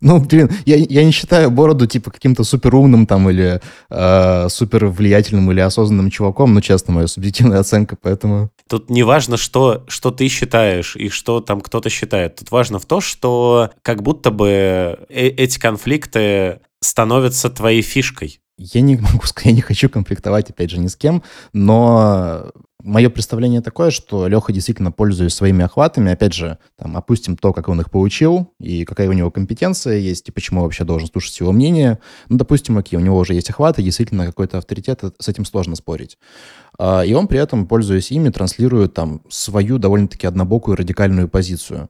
Ну, 0.00 0.20
блин, 0.20 0.50
я, 0.66 0.76
я 0.76 1.02
не 1.02 1.12
считаю 1.12 1.50
бороду, 1.50 1.86
типа, 1.86 2.10
каким-то 2.10 2.44
суперумным 2.44 3.06
там 3.06 3.30
или 3.30 3.62
э, 3.88 4.48
супер 4.50 4.86
влиятельным 4.86 5.50
или 5.50 5.60
осознанным 5.60 6.10
чуваком, 6.10 6.52
ну, 6.52 6.60
честно, 6.60 6.92
моя 6.92 7.06
субъективная 7.06 7.60
оценка, 7.60 7.96
поэтому... 7.98 8.50
Тут 8.68 8.90
не 8.90 9.02
важно, 9.02 9.38
что, 9.38 9.84
что 9.88 10.10
ты 10.10 10.28
считаешь 10.28 10.94
и 10.94 11.08
что 11.08 11.40
там 11.40 11.62
кто-то 11.62 11.88
считает. 11.88 12.36
Тут 12.36 12.50
важно 12.50 12.78
в 12.80 12.84
то, 12.84 13.00
что 13.00 13.70
как 13.80 14.02
будто 14.02 14.30
бы 14.30 14.98
э 15.08 15.28
эти 15.28 15.58
конфликты 15.58 16.60
становятся 16.82 17.48
твоей 17.48 17.80
фишкой. 17.80 18.40
Я 18.56 18.80
не 18.80 18.96
могу 18.96 19.22
сказать, 19.24 19.46
я 19.46 19.52
не 19.52 19.60
хочу 19.60 19.88
конфликтовать, 19.88 20.50
опять 20.50 20.70
же, 20.70 20.78
ни 20.78 20.86
с 20.86 20.96
кем, 20.96 21.22
но 21.52 22.52
мое 22.84 23.08
представление 23.08 23.62
такое, 23.62 23.90
что 23.90 24.28
Леха 24.28 24.52
действительно 24.52 24.92
пользуясь 24.92 25.34
своими 25.34 25.64
охватами, 25.64 26.12
опять 26.12 26.34
же, 26.34 26.58
там, 26.76 26.96
опустим 26.96 27.36
то, 27.36 27.52
как 27.52 27.68
он 27.68 27.80
их 27.80 27.90
получил, 27.90 28.52
и 28.60 28.84
какая 28.84 29.08
у 29.08 29.12
него 29.12 29.30
компетенция 29.30 29.96
есть, 29.96 30.28
и 30.28 30.32
почему 30.32 30.62
вообще 30.62 30.84
должен 30.84 31.08
слушать 31.08 31.40
его 31.40 31.50
мнение. 31.50 31.98
Ну, 32.28 32.36
допустим, 32.36 32.78
окей, 32.78 32.98
у 32.98 33.02
него 33.02 33.18
уже 33.18 33.34
есть 33.34 33.50
охваты, 33.50 33.82
действительно 33.82 34.26
какой-то 34.26 34.58
авторитет, 34.58 35.00
с 35.18 35.28
этим 35.28 35.44
сложно 35.44 35.74
спорить. 35.76 36.18
А, 36.78 37.02
и 37.02 37.14
он 37.14 37.26
при 37.26 37.40
этом, 37.40 37.66
пользуясь 37.66 38.12
ими, 38.12 38.28
транслирует 38.28 38.94
там 38.94 39.22
свою 39.28 39.78
довольно-таки 39.78 40.26
однобокую 40.26 40.76
радикальную 40.76 41.28
позицию. 41.28 41.88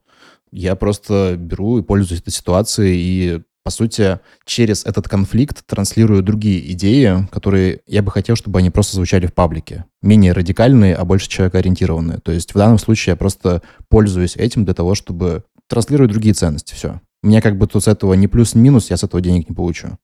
Я 0.52 0.76
просто 0.76 1.34
беру 1.36 1.78
и 1.78 1.82
пользуюсь 1.82 2.20
этой 2.20 2.30
ситуацией 2.30 2.96
и 2.96 3.42
по 3.64 3.70
сути, 3.70 4.20
через 4.44 4.84
этот 4.84 5.08
конфликт 5.08 5.64
транслирую 5.66 6.22
другие 6.22 6.70
идеи, 6.72 7.26
которые 7.32 7.80
я 7.86 8.02
бы 8.02 8.10
хотел, 8.10 8.36
чтобы 8.36 8.58
они 8.58 8.68
просто 8.68 8.96
звучали 8.96 9.26
в 9.26 9.32
паблике. 9.32 9.86
Менее 10.02 10.32
радикальные, 10.32 10.94
а 10.94 11.04
больше 11.06 11.30
человекоориентированные. 11.30 12.18
То 12.18 12.30
есть 12.30 12.54
в 12.54 12.58
данном 12.58 12.78
случае 12.78 13.12
я 13.12 13.16
просто 13.16 13.62
пользуюсь 13.88 14.36
этим 14.36 14.66
для 14.66 14.74
того, 14.74 14.94
чтобы 14.94 15.44
транслировать 15.66 16.12
другие 16.12 16.34
ценности. 16.34 16.74
Все. 16.74 17.00
У 17.22 17.28
меня 17.28 17.40
как 17.40 17.56
бы 17.56 17.66
тут 17.66 17.82
с 17.82 17.88
этого 17.88 18.12
ни 18.12 18.26
плюс, 18.26 18.54
ни 18.54 18.60
минус, 18.60 18.90
я 18.90 18.98
с 18.98 19.02
этого 19.02 19.22
денег 19.22 19.48
не 19.48 19.54
получу. 19.54 19.96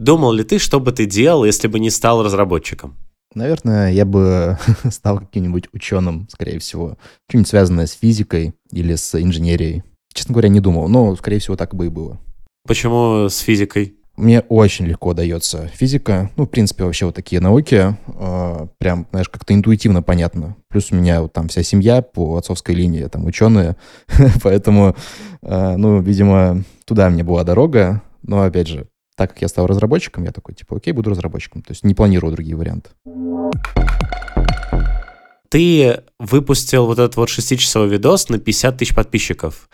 Думал 0.00 0.32
ли 0.32 0.42
ты, 0.42 0.58
что 0.58 0.80
бы 0.80 0.90
ты 0.90 1.06
делал, 1.06 1.44
если 1.44 1.68
бы 1.68 1.78
не 1.78 1.90
стал 1.90 2.24
разработчиком? 2.24 2.96
Наверное, 3.32 3.92
я 3.92 4.04
бы 4.04 4.58
стал 4.90 5.20
каким-нибудь 5.20 5.68
ученым, 5.72 6.26
скорее 6.32 6.58
всего. 6.58 6.98
Что-нибудь 7.28 7.48
связанное 7.48 7.86
с 7.86 7.92
физикой 7.92 8.54
или 8.72 8.96
с 8.96 9.14
инженерией. 9.14 9.84
Честно 10.16 10.32
говоря, 10.32 10.48
не 10.48 10.60
думал, 10.60 10.88
но, 10.88 11.14
скорее 11.14 11.40
всего, 11.40 11.56
так 11.56 11.74
бы 11.74 11.86
и 11.86 11.88
было. 11.90 12.18
Почему 12.66 13.28
с 13.28 13.36
физикой? 13.40 13.96
Мне 14.16 14.40
очень 14.40 14.86
легко 14.86 15.12
дается 15.12 15.68
физика. 15.68 16.30
Ну, 16.36 16.46
в 16.46 16.48
принципе, 16.48 16.84
вообще 16.84 17.04
вот 17.04 17.14
такие 17.14 17.38
науки. 17.38 17.94
Э, 18.06 18.66
прям, 18.78 19.06
знаешь, 19.10 19.28
как-то 19.28 19.52
интуитивно 19.52 20.02
понятно. 20.02 20.56
Плюс 20.70 20.90
у 20.90 20.94
меня 20.96 21.20
вот 21.20 21.34
там 21.34 21.48
вся 21.48 21.62
семья 21.62 22.00
по 22.00 22.38
отцовской 22.38 22.74
линии, 22.74 23.04
там 23.04 23.26
ученые. 23.26 23.76
Поэтому, 24.42 24.96
э, 25.42 25.76
ну, 25.76 26.00
видимо, 26.00 26.64
туда 26.86 27.10
мне 27.10 27.22
была 27.22 27.44
дорога. 27.44 28.00
Но, 28.22 28.40
опять 28.40 28.68
же, 28.68 28.88
так 29.18 29.34
как 29.34 29.42
я 29.42 29.48
стал 29.48 29.66
разработчиком, 29.66 30.24
я 30.24 30.32
такой, 30.32 30.54
типа, 30.54 30.78
окей, 30.78 30.94
буду 30.94 31.10
разработчиком. 31.10 31.60
То 31.60 31.72
есть 31.72 31.84
не 31.84 31.94
планирую 31.94 32.32
другие 32.32 32.56
варианты. 32.56 32.88
Ты 35.50 36.02
выпустил 36.18 36.86
вот 36.86 36.98
этот 36.98 37.16
вот 37.16 37.28
шестичасовой 37.28 37.88
видос 37.88 38.28
на 38.28 38.38
50 38.38 38.78
тысяч 38.78 38.94
подписчиков. 38.94 39.68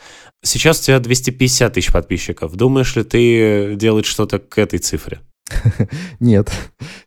Сейчас 0.45 0.80
у 0.80 0.84
тебя 0.84 0.99
250 0.99 1.72
тысяч 1.72 1.93
подписчиков. 1.93 2.55
Думаешь 2.57 2.97
ли 2.97 3.05
ты 3.05 3.76
делать 3.76 4.07
что-то 4.07 4.40
к 4.40 4.59
этой 4.59 4.80
цифре? 4.80 5.20
Нет, 6.20 6.51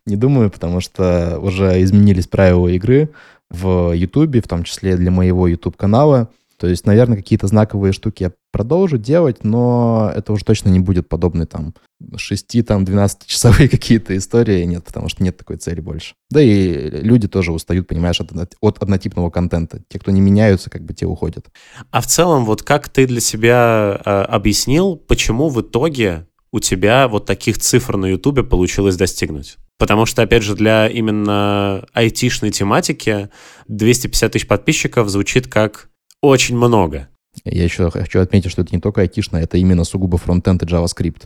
не 0.06 0.16
думаю, 0.16 0.50
потому 0.50 0.80
что 0.80 1.38
уже 1.40 1.82
изменились 1.82 2.26
правила 2.26 2.68
игры 2.68 3.10
в 3.50 3.92
Ютубе, 3.92 4.40
в 4.40 4.48
том 4.48 4.64
числе 4.64 4.96
для 4.96 5.10
моего 5.10 5.46
YouTube-канала. 5.46 6.30
То 6.58 6.66
есть, 6.66 6.86
наверное, 6.86 7.16
какие-то 7.16 7.46
знаковые 7.46 7.92
штуки 7.92 8.22
я 8.24 8.32
продолжу 8.50 8.96
делать, 8.96 9.44
но 9.44 10.10
это 10.14 10.32
уже 10.32 10.44
точно 10.44 10.70
не 10.70 10.80
будет 10.80 11.08
подобной 11.08 11.46
там 11.46 11.74
6, 12.16 12.66
там 12.66 12.84
12-часовые 12.84 13.68
какие-то 13.70 14.16
истории. 14.16 14.64
Нет, 14.64 14.84
потому 14.84 15.08
что 15.08 15.22
нет 15.22 15.36
такой 15.36 15.56
цели 15.56 15.80
больше. 15.80 16.14
Да 16.30 16.40
и 16.40 16.90
люди 17.02 17.28
тоже 17.28 17.52
устают, 17.52 17.86
понимаешь, 17.86 18.20
от, 18.20 18.30
от 18.60 18.82
однотипного 18.82 19.30
контента. 19.30 19.82
Те, 19.88 19.98
кто 19.98 20.10
не 20.10 20.20
меняются, 20.20 20.70
как 20.70 20.82
бы 20.82 20.94
те 20.94 21.04
уходят. 21.06 21.46
А 21.90 22.00
в 22.00 22.06
целом, 22.06 22.46
вот 22.46 22.62
как 22.62 22.88
ты 22.88 23.06
для 23.06 23.20
себя 23.20 24.00
э, 24.04 24.10
объяснил, 24.10 24.96
почему 24.96 25.50
в 25.50 25.60
итоге 25.60 26.26
у 26.52 26.60
тебя 26.60 27.08
вот 27.08 27.26
таких 27.26 27.58
цифр 27.58 27.96
на 27.96 28.06
Ютубе 28.06 28.42
получилось 28.42 28.96
достигнуть? 28.96 29.56
Потому 29.78 30.06
что, 30.06 30.22
опять 30.22 30.42
же, 30.42 30.54
для 30.54 30.88
именно 30.88 31.86
айтишной 31.92 32.50
тематики 32.50 33.28
250 33.68 34.32
тысяч 34.32 34.46
подписчиков 34.46 35.08
звучит 35.10 35.48
как 35.48 35.90
очень 36.26 36.56
много. 36.56 37.08
Я 37.44 37.64
еще 37.64 37.90
хочу 37.90 38.20
отметить, 38.20 38.50
что 38.50 38.62
это 38.62 38.74
не 38.74 38.80
только 38.80 39.02
айтишно, 39.02 39.36
это 39.36 39.58
именно 39.58 39.84
сугубо 39.84 40.18
фронтенд 40.18 40.62
и 40.62 40.66
JavaScript. 40.66 41.24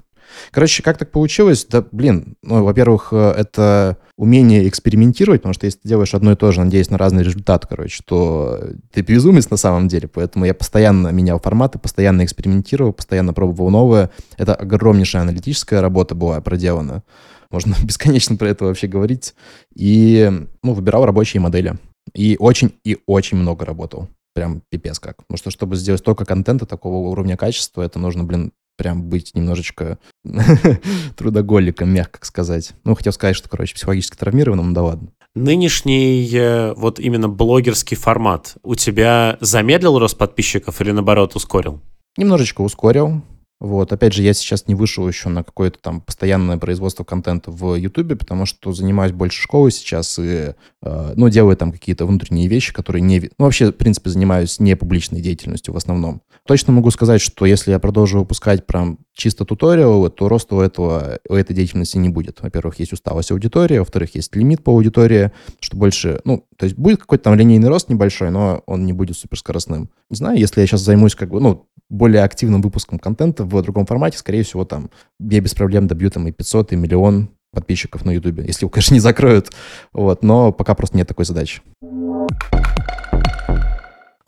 Короче, 0.51 0.82
как 0.82 0.98
так 0.98 1.11
получилось? 1.11 1.66
Да, 1.68 1.84
блин, 1.90 2.36
ну, 2.42 2.62
во-первых, 2.64 3.09
э, 3.12 3.34
это 3.36 3.98
умение 4.16 4.68
экспериментировать, 4.68 5.40
потому 5.40 5.55
что 5.55 5.66
если 5.66 5.80
ты 5.80 5.88
делаешь 5.88 6.14
одно 6.14 6.32
и 6.32 6.36
то 6.36 6.53
же, 6.53 6.61
надеясь 6.62 6.90
на 6.90 6.98
разный 6.98 7.24
результат, 7.24 7.66
короче, 7.66 8.03
то 8.05 8.61
ты 8.92 9.03
безумец 9.03 9.51
на 9.51 9.57
самом 9.57 9.88
деле. 9.88 10.09
Поэтому 10.09 10.44
я 10.44 10.55
постоянно 10.55 11.09
менял 11.09 11.40
форматы, 11.40 11.78
постоянно 11.78 12.24
экспериментировал, 12.24 12.92
постоянно 12.92 13.32
пробовал 13.32 13.70
новое. 13.70 14.11
Это 14.36 14.55
огромнейшая 14.55 15.22
аналитическая 15.22 15.80
работа 15.80 16.14
была 16.14 16.40
проделана. 16.40 17.03
Можно 17.51 17.74
бесконечно 17.82 18.36
про 18.36 18.48
это 18.48 18.64
вообще 18.64 18.86
говорить. 18.86 19.34
И, 19.74 20.30
ну, 20.62 20.74
выбирал 20.74 21.05
рабочие 21.07 21.40
модели. 21.40 21.74
И 22.14 22.36
очень 22.38 22.72
и 22.84 22.98
очень 23.07 23.36
много 23.36 23.64
работал 23.64 24.09
прям 24.35 24.62
пипец 24.70 24.99
как. 24.99 25.18
Потому 25.18 25.39
что, 25.39 25.51
чтобы 25.51 25.76
сделать 25.76 26.01
столько 26.01 26.24
контента 26.24 26.66
такого 26.66 27.09
уровня 27.09 27.37
качества, 27.37 27.83
это 27.83 27.99
нужно, 27.99 28.24
блин, 28.24 28.53
прям 28.76 29.03
быть 29.03 29.35
немножечко 29.35 29.99
трудоголиком, 31.16 31.91
мягко 31.91 32.24
сказать. 32.24 32.72
Ну, 32.85 32.95
хотел 32.95 33.12
сказать, 33.12 33.37
что, 33.37 33.49
короче, 33.49 33.74
психологически 33.74 34.16
травмированным, 34.16 34.68
ну 34.68 34.74
да 34.74 34.83
ладно. 34.83 35.09
Нынешний 35.35 36.28
э, 36.33 36.74
вот 36.74 36.99
именно 36.99 37.28
блогерский 37.28 37.97
формат 37.97 38.57
у 38.62 38.74
тебя 38.74 39.37
замедлил 39.41 39.99
рост 39.99 40.18
подписчиков 40.18 40.81
или 40.81 40.91
наоборот 40.91 41.37
ускорил? 41.37 41.81
Немножечко 42.16 42.62
ускорил. 42.62 43.22
Вот, 43.61 43.93
опять 43.93 44.15
же, 44.15 44.23
я 44.23 44.33
сейчас 44.33 44.67
не 44.69 44.75
вышел 44.75 45.07
еще 45.07 45.29
на 45.29 45.45
какое-то 45.45 45.79
там 45.79 46.01
постоянное 46.01 46.57
производство 46.57 47.05
контента 47.05 47.51
в 47.51 47.75
Ютубе, 47.75 48.17
потому 48.17 48.47
что 48.47 48.73
занимаюсь 48.73 49.13
больше 49.13 49.43
школой 49.43 49.71
сейчас 49.71 50.19
и, 50.19 50.55
э, 50.83 51.13
ну, 51.15 51.29
делаю 51.29 51.59
там 51.59 51.71
какие-то 51.71 52.07
внутренние 52.07 52.49
вещи, 52.49 52.73
которые 52.73 53.03
не... 53.03 53.21
Ну, 53.21 53.45
вообще, 53.45 53.71
в 53.71 53.77
принципе, 53.77 54.09
занимаюсь 54.09 54.61
не 54.61 54.75
публичной 54.77 55.21
деятельностью 55.21 55.75
в 55.75 55.77
основном. 55.77 56.23
Точно 56.47 56.73
могу 56.73 56.91
сказать, 56.91 57.21
что 57.21 57.45
если 57.45 57.71
я 57.71 57.79
продолжу 57.79 58.21
выпускать 58.21 58.67
прям 58.67 58.99
чисто 59.13 59.45
туториалы, 59.45 60.09
то 60.09 60.29
роста 60.29 60.57
у, 60.57 60.61
этого, 60.61 61.19
у 61.29 61.35
этой 61.35 61.55
деятельности 61.55 61.99
не 61.99 62.09
будет. 62.09 62.41
Во-первых, 62.41 62.81
есть 62.81 62.95
усталость 62.95 63.31
аудитории, 63.31 63.79
во-вторых, 63.79 64.15
есть 64.15 64.35
лимит 64.35 64.65
по 64.65 64.73
аудитории, 64.73 65.33
что 65.61 65.77
больше, 65.77 66.23
ну, 66.25 66.47
то 66.57 66.65
есть 66.65 66.79
будет 66.79 67.01
какой-то 67.01 67.25
там 67.25 67.35
линейный 67.35 67.69
рост 67.69 67.91
небольшой, 67.91 68.31
но 68.31 68.63
он 68.65 68.87
не 68.87 68.95
будет 68.95 69.19
суперскоростным. 69.19 69.91
Не 70.09 70.17
знаю, 70.17 70.39
если 70.39 70.63
я 70.63 70.67
сейчас 70.67 70.81
займусь 70.81 71.15
как 71.15 71.29
бы, 71.29 71.41
ну, 71.41 71.67
более 71.91 72.23
активным 72.23 72.63
выпуском 72.63 72.99
контента 72.99 73.45
в 73.59 73.62
другом 73.62 73.86
формате, 73.86 74.18
скорее 74.18 74.42
всего, 74.42 74.64
там, 74.64 74.90
я 75.18 75.40
без 75.40 75.55
проблем 75.55 75.86
добью 75.86 76.11
там 76.11 76.28
и 76.28 76.32
500, 76.32 76.72
и 76.72 76.76
миллион 76.76 77.30
подписчиков 77.53 78.05
на 78.05 78.12
Ютубе, 78.12 78.44
если 78.46 78.64
его, 78.64 78.70
конечно, 78.70 78.94
не 78.94 79.01
закроют. 79.01 79.51
Вот, 79.92 80.22
но 80.22 80.53
пока 80.53 80.74
просто 80.74 80.96
нет 80.96 81.09
такой 81.09 81.24
задачи. 81.24 81.62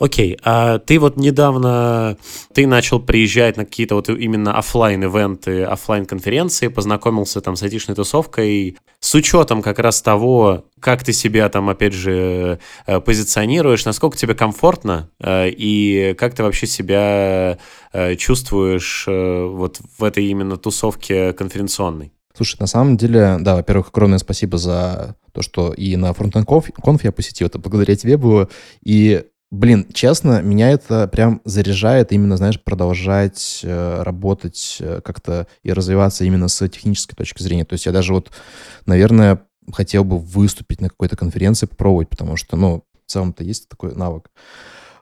Окей, 0.03 0.37
а 0.43 0.81
ты 0.81 0.99
вот 0.99 1.17
недавно, 1.17 2.17
ты 2.53 2.67
начал 2.67 2.99
приезжать 2.99 3.57
на 3.57 3.65
какие-то 3.65 3.95
вот 3.95 4.09
именно 4.09 4.59
офлайн 4.59 5.05
ивенты 5.05 5.63
офлайн 5.63 6.07
конференции 6.07 6.67
познакомился 6.67 7.41
там 7.41 7.55
с 7.55 7.63
айтишной 7.63 7.95
тусовкой, 7.95 8.79
с 8.99 9.15
учетом 9.15 9.63
как 9.63 9.79
раз 9.79 10.03
того, 10.03 10.65
как 10.81 11.05
ты 11.05 11.13
себя 11.13 11.49
там, 11.49 11.69
опять 11.69 11.93
же, 11.93 12.59
э, 12.89 12.99
позиционируешь, 12.99 13.85
насколько 13.85 14.19
тебе 14.19 14.35
комфортно 14.35 15.09
э, 15.21 15.51
и 15.51 16.17
как 16.19 16.35
ты 16.35 16.43
вообще 16.43 16.67
себя 16.67 17.59
э, 17.93 18.17
чувствуешь 18.17 19.05
вот 19.07 19.81
в 19.99 20.03
этой 20.03 20.25
именно 20.25 20.57
тусовке 20.57 21.33
конференционной? 21.33 22.13
Слушай, 22.35 22.57
на 22.59 22.67
самом 22.67 22.97
деле, 22.97 23.37
да, 23.39 23.55
во-первых, 23.55 23.91
огромное 23.91 24.19
спасибо 24.19 24.59
за 24.59 25.15
то, 25.33 25.43
что 25.43 25.73
и 25.73 25.95
на 25.95 26.13
фронтенд 26.13 26.47
конф 26.47 27.05
я 27.05 27.13
посетил, 27.13 27.47
это 27.47 27.61
благодаря 27.61 27.95
тебе 27.95 28.17
было, 28.17 28.49
и 28.83 29.23
Блин, 29.53 29.87
честно, 29.93 30.41
меня 30.41 30.71
это 30.71 31.07
прям 31.09 31.43
заряжает 31.45 32.11
именно, 32.11 32.39
знаешь, 32.39 32.59
продолжать 32.59 33.61
э, 33.63 34.03
работать 34.03 34.79
э, 34.81 35.03
как-то 35.05 35.47
и 35.63 35.75
развиваться 35.75 36.25
именно 36.25 36.49
с 36.49 36.67
технической 36.71 37.15
точки 37.17 37.43
зрения. 37.43 37.67
То 37.67 37.75
есть 37.75 37.85
я 37.85 37.93
даже 37.93 38.15
вот, 38.15 38.31
наверное, 38.87 39.43
хотел 39.71 40.05
бы 40.05 40.17
выступить 40.17 40.81
на 40.81 40.89
какой-то 40.89 41.19
конференции, 41.19 41.67
попробовать, 41.67 42.09
потому 42.09 42.39
что, 42.39 42.57
ну, 42.57 42.85
в 43.07 43.11
целом-то 43.11 43.45
есть 43.45 43.69
такой 43.69 43.95
навык. 43.95 44.31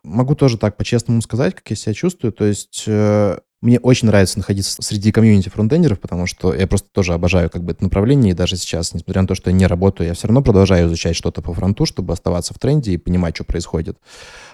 Могу 0.03 0.35
тоже 0.35 0.59
так 0.59 0.77
по-честному 0.77 1.23
сказать, 1.23 1.55
как 1.55 1.71
я 1.71 1.77
себя 1.77 1.95
чувствую. 1.95 2.33
То 2.33 2.45
есть 2.45 2.83
э, 2.89 3.39
мне 3.61 3.79
очень 3.79 4.07
нравится 4.07 4.39
находиться 4.39 4.81
среди 4.81 5.13
комьюнити 5.13 5.51
фронтендеров, 5.51 6.01
потому 6.01 6.27
что 6.27 6.55
я 6.55 6.67
просто 6.67 6.89
тоже 6.93 7.13
обожаю 7.13 7.51
как 7.51 7.63
бы 7.63 7.73
это 7.73 7.85
направление, 7.85 8.33
и 8.33 8.37
даже 8.37 8.57
сейчас, 8.57 8.95
несмотря 8.95 9.23
на 9.23 9.29
то, 9.29 9.35
что 9.35 9.51
я 9.51 9.57
не 9.57 9.67
работаю, 9.67 10.09
я 10.09 10.15
все 10.15 10.29
равно 10.29 10.43
продолжаю 10.43 10.87
изучать 10.87 11.15
что-то 11.15 11.43
по 11.43 11.53
фронту, 11.53 11.85
чтобы 11.85 12.13
оставаться 12.15 12.55
в 12.55 12.59
тренде 12.59 12.93
и 12.93 12.97
понимать, 12.97 13.37
что 13.37 13.45
происходит. 13.45 13.99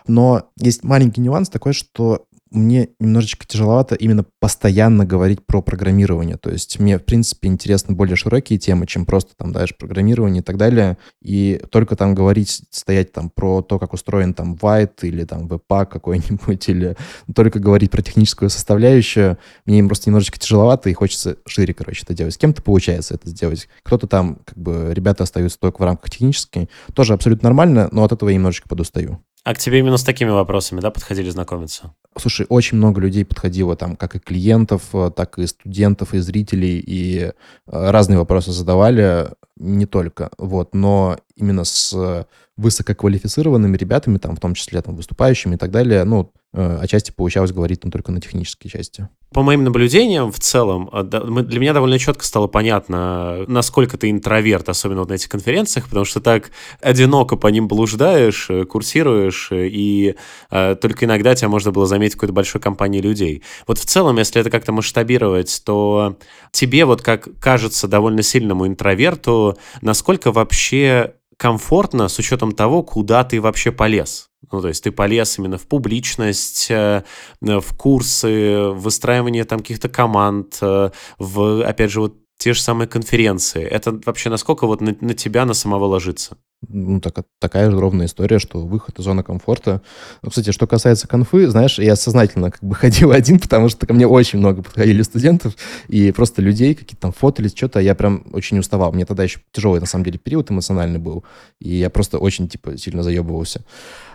Но 0.09 0.48
есть 0.57 0.82
маленький 0.82 1.20
нюанс 1.20 1.48
такой, 1.48 1.72
что 1.72 2.26
мне 2.51 2.90
немножечко 3.01 3.47
тяжеловато 3.47 3.94
именно 3.94 4.24
постоянно 4.40 5.05
говорить 5.05 5.44
про 5.44 5.62
программирование. 5.62 6.36
То 6.36 6.51
есть 6.51 6.78
мне, 6.78 6.99
в 6.99 7.05
принципе, 7.05 7.49
интересны 7.49 7.94
более 7.94 8.16
широкие 8.16 8.59
темы, 8.59 8.86
чем 8.86 9.05
просто 9.05 9.32
там, 9.36 9.53
дальше 9.53 9.74
программирование 9.78 10.40
и 10.40 10.44
так 10.44 10.57
далее. 10.57 10.97
И 11.20 11.61
только 11.70 11.97
там 11.97 12.14
говорить, 12.14 12.62
стоять 12.70 13.12
там 13.12 13.30
про 13.30 13.62
то, 13.62 13.78
как 13.78 13.92
устроен 13.92 14.34
там 14.34 14.55
White 14.55 15.01
или 15.03 15.24
там 15.24 15.47
Webpack 15.47 15.86
какой-нибудь, 15.86 16.68
или 16.68 16.97
только 17.34 17.59
говорить 17.59 17.90
про 17.90 18.03
техническую 18.03 18.49
составляющую, 18.49 19.38
мне 19.64 19.80
им 19.80 19.88
просто 19.88 20.09
немножечко 20.09 20.38
тяжеловато, 20.38 20.88
и 20.88 20.94
хочется 20.94 21.36
шире, 21.47 21.74
короче, 21.74 22.03
это 22.05 22.14
делать. 22.14 22.34
С 22.34 22.38
кем-то 22.38 22.62
получается 22.62 23.14
это 23.14 23.28
сделать. 23.28 23.68
Кто-то 23.82 24.07
там, 24.07 24.38
как 24.44 24.57
бы, 24.57 24.90
ребята 24.92 25.24
остаются 25.24 25.59
только 25.59 25.82
в 25.82 25.84
рамках 25.84 26.11
технической. 26.11 26.68
Тоже 26.94 27.14
абсолютно 27.14 27.49
нормально, 27.49 27.88
но 27.92 28.05
от 28.05 28.12
этого 28.12 28.28
я 28.28 28.36
немножечко 28.36 28.68
подустаю. 28.68 29.20
А 29.47 29.55
к 29.55 29.59
тебе 29.59 29.78
именно 29.78 29.97
с 29.97 30.03
такими 30.03 30.30
вопросами, 30.30 30.80
да, 30.80 30.90
подходили 30.90 31.30
знакомиться? 31.30 31.94
Слушай, 32.18 32.47
очень 32.49 32.78
много 32.78 33.01
людей 33.01 33.24
подходило 33.24 33.76
там, 33.76 33.94
как 33.94 34.16
и 34.16 34.18
клиентов, 34.18 34.82
э, 34.92 35.12
так 35.14 35.38
и 35.38 35.47
студентов, 35.47 36.14
и 36.14 36.18
зрителей, 36.18 36.82
и 36.84 37.20
э, 37.20 37.30
разные 37.66 38.18
вопросы 38.18 38.51
задавали, 38.51 39.28
не 39.57 39.86
только, 39.86 40.30
вот, 40.36 40.74
но 40.74 41.18
именно 41.36 41.62
с 41.62 42.26
высококвалифицированными 42.57 43.76
ребятами, 43.76 44.18
там, 44.18 44.34
в 44.34 44.40
том 44.40 44.55
числе 44.55 44.82
там, 44.82 44.97
выступающими 44.97 45.55
и 45.55 45.59
так 45.59 45.70
далее, 45.70 46.03
ну, 46.03 46.32
э, 46.53 46.78
отчасти 46.82 47.12
получалось 47.12 47.53
говорить 47.53 47.84
ну, 47.84 47.92
только 47.92 48.11
на 48.11 48.20
технической 48.20 48.68
части. 48.68 49.09
По 49.37 49.43
моим 49.43 49.64
наблюдениям, 49.64 50.32
в 50.32 50.41
целом, 50.41 50.89
э, 50.91 51.03
для 51.03 51.61
меня 51.61 51.74
довольно 51.74 51.99
четко 51.99 52.24
стало 52.24 52.47
понятно, 52.47 53.45
насколько 53.49 53.99
ты 53.99 54.09
интроверт, 54.09 54.70
особенно 54.70 55.01
вот 55.01 55.11
на 55.11 55.12
этих 55.12 55.28
конференциях, 55.28 55.89
потому 55.89 56.07
что 56.07 56.20
так 56.20 56.53
одиноко 56.80 57.37
по 57.37 57.49
ним 57.49 57.68
блуждаешь, 57.68 58.47
э, 58.49 58.64
курсируешь, 58.64 59.51
и 59.53 60.14
только 60.51 61.05
иногда 61.05 61.34
тебя 61.34 61.51
можно 61.51 61.70
было 61.70 61.84
заметить 61.84 62.14
какой-то 62.14 62.32
большой 62.32 62.62
компании 62.62 63.03
людей. 63.03 63.43
Вот 63.66 63.78
в 63.78 63.84
целом, 63.84 64.16
если 64.16 64.41
это 64.41 64.49
как-то 64.49 64.72
масштабировать, 64.72 65.61
то 65.66 66.16
тебе 66.51 66.87
вот 66.87 67.03
как 67.03 67.28
кажется 67.39 67.89
довольно 67.89 68.22
сильному 68.22 68.66
интроверту, 68.66 69.59
насколько 69.82 70.32
вообще 70.32 71.15
комфортно 71.37 72.09
с 72.09 72.18
учетом 72.18 72.53
того, 72.53 72.82
куда 72.82 73.24
ты 73.24 73.41
вообще 73.41 73.72
полез. 73.72 74.28
Ну, 74.53 74.61
то 74.61 74.68
есть 74.68 74.84
ты 74.84 74.93
полез 74.93 75.39
именно 75.39 75.59
в 75.59 75.66
публичность, 75.66 76.70
э, 76.70 77.03
в 77.41 77.76
курсы, 77.76 78.70
в 78.70 78.80
выстраивание 78.80 79.45
там 79.45 79.61
каких-то 79.61 79.89
команд, 79.89 80.59
э, 80.61 80.91
в, 81.18 81.66
опять 81.66 81.91
же, 81.91 82.01
вот 82.01 82.14
те 82.39 82.53
же 82.53 82.61
самые 82.61 82.87
конференции. 82.89 83.62
Это 83.62 83.99
вообще 84.05 84.30
насколько 84.30 84.66
вот 84.66 84.80
на, 84.80 84.97
на 85.01 85.14
тебя, 85.14 85.45
на 85.47 85.55
самого 85.55 85.87
ложится? 85.87 86.37
Ну, 86.68 87.00
так, 87.00 87.24
такая 87.38 87.70
же 87.70 87.78
ровная 87.78 88.07
история, 88.07 88.38
что 88.38 88.61
выход 88.61 88.98
из 88.98 89.04
зоны 89.04 89.22
комфорта. 89.22 89.82
Ну, 90.22 90.30
кстати, 90.30 90.50
что 90.50 90.66
касается 90.66 91.07
конфы, 91.07 91.48
знаешь, 91.48 91.78
я 91.78 91.96
сознательно 91.96 92.50
как 92.50 92.62
бы 92.62 92.74
ходил 92.76 93.12
один, 93.12 93.38
потому 93.38 93.68
что 93.68 93.86
ко 93.86 93.94
мне 93.94 94.07
очень 94.07 94.38
много 94.38 94.62
подходили 94.62 95.02
студентов 95.02 95.54
и 95.88 96.11
просто 96.12 96.42
людей, 96.42 96.74
какие-то 96.74 97.02
там 97.02 97.12
фотались, 97.12 97.54
что-то, 97.54 97.80
я 97.80 97.94
прям 97.94 98.24
очень 98.32 98.59
уставал. 98.59 98.92
Мне 98.92 99.04
тогда 99.04 99.24
еще 99.24 99.40
тяжелый, 99.52 99.80
на 99.80 99.86
самом 99.86 100.04
деле, 100.04 100.18
период 100.18 100.50
эмоциональный 100.50 100.98
был, 100.98 101.24
и 101.61 101.74
я 101.76 101.90
просто 101.90 102.18
очень, 102.18 102.48
типа, 102.48 102.76
сильно 102.78 103.02
заебывался. 103.02 103.62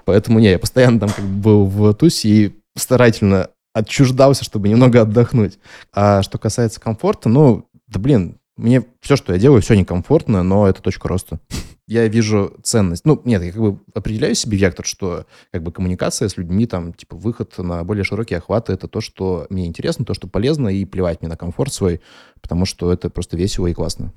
Поэтому, 0.05 0.39
не, 0.39 0.49
я 0.49 0.59
постоянно 0.59 0.99
там 0.99 1.09
как 1.09 1.25
бы 1.25 1.41
был 1.41 1.65
в 1.65 1.93
тусе 1.93 2.29
и 2.29 2.55
старательно 2.75 3.49
отчуждался, 3.73 4.43
чтобы 4.43 4.67
немного 4.67 5.01
отдохнуть. 5.01 5.59
А 5.93 6.23
что 6.23 6.37
касается 6.37 6.81
комфорта, 6.81 7.29
ну, 7.29 7.65
да 7.87 7.99
блин, 7.99 8.37
мне 8.57 8.83
все, 8.99 9.15
что 9.15 9.33
я 9.33 9.39
делаю, 9.39 9.61
все 9.61 9.75
некомфортно, 9.75 10.43
но 10.43 10.67
это 10.67 10.81
точка 10.81 11.07
роста. 11.07 11.39
Я 11.87 12.07
вижу 12.07 12.53
ценность. 12.63 13.03
Ну, 13.05 13.21
нет, 13.25 13.43
я 13.43 13.51
как 13.51 13.61
бы 13.61 13.79
определяю 13.93 14.33
себе 14.33 14.57
вектор, 14.57 14.85
что 14.85 15.25
как 15.51 15.61
бы 15.61 15.73
коммуникация 15.73 16.29
с 16.29 16.37
людьми, 16.37 16.65
там, 16.65 16.93
типа, 16.93 17.17
выход 17.17 17.57
на 17.57 17.83
более 17.83 18.05
широкие 18.05 18.37
охваты, 18.37 18.71
это 18.71 18.87
то, 18.87 19.01
что 19.01 19.45
мне 19.49 19.65
интересно, 19.65 20.05
то, 20.05 20.13
что 20.13 20.29
полезно, 20.29 20.69
и 20.69 20.85
плевать 20.85 21.19
мне 21.19 21.27
на 21.27 21.35
комфорт 21.35 21.73
свой, 21.73 21.99
потому 22.39 22.65
что 22.65 22.93
это 22.93 23.09
просто 23.09 23.35
весело 23.35 23.67
и 23.67 23.73
классно. 23.73 24.13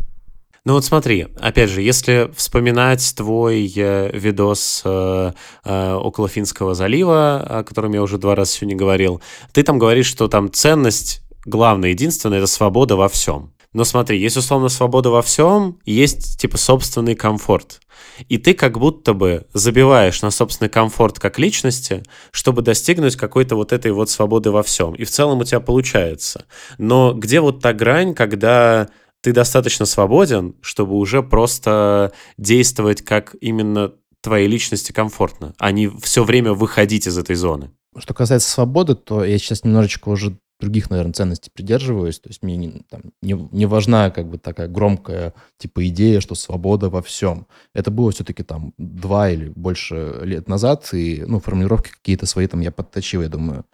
Ну 0.67 0.73
вот 0.73 0.85
смотри, 0.85 1.27
опять 1.41 1.69
же, 1.69 1.83
если 1.83 2.31
вспоминать 2.35 3.15
твой 3.17 3.71
э, 3.77 4.17
видос 4.17 4.81
э, 4.85 5.33
э, 5.65 5.93
около 5.95 6.27
Финского 6.29 6.75
залива, 6.75 7.41
о 7.41 7.65
котором 7.65 7.93
я 7.93 8.03
уже 8.03 8.17
два 8.17 8.35
раза 8.35 8.53
сегодня 8.53 8.77
говорил, 8.77 9.21
ты 9.53 9.63
там 9.63 9.79
говоришь, 9.79 10.07
что 10.07 10.27
там 10.27 10.51
ценность 10.51 11.23
главная, 11.45 11.91
единственная, 11.91 12.39
это 12.39 12.47
свобода 12.47 12.97
во 12.97 13.09
всем. 13.09 13.53
Но 13.75 13.85
смотри, 13.85 14.21
есть 14.21 14.37
условно 14.37 14.69
свобода 14.69 15.11
во 15.11 15.21
всем, 15.21 15.79
есть 15.85 16.41
типа 16.41 16.57
собственный 16.57 17.17
комфорт. 17.17 17.81
И 18.29 18.39
ты 18.39 18.55
как 18.55 18.79
будто 18.79 19.15
бы 19.15 19.47
забиваешь 19.53 20.23
на 20.23 20.31
собственный 20.31 20.71
комфорт 20.71 21.19
как 21.19 21.41
личности, 21.41 22.05
чтобы 22.31 22.63
достигнуть 22.63 23.17
какой-то 23.17 23.57
вот 23.57 23.73
этой 23.73 23.91
вот 23.91 24.09
свободы 24.11 24.53
во 24.53 24.63
всем. 24.63 24.95
И 24.95 25.05
в 25.05 25.11
целом 25.11 25.41
у 25.41 25.45
тебя 25.45 25.59
получается. 25.59 26.47
Но 26.79 27.13
где 27.15 27.41
вот 27.41 27.61
та 27.61 27.73
грань, 27.73 28.15
когда 28.15 28.89
ты 29.23 29.33
достаточно 29.33 29.87
свободен, 29.87 30.55
чтобы 30.61 30.95
уже 30.95 31.23
просто 31.23 32.13
действовать 32.39 33.03
как 33.03 33.35
именно 33.41 33.93
твоей 34.21 34.47
личности 34.47 34.93
комфортно, 34.93 35.53
а 35.59 35.73
не 35.73 35.89
все 35.89 36.23
время 36.23 36.53
выходить 36.53 37.09
из 37.09 37.19
этой 37.19 37.35
зоны? 37.35 37.73
Что 37.99 38.15
касается 38.15 38.51
свободы, 38.51 38.95
то 38.95 39.25
я 39.25 39.39
сейчас 39.39 39.65
немножечко 39.65 40.09
уже 40.09 40.37
других, 40.61 40.91
наверное, 40.91 41.13
ценностей 41.13 41.51
придерживаюсь. 41.53 42.19
То 42.21 42.29
есть 42.29 42.43
мне 42.43 42.57
не, 42.57 42.83
там, 42.89 43.03
не, 43.23 43.33
не 43.53 43.67
важна 43.67 44.11
как 44.11 44.29
бы 44.29 44.39
такая 44.39 44.69
громкая 44.69 45.35
типа 45.59 45.87
идея, 45.89 46.21
что 46.21 46.35
свобода 46.35 46.91
во 46.91 47.03
всем. 47.03 47.47
Это 47.75 47.91
было 47.91 48.13
все-таки 48.13 48.43
там 48.43 48.73
два 48.79 49.31
или 49.31 49.49
больше 49.49 50.21
лет 50.23 50.49
назад, 50.49 50.89
и 50.93 51.25
ну, 51.27 51.41
формулировки 51.41 51.91
какие-то 51.91 52.27
свои 52.27 52.47
там 52.47 52.61
я 52.61 52.71
подточил, 52.71 53.23
я 53.23 53.29
думаю. 53.29 53.65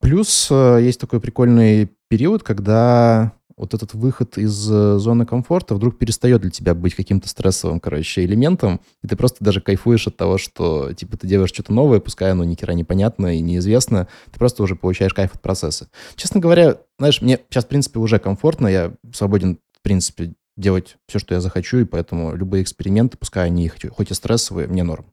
Плюс 0.00 0.48
э, 0.50 0.78
есть 0.82 1.00
такой 1.00 1.20
прикольный 1.20 1.90
период, 2.08 2.42
когда 2.42 3.32
вот 3.60 3.74
этот 3.74 3.92
выход 3.92 4.38
из 4.38 4.70
э, 4.70 4.98
зоны 4.98 5.26
комфорта 5.26 5.74
вдруг 5.74 5.98
перестает 5.98 6.40
для 6.40 6.50
тебя 6.50 6.74
быть 6.74 6.94
каким-то 6.94 7.28
стрессовым, 7.28 7.78
короче, 7.78 8.24
элементом, 8.24 8.80
и 9.02 9.06
ты 9.06 9.16
просто 9.16 9.44
даже 9.44 9.60
кайфуешь 9.60 10.06
от 10.06 10.16
того, 10.16 10.38
что, 10.38 10.94
типа, 10.94 11.18
ты 11.18 11.26
делаешь 11.26 11.50
что-то 11.50 11.74
новое, 11.74 12.00
пускай 12.00 12.32
оно 12.32 12.42
ни 12.44 12.54
хера 12.54 12.72
непонятно 12.72 13.36
и 13.36 13.40
неизвестно, 13.40 14.08
ты 14.32 14.38
просто 14.38 14.62
уже 14.62 14.76
получаешь 14.76 15.12
кайф 15.12 15.34
от 15.34 15.42
процесса. 15.42 15.90
Честно 16.16 16.40
говоря, 16.40 16.78
знаешь, 16.98 17.20
мне 17.20 17.38
сейчас, 17.50 17.66
в 17.66 17.68
принципе, 17.68 17.98
уже 17.98 18.18
комфортно, 18.18 18.66
я 18.66 18.94
свободен, 19.12 19.58
в 19.78 19.82
принципе, 19.82 20.32
делать 20.56 20.96
все, 21.06 21.18
что 21.18 21.34
я 21.34 21.40
захочу, 21.40 21.80
и 21.80 21.84
поэтому 21.84 22.34
любые 22.34 22.62
эксперименты, 22.62 23.18
пускай 23.18 23.46
они 23.46 23.68
хоть 23.68 24.10
и 24.10 24.14
стрессовые, 24.14 24.68
мне 24.68 24.84
норм. 24.84 25.04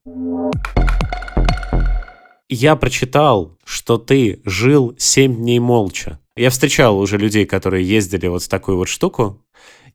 Я 2.48 2.78
прочитал, 2.78 3.58
что 3.66 3.98
ты 3.98 4.42
жил 4.46 4.96
7 4.98 5.36
дней 5.36 5.60
молча. 5.60 6.18
Я 6.38 6.52
встречал 6.52 7.00
уже 7.00 7.18
людей, 7.18 7.46
которые 7.46 7.88
ездили 7.88 8.28
вот 8.28 8.44
в 8.44 8.48
такую 8.48 8.78
вот 8.78 8.88
штуку, 8.88 9.44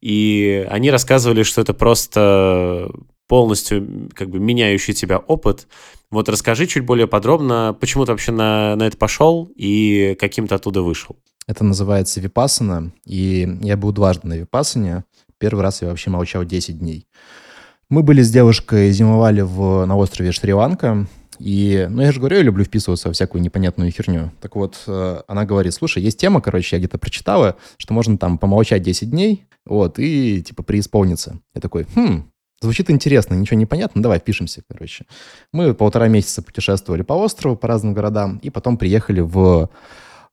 и 0.00 0.66
они 0.68 0.90
рассказывали, 0.90 1.44
что 1.44 1.60
это 1.60 1.72
просто 1.72 2.90
полностью 3.28 4.10
как 4.12 4.28
бы 4.28 4.40
меняющий 4.40 4.92
тебя 4.92 5.18
опыт. 5.18 5.68
Вот 6.10 6.28
расскажи 6.28 6.66
чуть 6.66 6.84
более 6.84 7.06
подробно, 7.06 7.76
почему 7.80 8.04
ты 8.04 8.12
вообще 8.12 8.32
на, 8.32 8.74
на 8.76 8.88
это 8.88 8.96
пошел 8.96 9.50
и 9.54 10.16
каким 10.18 10.48
ты 10.48 10.56
оттуда 10.56 10.82
вышел. 10.82 11.16
Это 11.46 11.64
называется 11.64 12.20
випасана, 12.20 12.92
и 13.06 13.48
я 13.62 13.76
был 13.76 13.92
дважды 13.92 14.26
на 14.26 14.34
випасане. 14.34 15.04
Первый 15.38 15.62
раз 15.62 15.82
я 15.82 15.88
вообще 15.88 16.10
молчал 16.10 16.44
10 16.44 16.78
дней. 16.78 17.06
Мы 17.88 18.02
были 18.02 18.22
с 18.22 18.30
девушкой, 18.30 18.90
зимовали 18.90 19.42
в, 19.42 19.84
на 19.86 19.96
острове 19.96 20.32
Шри-Ланка, 20.32 21.06
и, 21.38 21.86
ну, 21.90 22.02
я 22.02 22.12
же 22.12 22.20
говорю, 22.20 22.36
я 22.36 22.42
люблю 22.42 22.64
вписываться 22.64 23.08
во 23.08 23.14
всякую 23.14 23.42
непонятную 23.42 23.90
херню. 23.90 24.32
Так 24.40 24.56
вот, 24.56 24.82
э, 24.86 25.22
она 25.26 25.44
говорит, 25.44 25.74
слушай, 25.74 26.02
есть 26.02 26.18
тема, 26.18 26.40
короче, 26.40 26.76
я 26.76 26.80
где-то 26.80 26.98
прочитала, 26.98 27.56
что 27.76 27.94
можно 27.94 28.18
там 28.18 28.38
помолчать 28.38 28.82
10 28.82 29.10
дней, 29.10 29.46
вот, 29.64 29.98
и, 29.98 30.42
типа, 30.42 30.62
преисполниться. 30.62 31.40
Я 31.54 31.60
такой, 31.60 31.86
хм, 31.94 32.32
Звучит 32.62 32.90
интересно, 32.90 33.34
ничего 33.34 33.58
не 33.58 33.66
понятно, 33.66 34.00
давай 34.00 34.20
впишемся, 34.20 34.62
короче. 34.68 35.04
Мы 35.52 35.74
полтора 35.74 36.06
месяца 36.06 36.42
путешествовали 36.42 37.02
по 37.02 37.14
острову, 37.14 37.56
по 37.56 37.66
разным 37.66 37.92
городам, 37.92 38.38
и 38.38 38.50
потом 38.50 38.76
приехали 38.78 39.18
в 39.18 39.68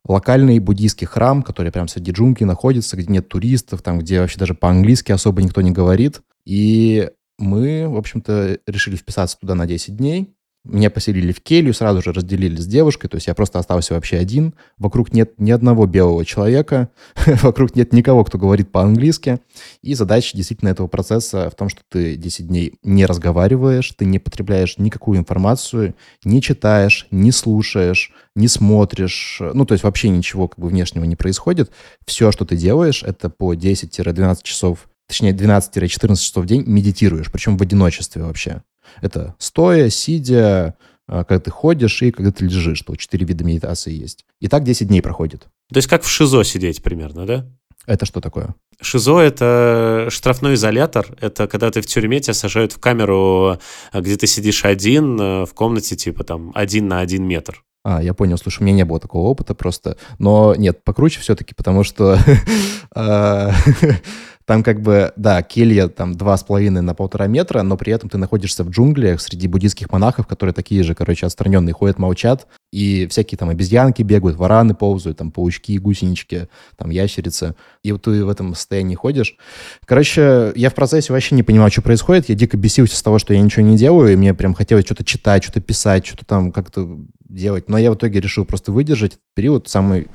локальный 0.05 0.59
буддийский 0.59 1.07
храм, 1.07 1.41
который 1.41 1.71
прям 1.71 1.87
среди 1.87 2.11
джунглей 2.11 2.45
находится, 2.45 2.97
где 2.97 3.11
нет 3.11 3.27
туристов, 3.29 3.81
там, 3.81 3.97
где 3.97 4.19
вообще 4.19 4.37
даже 4.37 4.53
по-английски 4.53 5.11
особо 5.11 5.41
никто 5.41 5.61
не 5.61 5.71
говорит. 5.71 6.21
И 6.45 7.09
мы, 7.39 7.87
в 7.87 7.97
общем-то, 7.97 8.59
решили 8.67 8.95
вписаться 8.95 9.37
туда 9.39 9.55
на 9.55 9.65
10 9.65 9.97
дней. 9.97 10.31
Меня 10.65 10.89
поселили 10.89 11.31
в 11.31 11.39
келью, 11.41 11.73
сразу 11.73 12.01
же 12.01 12.11
разделили 12.11 12.57
с 12.57 12.67
девушкой, 12.67 13.07
то 13.07 13.15
есть 13.15 13.27
я 13.27 13.33
просто 13.33 13.59
остался 13.59 13.93
вообще 13.93 14.17
один. 14.17 14.53
Вокруг 14.77 15.13
нет 15.13 15.33
ни 15.37 15.51
одного 15.51 15.85
белого 15.85 16.25
человека, 16.25 16.89
вокруг 17.25 17.75
нет 17.75 17.93
никого, 17.93 18.25
кто 18.25 18.37
говорит 18.37 18.69
по-английски. 18.69 19.39
И 19.81 19.93
задача 19.93 20.35
действительно 20.35 20.69
этого 20.69 20.87
процесса 20.87 21.49
в 21.49 21.55
том, 21.55 21.69
что 21.69 21.81
ты 21.89 22.17
10 22.17 22.47
дней 22.47 22.73
не 22.83 23.05
разговариваешь, 23.05 23.93
ты 23.97 24.03
не 24.03 24.19
потребляешь 24.19 24.77
никакую 24.77 25.17
информацию, 25.17 25.95
не 26.25 26.41
читаешь, 26.41 27.07
не 27.09 27.31
слушаешь, 27.31 28.11
не 28.35 28.49
смотришь, 28.49 29.41
ну, 29.53 29.65
то 29.65 29.73
есть 29.73 29.85
вообще 29.85 30.09
ничего 30.09 30.49
как 30.49 30.59
бы 30.59 30.67
внешнего 30.67 31.05
не 31.05 31.15
происходит. 31.15 31.71
Все, 32.05 32.33
что 32.33 32.43
ты 32.45 32.57
делаешь, 32.57 33.01
это 33.03 33.29
по 33.29 33.53
10-12 33.53 34.39
часов, 34.43 34.89
точнее 35.07 35.31
12-14 35.31 36.15
часов 36.17 36.43
в 36.43 36.47
день 36.47 36.63
медитируешь, 36.67 37.31
причем 37.31 37.57
в 37.57 37.61
одиночестве 37.61 38.23
вообще. 38.23 38.61
Это 39.01 39.35
стоя, 39.37 39.89
сидя, 39.89 40.75
а, 41.07 41.23
когда 41.23 41.39
ты 41.39 41.51
ходишь 41.51 42.01
и 42.01 42.11
когда 42.11 42.31
ты 42.31 42.45
лежишь. 42.45 42.81
То 42.81 42.95
четыре 42.95 43.25
вида 43.25 43.43
медитации 43.43 43.93
есть. 43.93 44.25
И 44.39 44.47
так 44.47 44.63
10 44.63 44.87
дней 44.87 45.01
проходит. 45.01 45.47
То 45.71 45.77
есть 45.77 45.87
как 45.87 46.03
в 46.03 46.09
ШИЗО 46.09 46.43
сидеть 46.43 46.81
примерно, 46.83 47.25
да? 47.25 47.45
Это 47.85 48.05
что 48.05 48.21
такое? 48.21 48.55
ШИЗО— 48.81 49.19
это 49.19 50.07
штрафной 50.09 50.53
изолятор. 50.53 51.07
Это 51.19 51.47
когда 51.47 51.71
ты 51.71 51.81
в 51.81 51.87
тюрьме, 51.87 52.19
тебя 52.19 52.33
сажают 52.33 52.71
в 52.73 52.79
камеру, 52.79 53.57
где 53.93 54.15
ты 54.15 54.27
сидишь 54.27 54.63
один 54.63 55.19
э, 55.19 55.45
в 55.45 55.53
комнате, 55.53 55.95
типа 55.95 56.23
там 56.23 56.51
один 56.53 56.87
на 56.87 56.99
один 56.99 57.25
метр. 57.25 57.63
А, 57.83 58.03
я 58.03 58.13
понял. 58.13 58.37
Слушай, 58.37 58.61
у 58.61 58.65
меня 58.65 58.75
не 58.75 58.85
было 58.85 58.99
такого 58.99 59.27
опыта 59.27 59.55
просто. 59.55 59.97
Но 60.19 60.53
нет, 60.55 60.83
покруче 60.83 61.19
все-таки, 61.21 61.55
потому 61.55 61.83
что 61.83 62.19
а, 62.95 63.53
Там 64.49 64.63
как 64.63 64.81
бы, 64.81 65.13
да, 65.15 65.43
келья 65.43 65.89
там 65.89 66.15
два 66.15 66.35
с 66.35 66.43
половиной 66.43 66.81
на 66.81 66.95
полтора 66.95 67.27
метра, 67.27 67.61
но 67.61 67.77
при 67.77 67.93
этом 67.93 68.09
ты 68.09 68.17
находишься 68.17 68.63
в 68.63 68.71
джунглях 68.71 69.21
среди 69.21 69.47
буддийских 69.47 69.91
монахов, 69.91 70.25
которые 70.25 70.55
такие 70.55 70.81
же, 70.81 70.95
короче, 70.95 71.27
отстраненные, 71.27 71.75
ходят, 71.75 71.99
молчат, 71.99 72.47
и 72.71 73.05
всякие 73.11 73.37
там 73.37 73.49
обезьянки 73.49 74.01
бегают, 74.01 74.37
вараны 74.37 74.73
ползают, 74.73 75.19
там 75.19 75.29
паучки, 75.29 75.77
гусенички, 75.77 76.47
там 76.77 76.89
ящерицы. 76.89 77.53
И 77.83 77.91
вот 77.91 78.01
ты 78.01 78.25
в 78.25 78.27
этом 78.27 78.55
состоянии 78.55 78.95
ходишь. 78.95 79.37
Короче, 79.85 80.51
я 80.55 80.71
в 80.71 80.73
процессе 80.73 81.13
вообще 81.13 81.35
не 81.35 81.43
понимал, 81.43 81.69
что 81.69 81.83
происходит. 81.83 82.27
Я 82.29 82.33
дико 82.33 82.57
бесился 82.57 82.95
с 82.95 83.03
того, 83.03 83.19
что 83.19 83.35
я 83.35 83.41
ничего 83.41 83.63
не 83.63 83.77
делаю, 83.77 84.11
и 84.11 84.15
мне 84.15 84.33
прям 84.33 84.55
хотелось 84.55 84.85
что-то 84.85 85.03
читать, 85.03 85.43
что-то 85.43 85.61
писать, 85.61 86.07
что-то 86.07 86.25
там 86.25 86.51
как-то 86.51 86.97
делать. 87.19 87.69
Но 87.69 87.77
я 87.77 87.91
в 87.91 87.95
итоге 87.95 88.19
решил 88.19 88.45
просто 88.45 88.71
выдержать 88.71 89.11
этот 89.11 89.25
период, 89.35 89.69
самый 89.69 90.07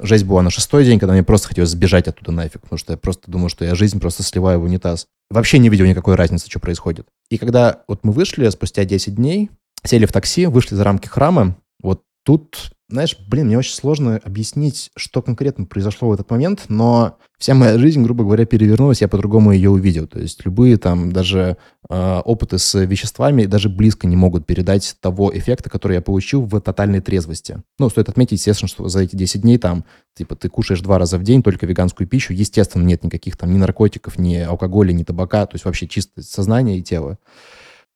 Жесть 0.00 0.24
была 0.24 0.42
на 0.42 0.50
шестой 0.50 0.84
день, 0.84 0.98
когда 0.98 1.12
мне 1.12 1.22
просто 1.22 1.48
хотелось 1.48 1.70
сбежать 1.70 2.06
оттуда 2.08 2.32
нафиг, 2.32 2.60
потому 2.62 2.78
что 2.78 2.92
я 2.92 2.96
просто 2.96 3.30
думал, 3.30 3.48
что 3.48 3.64
я 3.64 3.74
жизнь 3.74 3.98
просто 3.98 4.22
сливаю 4.22 4.60
в 4.60 4.64
унитаз. 4.64 5.06
Вообще 5.30 5.58
не 5.58 5.68
видел 5.68 5.86
никакой 5.86 6.14
разницы, 6.14 6.48
что 6.48 6.60
происходит. 6.60 7.06
И 7.30 7.38
когда 7.38 7.82
вот 7.88 8.00
мы 8.04 8.12
вышли 8.12 8.48
спустя 8.50 8.84
10 8.84 9.14
дней, 9.14 9.50
сели 9.84 10.06
в 10.06 10.12
такси, 10.12 10.46
вышли 10.46 10.74
за 10.74 10.84
рамки 10.84 11.08
храма, 11.08 11.56
вот 11.82 12.02
тут 12.24 12.72
знаешь, 12.88 13.16
блин, 13.26 13.46
мне 13.46 13.58
очень 13.58 13.74
сложно 13.74 14.20
объяснить, 14.22 14.90
что 14.94 15.20
конкретно 15.20 15.64
произошло 15.64 16.08
в 16.08 16.12
этот 16.12 16.30
момент, 16.30 16.66
но 16.68 17.18
вся 17.36 17.54
моя 17.54 17.78
жизнь, 17.78 18.00
грубо 18.02 18.22
говоря, 18.22 18.46
перевернулась, 18.46 19.00
я 19.00 19.08
по-другому 19.08 19.50
ее 19.50 19.70
увидел. 19.70 20.06
То 20.06 20.20
есть 20.20 20.44
любые 20.44 20.76
там 20.76 21.10
даже 21.10 21.56
э, 21.88 22.20
опыты 22.24 22.58
с 22.58 22.78
веществами 22.84 23.46
даже 23.46 23.68
близко 23.68 24.06
не 24.06 24.14
могут 24.14 24.46
передать 24.46 24.96
того 25.00 25.36
эффекта, 25.36 25.68
который 25.68 25.94
я 25.94 26.00
получил 26.00 26.42
в 26.42 26.60
тотальной 26.60 27.00
трезвости. 27.00 27.60
Ну, 27.80 27.90
стоит 27.90 28.08
отметить, 28.08 28.38
естественно, 28.38 28.68
что 28.68 28.88
за 28.88 29.00
эти 29.00 29.16
10 29.16 29.42
дней 29.42 29.58
там, 29.58 29.84
типа, 30.14 30.36
ты 30.36 30.48
кушаешь 30.48 30.80
два 30.80 30.98
раза 30.98 31.18
в 31.18 31.24
день 31.24 31.42
только 31.42 31.66
веганскую 31.66 32.06
пищу, 32.06 32.34
естественно, 32.34 32.84
нет 32.84 33.02
никаких 33.02 33.36
там 33.36 33.52
ни 33.52 33.58
наркотиков, 33.58 34.16
ни 34.16 34.36
алкоголя, 34.36 34.92
ни 34.92 35.02
табака, 35.02 35.46
то 35.46 35.56
есть 35.56 35.64
вообще 35.64 35.88
чисто 35.88 36.22
сознание 36.22 36.78
и 36.78 36.82
тело. 36.82 37.18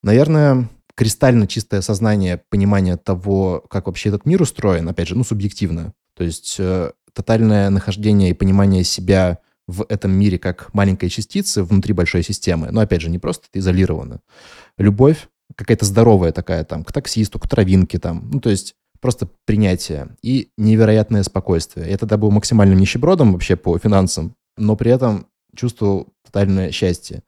Наверное, 0.02 0.68
кристально 1.00 1.46
чистое 1.46 1.80
сознание, 1.80 2.42
понимание 2.50 2.98
того, 2.98 3.64
как 3.70 3.86
вообще 3.86 4.10
этот 4.10 4.26
мир 4.26 4.42
устроен, 4.42 4.86
опять 4.86 5.08
же, 5.08 5.16
ну, 5.16 5.24
субъективно. 5.24 5.94
То 6.14 6.24
есть 6.24 6.56
э, 6.58 6.90
тотальное 7.14 7.70
нахождение 7.70 8.28
и 8.28 8.34
понимание 8.34 8.84
себя 8.84 9.38
в 9.66 9.86
этом 9.88 10.10
мире 10.10 10.38
как 10.38 10.74
маленькой 10.74 11.08
частицы 11.08 11.62
внутри 11.62 11.94
большой 11.94 12.22
системы. 12.22 12.70
Но, 12.70 12.82
опять 12.82 13.00
же, 13.00 13.08
не 13.08 13.18
просто 13.18 13.46
это 13.50 13.60
изолировано. 13.60 14.20
Любовь 14.76 15.28
какая-то 15.56 15.86
здоровая 15.86 16.32
такая 16.32 16.64
там, 16.64 16.84
к 16.84 16.92
таксисту, 16.92 17.38
к 17.38 17.48
травинке 17.48 17.98
там. 17.98 18.28
Ну, 18.30 18.38
то 18.38 18.50
есть 18.50 18.74
просто 19.00 19.26
принятие 19.46 20.14
и 20.20 20.50
невероятное 20.58 21.22
спокойствие. 21.22 21.88
Я 21.88 21.96
тогда 21.96 22.18
был 22.18 22.30
максимальным 22.30 22.78
нищебродом 22.78 23.32
вообще 23.32 23.56
по 23.56 23.78
финансам, 23.78 24.34
но 24.58 24.76
при 24.76 24.90
этом 24.90 25.28
чувствовал 25.56 26.08
тотальное 26.24 26.70
счастье, 26.70 27.22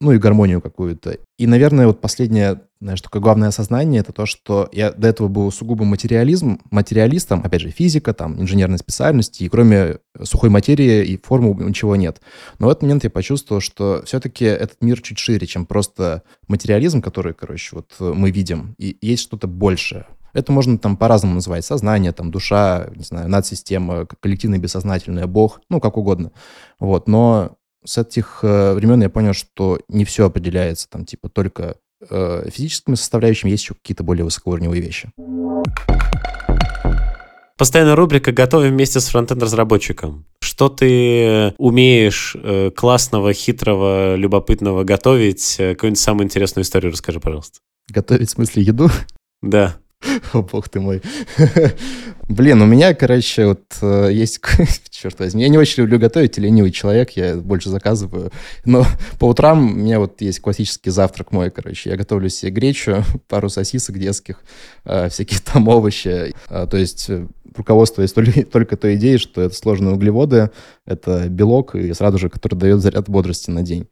ну 0.00 0.12
и 0.12 0.18
гармонию 0.18 0.60
какую-то. 0.60 1.18
И, 1.38 1.46
наверное, 1.46 1.86
вот 1.86 2.00
последнее, 2.00 2.62
знаешь, 2.84 3.00
такое 3.00 3.22
главное 3.22 3.48
осознание, 3.48 4.02
это 4.02 4.12
то, 4.12 4.26
что 4.26 4.68
я 4.70 4.92
до 4.92 5.08
этого 5.08 5.28
был 5.28 5.50
сугубо 5.50 5.84
материализм, 5.84 6.60
материалистом, 6.70 7.40
опять 7.42 7.62
же, 7.62 7.70
физика, 7.70 8.12
там, 8.12 8.38
инженерной 8.38 8.76
специальности, 8.76 9.42
и 9.42 9.48
кроме 9.48 10.00
сухой 10.22 10.50
материи 10.50 11.02
и 11.02 11.16
формул 11.16 11.58
ничего 11.58 11.96
нет. 11.96 12.20
Но 12.58 12.66
в 12.66 12.70
этот 12.70 12.82
момент 12.82 13.04
я 13.04 13.08
почувствовал, 13.08 13.62
что 13.62 14.02
все-таки 14.04 14.44
этот 14.44 14.82
мир 14.82 15.00
чуть 15.00 15.18
шире, 15.18 15.46
чем 15.46 15.64
просто 15.64 16.24
материализм, 16.46 17.00
который, 17.00 17.32
короче, 17.32 17.76
вот 17.76 17.94
мы 17.98 18.30
видим, 18.30 18.74
и 18.76 18.98
есть 19.00 19.22
что-то 19.22 19.46
большее. 19.48 20.04
Это 20.34 20.52
можно 20.52 20.76
там 20.76 20.98
по-разному 20.98 21.36
называть. 21.36 21.64
Сознание, 21.64 22.12
там, 22.12 22.30
душа, 22.30 22.88
не 22.94 23.04
знаю, 23.04 23.30
надсистема, 23.30 24.06
коллективное 24.20 24.58
бессознательное, 24.58 25.26
бог, 25.26 25.62
ну, 25.70 25.80
как 25.80 25.96
угодно. 25.96 26.32
Вот, 26.78 27.08
но 27.08 27.56
с 27.84 27.98
этих 27.98 28.40
э, 28.42 28.74
времен 28.74 29.00
я 29.02 29.10
понял, 29.10 29.32
что 29.32 29.78
не 29.88 30.04
все 30.04 30.26
определяется 30.26 30.88
там 30.88 31.04
типа 31.04 31.28
только 31.28 31.76
э, 32.08 32.48
физическими 32.50 32.94
составляющими, 32.94 33.50
есть 33.50 33.64
еще 33.64 33.74
какие-то 33.74 34.04
более 34.04 34.24
высокоуровневые 34.24 34.82
вещи. 34.82 35.10
Постоянная 37.56 37.94
рубрика 37.94 38.32
«Готовим 38.32 38.72
вместе 38.72 38.98
с 38.98 39.06
фронтенд-разработчиком». 39.06 40.26
Что 40.40 40.68
ты 40.68 41.54
умеешь 41.58 42.36
э, 42.42 42.72
классного, 42.74 43.32
хитрого, 43.32 44.16
любопытного 44.16 44.82
готовить? 44.82 45.56
Э, 45.58 45.74
какую-нибудь 45.74 46.00
самую 46.00 46.24
интересную 46.24 46.64
историю 46.64 46.90
расскажи, 46.90 47.20
пожалуйста. 47.20 47.60
Готовить 47.88 48.28
в 48.28 48.32
смысле 48.32 48.64
еду? 48.64 48.90
Да. 49.40 49.76
О, 50.32 50.42
бог 50.42 50.68
ты 50.68 50.80
мой. 50.80 51.02
Блин, 52.28 52.62
у 52.62 52.66
меня, 52.66 52.94
короче, 52.94 53.46
вот 53.46 53.62
э, 53.82 54.10
есть... 54.12 54.40
Черт 54.90 55.18
возьми, 55.18 55.42
я 55.42 55.48
не 55.48 55.58
очень 55.58 55.82
люблю 55.82 55.98
готовить, 55.98 56.38
ленивый 56.38 56.70
человек, 56.70 57.10
я 57.10 57.36
больше 57.36 57.68
заказываю. 57.68 58.30
Но 58.64 58.86
по 59.18 59.26
утрам 59.26 59.72
у 59.72 59.74
меня 59.74 59.98
вот 59.98 60.20
есть 60.20 60.40
классический 60.40 60.90
завтрак 60.90 61.32
мой, 61.32 61.50
короче. 61.50 61.90
Я 61.90 61.96
готовлю 61.96 62.28
себе 62.28 62.50
гречу, 62.50 63.04
пару 63.28 63.48
сосисок 63.48 63.98
детских, 63.98 64.42
э, 64.84 65.08
всякие 65.10 65.40
там 65.40 65.68
овощи. 65.68 66.34
Э, 66.48 66.66
то 66.70 66.76
есть 66.76 67.10
руководствуясь 67.54 68.12
только, 68.12 68.76
той 68.76 68.96
идеей, 68.96 69.18
что 69.18 69.42
это 69.42 69.54
сложные 69.54 69.94
углеводы, 69.94 70.50
это 70.86 71.28
белок, 71.28 71.74
и 71.74 71.92
сразу 71.92 72.18
же, 72.18 72.28
который 72.28 72.56
дает 72.56 72.80
заряд 72.80 73.08
бодрости 73.08 73.50
на 73.50 73.62
день. 73.62 73.86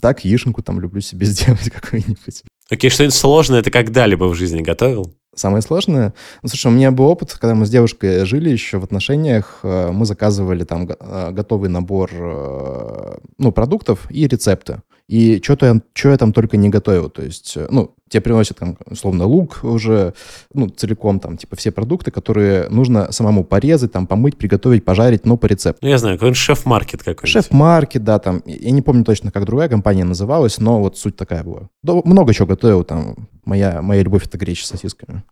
Так, 0.00 0.24
яишенку 0.24 0.62
там 0.62 0.80
люблю 0.80 1.00
себе 1.00 1.26
сделать 1.26 1.70
какую-нибудь. 1.70 2.42
Окей, 2.70 2.88
okay, 2.88 2.92
что-нибудь 2.92 3.14
сложное 3.14 3.62
ты 3.62 3.70
когда-либо 3.70 4.24
в 4.24 4.34
жизни 4.34 4.62
готовил? 4.62 5.12
Самое 5.40 5.62
сложное? 5.62 6.12
Ну, 6.42 6.50
слушай, 6.50 6.66
у 6.66 6.70
меня 6.70 6.90
был 6.90 7.06
опыт, 7.06 7.32
когда 7.32 7.54
мы 7.54 7.64
с 7.64 7.70
девушкой 7.70 8.26
жили 8.26 8.50
еще 8.50 8.78
в 8.78 8.84
отношениях, 8.84 9.60
э, 9.62 9.90
мы 9.90 10.04
заказывали 10.04 10.64
там 10.64 10.86
э, 10.86 11.30
готовый 11.32 11.70
набор 11.70 12.10
э, 12.12 13.16
ну, 13.38 13.50
продуктов 13.50 14.06
и 14.10 14.28
рецепты. 14.28 14.82
И 15.10 15.42
что-то 15.42 15.66
я, 15.66 15.80
что 15.92 16.10
я 16.10 16.16
там 16.16 16.32
только 16.32 16.56
не 16.56 16.68
готовил. 16.68 17.10
То 17.10 17.22
есть, 17.22 17.58
ну, 17.68 17.96
тебе 18.08 18.20
приносят 18.20 18.58
там, 18.58 18.76
условно, 18.86 19.24
лук 19.24 19.58
уже, 19.64 20.14
ну, 20.54 20.68
целиком 20.68 21.18
там, 21.18 21.36
типа, 21.36 21.56
все 21.56 21.72
продукты, 21.72 22.12
которые 22.12 22.68
нужно 22.68 23.10
самому 23.10 23.42
порезать, 23.42 23.90
там, 23.90 24.06
помыть, 24.06 24.36
приготовить, 24.36 24.84
пожарить, 24.84 25.26
но 25.26 25.36
по 25.36 25.46
рецепту. 25.46 25.80
Ну, 25.82 25.88
я 25.88 25.98
знаю, 25.98 26.16
какой-нибудь 26.16 26.38
шеф-маркет 26.38 27.00
какой-нибудь. 27.00 27.28
Шеф-маркет, 27.28 28.04
да, 28.04 28.20
там, 28.20 28.40
я 28.46 28.70
не 28.70 28.82
помню 28.82 29.02
точно, 29.02 29.32
как 29.32 29.46
другая 29.46 29.68
компания 29.68 30.04
называлась, 30.04 30.60
но 30.60 30.78
вот 30.80 30.96
суть 30.96 31.16
такая 31.16 31.42
была. 31.42 31.68
Много 31.82 32.32
чего 32.32 32.46
готовил, 32.46 32.84
там, 32.84 33.28
моя, 33.44 33.82
моя 33.82 34.04
любовь— 34.04 34.24
это 34.26 34.38
греча 34.38 34.64
с 34.64 34.68
сосисками. 34.68 35.24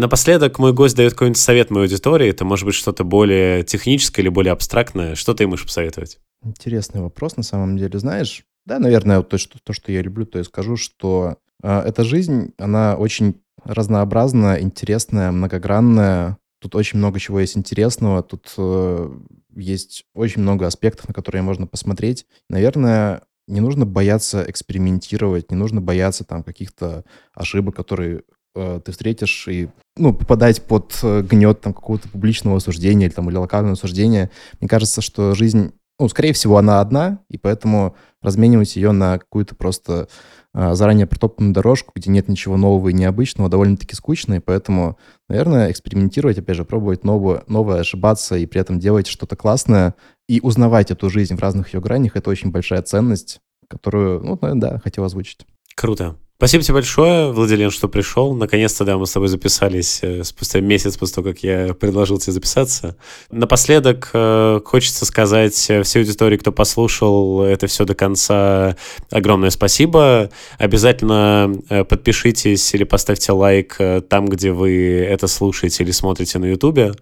Напоследок 0.00 0.58
мой 0.58 0.72
гость 0.72 0.96
дает 0.96 1.12
какой-нибудь 1.12 1.38
совет 1.38 1.70
моей 1.70 1.84
аудитории. 1.84 2.30
Это 2.30 2.46
может 2.46 2.64
быть 2.64 2.74
что-то 2.74 3.04
более 3.04 3.64
техническое 3.64 4.22
или 4.22 4.30
более 4.30 4.52
абстрактное. 4.52 5.14
Что 5.14 5.34
ты 5.34 5.44
ему 5.44 5.50
можешь 5.50 5.66
посоветовать? 5.66 6.18
Интересный 6.42 7.02
вопрос, 7.02 7.36
на 7.36 7.42
самом 7.42 7.76
деле. 7.76 7.98
Знаешь, 7.98 8.44
да, 8.64 8.78
наверное, 8.78 9.18
вот 9.18 9.28
то, 9.28 9.36
что, 9.36 9.58
то, 9.62 9.74
что 9.74 9.92
я 9.92 10.00
люблю, 10.00 10.24
то 10.24 10.38
я 10.38 10.44
скажу, 10.44 10.76
что 10.76 11.36
э, 11.62 11.80
эта 11.80 12.02
жизнь, 12.02 12.54
она 12.56 12.96
очень 12.96 13.42
разнообразная, 13.62 14.62
интересная, 14.62 15.32
многогранная. 15.32 16.38
Тут 16.60 16.76
очень 16.76 16.98
много 16.98 17.20
чего 17.20 17.38
есть 17.40 17.58
интересного. 17.58 18.22
Тут 18.22 18.54
э, 18.56 19.10
есть 19.54 20.06
очень 20.14 20.40
много 20.40 20.66
аспектов, 20.66 21.08
на 21.08 21.14
которые 21.14 21.42
можно 21.42 21.66
посмотреть. 21.66 22.24
Наверное, 22.48 23.20
не 23.46 23.60
нужно 23.60 23.84
бояться 23.84 24.44
экспериментировать, 24.48 25.50
не 25.50 25.58
нужно 25.58 25.82
бояться 25.82 26.24
там 26.24 26.42
каких-то 26.42 27.04
ошибок, 27.34 27.76
которые 27.76 28.22
э, 28.54 28.80
ты 28.84 28.92
встретишь 28.92 29.48
и 29.48 29.68
ну, 29.96 30.14
попадать 30.14 30.62
под 30.62 30.98
э, 31.02 31.22
гнет 31.22 31.60
там 31.60 31.74
какого-то 31.74 32.08
публичного 32.08 32.56
осуждения 32.56 33.06
или 33.06 33.14
там 33.14 33.28
или 33.30 33.36
локального 33.36 33.74
осуждения. 33.74 34.30
Мне 34.60 34.68
кажется, 34.68 35.00
что 35.00 35.34
жизнь 35.34 35.72
ну, 36.00 36.08
скорее 36.08 36.32
всего, 36.32 36.56
она 36.56 36.80
одна, 36.80 37.18
и 37.28 37.36
поэтому 37.36 37.94
разменивать 38.22 38.74
ее 38.74 38.92
на 38.92 39.18
какую-то 39.18 39.54
просто 39.54 40.08
а, 40.54 40.74
заранее 40.74 41.06
протоптанную 41.06 41.52
дорожку, 41.52 41.92
где 41.94 42.10
нет 42.10 42.26
ничего 42.26 42.56
нового 42.56 42.88
и 42.88 42.94
необычного, 42.94 43.50
довольно-таки 43.50 43.94
скучно, 43.94 44.34
и 44.34 44.40
поэтому, 44.40 44.98
наверное, 45.28 45.70
экспериментировать, 45.70 46.38
опять 46.38 46.56
же, 46.56 46.64
пробовать 46.64 47.04
новое, 47.04 47.44
новое, 47.48 47.80
ошибаться 47.80 48.36
и 48.36 48.46
при 48.46 48.62
этом 48.62 48.80
делать 48.80 49.06
что-то 49.06 49.36
классное 49.36 49.94
и 50.26 50.40
узнавать 50.40 50.90
эту 50.90 51.10
жизнь 51.10 51.36
в 51.36 51.40
разных 51.40 51.74
ее 51.74 51.80
гранях, 51.80 52.16
это 52.16 52.30
очень 52.30 52.50
большая 52.50 52.80
ценность, 52.80 53.40
которую, 53.68 54.24
ну, 54.24 54.38
наверное, 54.40 54.70
да, 54.70 54.78
хотел 54.78 55.04
озвучить. 55.04 55.46
Круто. 55.76 56.16
Спасибо 56.40 56.64
тебе 56.64 56.74
большое, 56.76 57.32
Владилен, 57.32 57.70
что 57.70 57.86
пришел. 57.86 58.32
Наконец-то, 58.32 58.86
да, 58.86 58.96
мы 58.96 59.04
с 59.06 59.12
тобой 59.12 59.28
записались 59.28 59.98
э, 60.00 60.24
спустя 60.24 60.60
месяц 60.60 60.96
после 60.96 61.16
того, 61.16 61.28
как 61.28 61.42
я 61.42 61.74
предложил 61.74 62.16
тебе 62.16 62.32
записаться. 62.32 62.96
Напоследок 63.30 64.08
э, 64.14 64.60
хочется 64.64 65.04
сказать 65.04 65.52
всей 65.52 65.98
аудитории, 65.98 66.38
кто 66.38 66.50
послушал 66.50 67.42
это 67.42 67.66
все 67.66 67.84
до 67.84 67.94
конца, 67.94 68.76
огромное 69.10 69.50
спасибо. 69.50 70.30
Обязательно 70.56 71.54
э, 71.68 71.84
подпишитесь 71.84 72.72
или 72.72 72.84
поставьте 72.84 73.32
лайк 73.32 73.76
там, 74.08 74.24
где 74.24 74.52
вы 74.52 75.06
это 75.06 75.26
слушаете 75.26 75.84
или 75.84 75.90
смотрите 75.90 76.38
на 76.38 76.46
YouTube. 76.46 76.96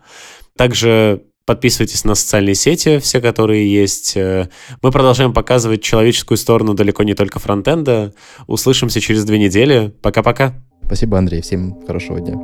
Также 0.57 1.23
Подписывайтесь 1.49 2.05
на 2.05 2.15
социальные 2.15 2.55
сети, 2.55 2.99
все, 2.99 3.23
которые 3.23 3.73
есть. 3.73 4.19
Э, 4.19 4.51
мы 4.83 4.91
продолжаем 4.91 5.33
показывать 5.33 5.81
человеческую 5.81 6.37
сторону 6.37 6.75
далеко 6.75 7.05
не 7.05 7.15
только 7.15 7.39
фронтенда. 7.39 8.13
Услышимся 8.47 9.01
через 9.01 9.25
две 9.25 9.39
недели. 9.39 9.91
Пока-пока. 10.03 10.53
Спасибо, 10.85 11.17
Андрей. 11.17 11.41
Всем 11.41 11.81
хорошего 11.87 12.21
дня. 12.21 12.35